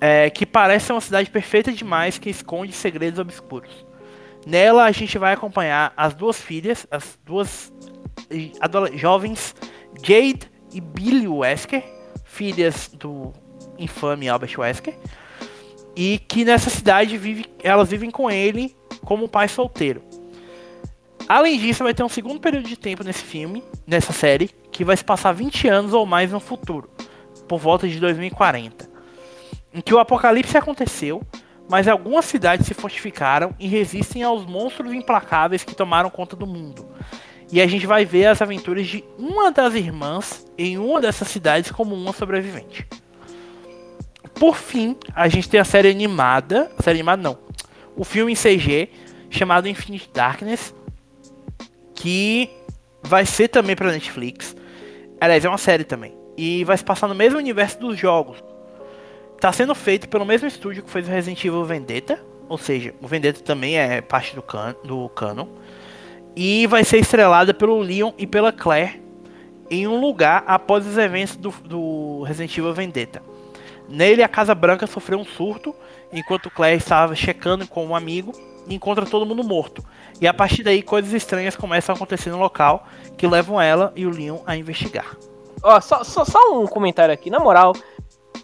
é, 0.00 0.28
que 0.28 0.44
parece 0.44 0.90
uma 0.90 1.00
cidade 1.00 1.30
perfeita 1.30 1.70
demais 1.70 2.18
que 2.18 2.30
esconde 2.30 2.72
segredos 2.72 3.20
obscuros. 3.20 3.86
Nela 4.44 4.86
a 4.86 4.90
gente 4.90 5.16
vai 5.18 5.34
acompanhar 5.34 5.92
as 5.96 6.12
duas 6.12 6.40
filhas, 6.40 6.84
as 6.90 7.16
duas 7.24 7.72
jovens 8.94 9.54
Jade 10.02 10.50
e 10.72 10.80
Billy 10.80 11.28
Wesker, 11.28 11.84
filhas 12.24 12.88
do 12.88 13.32
infame 13.78 14.28
Albert 14.28 14.58
Wesker, 14.58 14.94
e 15.96 16.18
que 16.18 16.44
nessa 16.44 16.70
cidade 16.70 17.16
vive, 17.16 17.46
elas 17.62 17.88
vivem 17.88 18.10
com 18.10 18.30
ele 18.30 18.76
como 19.04 19.28
pai 19.28 19.48
solteiro. 19.48 20.02
Além 21.28 21.58
disso, 21.58 21.84
vai 21.84 21.94
ter 21.94 22.02
um 22.02 22.08
segundo 22.08 22.40
período 22.40 22.68
de 22.68 22.76
tempo 22.76 23.04
nesse 23.04 23.22
filme, 23.22 23.62
nessa 23.86 24.12
série, 24.12 24.50
que 24.72 24.84
vai 24.84 24.96
se 24.96 25.04
passar 25.04 25.32
20 25.32 25.68
anos 25.68 25.94
ou 25.94 26.04
mais 26.04 26.32
no 26.32 26.40
futuro, 26.40 26.90
por 27.46 27.58
volta 27.58 27.88
de 27.88 28.00
2040, 28.00 28.90
em 29.72 29.80
que 29.80 29.94
o 29.94 29.98
apocalipse 29.98 30.56
aconteceu, 30.56 31.22
mas 31.68 31.86
algumas 31.86 32.24
cidades 32.24 32.66
se 32.66 32.74
fortificaram 32.74 33.54
e 33.60 33.68
resistem 33.68 34.24
aos 34.24 34.44
monstros 34.44 34.92
implacáveis 34.92 35.62
que 35.62 35.74
tomaram 35.74 36.10
conta 36.10 36.34
do 36.34 36.46
mundo. 36.46 36.88
E 37.52 37.60
a 37.60 37.66
gente 37.66 37.86
vai 37.86 38.04
ver 38.04 38.26
as 38.26 38.42
aventuras 38.42 38.86
de 38.86 39.04
uma 39.18 39.52
das 39.52 39.74
irmãs 39.74 40.44
em 40.58 40.78
uma 40.78 41.00
dessas 41.00 41.28
cidades 41.28 41.70
como 41.70 41.94
uma 41.94 42.12
sobrevivente. 42.12 42.88
Por 44.40 44.56
fim, 44.56 44.96
a 45.14 45.28
gente 45.28 45.50
tem 45.50 45.60
a 45.60 45.64
série 45.64 45.90
animada, 45.90 46.72
a 46.78 46.82
série 46.82 46.96
animada 46.96 47.22
não, 47.22 47.36
o 47.94 48.04
filme 48.04 48.32
em 48.32 48.34
CG 48.34 48.88
chamado 49.28 49.68
Infinite 49.68 50.08
Darkness, 50.14 50.74
que 51.94 52.48
vai 53.02 53.26
ser 53.26 53.48
também 53.48 53.76
para 53.76 53.92
Netflix. 53.92 54.56
Aliás, 55.20 55.44
é 55.44 55.48
uma 55.48 55.58
série 55.58 55.84
também. 55.84 56.16
E 56.38 56.64
vai 56.64 56.74
se 56.74 56.82
passar 56.82 57.06
no 57.06 57.14
mesmo 57.14 57.38
universo 57.38 57.78
dos 57.80 57.98
jogos. 57.98 58.42
Tá 59.38 59.52
sendo 59.52 59.74
feito 59.74 60.08
pelo 60.08 60.24
mesmo 60.24 60.48
estúdio 60.48 60.84
que 60.84 60.90
fez 60.90 61.06
o 61.06 61.10
Resident 61.10 61.44
Evil 61.44 61.66
Vendetta. 61.66 62.18
Ou 62.48 62.56
seja, 62.56 62.94
o 63.02 63.06
Vendetta 63.06 63.42
também 63.42 63.78
é 63.78 64.00
parte 64.00 64.34
do, 64.34 64.40
can 64.40 64.74
do 64.82 65.10
canon. 65.10 65.48
E 66.34 66.66
vai 66.66 66.82
ser 66.82 66.96
estrelada 66.96 67.52
pelo 67.52 67.78
Leon 67.78 68.12
e 68.16 68.26
pela 68.26 68.52
Claire 68.52 69.02
em 69.70 69.86
um 69.86 70.00
lugar 70.00 70.44
após 70.46 70.86
os 70.86 70.96
eventos 70.96 71.36
do, 71.36 71.50
do 71.50 72.22
Resident 72.22 72.56
Evil 72.56 72.72
Vendetta. 72.72 73.22
Nele, 73.90 74.22
a 74.22 74.28
Casa 74.28 74.54
Branca 74.54 74.86
sofreu 74.86 75.18
um 75.18 75.24
surto, 75.24 75.74
enquanto 76.12 76.50
Claire 76.50 76.78
estava 76.78 77.14
checando 77.14 77.66
com 77.66 77.84
um 77.84 77.94
amigo 77.94 78.32
e 78.68 78.74
encontra 78.74 79.04
todo 79.04 79.26
mundo 79.26 79.42
morto. 79.42 79.84
E 80.20 80.28
a 80.28 80.32
partir 80.32 80.62
daí, 80.62 80.82
coisas 80.82 81.12
estranhas 81.12 81.56
começam 81.56 81.92
a 81.92 81.96
acontecer 81.96 82.30
no 82.30 82.38
local, 82.38 82.86
que 83.18 83.26
levam 83.26 83.60
ela 83.60 83.92
e 83.96 84.06
o 84.06 84.10
Leon 84.10 84.38
a 84.46 84.56
investigar. 84.56 85.16
Ó, 85.62 85.80
só, 85.80 86.04
só, 86.04 86.24
só 86.24 86.38
um 86.62 86.66
comentário 86.66 87.12
aqui, 87.12 87.28
na 87.30 87.40
moral. 87.40 87.74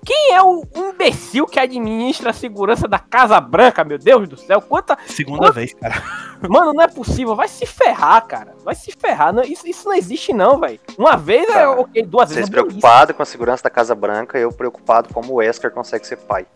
Quem 0.06 0.32
é 0.34 0.40
o 0.40 0.62
imbecil 0.74 1.46
que 1.46 1.58
administra 1.58 2.30
a 2.30 2.32
segurança 2.32 2.86
da 2.86 2.98
Casa 2.98 3.40
Branca, 3.40 3.82
meu 3.82 3.98
Deus 3.98 4.28
do 4.28 4.36
céu? 4.36 4.62
Quanta. 4.62 4.96
Segunda 5.06 5.38
Quanto- 5.48 5.54
vez, 5.54 5.74
cara. 5.74 5.94
Mano, 6.48 6.72
não 6.72 6.80
é 6.82 6.86
possível. 6.86 7.34
Vai 7.34 7.48
se 7.48 7.66
ferrar, 7.66 8.24
cara. 8.26 8.54
Vai 8.64 8.76
se 8.76 8.92
ferrar. 8.92 9.32
Não, 9.32 9.42
isso, 9.42 9.66
isso 9.66 9.84
não 9.88 9.94
existe, 9.94 10.32
não, 10.32 10.60
velho. 10.60 10.78
Uma 10.96 11.16
vez 11.16 11.48
é 11.48 11.52
Cara, 11.52 11.72
ok, 11.80 12.02
duas 12.04 12.28
Vocês 12.28 12.36
vezes 12.48 12.50
é 12.52 12.56
burrice. 12.56 12.78
preocupados 12.80 13.16
com 13.16 13.22
a 13.22 13.26
segurança 13.26 13.64
da 13.64 13.70
Casa 13.70 13.94
Branca, 13.96 14.38
eu 14.38 14.52
preocupado 14.52 15.12
como 15.12 15.32
o 15.32 15.36
Wesker 15.36 15.72
consegue 15.72 16.06
ser 16.06 16.16
pai. 16.18 16.46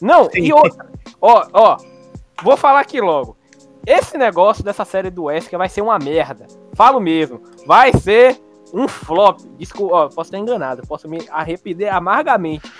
Não, 0.00 0.30
Sim. 0.30 0.40
e 0.42 0.52
outra. 0.52 0.86
Ó, 1.20 1.46
ó. 1.54 1.76
Vou 2.42 2.56
falar 2.56 2.80
aqui 2.80 3.00
logo. 3.00 3.36
Esse 3.86 4.18
negócio 4.18 4.62
dessa 4.62 4.84
série 4.84 5.08
do 5.08 5.24
Wesker 5.24 5.58
vai 5.58 5.68
ser 5.70 5.80
uma 5.80 5.98
merda. 5.98 6.46
Falo 6.74 7.00
mesmo. 7.00 7.40
Vai 7.66 7.92
ser 7.94 8.38
um 8.74 8.86
flop. 8.86 9.40
Desculpa, 9.58 9.94
ó, 9.94 10.08
posso 10.08 10.28
estar 10.28 10.38
enganado. 10.38 10.82
Posso 10.86 11.08
me 11.08 11.26
arrepender 11.30 11.88
amargamente. 11.88 12.70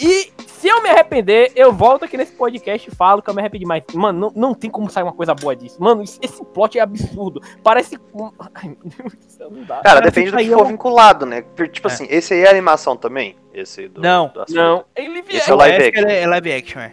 E 0.00 0.32
se 0.46 0.66
eu 0.68 0.82
me 0.82 0.88
arrepender, 0.88 1.52
eu 1.54 1.72
volto 1.72 2.04
aqui 2.04 2.16
nesse 2.16 2.32
podcast 2.32 2.88
e 2.88 2.94
falo 2.94 3.20
que 3.20 3.28
eu 3.28 3.34
me 3.34 3.40
arrependi. 3.40 3.66
Mas, 3.66 3.82
mano, 3.92 4.18
não, 4.34 4.48
não 4.48 4.54
tem 4.54 4.70
como 4.70 4.88
sair 4.90 5.02
uma 5.02 5.12
coisa 5.12 5.34
boa 5.34 5.54
disso. 5.54 5.76
Mano, 5.82 6.02
esse- 6.02 6.44
plot 6.54 6.78
é 6.78 6.80
absurdo. 6.80 7.40
Parece. 7.62 7.98
Ai, 8.54 8.68
meu 8.68 8.76
Deus 8.84 9.12
do 9.14 9.24
céu, 9.30 9.50
não 9.50 9.60
dá. 9.62 9.76
Cara, 9.76 9.82
Cara, 9.82 10.00
depende 10.00 10.30
do 10.30 10.36
que 10.38 10.48
for 10.48 10.62
um- 10.62 10.68
vinculado, 10.68 11.26
né? 11.26 11.42
Tipo 11.70 11.88
É. 11.88 11.92
assim, 11.92 12.06
esse 12.08 12.32
aí 12.34 12.40
é 12.44 12.50
animação 12.50 12.96
também? 12.96 13.36
Esse 13.52 13.88
do, 13.88 14.00
Não. 14.00 14.28
do. 14.28 14.44
Não, 14.54 14.84
ele 14.96 15.20
vier. 15.22 15.42
Esse 15.42 15.50
é 15.50 15.54
live 15.54 15.84
action. 15.84 16.08
É 16.08 16.26
live 16.26 16.52
action, 16.52 16.80
é. 16.80 16.92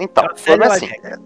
Então, 0.00 0.24
A 0.24 0.32
o 0.32 0.36
série 0.36 0.58
problema 0.58 0.74
é 0.74 0.74
é 0.74 0.76
assim, 0.76 1.06
é, 1.06 1.16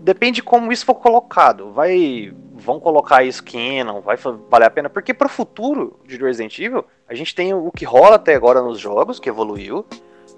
depende 0.00 0.36
de 0.36 0.42
como 0.42 0.72
isso 0.72 0.84
for 0.84 0.94
colocado. 0.96 1.72
Vai, 1.72 2.32
vão 2.52 2.80
colocar 2.80 3.22
isso 3.22 3.42
canon, 3.44 4.00
vai 4.00 4.16
valer 4.16 4.66
a 4.66 4.70
pena, 4.70 4.90
porque 4.90 5.14
pro 5.14 5.28
futuro 5.28 5.98
de 6.04 6.16
Resident 6.16 6.58
Evil, 6.58 6.84
a 7.08 7.14
gente 7.14 7.34
tem 7.34 7.52
o 7.54 7.70
que 7.70 7.84
rola 7.84 8.16
até 8.16 8.34
agora 8.34 8.60
nos 8.62 8.78
jogos, 8.80 9.18
que 9.20 9.28
evoluiu. 9.28 9.84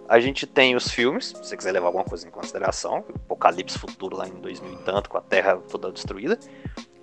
A 0.09 0.21
gente 0.21 0.47
tem 0.47 0.77
os 0.77 0.89
filmes, 0.89 1.27
se 1.27 1.35
você 1.35 1.57
quiser 1.57 1.73
levar 1.73 1.89
alguma 1.89 2.05
coisa 2.05 2.27
em 2.27 2.31
consideração, 2.31 3.05
Apocalipse 3.25 3.79
Futuro 3.79 4.17
lá 4.17 4.27
em 4.27 4.33
2000 4.33 4.73
e 4.73 4.77
tanto, 4.79 5.11
com 5.11 5.19
a 5.19 5.21
Terra 5.21 5.59
toda 5.69 5.91
destruída. 5.91 6.39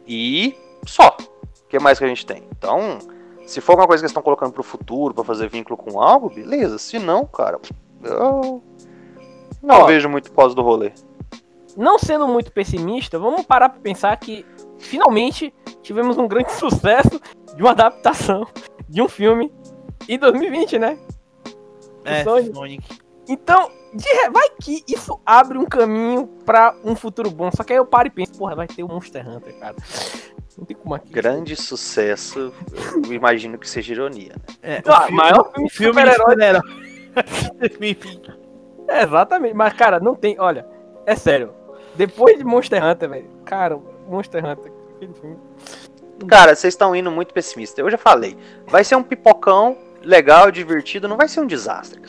E 0.08 0.56
só. 0.86 1.16
O 1.64 1.68
que 1.68 1.80
mais 1.80 1.98
que 1.98 2.06
a 2.06 2.08
gente 2.08 2.26
tem? 2.26 2.48
Então, 2.52 3.00
se 3.46 3.60
for 3.60 3.76
uma 3.76 3.88
coisa 3.88 4.02
que 4.02 4.06
eles 4.06 4.12
estão 4.12 4.24
colocando 4.24 4.54
pro 4.54 4.64
futuro, 4.64 5.14
pra 5.14 5.24
fazer 5.24 5.50
vínculo 5.50 5.76
com 5.76 6.00
algo, 6.02 6.30
beleza. 6.30 6.78
Se 6.78 7.00
não, 7.00 7.26
cara, 7.26 7.60
eu 8.04 8.62
não 9.62 9.82
Ó. 9.82 9.86
vejo 9.86 10.08
muito 10.08 10.32
pós 10.32 10.54
do 10.54 10.62
rolê. 10.62 10.92
Não 11.76 11.98
sendo 11.98 12.28
muito 12.28 12.52
pessimista, 12.52 13.18
vamos 13.18 13.46
parar 13.46 13.70
pra 13.70 13.82
pensar 13.82 14.16
que 14.18 14.46
finalmente 14.78 15.54
tivemos 15.82 16.18
um 16.18 16.28
grande 16.28 16.52
sucesso 16.54 17.20
de 17.56 17.62
uma 17.62 17.72
adaptação 17.72 18.48
de 18.88 19.02
um 19.02 19.10
filme 19.10 19.52
em 20.08 20.18
2020, 20.18 20.80
né? 20.80 20.98
É, 22.06 22.24
Sonic. 22.24 22.54
Sonic. 22.56 23.00
Então, 23.28 23.72
de 23.94 24.30
vai 24.32 24.50
que 24.62 24.84
isso 24.88 25.20
abre 25.26 25.58
um 25.58 25.66
caminho 25.66 26.28
pra 26.46 26.76
um 26.84 26.96
futuro 26.96 27.30
bom. 27.32 27.50
Só 27.56 27.64
que 27.64 27.72
aí 27.74 27.80
eu 27.80 27.86
paro 27.86 28.08
e 28.08 28.12
penso, 28.12 28.34
porra, 28.38 28.56
vai 28.56 28.68
ter 28.68 28.84
o 28.84 28.88
Monster 28.88 29.28
Hunter, 29.28 29.58
cara. 29.60 29.76
Não 30.58 30.66
tem 30.66 30.76
como 30.76 30.94
aqui. 30.94 31.12
Grande 31.12 31.56
sucesso, 31.56 32.54
eu 33.06 33.14
imagino 33.14 33.58
que 33.58 33.68
seja 33.68 33.94
ironia. 33.94 34.34
Né? 34.62 34.78
É, 34.78 34.84
Ah, 34.86 35.08
o 35.08 35.12
maior 35.12 35.52
filme 35.52 35.68
de 35.68 35.74
filme 35.74 36.04
de 36.04 36.12
super-herói. 36.14 36.62
2020. 37.60 38.34
É, 38.88 39.04
exatamente. 39.04 39.54
Mas, 39.56 39.74
cara, 39.74 40.00
não 40.00 40.16
tem. 40.16 40.36
Olha, 40.40 40.66
é 41.06 41.16
sério. 41.16 41.54
Depois 41.96 42.38
de 42.38 42.44
Monster 42.44 42.84
Hunter, 42.84 43.10
velho. 43.10 43.30
Cara, 43.46 43.80
Monster 44.08 44.44
Hunter. 44.46 44.72
filme. 45.00 45.38
Cara, 46.28 46.56
vocês 46.56 46.74
estão 46.74 46.96
indo 46.96 47.10
muito 47.12 47.34
pessimista. 47.34 47.82
Eu 47.82 47.90
já 47.90 47.98
falei. 47.98 48.38
Vai 48.68 48.84
ser 48.84 48.96
um 48.96 49.04
pipocão 49.04 49.78
legal, 50.04 50.52
divertido, 50.52 51.08
não 51.08 51.18
vai 51.18 51.28
ser 51.28 51.40
um 51.42 51.48
desastre. 51.48 52.00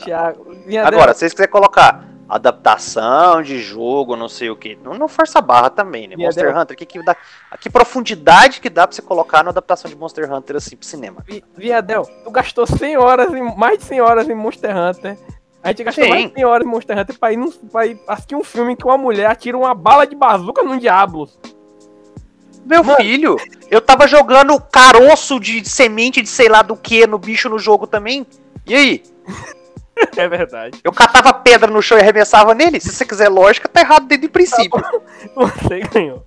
minha 0.65 0.85
Agora, 0.85 1.13
se 1.13 1.19
vocês 1.19 1.31
quiserem 1.33 1.51
colocar 1.51 2.05
adaptação 2.27 3.41
de 3.41 3.59
jogo, 3.59 4.15
não 4.15 4.27
sei 4.27 4.49
o 4.49 4.55
que, 4.55 4.75
não, 4.83 4.93
não 4.95 5.07
força 5.07 5.39
a 5.39 5.41
barra 5.41 5.69
também, 5.69 6.07
né? 6.07 6.15
Minha 6.15 6.27
Monster. 6.27 6.57
Hunter, 6.57 6.77
que, 6.77 6.85
que, 6.85 7.03
dá, 7.03 7.15
que 7.59 7.69
profundidade 7.69 8.59
que 8.59 8.69
dá 8.69 8.87
pra 8.87 8.95
você 8.95 9.01
colocar 9.01 9.43
na 9.43 9.51
adaptação 9.51 9.89
de 9.89 9.95
Monster 9.95 10.31
Hunter 10.31 10.55
assim 10.55 10.75
pro 10.75 10.87
cinema? 10.87 11.21
Vi- 11.25 11.43
Viadel, 11.55 12.03
tu 12.23 12.31
gastou 12.31 12.65
100 12.65 12.97
horas, 12.97 13.33
em, 13.33 13.55
mais 13.55 13.77
de 13.79 13.83
100 13.85 14.01
horas 14.01 14.27
em 14.29 14.33
Monster 14.35 14.75
Hunter. 14.75 15.17
A 15.63 15.69
gente 15.69 15.83
gastou 15.83 16.03
Sim. 16.03 16.09
mais 16.09 16.27
de 16.27 16.33
100 16.33 16.45
horas 16.45 16.67
em 16.67 16.69
Monster 16.69 16.97
Hunter 16.97 17.19
pra 17.19 17.31
ir, 17.33 17.37
num, 17.37 17.51
pra 17.51 17.85
ir 17.85 17.99
assistir 18.07 18.35
um 18.35 18.43
filme 18.43 18.73
em 18.73 18.75
que 18.75 18.85
uma 18.85 18.97
mulher 18.97 19.27
atira 19.27 19.57
uma 19.57 19.73
bala 19.73 20.05
de 20.07 20.15
bazuca 20.15 20.63
num 20.63 20.77
Diablos. 20.77 21.39
Meu 22.65 22.83
Mano. 22.83 22.97
filho, 22.97 23.37
eu 23.69 23.79
tava 23.79 24.07
jogando 24.07 24.59
caroço 24.59 25.39
de 25.39 25.67
semente 25.69 26.21
de 26.21 26.27
sei 26.29 26.49
lá 26.49 26.61
do 26.61 26.75
que 26.75 27.05
no 27.05 27.17
bicho 27.19 27.47
no 27.47 27.59
jogo 27.59 27.85
também. 27.87 28.25
E 28.65 28.73
aí? 28.75 29.03
É 30.17 30.27
verdade. 30.27 30.77
Eu 30.83 30.91
catava 30.91 31.33
pedra 31.33 31.71
no 31.71 31.81
chão 31.81 31.97
e 31.97 32.01
arremessava 32.01 32.53
nele? 32.53 32.81
Se 32.81 32.91
você 32.91 33.05
quiser 33.05 33.29
lógica, 33.29 33.69
tá 33.69 33.79
errado 33.79 34.05
desde 34.07 34.25
o 34.25 34.29
princípio. 34.29 34.83
Você 35.33 35.79
ganhou. 35.79 36.21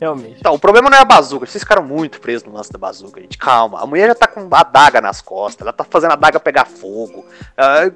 Realmente. 0.00 0.36
Então, 0.38 0.54
o 0.54 0.58
problema 0.58 0.88
não 0.88 0.96
é 0.96 1.02
a 1.02 1.04
bazuca. 1.04 1.44
Vocês 1.44 1.62
ficaram 1.62 1.84
muito 1.84 2.18
presos 2.22 2.44
no 2.48 2.54
lance 2.54 2.72
da 2.72 2.78
bazuca, 2.78 3.20
gente. 3.20 3.36
Calma. 3.36 3.82
A 3.82 3.86
mulher 3.86 4.08
já 4.08 4.14
tá 4.14 4.26
com 4.26 4.48
a 4.50 4.60
adaga 4.60 4.98
nas 5.02 5.20
costas. 5.20 5.60
Ela 5.60 5.74
tá 5.74 5.84
fazendo 5.84 6.12
a 6.12 6.14
adaga 6.14 6.40
pegar 6.40 6.64
fogo. 6.64 7.26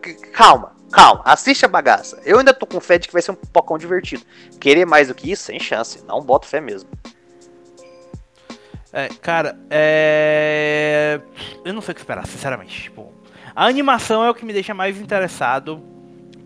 C- 0.04 0.14
calma, 0.32 0.72
calma. 0.92 1.22
Assiste 1.24 1.64
a 1.64 1.68
bagaça. 1.68 2.20
Eu 2.22 2.38
ainda 2.38 2.52
tô 2.52 2.66
com 2.66 2.78
fé 2.78 2.98
de 2.98 3.06
que 3.08 3.12
vai 3.14 3.22
ser 3.22 3.30
um 3.30 3.36
pocão 3.36 3.78
divertido. 3.78 4.22
Querer 4.60 4.84
mais 4.84 5.08
do 5.08 5.14
que 5.14 5.32
isso, 5.32 5.44
sem 5.44 5.58
chance. 5.58 6.04
Não 6.06 6.20
boto 6.20 6.46
fé 6.46 6.60
mesmo. 6.60 6.90
É, 8.92 9.08
cara, 9.20 9.58
é. 9.70 11.20
Eu 11.64 11.72
não 11.74 11.80
sei 11.80 11.92
o 11.92 11.94
que 11.94 12.00
esperar, 12.00 12.26
sinceramente. 12.26 12.82
Tipo, 12.82 13.12
a 13.54 13.66
animação 13.66 14.24
é 14.24 14.30
o 14.30 14.34
que 14.34 14.44
me 14.44 14.52
deixa 14.52 14.72
mais 14.74 14.98
interessado, 15.00 15.82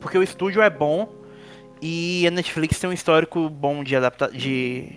porque 0.01 0.17
o 0.19 0.23
estúdio 0.23 0.62
é 0.62 0.71
bom 0.71 1.09
e 1.81 2.27
a 2.27 2.31
Netflix 2.31 2.79
tem 2.79 2.91
um 2.91 2.93
histórico 2.93 3.49
bom 3.49 3.83
de 3.85 3.95
adaptar 3.97 4.31
de, 4.31 4.93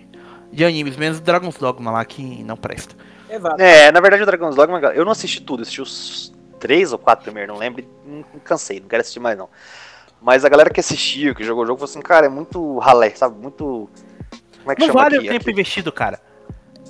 de 0.52 0.64
animes, 0.64 0.96
menos 0.96 1.20
Dragon's 1.20 1.56
Dogma 1.56 1.90
lá 1.90 2.04
que 2.04 2.42
não 2.42 2.56
presta. 2.56 2.94
Exato. 3.28 3.60
É, 3.60 3.90
na 3.92 4.00
verdade, 4.00 4.22
o 4.22 4.26
Dragon's 4.26 4.54
Dogma, 4.56 4.78
eu 4.94 5.04
não 5.04 5.12
assisti 5.12 5.40
tudo. 5.40 5.62
Assisti 5.62 5.80
os 5.82 6.32
três 6.58 6.92
ou 6.92 6.98
quatro 6.98 7.24
primeiro, 7.24 7.52
não 7.52 7.58
lembro. 7.60 7.84
Não, 8.06 8.24
não 8.32 8.40
cansei, 8.42 8.80
não 8.80 8.88
quero 8.88 9.00
assistir 9.02 9.20
mais 9.20 9.36
não. 9.36 9.48
Mas 10.20 10.44
a 10.44 10.48
galera 10.48 10.70
que 10.70 10.80
assistiu, 10.80 11.34
que 11.34 11.44
jogou 11.44 11.64
o 11.64 11.66
jogo, 11.66 11.78
falou 11.78 11.90
assim, 11.90 12.00
cara, 12.00 12.26
é 12.26 12.28
muito 12.30 12.78
ralé, 12.78 13.10
sabe? 13.10 13.38
Muito. 13.38 13.88
Como 14.60 14.72
é 14.72 14.74
que 14.74 14.80
Não 14.80 14.86
chama 14.88 15.02
vale 15.02 15.16
aqui? 15.16 15.26
o 15.26 15.30
tempo 15.30 15.42
Aqui- 15.42 15.50
investido, 15.50 15.92
cara. 15.92 16.20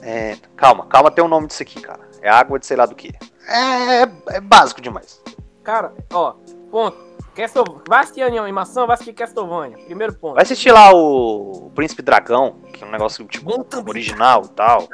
É, 0.04 0.36
calma, 0.54 0.84
calma, 0.84 1.10
tem 1.10 1.24
o 1.24 1.28
nome 1.28 1.46
disso 1.46 1.62
aqui, 1.62 1.80
cara. 1.80 2.00
É 2.20 2.28
água 2.28 2.58
de 2.58 2.66
sei 2.66 2.76
lá 2.76 2.84
do 2.84 2.94
que. 2.94 3.10
É, 3.48 4.02
é, 4.02 4.12
é 4.36 4.40
básico 4.40 4.82
demais. 4.82 5.22
Cara, 5.62 5.94
ó, 6.12 6.34
ponto. 6.70 7.14
Castle... 7.34 7.82
Vai 7.88 8.00
assistir 8.00 8.22
a 8.22 8.26
animação, 8.26 8.86
vai 8.86 8.94
assistir 8.94 9.14
Castlevania. 9.14 9.78
Primeiro 9.86 10.14
ponto. 10.14 10.34
Vai 10.34 10.42
assistir 10.42 10.70
lá 10.70 10.92
o 10.94 11.70
Príncipe 11.74 12.02
Dragão, 12.02 12.60
que 12.72 12.84
é 12.84 12.86
um 12.86 12.90
negócio 12.90 13.24
tipo 13.26 13.66
original 13.88 14.42
e 14.44 14.48
tal. 14.50 14.88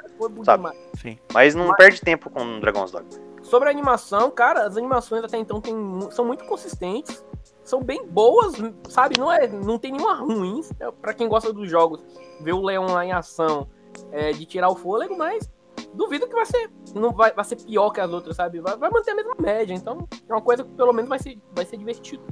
Sabe? 0.44 0.70
Sim. 0.98 1.18
Mas 1.34 1.54
não 1.54 1.74
perde 1.74 2.00
tempo 2.00 2.30
com 2.30 2.60
Dragon's 2.60 2.92
Dogma. 2.92 3.10
Sobre 3.42 3.68
a 3.68 3.72
animação, 3.72 4.30
cara, 4.30 4.64
as 4.64 4.76
animações 4.76 5.24
até 5.24 5.36
então 5.36 5.60
tem 5.60 5.74
são 6.12 6.24
muito 6.24 6.44
consistentes. 6.44 7.22
São 7.64 7.82
bem 7.82 8.06
boas, 8.06 8.54
sabe? 8.88 9.18
Não, 9.18 9.30
é, 9.30 9.46
não 9.46 9.78
tem 9.78 9.92
nenhuma 9.92 10.14
ruim. 10.14 10.62
É, 10.78 10.90
pra 10.90 11.12
quem 11.12 11.28
gosta 11.28 11.52
dos 11.52 11.68
jogos, 11.68 12.00
ver 12.40 12.52
o 12.52 12.62
Leão 12.62 12.86
lá 12.86 13.04
em 13.04 13.12
ação 13.12 13.68
é, 14.12 14.32
de 14.32 14.44
tirar 14.44 14.68
o 14.68 14.76
fôlego, 14.76 15.16
mas 15.16 15.50
duvido 15.94 16.28
que 16.28 16.34
vai 16.34 16.46
ser, 16.46 16.70
não 16.94 17.12
vai, 17.12 17.32
vai 17.32 17.44
ser 17.44 17.56
pior 17.56 17.90
que 17.90 18.00
as 18.00 18.10
outras, 18.10 18.36
sabe? 18.36 18.60
Vai, 18.60 18.76
vai 18.76 18.90
manter 18.90 19.10
a 19.12 19.14
mesma 19.14 19.34
média. 19.38 19.74
Então, 19.74 20.08
é 20.28 20.32
uma 20.32 20.42
coisa 20.42 20.64
que 20.64 20.70
pelo 20.70 20.92
menos 20.92 21.08
vai 21.08 21.18
ser, 21.18 21.38
vai 21.54 21.64
ser 21.64 21.76
divertido. 21.76 22.22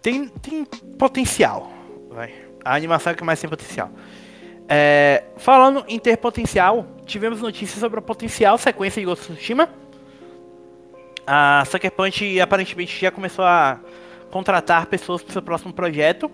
Tem, 0.00 0.28
tem 0.28 0.64
potencial. 0.98 1.70
Vai. 2.10 2.34
A 2.64 2.74
animação 2.74 3.12
é 3.12 3.14
que 3.14 3.24
mais 3.24 3.40
tem 3.40 3.48
potencial. 3.48 3.90
É, 4.68 5.24
falando 5.36 5.84
em 5.86 5.98
ter 5.98 6.16
potencial, 6.16 6.84
tivemos 7.04 7.40
notícias 7.40 7.78
sobre 7.78 7.98
a 7.98 8.02
potencial 8.02 8.58
sequência 8.58 9.00
de 9.00 9.06
Ghost 9.06 9.24
of 9.24 9.34
Tsushima. 9.34 9.68
A 11.26 11.64
Sucker 11.66 11.90
Punch 11.92 12.40
aparentemente 12.40 12.98
já 13.00 13.10
começou 13.10 13.44
a 13.44 13.80
contratar 14.30 14.86
pessoas 14.86 15.22
para 15.22 15.30
o 15.30 15.32
seu 15.32 15.42
próximo 15.42 15.72
projeto. 15.72 16.30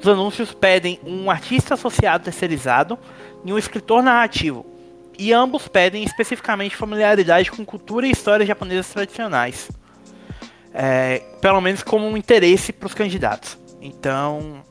Os 0.00 0.08
anúncios 0.08 0.54
pedem 0.54 0.98
um 1.04 1.30
artista 1.30 1.74
associado 1.74 2.24
terceirizado 2.24 2.98
e 3.44 3.52
um 3.52 3.58
escritor 3.58 4.02
narrativo. 4.02 4.64
E 5.18 5.32
ambos 5.32 5.68
pedem 5.68 6.02
especificamente 6.02 6.74
familiaridade 6.74 7.50
com 7.50 7.64
cultura 7.64 8.06
e 8.06 8.10
histórias 8.10 8.48
japonesas 8.48 8.90
tradicionais. 8.90 9.70
É, 10.72 11.18
pelo 11.42 11.60
menos 11.60 11.82
como 11.82 12.06
um 12.06 12.16
interesse 12.16 12.72
para 12.72 12.86
os 12.86 12.94
candidatos. 12.94 13.58
Então, 13.82 14.64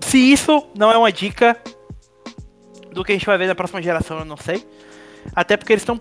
se 0.00 0.18
isso 0.18 0.66
não 0.74 0.90
é 0.90 0.96
uma 0.96 1.12
dica 1.12 1.60
do 2.92 3.04
que 3.04 3.12
a 3.12 3.14
gente 3.14 3.26
vai 3.26 3.36
ver 3.36 3.48
na 3.48 3.54
próxima 3.54 3.82
geração, 3.82 4.20
eu 4.20 4.24
não 4.24 4.36
sei. 4.36 4.66
Até 5.34 5.56
porque 5.56 5.74
eles 5.74 5.82
estão. 5.82 5.98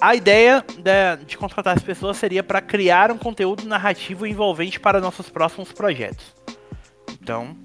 A 0.00 0.14
ideia 0.14 0.62
de, 0.76 1.24
de 1.24 1.38
contratar 1.38 1.74
as 1.74 1.82
pessoas 1.82 2.18
seria 2.18 2.42
para 2.42 2.60
criar 2.60 3.10
um 3.10 3.16
conteúdo 3.16 3.64
narrativo 3.64 4.26
envolvente 4.26 4.78
para 4.78 5.00
nossos 5.00 5.30
próximos 5.30 5.72
projetos. 5.72 6.34
Então, 7.24 7.56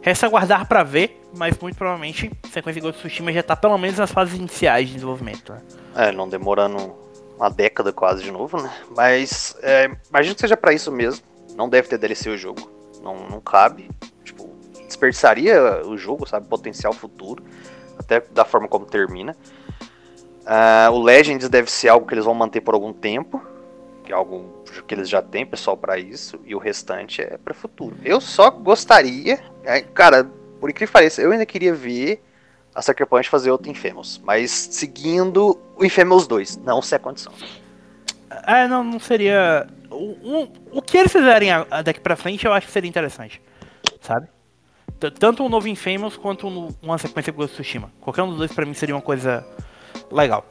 resta 0.00 0.26
aguardar 0.26 0.64
para 0.68 0.84
ver, 0.84 1.20
mas 1.36 1.58
muito 1.58 1.76
provavelmente 1.76 2.30
sequência 2.52 2.80
Ghost 2.80 3.00
Tsushima 3.00 3.32
já 3.32 3.40
está 3.40 3.56
pelo 3.56 3.76
menos 3.76 3.98
nas 3.98 4.12
fases 4.12 4.38
iniciais 4.38 4.86
de 4.86 4.94
desenvolvimento. 4.94 5.52
né? 5.52 5.60
É, 5.96 6.12
não 6.12 6.28
demorando 6.28 6.94
uma 7.36 7.50
década 7.50 7.92
quase 7.92 8.22
de 8.22 8.30
novo, 8.30 8.62
né? 8.62 8.72
Mas 8.96 9.56
é, 9.60 9.90
imagino 10.08 10.36
que 10.36 10.40
seja 10.40 10.56
pra 10.56 10.72
isso 10.72 10.92
mesmo. 10.92 11.26
Não 11.56 11.68
deve 11.68 11.88
ter 11.88 11.98
DLC 11.98 12.30
o 12.30 12.38
jogo. 12.38 12.70
Não, 13.02 13.28
não 13.28 13.40
cabe. 13.40 13.90
Tipo, 14.22 14.48
desperdiçaria 14.86 15.84
o 15.84 15.98
jogo, 15.98 16.24
sabe? 16.28 16.46
Potencial 16.46 16.92
futuro. 16.92 17.42
Até 17.98 18.20
da 18.20 18.44
forma 18.44 18.68
como 18.68 18.86
termina. 18.86 19.36
Ah, 20.46 20.90
o 20.92 21.02
Legends 21.02 21.48
deve 21.48 21.68
ser 21.68 21.88
algo 21.88 22.06
que 22.06 22.14
eles 22.14 22.24
vão 22.24 22.34
manter 22.34 22.60
por 22.60 22.74
algum 22.74 22.92
tempo. 22.92 23.42
Que 24.06 24.12
é 24.12 24.14
algo 24.14 24.62
que 24.86 24.94
eles 24.94 25.08
já 25.08 25.20
têm 25.20 25.44
pessoal 25.44 25.76
pra 25.76 25.98
isso. 25.98 26.38
E 26.46 26.54
o 26.54 26.58
restante 26.58 27.20
é 27.20 27.36
pra 27.36 27.52
futuro. 27.52 27.96
Eu 28.04 28.20
só 28.20 28.48
gostaria. 28.50 29.38
é, 29.64 29.80
cara, 29.82 30.24
por 30.60 30.70
incrível 30.70 30.86
que 30.88 30.92
pareça, 30.92 31.20
eu 31.20 31.32
ainda 31.32 31.44
queria 31.44 31.74
ver 31.74 32.22
a 32.74 32.80
Sucker 32.80 33.06
Punch 33.06 33.28
fazer 33.28 33.50
outro 33.50 33.70
Infamous. 33.70 34.20
Mas 34.24 34.50
seguindo 34.50 35.58
o 35.76 35.84
Infamous 35.84 36.26
2, 36.26 36.58
não 36.58 36.80
sem 36.80 36.96
a 36.96 37.00
condição. 37.00 37.32
É, 38.46 38.66
não, 38.68 38.84
não 38.84 38.98
seria. 39.00 39.66
O, 39.90 39.94
o, 39.96 40.52
o 40.78 40.82
que 40.82 40.96
eles 40.98 41.12
fizerem 41.12 41.50
a- 41.50 41.66
a 41.70 41.82
daqui 41.82 42.00
pra 42.00 42.16
frente 42.16 42.44
eu 42.46 42.52
acho 42.52 42.66
que 42.66 42.72
seria 42.72 42.88
interessante. 42.88 43.40
Sabe? 44.00 44.28
T- 45.00 45.10
Tanto 45.12 45.42
um 45.44 45.48
novo 45.48 45.68
Infamous 45.68 46.16
quanto 46.16 46.46
um- 46.46 46.68
uma 46.82 46.98
sequência 46.98 47.32
com 47.32 47.38
Ghost 47.38 47.54
of 47.54 47.62
Tsushima. 47.62 47.90
Qualquer 48.00 48.22
um 48.22 48.28
dos 48.28 48.38
dois 48.38 48.52
pra 48.52 48.64
mim 48.66 48.74
seria 48.74 48.94
uma 48.94 49.02
coisa 49.02 49.46
legal. 50.10 50.44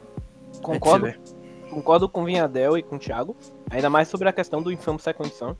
Concordo. 0.62 1.06
Concordo 1.76 2.08
com 2.08 2.22
o 2.22 2.24
Vinhadel 2.24 2.78
e 2.78 2.82
com 2.82 2.96
o 2.96 2.98
Thiago, 2.98 3.36
ainda 3.70 3.90
mais 3.90 4.08
sobre 4.08 4.26
a 4.26 4.32
questão 4.32 4.62
do 4.62 4.72
Infamous 4.72 5.02
Second 5.02 5.30
Son. 5.34 5.54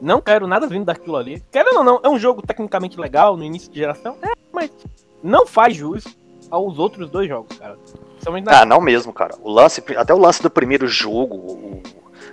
Não 0.00 0.20
quero 0.20 0.46
nada 0.46 0.64
vindo 0.68 0.84
daquilo 0.84 1.16
ali. 1.16 1.42
Quero 1.50 1.76
ou 1.76 1.82
não, 1.82 2.00
é 2.04 2.08
um 2.08 2.16
jogo 2.16 2.40
tecnicamente 2.40 3.00
legal 3.00 3.36
no 3.36 3.42
início 3.42 3.68
de 3.68 3.80
geração, 3.80 4.16
é, 4.22 4.30
mas 4.52 4.70
não 5.20 5.44
faz 5.44 5.74
jus 5.74 6.04
aos 6.48 6.78
outros 6.78 7.10
dois 7.10 7.28
jogos, 7.28 7.58
cara. 7.58 7.76
Na... 8.44 8.60
Ah, 8.60 8.64
não 8.64 8.80
mesmo, 8.80 9.12
cara. 9.12 9.34
O 9.42 9.50
lance, 9.50 9.82
até 9.96 10.14
o 10.14 10.18
lance 10.18 10.40
do 10.40 10.48
primeiro 10.48 10.86
jogo, 10.86 11.34
o, 11.34 11.82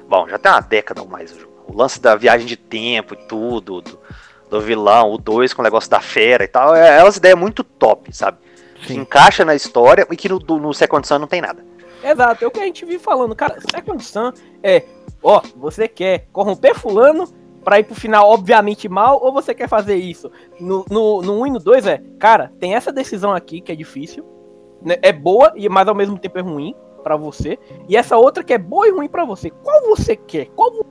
bom, 0.08 0.28
já 0.28 0.38
tem 0.38 0.52
uma 0.52 0.62
década 0.62 1.02
ou 1.02 1.08
mais 1.08 1.32
o 1.32 1.40
jogo. 1.40 1.54
O 1.70 1.76
lance 1.76 2.00
da 2.00 2.16
viagem 2.16 2.46
de 2.46 2.56
tempo 2.56 3.16
e 3.16 3.18
tudo, 3.18 3.82
do, 3.82 4.00
do 4.48 4.62
vilão, 4.62 5.12
o 5.12 5.18
2 5.18 5.56
com 5.56 5.64
o 5.64 5.66
negócio 5.66 5.90
da 5.90 6.02
fera 6.02 6.44
e 6.44 6.48
tal, 6.48 6.76
é, 6.76 7.00
é 7.00 7.04
umas 7.04 7.18
ideias 7.18 7.40
muito 7.40 7.64
top, 7.64 8.16
sabe? 8.16 8.38
Que 8.86 8.94
encaixa 8.94 9.44
na 9.44 9.56
história 9.56 10.06
e 10.12 10.16
que 10.16 10.30
no, 10.30 10.38
no 10.38 10.72
Second 10.72 11.08
Sun 11.08 11.18
não 11.18 11.28
tem 11.28 11.42
nada. 11.42 11.72
Exato, 12.04 12.44
é 12.44 12.48
o 12.48 12.52
que 12.52 12.60
a 12.60 12.66
gente 12.66 12.86
vive 12.86 13.00
falando, 13.00 13.36
cara. 13.36 13.60
Second 13.72 14.04
Sun 14.04 14.32
é, 14.64 14.84
ó, 15.22 15.42
você 15.56 15.88
quer 15.88 16.28
corromper 16.32 16.76
fulano 16.76 17.28
pra 17.64 17.80
ir 17.80 17.84
pro 17.84 17.96
final, 17.96 18.30
obviamente, 18.30 18.90
mal, 18.90 19.24
ou 19.24 19.32
você 19.32 19.54
quer 19.54 19.70
fazer 19.70 19.96
isso? 19.96 20.32
No, 20.60 20.84
no, 20.90 21.22
no 21.22 21.42
1 21.42 21.48
e 21.48 21.50
no 21.52 21.60
2 21.60 21.88
é, 21.88 22.04
cara, 22.20 22.52
tem 22.60 22.74
essa 22.74 22.92
decisão 22.92 23.34
aqui 23.34 23.62
que 23.62 23.72
é 23.72 23.76
difícil, 23.76 24.26
né, 24.82 24.98
é 25.02 25.14
boa, 25.14 25.54
mas 25.70 25.88
ao 25.88 25.96
mesmo 25.96 26.18
tempo 26.18 26.40
é 26.40 26.42
ruim 26.42 26.76
para 27.04 27.16
você, 27.16 27.58
e 27.88 27.96
essa 27.96 28.18
outra 28.18 28.44
que 28.44 28.54
é 28.54 28.58
boa 28.58 28.88
e 28.88 28.92
ruim 28.92 29.08
para 29.08 29.26
você. 29.26 29.50
Qual 29.50 29.82
você 29.86 30.16
quer? 30.16 30.48
Qual 30.56 30.86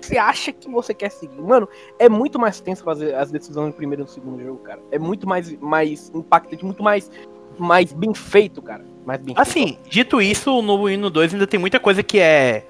você 0.00 0.18
acha 0.18 0.52
que 0.52 0.68
você 0.68 0.92
quer 0.94 1.10
seguir? 1.10 1.40
Mano, 1.40 1.68
é 1.98 2.08
muito 2.08 2.38
mais 2.38 2.60
tenso 2.60 2.84
fazer 2.84 3.14
as 3.14 3.30
decisões 3.30 3.68
no 3.68 3.72
primeiro 3.72 4.02
e 4.02 4.04
no 4.04 4.10
segundo 4.10 4.42
jogo, 4.42 4.58
cara. 4.60 4.80
É 4.90 4.98
muito 4.98 5.28
mais, 5.28 5.56
mais 5.58 6.10
impactante, 6.14 6.64
muito 6.64 6.82
mais, 6.82 7.10
mais 7.58 7.92
bem 7.92 8.12
feito, 8.14 8.60
cara. 8.60 8.84
Mais 9.04 9.20
bem 9.20 9.34
assim, 9.36 9.78
dito 9.88 10.20
isso, 10.20 10.62
no 10.62 10.82
1 10.84 10.90
e 10.90 10.96
no 10.96 11.10
2 11.10 11.34
ainda 11.34 11.46
tem 11.46 11.58
muita 11.58 11.80
coisa 11.80 12.02
que 12.02 12.18
é 12.18 12.66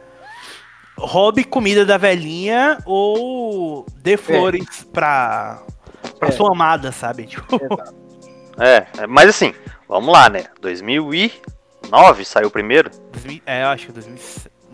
roube 0.96 1.44
comida 1.44 1.84
da 1.84 1.96
velhinha 1.96 2.78
ou 2.86 3.86
dê 3.96 4.16
flores 4.16 4.82
é. 4.82 4.92
pra, 4.92 5.62
pra 6.18 6.28
é. 6.28 6.32
sua 6.32 6.52
amada, 6.52 6.92
sabe? 6.92 7.26
Tipo... 7.26 7.58
É, 8.58 8.86
é, 8.98 9.06
mas 9.06 9.28
assim, 9.28 9.54
vamos 9.88 10.12
lá, 10.12 10.28
né? 10.28 10.44
2009 10.60 12.24
saiu 12.24 12.48
o 12.48 12.50
primeiro? 12.50 12.90
É, 13.46 13.62
eu 13.62 13.68
acho 13.68 13.86
que 13.86 13.92
2000, 13.92 14.18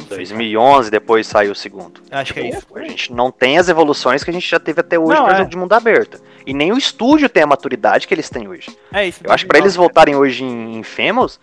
2011 0.09 0.91
depois 0.91 1.27
saiu 1.27 1.53
o 1.53 1.55
segundo. 1.55 2.01
Acho 2.11 2.35
que 2.35 2.41
é 2.41 2.49
isso. 2.49 2.67
A 2.75 2.81
gente 2.81 3.13
não 3.13 3.31
tem 3.31 3.59
as 3.59 3.69
evoluções 3.69 4.25
que 4.25 4.31
a 4.31 4.33
gente 4.33 4.49
já 4.49 4.59
teve 4.59 4.81
até 4.81 4.99
hoje 4.99 5.21
para 5.21 5.35
é. 5.35 5.39
jogo 5.39 5.51
de 5.51 5.57
mundo 5.57 5.73
aberto. 5.73 6.21
E 6.49 6.55
nem 6.55 6.73
o 6.73 6.79
estúdio 6.79 7.29
tem 7.29 7.43
a 7.43 7.47
maturidade 7.47 8.09
que 8.09 8.15
eles 8.15 8.31
têm 8.31 8.49
hoje. 8.49 8.75
É 8.91 9.07
isso. 9.07 9.21
Eu 9.23 9.31
acho 9.31 9.45
que 9.45 9.49
pra 9.49 9.59
eles 9.59 9.77
voltarem 9.77 10.17
hoje 10.17 10.43
em, 10.43 10.79
em 10.79 10.83
Famous, 10.83 11.39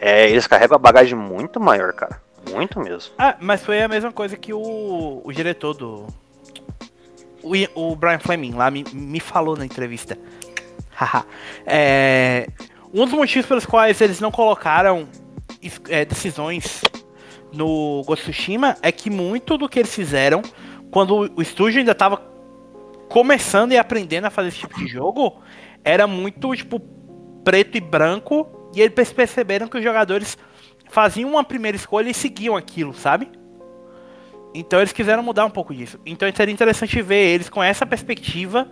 é, 0.00 0.30
eles 0.30 0.46
carregam 0.46 0.74
a 0.74 0.78
bagagem 0.78 1.14
muito 1.14 1.60
maior, 1.60 1.92
cara. 1.92 2.18
Muito 2.50 2.80
mesmo. 2.80 3.12
Ah, 3.18 3.36
mas 3.38 3.62
foi 3.62 3.82
a 3.82 3.86
mesma 3.86 4.10
coisa 4.10 4.38
que 4.38 4.54
o, 4.54 5.20
o 5.22 5.30
diretor 5.34 5.74
do. 5.74 6.06
O, 7.42 7.52
o 7.74 7.94
Brian 7.94 8.18
Fleming 8.18 8.52
lá 8.52 8.70
me, 8.70 8.86
me 8.90 9.20
falou 9.20 9.54
na 9.54 9.66
entrevista. 9.66 10.16
é, 11.66 12.48
um 12.94 13.04
dos 13.04 13.12
motivos 13.12 13.46
pelos 13.46 13.66
quais 13.66 14.00
eles 14.00 14.18
não 14.18 14.30
colocaram 14.30 15.06
é, 15.90 16.06
decisões 16.06 16.80
no 17.52 18.02
Ghost 18.06 18.24
Tsushima 18.24 18.78
é 18.80 18.90
que 18.90 19.10
muito 19.10 19.58
do 19.58 19.68
que 19.68 19.78
eles 19.78 19.94
fizeram 19.94 20.40
quando 20.90 21.30
o 21.36 21.42
estúdio 21.42 21.80
ainda 21.80 21.92
estava 21.92 22.37
começando 23.08 23.72
e 23.72 23.78
aprendendo 23.78 24.26
a 24.26 24.30
fazer 24.30 24.48
esse 24.48 24.58
tipo 24.58 24.78
de 24.78 24.86
jogo 24.86 25.40
era 25.84 26.06
muito 26.06 26.54
tipo 26.54 26.80
preto 27.44 27.76
e 27.76 27.80
branco 27.80 28.46
e 28.74 28.80
eles 28.80 29.12
perceberam 29.12 29.68
que 29.68 29.78
os 29.78 29.82
jogadores 29.82 30.36
faziam 30.90 31.30
uma 31.30 31.44
primeira 31.44 31.76
escolha 31.76 32.10
e 32.10 32.14
seguiam 32.14 32.56
aquilo, 32.56 32.92
sabe? 32.94 33.30
Então 34.54 34.80
eles 34.80 34.92
quiseram 34.92 35.22
mudar 35.22 35.44
um 35.44 35.50
pouco 35.50 35.74
disso. 35.74 35.98
Então 36.04 36.30
seria 36.34 36.52
interessante 36.52 37.00
ver 37.02 37.34
eles 37.34 37.48
com 37.48 37.62
essa 37.62 37.86
perspectiva 37.86 38.68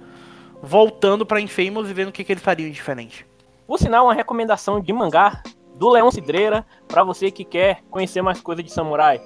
voltando 0.63 1.25
para 1.25 1.41
Infamous 1.41 1.89
e 1.89 1.95
vendo 1.95 2.09
o 2.09 2.13
que, 2.13 2.25
que 2.25 2.33
eles 2.33 2.43
fariam 2.43 2.71
diferente. 2.71 3.27
Por 3.67 3.79
sinal, 3.79 4.07
uma 4.07 4.15
recomendação 4.15 4.81
de 4.81 4.93
mangá 4.93 5.43
do 5.77 5.89
Leão 5.91 6.11
Cidreira 6.11 6.65
para 6.89 7.05
você 7.05 7.31
que 7.31 7.45
quer 7.45 7.83
conhecer 7.91 8.23
mais 8.23 8.41
coisa 8.41 8.63
de 8.63 8.71
samurai. 8.73 9.21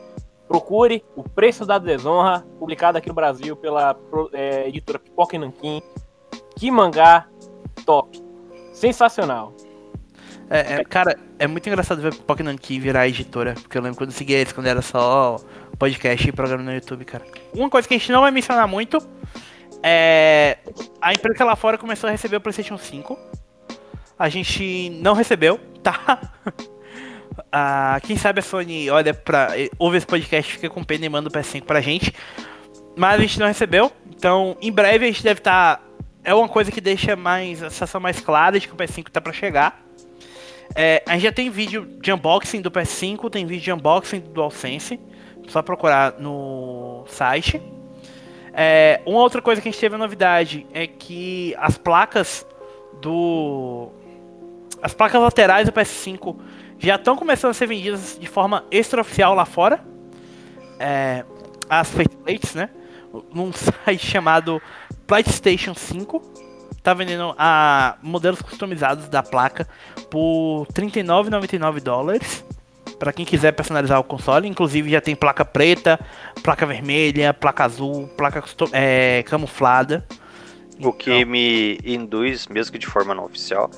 Procure 0.50 1.04
O 1.14 1.22
Preço 1.22 1.64
da 1.64 1.78
Desonra, 1.78 2.44
publicado 2.58 2.98
aqui 2.98 3.08
no 3.08 3.14
Brasil 3.14 3.54
pela 3.54 3.96
é, 4.32 4.66
editora 4.66 4.98
Pipoca 4.98 5.36
e. 5.62 5.80
Que 6.56 6.72
mangá 6.72 7.28
top. 7.86 8.20
Sensacional. 8.72 9.54
É, 10.50 10.80
é, 10.80 10.84
cara, 10.84 11.16
é 11.38 11.46
muito 11.46 11.68
engraçado 11.68 12.02
ver 12.02 12.12
Pipoca 12.12 12.42
Nankin 12.42 12.80
virar 12.80 13.06
editora, 13.06 13.54
porque 13.54 13.78
eu 13.78 13.82
lembro 13.82 13.96
quando 13.96 14.10
eu 14.10 14.16
seguia 14.16 14.38
eles, 14.38 14.52
quando 14.52 14.66
era 14.66 14.82
só 14.82 15.36
podcast 15.78 16.28
e 16.28 16.32
programa 16.32 16.64
no 16.64 16.74
YouTube, 16.74 17.04
cara. 17.04 17.24
Uma 17.54 17.70
coisa 17.70 17.86
que 17.86 17.94
a 17.94 17.98
gente 17.98 18.10
não 18.10 18.22
vai 18.22 18.32
mencionar 18.32 18.66
muito 18.66 18.98
é. 19.84 20.58
A 21.00 21.14
empresa 21.14 21.44
lá 21.44 21.54
fora 21.54 21.78
começou 21.78 22.08
a 22.08 22.10
receber 22.10 22.38
o 22.38 22.40
PlayStation 22.40 22.76
5. 22.76 23.16
A 24.18 24.28
gente 24.28 24.90
não 25.00 25.14
recebeu, 25.14 25.60
tá? 25.80 26.32
ah, 27.52 28.00
quem 28.02 28.16
sabe 28.16 28.40
a 28.40 28.42
Sony 28.42 28.90
olha 28.90 29.14
pra. 29.14 29.50
ouve 29.78 29.96
esse 29.96 30.06
podcast 30.06 30.52
fica 30.52 30.70
com 30.70 30.82
pena 30.82 31.06
e 31.06 31.08
manda 31.08 31.28
o 31.28 31.32
PS5 31.32 31.62
pra 31.62 31.80
gente. 31.80 32.12
Mas 32.96 33.18
a 33.18 33.22
gente 33.22 33.38
não 33.38 33.46
recebeu. 33.46 33.92
Então, 34.14 34.56
em 34.60 34.72
breve 34.72 35.04
a 35.04 35.08
gente 35.08 35.22
deve 35.22 35.40
estar. 35.40 35.76
Tá, 35.76 35.82
é 36.22 36.34
uma 36.34 36.48
coisa 36.48 36.70
que 36.70 36.80
deixa 36.80 37.16
mais 37.16 37.62
a 37.62 37.70
sensação 37.70 38.00
mais 38.00 38.20
clara 38.20 38.58
de 38.58 38.68
que 38.68 38.74
o 38.74 38.76
PS5 38.76 39.08
tá 39.08 39.20
pra 39.20 39.32
chegar. 39.32 39.82
É, 40.74 41.02
a 41.06 41.14
gente 41.14 41.22
já 41.22 41.32
tem 41.32 41.50
vídeo 41.50 41.84
de 42.00 42.12
unboxing 42.12 42.60
do 42.60 42.70
PS5, 42.70 43.30
tem 43.30 43.46
vídeo 43.46 43.62
de 43.62 43.72
unboxing 43.72 44.20
do 44.20 44.30
DualSense. 44.30 45.00
Só 45.48 45.62
procurar 45.62 46.14
no 46.18 47.04
site. 47.08 47.60
É, 48.52 49.00
uma 49.06 49.20
outra 49.20 49.40
coisa 49.40 49.60
que 49.60 49.68
a 49.68 49.72
gente 49.72 49.80
teve 49.80 49.94
a 49.94 49.98
novidade 49.98 50.66
é 50.72 50.86
que 50.86 51.54
as 51.58 51.78
placas 51.78 52.46
do. 53.00 53.90
As 54.82 54.94
placas 54.94 55.20
laterais 55.20 55.66
do 55.66 55.72
PS5 55.72 56.36
já 56.80 56.96
estão 56.96 57.14
começando 57.14 57.50
a 57.50 57.54
ser 57.54 57.66
vendidas 57.66 58.16
de 58.18 58.26
forma 58.26 58.64
extraoficial 58.70 59.34
lá 59.34 59.44
fora. 59.44 59.84
É, 60.78 61.24
as 61.68 61.90
faceplates, 61.90 62.54
né? 62.54 62.70
Num 63.32 63.52
site 63.84 64.04
chamado 64.04 64.60
PlayStation 65.06 65.74
5 65.74 66.40
tá 66.82 66.94
vendendo 66.94 67.34
a 67.36 67.98
modelos 68.02 68.40
customizados 68.40 69.08
da 69.08 69.22
placa 69.22 69.68
por 70.10 70.66
39,99 70.72 71.80
dólares. 71.80 72.44
Para 72.98 73.12
quem 73.12 73.24
quiser 73.24 73.52
personalizar 73.52 73.98
o 73.98 74.04
console, 74.04 74.48
inclusive 74.48 74.90
já 74.90 75.00
tem 75.00 75.14
placa 75.14 75.44
preta, 75.44 76.00
placa 76.42 76.66
vermelha, 76.66 77.32
placa 77.32 77.64
azul, 77.64 78.08
placa 78.16 78.42
é, 78.72 79.22
camuflada. 79.24 80.06
O 80.82 80.92
que 80.92 81.10
então... 81.10 81.30
me 81.30 81.78
induz, 81.84 82.46
mesmo 82.46 82.72
que 82.72 82.78
de 82.78 82.86
forma 82.86 83.14
não 83.14 83.24
oficial, 83.24 83.70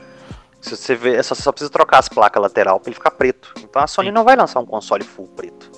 se 0.62 0.76
você 0.76 0.94
vê, 0.94 1.16
é 1.16 1.22
só, 1.22 1.34
só 1.34 1.51
precisa 1.52 1.70
trocar 1.70 1.98
as 1.98 2.09
placas 2.09 2.40
lateral 2.40 2.78
para 2.80 2.89
ele 2.89 2.94
ficar 2.94 3.10
preto. 3.10 3.52
Então 3.59 3.82
a 3.82 3.86
Sony 3.86 4.09
Sim. 4.09 4.14
não 4.14 4.24
vai 4.24 4.36
lançar 4.36 4.60
um 4.60 4.66
console 4.66 5.05
full 5.05 5.26
preto. 5.28 5.70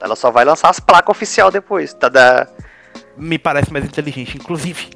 Ela 0.00 0.16
só 0.16 0.30
vai 0.30 0.44
lançar 0.44 0.70
as 0.70 0.80
placas 0.80 1.10
oficial 1.10 1.50
depois, 1.50 1.92
tá 1.92 2.08
da 2.08 2.48
me 3.16 3.38
parece 3.38 3.72
mais 3.72 3.84
inteligente, 3.84 4.36
inclusive. 4.36 4.90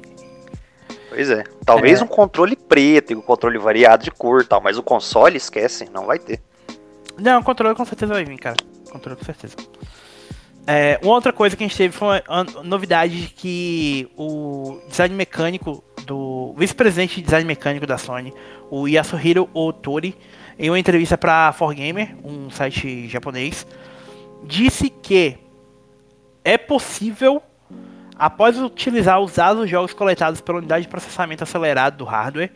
Pois 1.09 1.29
é. 1.29 1.43
Talvez 1.65 1.99
é. 1.99 2.03
um 2.03 2.07
controle 2.07 2.55
preto 2.55 3.11
e 3.11 3.15
um 3.15 3.21
controle 3.21 3.57
variado 3.57 4.03
de 4.03 4.11
cor 4.11 4.45
tal, 4.45 4.61
mas 4.61 4.77
o 4.77 4.83
console, 4.83 5.37
esquece, 5.37 5.89
não 5.91 6.05
vai 6.05 6.19
ter. 6.19 6.39
Não, 7.17 7.41
o 7.41 7.43
controle 7.43 7.75
com 7.75 7.85
certeza 7.85 8.13
vai 8.13 8.23
vir, 8.23 8.37
cara. 8.37 8.57
Controle 8.91 9.17
com 9.17 9.25
certeza. 9.25 9.55
É, 10.65 10.99
uma 11.01 11.13
outra 11.13 11.31
coisa 11.31 11.55
que 11.55 11.63
a 11.63 11.67
gente 11.67 11.77
teve 11.77 11.95
foi 11.95 12.21
a 12.27 12.43
novidade 12.63 13.21
de 13.21 13.29
que 13.29 14.11
o 14.17 14.79
design 14.89 15.15
mecânico 15.15 15.83
do 16.05 16.53
vice-presidente 16.57 17.15
de 17.15 17.21
design 17.21 17.45
mecânico 17.45 17.87
da 17.87 17.97
Sony, 17.97 18.33
o 18.69 18.87
Yasuhiro 18.87 19.49
Otori, 19.53 20.15
em 20.57 20.69
uma 20.69 20.79
entrevista 20.79 21.17
para 21.17 21.53
4Gamer, 21.53 22.15
um 22.23 22.49
site 22.49 23.07
japonês, 23.07 23.65
disse 24.43 24.89
que 24.89 25.37
é 26.43 26.57
possível 26.57 27.41
Após 28.17 28.59
utilizar 28.59 29.21
os 29.21 29.35
dados 29.35 29.61
dos 29.61 29.69
jogos 29.69 29.93
coletados 29.93 30.41
pela 30.41 30.57
unidade 30.57 30.83
de 30.83 30.87
processamento 30.87 31.43
acelerado 31.43 31.97
do 31.97 32.05
hardware, 32.05 32.51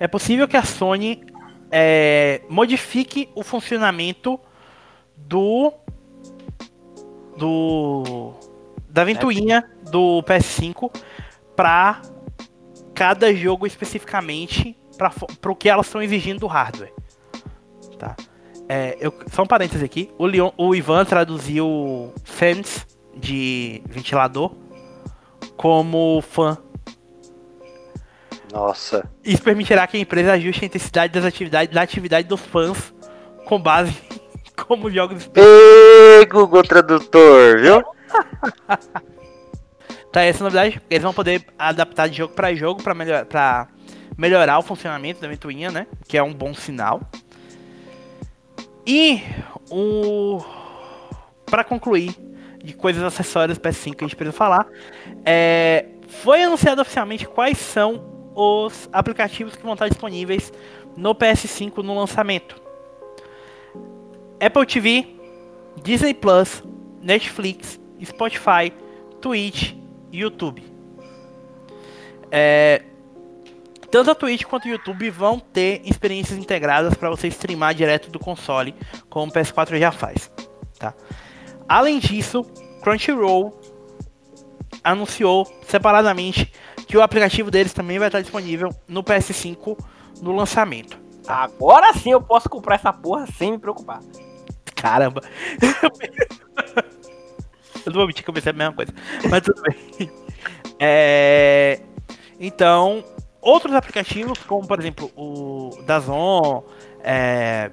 é 0.00 0.08
possível 0.08 0.48
que 0.48 0.56
a 0.56 0.64
Sony 0.64 1.22
é, 1.70 2.42
modifique 2.48 3.28
o 3.34 3.44
funcionamento 3.44 4.38
do 5.16 5.72
do 7.36 8.34
da 8.88 9.04
ventoinha 9.04 9.70
do 9.90 10.24
PS5 10.24 10.90
para 11.54 12.02
cada 12.92 13.32
jogo 13.32 13.66
especificamente 13.66 14.76
para 14.96 15.52
o 15.52 15.56
que 15.56 15.68
elas 15.68 15.86
estão 15.86 16.02
exigindo 16.02 16.40
do 16.40 16.46
hardware. 16.46 16.92
Tá? 17.98 18.16
É, 18.68 18.96
eu, 19.00 19.12
só 19.30 19.42
um 19.42 19.46
parênteses 19.46 19.82
aqui. 19.82 20.10
O, 20.18 20.26
Leon, 20.26 20.50
o 20.56 20.74
Ivan 20.74 21.04
traduziu 21.04 22.12
fans 22.24 22.86
de 23.14 23.82
ventilador 23.86 24.52
como 25.56 26.20
fã. 26.22 26.58
Nossa. 28.52 29.08
Isso 29.24 29.42
permitirá 29.42 29.86
que 29.86 29.96
a 29.96 30.00
empresa 30.00 30.32
ajuste 30.32 30.64
a 30.64 30.66
intensidade 30.66 31.12
das 31.12 31.24
atividades 31.24 31.74
da 31.74 31.82
atividade 31.82 32.28
dos 32.28 32.40
fãs 32.40 32.94
com 33.44 33.60
base 33.60 33.94
como 34.66 34.90
jogos 34.90 35.30
Ei, 35.34 36.24
Google 36.26 36.62
Tradutor, 36.62 37.60
viu? 37.60 37.84
Tá, 40.12 40.22
essa 40.22 40.42
novidade, 40.42 40.80
eles 40.88 41.02
vão 41.02 41.12
poder 41.12 41.44
adaptar 41.58 42.08
de 42.08 42.16
jogo 42.16 42.32
para 42.32 42.54
jogo 42.54 42.82
para 42.82 42.94
melhor, 42.94 43.26
pra 43.26 43.68
melhorar 44.16 44.58
o 44.58 44.62
funcionamento 44.62 45.20
da 45.20 45.28
ventoinha, 45.28 45.70
né? 45.70 45.86
Que 46.08 46.16
é 46.16 46.22
um 46.22 46.32
bom 46.32 46.54
sinal. 46.54 47.00
E 48.86 49.22
o 49.70 50.40
para 51.46 51.62
concluir 51.62 52.14
de 52.62 52.74
coisas 52.74 53.02
acessórias 53.02 53.58
PS5 53.58 53.94
que 53.94 54.04
a 54.04 54.06
gente 54.08 54.16
precisa 54.16 54.36
falar, 54.36 54.66
é, 55.24 55.86
foi 56.08 56.42
anunciado 56.42 56.82
oficialmente 56.82 57.26
quais 57.26 57.58
são 57.58 58.04
os 58.34 58.88
aplicativos 58.92 59.54
que 59.54 59.62
vão 59.62 59.74
estar 59.74 59.88
disponíveis 59.88 60.52
no 60.96 61.14
PS5 61.14 61.82
no 61.82 61.94
lançamento. 61.94 62.60
Apple 64.40 64.66
TV, 64.66 65.06
Disney 65.82 66.12
Plus, 66.12 66.62
Netflix, 67.00 67.80
Spotify, 68.04 68.72
Twitch, 69.20 69.74
YouTube. 70.12 70.62
É, 72.30 72.82
tanto 73.90 74.10
a 74.10 74.14
Twitch 74.14 74.44
quanto 74.44 74.66
o 74.66 74.68
YouTube 74.68 75.10
vão 75.10 75.38
ter 75.38 75.80
experiências 75.84 76.38
integradas 76.38 76.94
para 76.94 77.10
você 77.10 77.28
streamar 77.28 77.74
direto 77.74 78.10
do 78.10 78.18
console, 78.18 78.74
como 79.08 79.30
o 79.30 79.34
PS4 79.34 79.78
já 79.78 79.92
faz. 79.92 80.30
Tá? 80.78 80.94
Além 81.68 81.98
disso, 81.98 82.42
Crunchyroll 82.82 83.58
anunciou 84.84 85.46
separadamente 85.66 86.52
que 86.86 86.96
o 86.96 87.02
aplicativo 87.02 87.50
deles 87.50 87.72
também 87.72 87.98
vai 87.98 88.08
estar 88.08 88.20
disponível 88.20 88.70
no 88.86 89.02
PS5 89.02 89.76
no 90.22 90.32
lançamento. 90.32 90.98
Agora 91.26 91.92
sim 91.94 92.12
eu 92.12 92.22
posso 92.22 92.48
comprar 92.48 92.76
essa 92.76 92.92
porra 92.92 93.26
sem 93.26 93.50
me 93.50 93.58
preocupar. 93.58 94.00
Caramba. 94.76 95.22
eu 97.84 97.86
não 97.86 97.94
vou 97.94 98.06
mentir 98.06 98.22
que 98.22 98.30
eu 98.30 98.34
pensei 98.34 98.50
a 98.50 98.54
mesma 98.54 98.72
coisa. 98.74 98.92
Mas 99.28 99.42
tudo 99.42 99.60
bem. 99.62 100.10
É... 100.78 101.80
Então, 102.38 103.02
outros 103.46 103.74
aplicativos, 103.74 104.38
como 104.40 104.66
por 104.66 104.78
exemplo 104.78 105.10
o 105.16 105.70
Dazon, 105.86 106.62
é... 107.02 107.70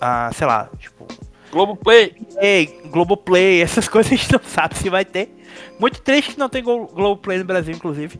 ah, 0.00 0.30
sei 0.34 0.46
lá, 0.46 0.70
tipo. 0.78 1.06
Globoplay. 1.50 2.14
Play, 2.34 2.80
Globoplay, 2.86 3.60
essas 3.62 3.88
coisas 3.88 4.10
a 4.12 4.16
gente 4.16 4.32
não 4.32 4.40
sabe 4.42 4.76
se 4.78 4.88
vai 4.88 5.04
ter. 5.04 5.34
Muito 5.78 6.00
triste 6.00 6.32
que 6.32 6.38
não 6.38 6.48
tem 6.48 6.62
Glo- 6.62 6.86
Globoplay 6.86 7.38
no 7.38 7.44
Brasil, 7.44 7.74
inclusive. 7.74 8.18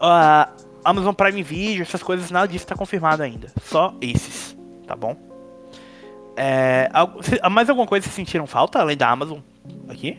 Ah, 0.00 0.48
Amazon 0.84 1.12
Prime 1.12 1.42
Video, 1.42 1.82
essas 1.82 2.02
coisas, 2.02 2.30
nada 2.30 2.48
disso 2.48 2.66
tá 2.66 2.74
confirmado 2.74 3.22
ainda. 3.22 3.48
Só 3.62 3.94
esses, 4.00 4.56
tá 4.86 4.94
bom? 4.96 5.16
É, 6.36 6.88
mais 7.50 7.68
alguma 7.68 7.86
coisa 7.86 8.02
que 8.06 8.14
vocês 8.14 8.26
sentiram 8.26 8.46
falta, 8.46 8.78
além 8.78 8.96
da 8.96 9.08
Amazon 9.10 9.38
aqui? 9.88 10.18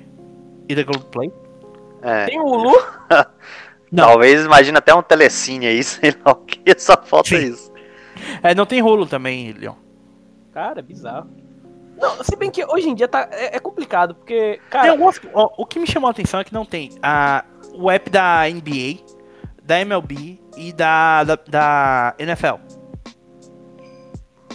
E 0.68 0.76
da 0.76 0.84
Globoplay? 0.84 1.32
É, 2.02 2.26
Tem 2.26 2.40
o 2.40 2.45
Hulu. 2.45 2.74
Não. 3.91 4.05
talvez 4.05 4.43
imagina 4.43 4.80
até 4.80 4.93
um 4.93 5.01
telecine 5.01 5.65
aí, 5.65 5.81
sei 5.84 6.14
lá 6.26 6.34
o 6.34 6.35
que, 6.35 6.80
só 6.80 6.97
falta 7.01 7.30
Sim. 7.30 7.51
isso. 7.51 7.72
É, 8.41 8.53
não 8.55 8.65
tem 8.65 8.81
rolo 8.81 9.05
também, 9.05 9.53
Leon. 9.53 9.76
Cara, 10.53 10.81
bizarro. 10.81 11.30
Não, 11.99 12.23
se 12.23 12.35
bem 12.35 12.51
que 12.51 12.64
hoje 12.65 12.89
em 12.89 12.95
dia 12.95 13.07
tá, 13.07 13.27
é, 13.31 13.57
é 13.57 13.59
complicado, 13.59 14.14
porque, 14.14 14.59
Tem 14.59 14.69
cara, 14.69 14.91
algumas, 14.91 15.19
ó, 15.34 15.51
o 15.57 15.65
que 15.65 15.80
me 15.80 15.88
chamou 15.88 16.07
a 16.07 16.11
atenção 16.11 16.39
é 16.39 16.43
que 16.43 16.53
não 16.53 16.65
tem 16.65 16.91
a, 17.01 17.43
o 17.73 17.89
app 17.89 18.09
da 18.09 18.43
NBA, 18.47 19.03
da 19.64 19.80
MLB 19.81 20.39
e 20.55 20.72
da, 20.72 21.23
da, 21.23 21.35
da 21.35 22.15
NFL. 22.19 22.55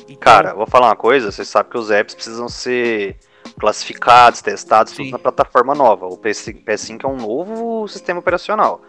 Então, 0.05 0.17
Cara, 0.21 0.55
vou 0.55 0.67
falar 0.67 0.89
uma 0.89 0.97
coisa, 0.97 1.33
você 1.33 1.45
sabe 1.45 1.71
que 1.71 1.79
os 1.79 1.91
apps 1.91 2.15
precisam 2.15 2.49
ser 2.49 3.17
classificados, 3.59 4.41
testados, 4.41 4.93
Sim. 4.93 5.05
tudo 5.05 5.13
na 5.13 5.19
plataforma 5.19 5.75
nova. 5.75 6.07
O 6.07 6.17
PS5, 6.19 6.65
PS5 6.65 7.05
é 7.05 7.09
um 7.09 7.17
novo 7.17 7.89
sistema 7.89 8.21
operacional. 8.21 8.83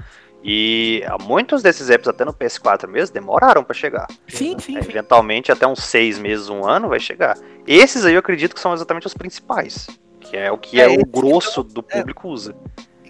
E 0.43 1.01
muitos 1.21 1.61
desses 1.63 1.89
apps, 1.89 2.07
até 2.07 2.25
no 2.25 2.33
PS4 2.33 2.87
mesmo, 2.87 3.13
demoraram 3.13 3.63
pra 3.63 3.73
chegar. 3.73 4.07
sim, 4.27 4.57
sim, 4.59 4.77
É, 4.77 4.81
sim. 4.81 4.89
Eventualmente, 4.89 5.51
até 5.51 5.65
uns 5.65 5.81
seis 5.83 6.19
meses, 6.19 6.49
um 6.49 6.65
ano, 6.65 6.89
vai 6.89 6.99
chegar. 6.99 7.37
Esses 7.65 8.03
aí 8.05 8.13
eu 8.13 8.19
acredito 8.19 8.53
que 8.53 8.59
são 8.59 8.73
exatamente 8.73 9.07
os 9.07 9.13
principais. 9.13 9.87
Que 10.19 10.35
é 10.35 10.51
o 10.51 10.57
que 10.57 10.81
É, 10.81 10.85
é, 10.85 10.99
o 10.99 11.05
grosso 11.05 11.63
do 11.63 11.85
é. 11.89 11.97
público 11.97 12.27
usa. 12.27 12.55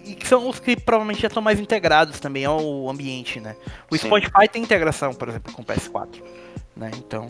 E 0.04 0.14
que 0.14 0.26
são 0.28 0.48
os 0.48 0.60
que 0.60 0.76
provavelmente 0.76 1.22
já 1.22 1.28
estão 1.28 1.42
mais 1.42 1.58
integrados 1.58 2.20
também 2.20 2.44
ao 2.44 2.88
ambiente, 2.88 3.40
né? 3.40 3.56
O 3.90 3.96
Sim. 3.96 4.06
Spotify 4.06 4.46
tem 4.48 4.62
integração, 4.62 5.12
por 5.14 5.28
exemplo, 5.28 5.52
com 5.52 5.62
o 5.62 5.64
PS4, 5.64 6.22
né? 6.76 6.90
Então, 6.98 7.26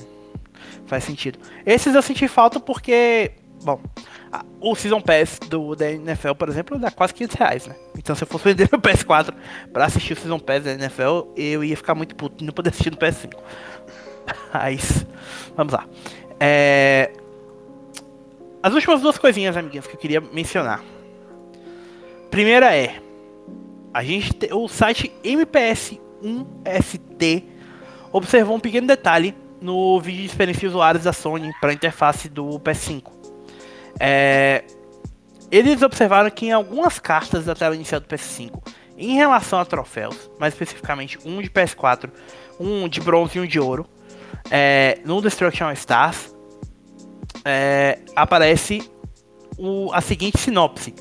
faz 0.87 1.05
sentido. 1.05 1.39
Esses 1.65 1.95
eu 1.95 2.03
senti 2.03 2.27
falta 2.29 2.59
porque, 2.59 3.31
bom, 3.65 3.81
a- 4.33 4.45
o 4.61 4.75
Season 4.75 5.01
Pass 5.01 5.39
do, 5.49 5.75
da 5.75 5.91
NFL, 5.91 6.35
por 6.35 6.49
exemplo, 6.49 6.79
dá 6.79 6.91
quase 6.91 7.15
500 7.15 7.37
reais, 7.37 7.67
né? 7.67 7.75
Então, 7.99 8.15
se 8.15 8.23
eu 8.23 8.29
fosse 8.29 8.45
vender 8.55 8.69
meu 8.71 8.81
PS4 8.81 9.35
pra 9.73 9.87
assistir 9.87 10.13
o 10.13 10.17
Season 10.17 10.39
Pass 10.39 10.65
da 10.65 10.73
NFL, 10.73 11.29
eu 11.37 11.65
ia 11.65 11.77
ficar 11.77 11.95
muito 11.95 12.15
puto 12.15 12.43
e 12.43 12.47
não 12.47 12.53
poder 12.53 12.71
assistir 12.71 12.91
no 12.91 12.97
PS5. 12.97 13.35
Mas, 14.53 15.07
vamos 15.57 15.73
lá. 15.73 15.87
É... 16.39 17.13
As 18.63 18.73
últimas 18.73 19.01
duas 19.03 19.19
coisinhas, 19.19 19.57
amiguinhos, 19.57 19.87
que 19.87 19.95
eu 19.95 19.99
queria 20.01 20.21
mencionar. 20.21 20.83
Primeira 22.31 22.75
é, 22.75 23.01
a 23.93 24.03
gente 24.03 24.33
te- 24.33 24.53
o 24.53 24.67
site 24.69 25.13
MPS1ST 25.23 27.45
observou 28.13 28.57
um 28.57 28.61
pequeno 28.61 28.87
detalhe 28.87 29.35
no 29.61 30.01
vídeo 30.01 30.21
de 30.21 30.27
experiência 30.27 30.61
de 30.61 30.67
usuários 30.67 31.05
da 31.05 31.13
Sony 31.13 31.53
para 31.61 31.71
a 31.71 31.75
interface 31.75 32.29
do 32.29 32.59
PS5. 32.61 33.03
É, 34.01 34.65
eles 35.51 35.83
observaram 35.83 36.31
que 36.31 36.47
em 36.47 36.53
algumas 36.53 36.99
cartas 36.99 37.45
da 37.45 37.55
tela 37.55 37.75
inicial 37.75 38.01
do 38.01 38.07
PS5, 38.07 38.61
em 38.99 39.15
relação 39.15 39.59
a 39.59 39.65
troféus, 39.65 40.31
mais 40.39 40.55
especificamente 40.55 41.19
um 41.25 41.41
de 41.41 41.49
PS4, 41.51 42.11
um 42.59 42.89
de 42.89 43.01
bronze 43.01 43.39
e 43.39 43.41
um 43.41 43.47
de 43.47 43.59
ouro, 43.61 43.87
é, 44.51 44.99
no 45.05 45.21
Destruction 45.23 45.71
Stars, 45.73 46.35
é, 47.45 47.99
aparece 48.15 48.89
o- 49.59 49.91
a 49.93 50.01
seguinte 50.01 50.39
sinopse. 50.39 50.95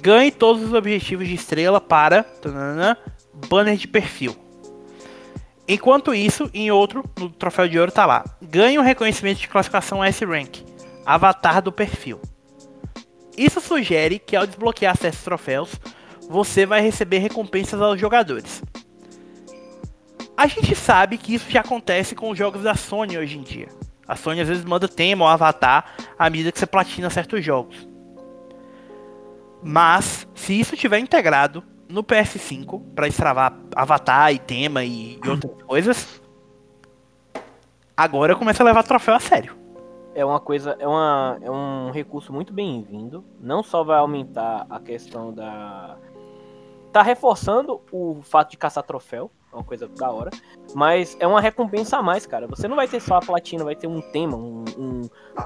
Ganhe 0.00 0.30
todos 0.30 0.62
os 0.62 0.72
objetivos 0.72 1.26
de 1.26 1.34
estrela 1.34 1.80
para 1.80 2.22
tanana, 2.22 2.96
banner 3.48 3.76
de 3.76 3.88
perfil. 3.88 4.36
Enquanto 5.66 6.14
isso, 6.14 6.48
em 6.54 6.70
outro, 6.70 7.04
no 7.18 7.28
troféu 7.28 7.68
de 7.68 7.78
ouro 7.78 7.92
tá 7.92 8.06
lá. 8.06 8.24
Ganhe 8.40 8.78
um 8.78 8.82
reconhecimento 8.82 9.38
de 9.40 9.48
classificação 9.48 10.02
S-Rank, 10.02 10.62
avatar 11.08 11.62
do 11.62 11.72
perfil. 11.72 12.20
Isso 13.34 13.62
sugere 13.62 14.18
que 14.18 14.36
ao 14.36 14.46
desbloquear 14.46 14.92
acessos 14.92 15.24
troféus, 15.24 15.80
você 16.28 16.66
vai 16.66 16.82
receber 16.82 17.16
recompensas 17.16 17.80
aos 17.80 17.98
jogadores. 17.98 18.62
A 20.36 20.46
gente 20.46 20.76
sabe 20.76 21.16
que 21.16 21.34
isso 21.34 21.50
já 21.50 21.60
acontece 21.60 22.14
com 22.14 22.30
os 22.30 22.36
jogos 22.36 22.62
da 22.62 22.74
Sony 22.74 23.16
hoje 23.16 23.38
em 23.38 23.42
dia. 23.42 23.68
A 24.06 24.16
Sony 24.16 24.42
às 24.42 24.48
vezes 24.48 24.64
manda 24.66 24.86
tema 24.86 25.24
ou 25.24 25.30
avatar 25.30 25.94
à 26.18 26.28
medida 26.28 26.52
que 26.52 26.58
você 26.58 26.66
platina 26.66 27.08
certos 27.08 27.42
jogos. 27.42 27.88
Mas, 29.62 30.28
se 30.34 30.60
isso 30.60 30.76
tiver 30.76 30.98
integrado 30.98 31.64
no 31.88 32.04
PS5 32.04 32.82
para 32.94 33.08
extravar 33.08 33.58
avatar 33.74 34.32
e 34.34 34.38
tema 34.38 34.84
e, 34.84 35.18
e 35.24 35.28
outras 35.28 35.62
coisas, 35.62 36.20
agora 37.96 38.36
começa 38.36 38.62
a 38.62 38.66
levar 38.66 38.82
troféu 38.82 39.14
a 39.14 39.20
sério. 39.20 39.58
É 40.18 40.24
uma 40.24 40.40
coisa, 40.40 40.76
é, 40.80 40.86
uma, 40.86 41.38
é 41.40 41.48
um 41.48 41.92
recurso 41.92 42.32
muito 42.32 42.52
bem-vindo. 42.52 43.24
Não 43.40 43.62
só 43.62 43.84
vai 43.84 43.98
aumentar 43.98 44.66
a 44.68 44.80
questão 44.80 45.32
da. 45.32 45.96
Tá 46.92 47.02
reforçando 47.02 47.80
o 47.92 48.18
fato 48.22 48.50
de 48.50 48.56
caçar 48.56 48.82
troféu, 48.82 49.30
é 49.52 49.54
uma 49.54 49.62
coisa 49.62 49.86
da 49.86 50.10
hora. 50.10 50.30
Mas 50.74 51.16
é 51.20 51.26
uma 51.26 51.40
recompensa 51.40 51.98
a 51.98 52.02
mais, 52.02 52.26
cara. 52.26 52.48
Você 52.48 52.66
não 52.66 52.74
vai 52.74 52.88
ter 52.88 52.98
só 52.98 53.18
a 53.18 53.20
platina, 53.20 53.62
vai 53.62 53.76
ter 53.76 53.86
um 53.86 54.00
tema, 54.10 54.36
um, 54.36 54.64
um, 54.76 55.02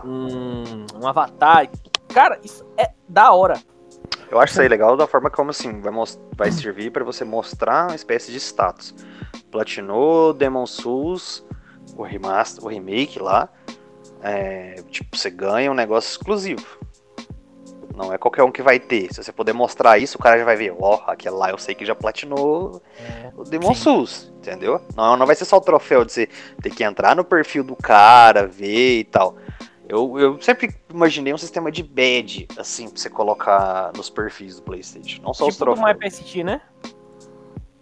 um, 0.07 0.86
um 1.03 1.07
avatar. 1.07 1.69
Cara, 2.09 2.40
isso 2.43 2.65
é 2.78 2.93
da 3.07 3.31
hora. 3.31 3.61
Eu 4.31 4.40
acho 4.40 4.53
isso 4.53 4.62
aí 4.62 4.69
legal 4.69 4.97
da 4.97 5.07
forma 5.07 5.28
como 5.28 5.51
assim 5.51 5.82
vai, 5.82 5.93
vai 6.35 6.51
servir 6.51 6.90
para 6.90 7.05
você 7.05 7.27
mostrar 7.27 7.89
uma 7.89 7.94
espécie 7.94 8.32
de 8.32 8.39
status. 8.39 8.94
Platinou 9.51 10.32
Demon 10.32 10.65
Souls, 10.65 11.44
o 11.94 12.03
remaster, 12.03 12.65
o 12.65 12.69
remake 12.69 13.19
lá, 13.19 13.51
é, 14.23 14.77
tipo 14.90 15.16
você 15.16 15.31
ganha 15.31 15.70
um 15.70 15.74
negócio 15.74 16.11
exclusivo. 16.11 16.66
Não 17.94 18.12
é 18.12 18.16
qualquer 18.16 18.43
um 18.43 18.51
que 18.51 18.62
vai 18.62 18.78
ter. 18.78 19.12
Se 19.12 19.23
você 19.23 19.32
puder 19.32 19.53
mostrar 19.53 19.99
isso, 19.99 20.16
o 20.16 20.20
cara 20.20 20.39
já 20.39 20.44
vai 20.44 20.57
ver, 20.57 20.74
ó, 20.78 21.03
aquele 21.07 21.35
lá 21.35 21.51
eu 21.51 21.59
sei 21.59 21.74
que 21.74 21.85
já 21.85 21.94
platinou 21.94 22.81
o 23.36 23.44
Demon 23.44 23.74
Sim. 23.74 23.82
Souls, 23.82 24.32
entendeu? 24.39 24.81
Não, 24.97 25.16
não 25.16 25.27
vai 25.27 25.35
ser 25.35 25.44
só 25.44 25.59
o 25.59 25.61
troféu 25.61 26.05
de 26.05 26.12
você 26.12 26.28
ter 26.62 26.70
que 26.70 26.82
entrar 26.82 27.15
no 27.15 27.24
perfil 27.24 27.62
do 27.62 27.77
cara, 27.77 28.47
ver 28.47 29.01
e 29.01 29.05
tal. 29.05 29.36
Eu, 29.86 30.19
eu 30.19 30.40
sempre 30.40 30.74
imaginei 30.89 31.35
um 31.35 31.39
sistema 31.39 31.70
de 31.70 31.82
badge, 31.82 32.49
assim, 32.57 32.89
pra 32.89 32.99
você 32.99 33.11
colocar 33.11 33.93
nos 33.94 34.09
perfis 34.09 34.57
do 34.57 34.62
Playstation. 34.62 35.20
Não 35.20 35.35
só 35.35 35.47
os 35.47 35.55
tipo 35.55 35.66
do 35.66 35.74
troféus. 35.74 35.99
MyPST, 36.01 36.44
né? 36.44 36.62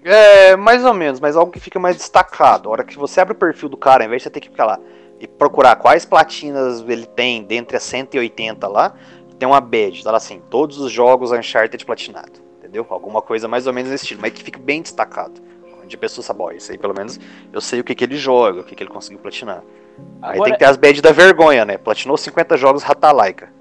É, 0.02 0.56
mais 0.56 0.84
ou 0.84 0.94
menos, 0.94 1.20
mas 1.20 1.36
algo 1.36 1.52
que 1.52 1.60
fica 1.60 1.78
mais 1.78 1.96
destacado. 1.96 2.68
A 2.68 2.72
hora 2.72 2.84
que 2.84 2.96
você 2.96 3.20
abre 3.20 3.34
o 3.34 3.36
perfil 3.36 3.68
do 3.68 3.76
cara, 3.76 4.02
ao 4.02 4.06
invés 4.08 4.22
de 4.22 4.24
você 4.24 4.30
ter 4.30 4.40
que 4.40 4.48
ficar 4.48 4.64
lá 4.64 4.80
e 5.20 5.28
procurar 5.28 5.76
quais 5.76 6.06
platinas 6.06 6.80
ele 6.88 7.04
tem 7.04 7.44
dentre 7.44 7.76
as 7.76 7.82
180 7.82 8.66
lá, 8.66 8.94
tem 9.38 9.46
uma 9.46 9.60
badge, 9.60 10.02
tá 10.02 10.10
lá 10.10 10.16
assim, 10.16 10.42
todos 10.50 10.78
os 10.78 10.90
jogos 10.90 11.30
Uncharted 11.30 11.84
platinado, 11.84 12.40
entendeu? 12.58 12.86
Alguma 12.88 13.20
coisa 13.20 13.46
mais 13.46 13.66
ou 13.66 13.72
menos 13.72 13.90
nesse 13.90 14.04
estilo, 14.04 14.22
mas 14.22 14.32
que 14.32 14.42
fique 14.42 14.58
bem 14.58 14.82
destacado. 14.82 15.40
Onde 15.82 15.96
a 15.96 15.98
pessoa 15.98 16.24
sabe, 16.24 16.42
ó, 16.42 16.50
isso 16.50 16.72
aí 16.72 16.78
pelo 16.78 16.94
menos 16.94 17.20
eu 17.52 17.60
sei 17.60 17.80
o 17.80 17.84
que, 17.84 17.94
que 17.94 18.04
ele 18.04 18.16
joga, 18.16 18.60
o 18.60 18.64
que, 18.64 18.74
que 18.74 18.82
ele 18.82 18.90
conseguiu 18.90 19.18
platinar. 19.18 19.62
Agora, 20.22 20.32
aí 20.32 20.40
tem 20.42 20.52
que 20.54 20.58
ter 20.58 20.64
as 20.64 20.76
badges 20.76 21.02
da 21.02 21.12
vergonha, 21.12 21.64
né? 21.64 21.76
Platinou 21.76 22.16
50 22.16 22.56
jogos 22.56 22.82
Ratalaika. 22.82 23.52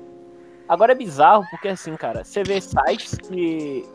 Agora 0.67 0.91
é 0.91 0.95
bizarro, 0.95 1.43
porque 1.49 1.67
assim, 1.67 1.95
cara, 1.95 2.23
você 2.23 2.43
vê 2.43 2.61
sites 2.61 3.17
que 3.17 3.85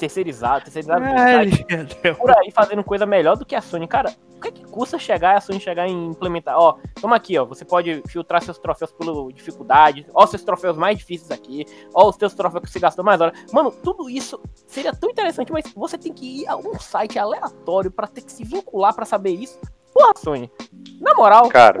terceirizado, 0.00 0.64
terceirizado 0.64 1.04
é, 1.04 2.14
por 2.14 2.30
aí 2.30 2.50
fazendo 2.50 2.82
coisa 2.82 3.04
melhor 3.04 3.36
do 3.36 3.44
que 3.44 3.54
a 3.54 3.60
Sony. 3.60 3.86
Cara, 3.86 4.14
o 4.36 4.40
que, 4.40 4.48
é 4.48 4.50
que 4.50 4.64
custa 4.64 4.98
chegar 4.98 5.36
a 5.36 5.40
Sony 5.40 5.60
chegar 5.60 5.86
e 5.86 5.92
implementar? 5.92 6.56
Ó, 6.58 6.78
toma 6.98 7.16
aqui, 7.16 7.38
ó. 7.38 7.44
Você 7.44 7.64
pode 7.64 8.02
filtrar 8.08 8.42
seus 8.42 8.58
troféus 8.58 8.90
por 8.90 9.30
dificuldade. 9.32 10.06
Ó, 10.14 10.26
seus 10.26 10.42
troféus 10.42 10.76
mais 10.78 10.98
difíceis 10.98 11.30
aqui. 11.30 11.66
Ó, 11.94 12.08
os 12.08 12.16
seus 12.16 12.32
troféus 12.32 12.64
que 12.64 12.70
você 12.70 12.80
gastou 12.80 13.04
mais 13.04 13.20
hora. 13.20 13.34
Mano, 13.52 13.70
tudo 13.70 14.08
isso 14.08 14.40
seria 14.66 14.94
tão 14.94 15.10
interessante, 15.10 15.52
mas 15.52 15.70
você 15.76 15.98
tem 15.98 16.12
que 16.12 16.42
ir 16.42 16.48
a 16.48 16.56
um 16.56 16.78
site 16.78 17.18
aleatório 17.18 17.90
para 17.90 18.06
ter 18.08 18.22
que 18.22 18.32
se 18.32 18.42
vincular 18.42 18.94
para 18.94 19.04
saber 19.04 19.32
isso. 19.32 19.60
Porra, 19.92 20.12
Sony. 20.16 20.50
Na 20.98 21.14
moral, 21.14 21.48
cara, 21.48 21.78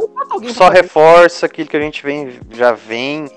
só 0.52 0.68
reforça 0.68 1.46
aquilo 1.46 1.68
que 1.68 1.76
a 1.76 1.80
gente 1.80 2.02
vem, 2.02 2.40
já 2.50 2.72
vem 2.72 3.30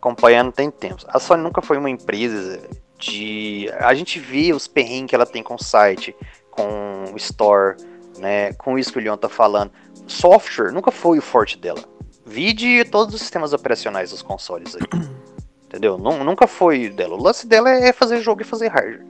acompanhando 0.00 0.52
tem 0.52 0.70
tempos. 0.70 1.04
A 1.08 1.18
Sony 1.18 1.42
nunca 1.42 1.60
foi 1.60 1.76
uma 1.76 1.90
empresa 1.90 2.60
de. 3.00 3.70
A 3.78 3.94
gente 3.94 4.18
vê 4.20 4.52
os 4.52 4.68
perrengues 4.68 5.10
que 5.10 5.14
ela 5.14 5.26
tem 5.26 5.42
com 5.42 5.54
o 5.54 5.62
site, 5.62 6.14
com 6.50 7.04
o 7.12 7.16
store, 7.16 7.76
né? 8.18 8.52
Com 8.52 8.78
isso 8.78 8.92
que 8.92 8.98
o 8.98 9.02
Leon 9.02 9.16
tá 9.16 9.28
falando. 9.28 9.72
Software 10.06 10.72
nunca 10.72 10.90
foi 10.90 11.18
o 11.18 11.22
forte 11.22 11.58
dela. 11.58 11.82
Vide 12.24 12.84
todos 12.84 13.14
os 13.14 13.20
sistemas 13.20 13.52
operacionais 13.52 14.10
dos 14.10 14.22
consoles 14.22 14.76
aí. 14.76 14.82
Entendeu? 15.64 15.96
Nunca 15.98 16.46
foi 16.46 16.90
dela. 16.90 17.14
O 17.14 17.22
lance 17.22 17.46
dela 17.46 17.70
é 17.70 17.92
fazer 17.92 18.20
jogo 18.20 18.42
e 18.42 18.44
fazer 18.44 18.68
hardware. 18.68 19.06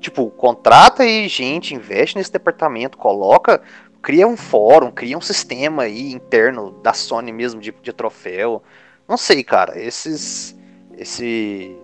Tipo, 0.00 0.30
contrata 0.30 1.04
aí 1.04 1.28
gente, 1.28 1.74
investe 1.74 2.16
nesse 2.16 2.32
departamento, 2.32 2.98
coloca, 2.98 3.62
cria 4.02 4.26
um 4.26 4.36
fórum, 4.36 4.90
cria 4.90 5.16
um 5.16 5.20
sistema 5.20 5.84
aí 5.84 6.12
interno 6.12 6.72
da 6.82 6.92
Sony 6.92 7.32
mesmo 7.32 7.60
de, 7.60 7.70
de 7.70 7.92
troféu. 7.92 8.62
Não 9.08 9.16
sei, 9.16 9.44
cara. 9.44 9.80
Esses. 9.80 10.58
Esse 10.98 11.76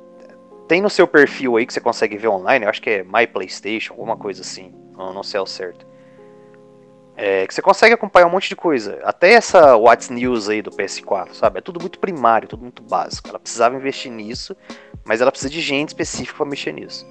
tem 0.68 0.82
no 0.82 0.90
seu 0.90 1.08
perfil 1.08 1.56
aí 1.56 1.66
que 1.66 1.72
você 1.72 1.80
consegue 1.80 2.16
ver 2.18 2.28
online, 2.28 2.64
eu 2.64 2.70
acho 2.70 2.82
que 2.82 2.90
é 2.90 3.02
My 3.02 3.26
PlayStation, 3.26 3.94
alguma 3.94 4.16
coisa 4.16 4.42
assim, 4.42 4.72
não, 4.96 5.14
não 5.14 5.22
sei 5.22 5.40
ao 5.40 5.46
certo. 5.46 5.86
É, 7.16 7.44
que 7.48 7.54
você 7.54 7.60
consegue 7.60 7.94
acompanhar 7.94 8.28
um 8.28 8.30
monte 8.30 8.48
de 8.48 8.54
coisa. 8.54 9.00
Até 9.02 9.32
essa 9.32 9.76
What's 9.76 10.08
News 10.08 10.48
aí 10.48 10.62
do 10.62 10.70
PS4, 10.70 11.32
sabe? 11.32 11.58
É 11.58 11.60
tudo 11.60 11.80
muito 11.80 11.98
primário, 11.98 12.46
tudo 12.46 12.62
muito 12.62 12.80
básico. 12.80 13.28
Ela 13.28 13.40
precisava 13.40 13.74
investir 13.74 14.12
nisso, 14.12 14.56
mas 15.04 15.20
ela 15.20 15.32
precisa 15.32 15.50
de 15.50 15.60
gente 15.60 15.88
específica 15.88 16.36
para 16.36 16.46
mexer 16.46 16.72
nisso. 16.72 17.04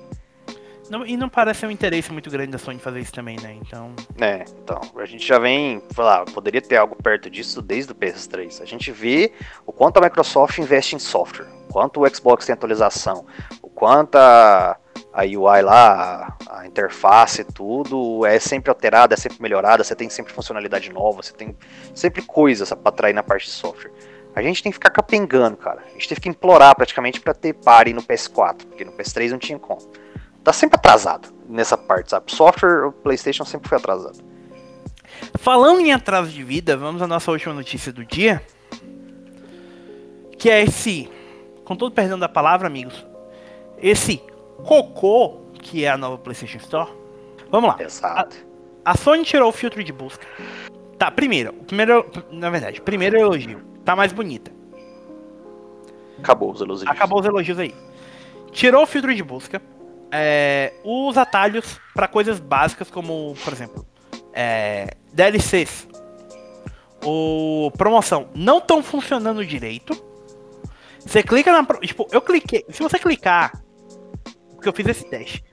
Não, 0.89 1.05
e 1.05 1.17
não 1.17 1.27
parece 1.27 1.65
um 1.65 1.71
interesse 1.71 2.11
muito 2.11 2.29
grande 2.29 2.51
da 2.51 2.57
Sony 2.57 2.79
fazer 2.79 2.99
isso 2.99 3.11
também, 3.11 3.37
né? 3.41 3.57
Então. 3.61 3.93
É, 4.19 4.45
então. 4.63 4.79
A 4.97 5.05
gente 5.05 5.25
já 5.25 5.37
vem 5.37 5.81
falar, 5.91 6.25
poderia 6.25 6.61
ter 6.61 6.77
algo 6.77 6.95
perto 6.95 7.29
disso 7.29 7.61
desde 7.61 7.91
o 7.91 7.95
PS3. 7.95 8.61
A 8.61 8.65
gente 8.65 8.91
vê 8.91 9.33
o 9.65 9.73
quanto 9.73 9.97
a 9.97 10.01
Microsoft 10.01 10.57
investe 10.57 10.95
em 10.95 10.99
software, 10.99 11.47
o 11.69 11.73
quanto 11.73 12.01
o 12.01 12.15
Xbox 12.15 12.45
tem 12.45 12.53
atualização, 12.53 13.25
o 13.61 13.69
quanto 13.69 14.15
a, 14.15 14.77
a 15.13 15.23
UI 15.23 15.61
lá, 15.61 16.37
a, 16.49 16.65
interface, 16.65 17.43
tudo 17.43 18.25
é 18.25 18.39
sempre 18.39 18.69
alterada, 18.69 19.13
é 19.13 19.17
sempre 19.17 19.41
melhorada, 19.41 19.83
você 19.83 19.95
tem 19.95 20.09
sempre 20.09 20.33
funcionalidade 20.33 20.91
nova, 20.91 21.21
você 21.21 21.33
tem 21.33 21.55
sempre 21.93 22.21
coisas 22.21 22.69
para 22.69 22.89
atrair 22.89 23.13
na 23.13 23.23
parte 23.23 23.45
de 23.45 23.51
software. 23.51 23.91
A 24.35 24.41
gente 24.41 24.61
tem 24.61 24.71
que 24.71 24.75
ficar 24.75 24.91
capengando, 24.91 25.57
cara. 25.57 25.81
A 25.83 25.93
gente 25.93 26.07
teve 26.07 26.21
que 26.21 26.29
implorar 26.29 26.75
praticamente 26.75 27.19
para 27.19 27.33
ter 27.33 27.53
pare 27.53 27.91
no 27.91 28.03
PS4, 28.03 28.67
porque 28.67 28.85
no 28.85 28.91
PS3 28.91 29.31
não 29.31 29.39
tinha 29.39 29.57
como 29.57 29.81
tá 30.47 30.53
sempre 30.53 30.77
atrasado 30.77 31.27
nessa 31.49 31.77
parte, 31.77 32.11
sabe? 32.11 32.33
Software, 32.33 32.87
o 32.87 32.91
PlayStation 32.93 33.43
sempre 33.43 33.67
foi 33.67 33.77
atrasado. 33.77 34.17
Falando 35.37 35.81
em 35.81 35.91
atraso 35.91 36.31
de 36.31 36.41
vida, 36.41 36.77
vamos 36.77 37.01
à 37.01 37.07
nossa 37.07 37.29
última 37.29 37.53
notícia 37.53 37.91
do 37.91 38.05
dia. 38.05 38.41
Que 40.37 40.49
é 40.49 40.63
esse, 40.63 41.11
com 41.65 41.75
todo 41.75 41.93
perdão 41.93 42.17
da 42.17 42.29
palavra, 42.29 42.65
amigos, 42.65 43.05
esse 43.77 44.23
cocô 44.63 45.41
que 45.61 45.83
é 45.83 45.89
a 45.89 45.97
nova 45.97 46.17
PlayStation 46.17 46.59
Store. 46.59 46.91
Vamos 47.51 47.69
lá. 47.71 47.83
Exato. 47.83 48.37
A, 48.85 48.91
a 48.91 48.95
Sony 48.95 49.25
tirou 49.25 49.49
o 49.49 49.51
filtro 49.51 49.83
de 49.83 49.91
busca. 49.91 50.25
Tá, 50.97 51.11
primeiro, 51.11 51.51
primeiro, 51.51 52.09
na 52.31 52.49
verdade, 52.49 52.79
primeiro 52.79 53.19
elogio. 53.19 53.59
Tá 53.83 53.97
mais 53.97 54.13
bonita. 54.13 54.49
Acabou 56.19 56.53
os 56.53 56.61
elogios. 56.61 56.89
Acabou 56.89 57.19
os 57.19 57.25
elogios 57.25 57.59
aí. 57.59 57.75
Tirou 58.53 58.83
o 58.83 58.87
filtro 58.87 59.13
de 59.13 59.23
busca 59.23 59.61
é, 60.11 60.73
os 60.83 61.17
atalhos 61.17 61.79
para 61.93 62.07
coisas 62.07 62.39
básicas, 62.39 62.89
como, 62.89 63.35
por 63.43 63.53
exemplo, 63.53 63.85
é, 64.33 64.89
DLCs 65.13 65.87
ou 67.03 67.71
promoção, 67.71 68.29
não 68.35 68.57
estão 68.57 68.81
funcionando 68.83 69.45
direito. 69.45 69.93
Você 70.99 71.23
clica 71.23 71.51
na. 71.51 71.65
Tipo, 71.79 72.07
eu 72.11 72.21
cliquei. 72.21 72.65
Se 72.69 72.83
você 72.83 72.99
clicar. 72.99 73.61
Porque 74.53 74.67
eu 74.67 74.73
fiz 74.73 74.87
esse 74.87 75.09
teste. 75.09 75.43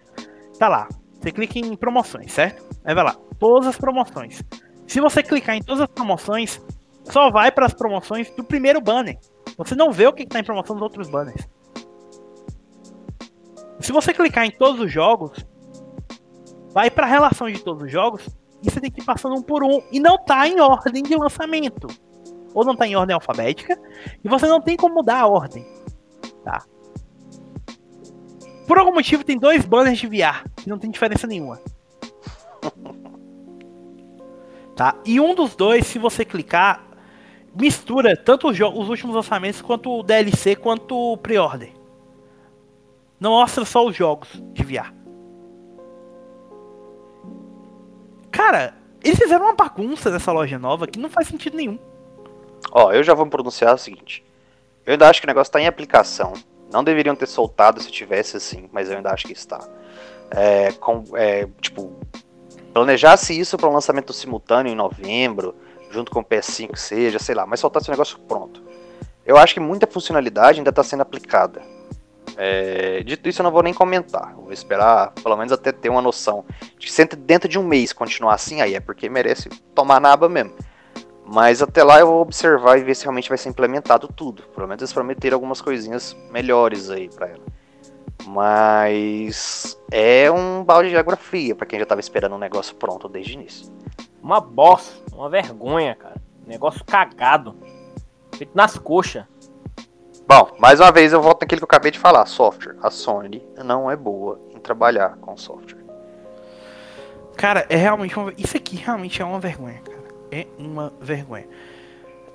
Tá 0.58 0.68
lá. 0.68 0.88
Você 1.20 1.30
clica 1.30 1.58
em 1.58 1.76
promoções, 1.76 2.32
certo? 2.32 2.62
Aí 2.84 2.94
vai 2.94 3.04
lá. 3.04 3.16
Todas 3.38 3.68
as 3.68 3.76
promoções. 3.76 4.42
Se 4.86 5.00
você 5.00 5.22
clicar 5.22 5.56
em 5.56 5.62
todas 5.62 5.82
as 5.82 5.88
promoções, 5.88 6.60
só 7.04 7.30
vai 7.30 7.50
para 7.52 7.66
as 7.66 7.74
promoções 7.74 8.30
do 8.30 8.44
primeiro 8.44 8.80
banner. 8.80 9.18
Você 9.56 9.74
não 9.74 9.92
vê 9.92 10.06
o 10.06 10.12
que 10.12 10.24
está 10.24 10.40
em 10.40 10.44
promoção 10.44 10.74
dos 10.74 10.82
outros 10.82 11.08
banners. 11.08 11.46
Se 13.80 13.92
você 13.92 14.12
clicar 14.12 14.44
em 14.44 14.50
todos 14.50 14.80
os 14.80 14.90
jogos, 14.90 15.44
vai 16.72 16.90
para 16.90 17.06
relação 17.06 17.50
de 17.50 17.62
todos 17.62 17.84
os 17.84 17.90
jogos 17.90 18.28
e 18.62 18.70
você 18.70 18.80
tem 18.80 18.90
que 18.90 19.00
ir 19.00 19.04
passando 19.04 19.36
um 19.36 19.42
por 19.42 19.62
um 19.62 19.82
e 19.92 20.00
não 20.00 20.18
tá 20.18 20.48
em 20.48 20.60
ordem 20.60 21.02
de 21.02 21.14
lançamento. 21.16 21.86
Ou 22.54 22.64
não 22.64 22.74
tá 22.74 22.86
em 22.86 22.96
ordem 22.96 23.14
alfabética 23.14 23.78
e 24.22 24.28
você 24.28 24.46
não 24.46 24.60
tem 24.60 24.76
como 24.76 24.94
mudar 24.94 25.20
a 25.20 25.26
ordem. 25.26 25.66
Tá? 26.42 26.64
Por 28.66 28.78
algum 28.78 28.94
motivo 28.94 29.24
tem 29.24 29.38
dois 29.38 29.64
banners 29.64 29.98
de 29.98 30.06
VR 30.06 30.44
que 30.56 30.68
não 30.68 30.78
tem 30.78 30.90
diferença 30.90 31.26
nenhuma. 31.26 31.60
Tá? 34.74 34.96
E 35.04 35.20
um 35.20 35.36
dos 35.36 35.54
dois, 35.54 35.86
se 35.86 36.00
você 36.00 36.24
clicar, 36.24 36.84
mistura 37.54 38.16
tanto 38.16 38.48
os, 38.48 38.58
os 38.58 38.88
últimos 38.88 39.14
lançamentos 39.14 39.62
quanto 39.62 39.88
o 39.88 40.02
DLC 40.02 40.56
quanto 40.56 40.96
o 40.96 41.16
pre-order. 41.16 41.72
Não 43.24 43.30
mostra 43.30 43.64
só 43.64 43.82
os 43.86 43.96
jogos 43.96 44.28
de 44.52 44.62
VR. 44.62 44.92
Cara, 48.30 48.74
eles 49.02 49.18
fizeram 49.18 49.46
uma 49.46 49.54
bagunça 49.54 50.10
nessa 50.10 50.30
loja 50.30 50.58
nova 50.58 50.86
que 50.86 50.98
não 50.98 51.08
faz 51.08 51.28
sentido 51.28 51.56
nenhum. 51.56 51.78
Ó, 52.70 52.92
eu 52.92 53.02
já 53.02 53.14
vou 53.14 53.24
pronunciar 53.24 53.74
o 53.74 53.78
seguinte. 53.78 54.22
Eu 54.84 54.92
ainda 54.92 55.08
acho 55.08 55.22
que 55.22 55.26
o 55.26 55.28
negócio 55.28 55.50
tá 55.50 55.58
em 55.58 55.66
aplicação. 55.66 56.34
Não 56.70 56.84
deveriam 56.84 57.16
ter 57.16 57.24
soltado 57.24 57.80
se 57.80 57.90
tivesse 57.90 58.36
assim, 58.36 58.68
mas 58.70 58.90
eu 58.90 58.98
ainda 58.98 59.10
acho 59.10 59.26
que 59.26 59.32
está. 59.32 59.58
É, 60.30 60.72
com, 60.72 61.02
é, 61.14 61.48
tipo, 61.62 61.96
planejasse 62.74 63.40
isso 63.40 63.56
para 63.56 63.70
um 63.70 63.72
lançamento 63.72 64.12
simultâneo 64.12 64.70
em 64.70 64.76
novembro, 64.76 65.54
junto 65.90 66.12
com 66.12 66.20
o 66.20 66.24
PS5 66.24 66.76
seja, 66.76 67.18
sei 67.18 67.34
lá, 67.34 67.46
mas 67.46 67.58
soltasse 67.58 67.88
o 67.88 67.90
negócio 67.90 68.18
pronto. 68.18 68.62
Eu 69.24 69.38
acho 69.38 69.54
que 69.54 69.60
muita 69.60 69.86
funcionalidade 69.86 70.58
ainda 70.58 70.68
está 70.68 70.82
sendo 70.82 71.00
aplicada. 71.00 71.72
É, 72.36 73.02
dito 73.02 73.28
isso, 73.28 73.40
eu 73.40 73.44
não 73.44 73.50
vou 73.50 73.62
nem 73.62 73.72
comentar. 73.72 74.34
Vou 74.34 74.52
esperar, 74.52 75.12
pelo 75.12 75.36
menos, 75.36 75.52
até 75.52 75.72
ter 75.72 75.88
uma 75.88 76.02
noção. 76.02 76.44
De 76.78 76.86
que 76.86 76.92
se 76.92 77.04
dentro 77.04 77.48
de 77.48 77.58
um 77.58 77.62
mês 77.62 77.92
continuar 77.92 78.34
assim, 78.34 78.60
aí 78.60 78.74
é 78.74 78.80
porque 78.80 79.08
merece 79.08 79.48
tomar 79.74 80.00
naba 80.00 80.28
mesmo. 80.28 80.54
Mas 81.26 81.62
até 81.62 81.82
lá 81.82 82.00
eu 82.00 82.06
vou 82.06 82.20
observar 82.20 82.78
e 82.78 82.84
ver 82.84 82.94
se 82.94 83.04
realmente 83.04 83.28
vai 83.28 83.38
ser 83.38 83.48
implementado 83.48 84.08
tudo. 84.08 84.42
Pelo 84.54 84.66
menos 84.66 84.82
eles 84.82 84.92
prometeram 84.92 85.36
algumas 85.36 85.60
coisinhas 85.60 86.14
melhores 86.30 86.90
aí 86.90 87.08
pra 87.08 87.28
ela. 87.28 87.44
Mas 88.26 89.78
é 89.90 90.30
um 90.30 90.62
balde 90.62 90.90
de 90.90 90.96
água 90.96 91.16
fria 91.16 91.54
pra 91.54 91.66
quem 91.66 91.78
já 91.78 91.86
tava 91.86 92.00
esperando 92.00 92.34
um 92.34 92.38
negócio 92.38 92.74
pronto 92.76 93.08
desde 93.08 93.32
o 93.32 93.34
início. 93.34 93.72
Uma 94.22 94.40
bosta, 94.40 94.94
uma 95.14 95.28
vergonha, 95.28 95.94
cara. 95.94 96.16
Negócio 96.46 96.84
cagado. 96.84 97.56
Feito 98.36 98.52
nas 98.54 98.78
coxas. 98.78 99.24
Bom, 100.26 100.56
mais 100.58 100.80
uma 100.80 100.90
vez 100.90 101.12
eu 101.12 101.20
volto 101.20 101.42
naquilo 101.42 101.60
que 101.60 101.64
eu 101.64 101.68
acabei 101.68 101.90
de 101.90 101.98
falar, 101.98 102.24
software. 102.24 102.76
A 102.82 102.90
Sony 102.90 103.46
não 103.62 103.90
é 103.90 103.94
boa 103.94 104.40
em 104.54 104.58
trabalhar 104.58 105.18
com 105.18 105.36
software. 105.36 105.84
Cara, 107.36 107.66
é 107.68 107.76
realmente 107.76 108.18
uma... 108.18 108.32
isso 108.38 108.56
aqui 108.56 108.76
realmente 108.76 109.20
é 109.20 109.24
uma 109.24 109.38
vergonha, 109.38 109.80
cara. 109.80 110.04
É 110.32 110.46
uma 110.58 110.94
vergonha. 110.98 111.46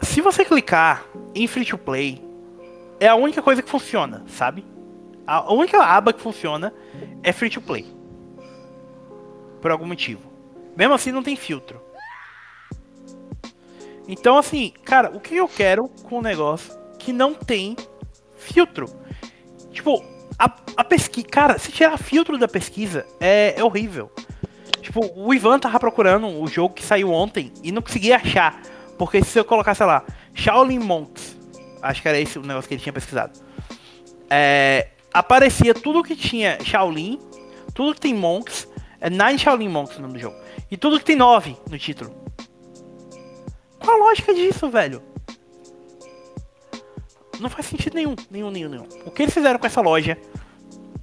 Se 0.03 0.21
você 0.21 0.45
clicar 0.45 1.03
em 1.33 1.47
free 1.47 1.65
to 1.65 1.79
play, 1.79 2.23
é 2.99 3.07
a 3.07 3.15
única 3.15 3.41
coisa 3.41 3.63
que 3.63 3.69
funciona, 3.69 4.23
sabe? 4.27 4.63
A 5.25 5.51
única 5.51 5.83
aba 5.83 6.13
que 6.13 6.21
funciona 6.21 6.71
é 7.23 7.33
free 7.33 7.49
to 7.49 7.59
play. 7.59 7.91
Por 9.61 9.71
algum 9.71 9.87
motivo. 9.87 10.31
Mesmo 10.77 10.93
assim 10.93 11.11
não 11.11 11.23
tem 11.23 11.35
filtro. 11.35 11.81
Então, 14.07 14.37
assim, 14.37 14.73
cara, 14.85 15.09
o 15.09 15.19
que 15.19 15.35
eu 15.35 15.47
quero 15.47 15.89
com 16.03 16.19
um 16.19 16.21
negócio 16.21 16.78
que 16.99 17.11
não 17.11 17.33
tem 17.33 17.75
filtro? 18.37 18.87
Tipo, 19.71 20.03
a, 20.37 20.55
a 20.77 20.83
pesquisa. 20.83 21.27
Cara, 21.27 21.57
se 21.57 21.71
tirar 21.71 21.97
filtro 21.97 22.37
da 22.37 22.47
pesquisa, 22.47 23.05
é, 23.19 23.55
é 23.57 23.63
horrível. 23.63 24.11
Tipo, 24.81 25.11
o 25.15 25.33
Ivan 25.33 25.59
tava 25.59 25.79
procurando 25.79 26.27
o 26.27 26.47
jogo 26.47 26.73
que 26.73 26.83
saiu 26.83 27.11
ontem 27.11 27.51
e 27.63 27.71
não 27.71 27.81
conseguia 27.81 28.17
achar. 28.17 28.61
Porque 28.97 29.23
se 29.23 29.39
eu 29.39 29.45
colocar, 29.45 29.73
sei 29.73 29.85
lá, 29.85 30.03
Shaolin 30.33 30.79
Monks, 30.79 31.37
acho 31.81 32.01
que 32.01 32.07
era 32.07 32.19
esse 32.19 32.37
o 32.37 32.41
negócio 32.41 32.67
que 32.67 32.75
ele 32.75 32.81
tinha 32.81 32.93
pesquisado. 32.93 33.39
É, 34.29 34.89
aparecia 35.13 35.73
tudo 35.73 36.03
que 36.03 36.15
tinha 36.15 36.57
Shaolin, 36.63 37.19
tudo 37.73 37.93
que 37.93 38.01
tem 38.01 38.13
Monks, 38.13 38.67
é 38.99 39.09
Nine 39.09 39.39
Shaolin 39.39 39.69
Monks 39.69 39.97
o 39.97 40.01
nome 40.01 40.13
do 40.13 40.19
jogo. 40.19 40.35
E 40.69 40.77
tudo 40.77 40.99
que 40.99 41.05
tem 41.05 41.15
9 41.15 41.55
no 41.69 41.79
título. 41.79 42.13
Qual 43.79 43.95
a 43.95 44.05
lógica 44.07 44.33
disso, 44.33 44.69
velho? 44.69 45.01
Não 47.39 47.49
faz 47.49 47.67
sentido 47.67 47.95
nenhum, 47.95 48.15
nenhum, 48.29 48.51
nenhum, 48.51 48.69
nenhum. 48.69 48.87
O 49.05 49.11
que 49.11 49.23
eles 49.23 49.33
fizeram 49.33 49.59
com 49.59 49.65
essa 49.65 49.81
loja 49.81 50.17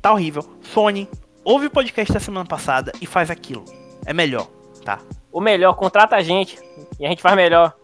tá 0.01 0.13
horrível. 0.13 0.43
Sony, 0.63 1.09
ouve 1.45 1.67
o 1.67 1.71
podcast 1.71 2.13
da 2.13 2.21
semana 2.21 2.47
passada 2.47 2.93
e 3.01 3.07
faz 3.07 3.31
aquilo. 3.31 3.65
É 4.05 4.13
melhor, 4.13 4.47
tá? 4.85 4.99
O 5.33 5.41
melhor, 5.41 5.75
contrata 5.75 6.17
a 6.17 6.23
gente 6.23 6.59
e 6.99 7.07
a 7.07 7.09
gente 7.09 7.23
faz 7.23 7.35
melhor. 7.35 7.75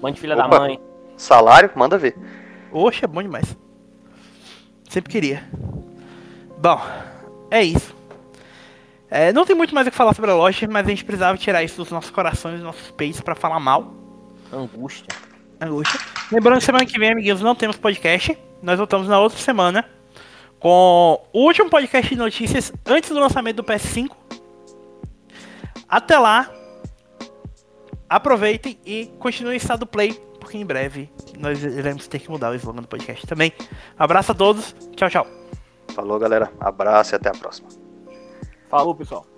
Mande 0.00 0.20
filha 0.20 0.34
da 0.34 0.46
Opa. 0.46 0.60
mãe. 0.60 0.80
Salário, 1.16 1.70
manda 1.74 1.98
ver. 1.98 2.16
Oxe, 2.72 3.04
é 3.04 3.08
bom 3.08 3.22
demais. 3.22 3.56
Sempre 4.88 5.12
queria. 5.12 5.44
Bom, 6.58 6.80
é 7.50 7.62
isso. 7.62 7.94
É, 9.10 9.32
não 9.32 9.44
tem 9.44 9.56
muito 9.56 9.74
mais 9.74 9.86
o 9.86 9.90
que 9.90 9.96
falar 9.96 10.14
sobre 10.14 10.30
a 10.30 10.34
loja, 10.34 10.68
mas 10.70 10.86
a 10.86 10.90
gente 10.90 11.04
precisava 11.04 11.36
tirar 11.36 11.62
isso 11.62 11.76
dos 11.76 11.90
nossos 11.90 12.10
corações, 12.10 12.54
dos 12.56 12.64
nossos 12.64 12.90
peitos 12.92 13.20
pra 13.20 13.34
falar 13.34 13.58
mal. 13.58 13.92
Angústia. 14.52 15.08
Angústia. 15.60 16.00
Lembrando 16.32 16.58
que 16.58 16.64
semana 16.64 16.86
que 16.86 16.98
vem, 16.98 17.12
amiguinhos, 17.12 17.40
não 17.40 17.54
temos 17.54 17.76
podcast. 17.76 18.36
Nós 18.62 18.78
voltamos 18.78 19.08
na 19.08 19.18
outra 19.18 19.38
semana 19.38 19.84
com 20.58 21.20
o 21.32 21.44
último 21.44 21.70
podcast 21.70 22.08
de 22.08 22.16
notícias 22.16 22.72
antes 22.86 23.10
do 23.10 23.18
lançamento 23.18 23.56
do 23.56 23.64
PS5. 23.64 24.10
Até 25.88 26.18
lá, 26.18 26.50
aproveitem 28.08 28.78
e 28.84 29.06
continuem 29.18 29.54
em 29.54 29.56
estado 29.56 29.86
play, 29.86 30.12
porque 30.38 30.56
em 30.56 30.64
breve 30.64 31.10
nós 31.38 31.62
iremos 31.62 32.06
ter 32.06 32.20
que 32.20 32.30
mudar 32.30 32.50
o 32.50 32.54
slogan 32.54 32.82
do 32.82 32.88
podcast 32.88 33.26
também. 33.26 33.52
Abraço 33.98 34.32
a 34.32 34.34
todos, 34.34 34.74
tchau, 34.94 35.10
tchau. 35.10 35.26
Falou, 35.94 36.18
galera. 36.18 36.52
Abraço 36.60 37.14
e 37.14 37.16
até 37.16 37.28
a 37.28 37.32
próxima. 37.32 37.68
Falou, 38.68 38.94
pessoal. 38.94 39.29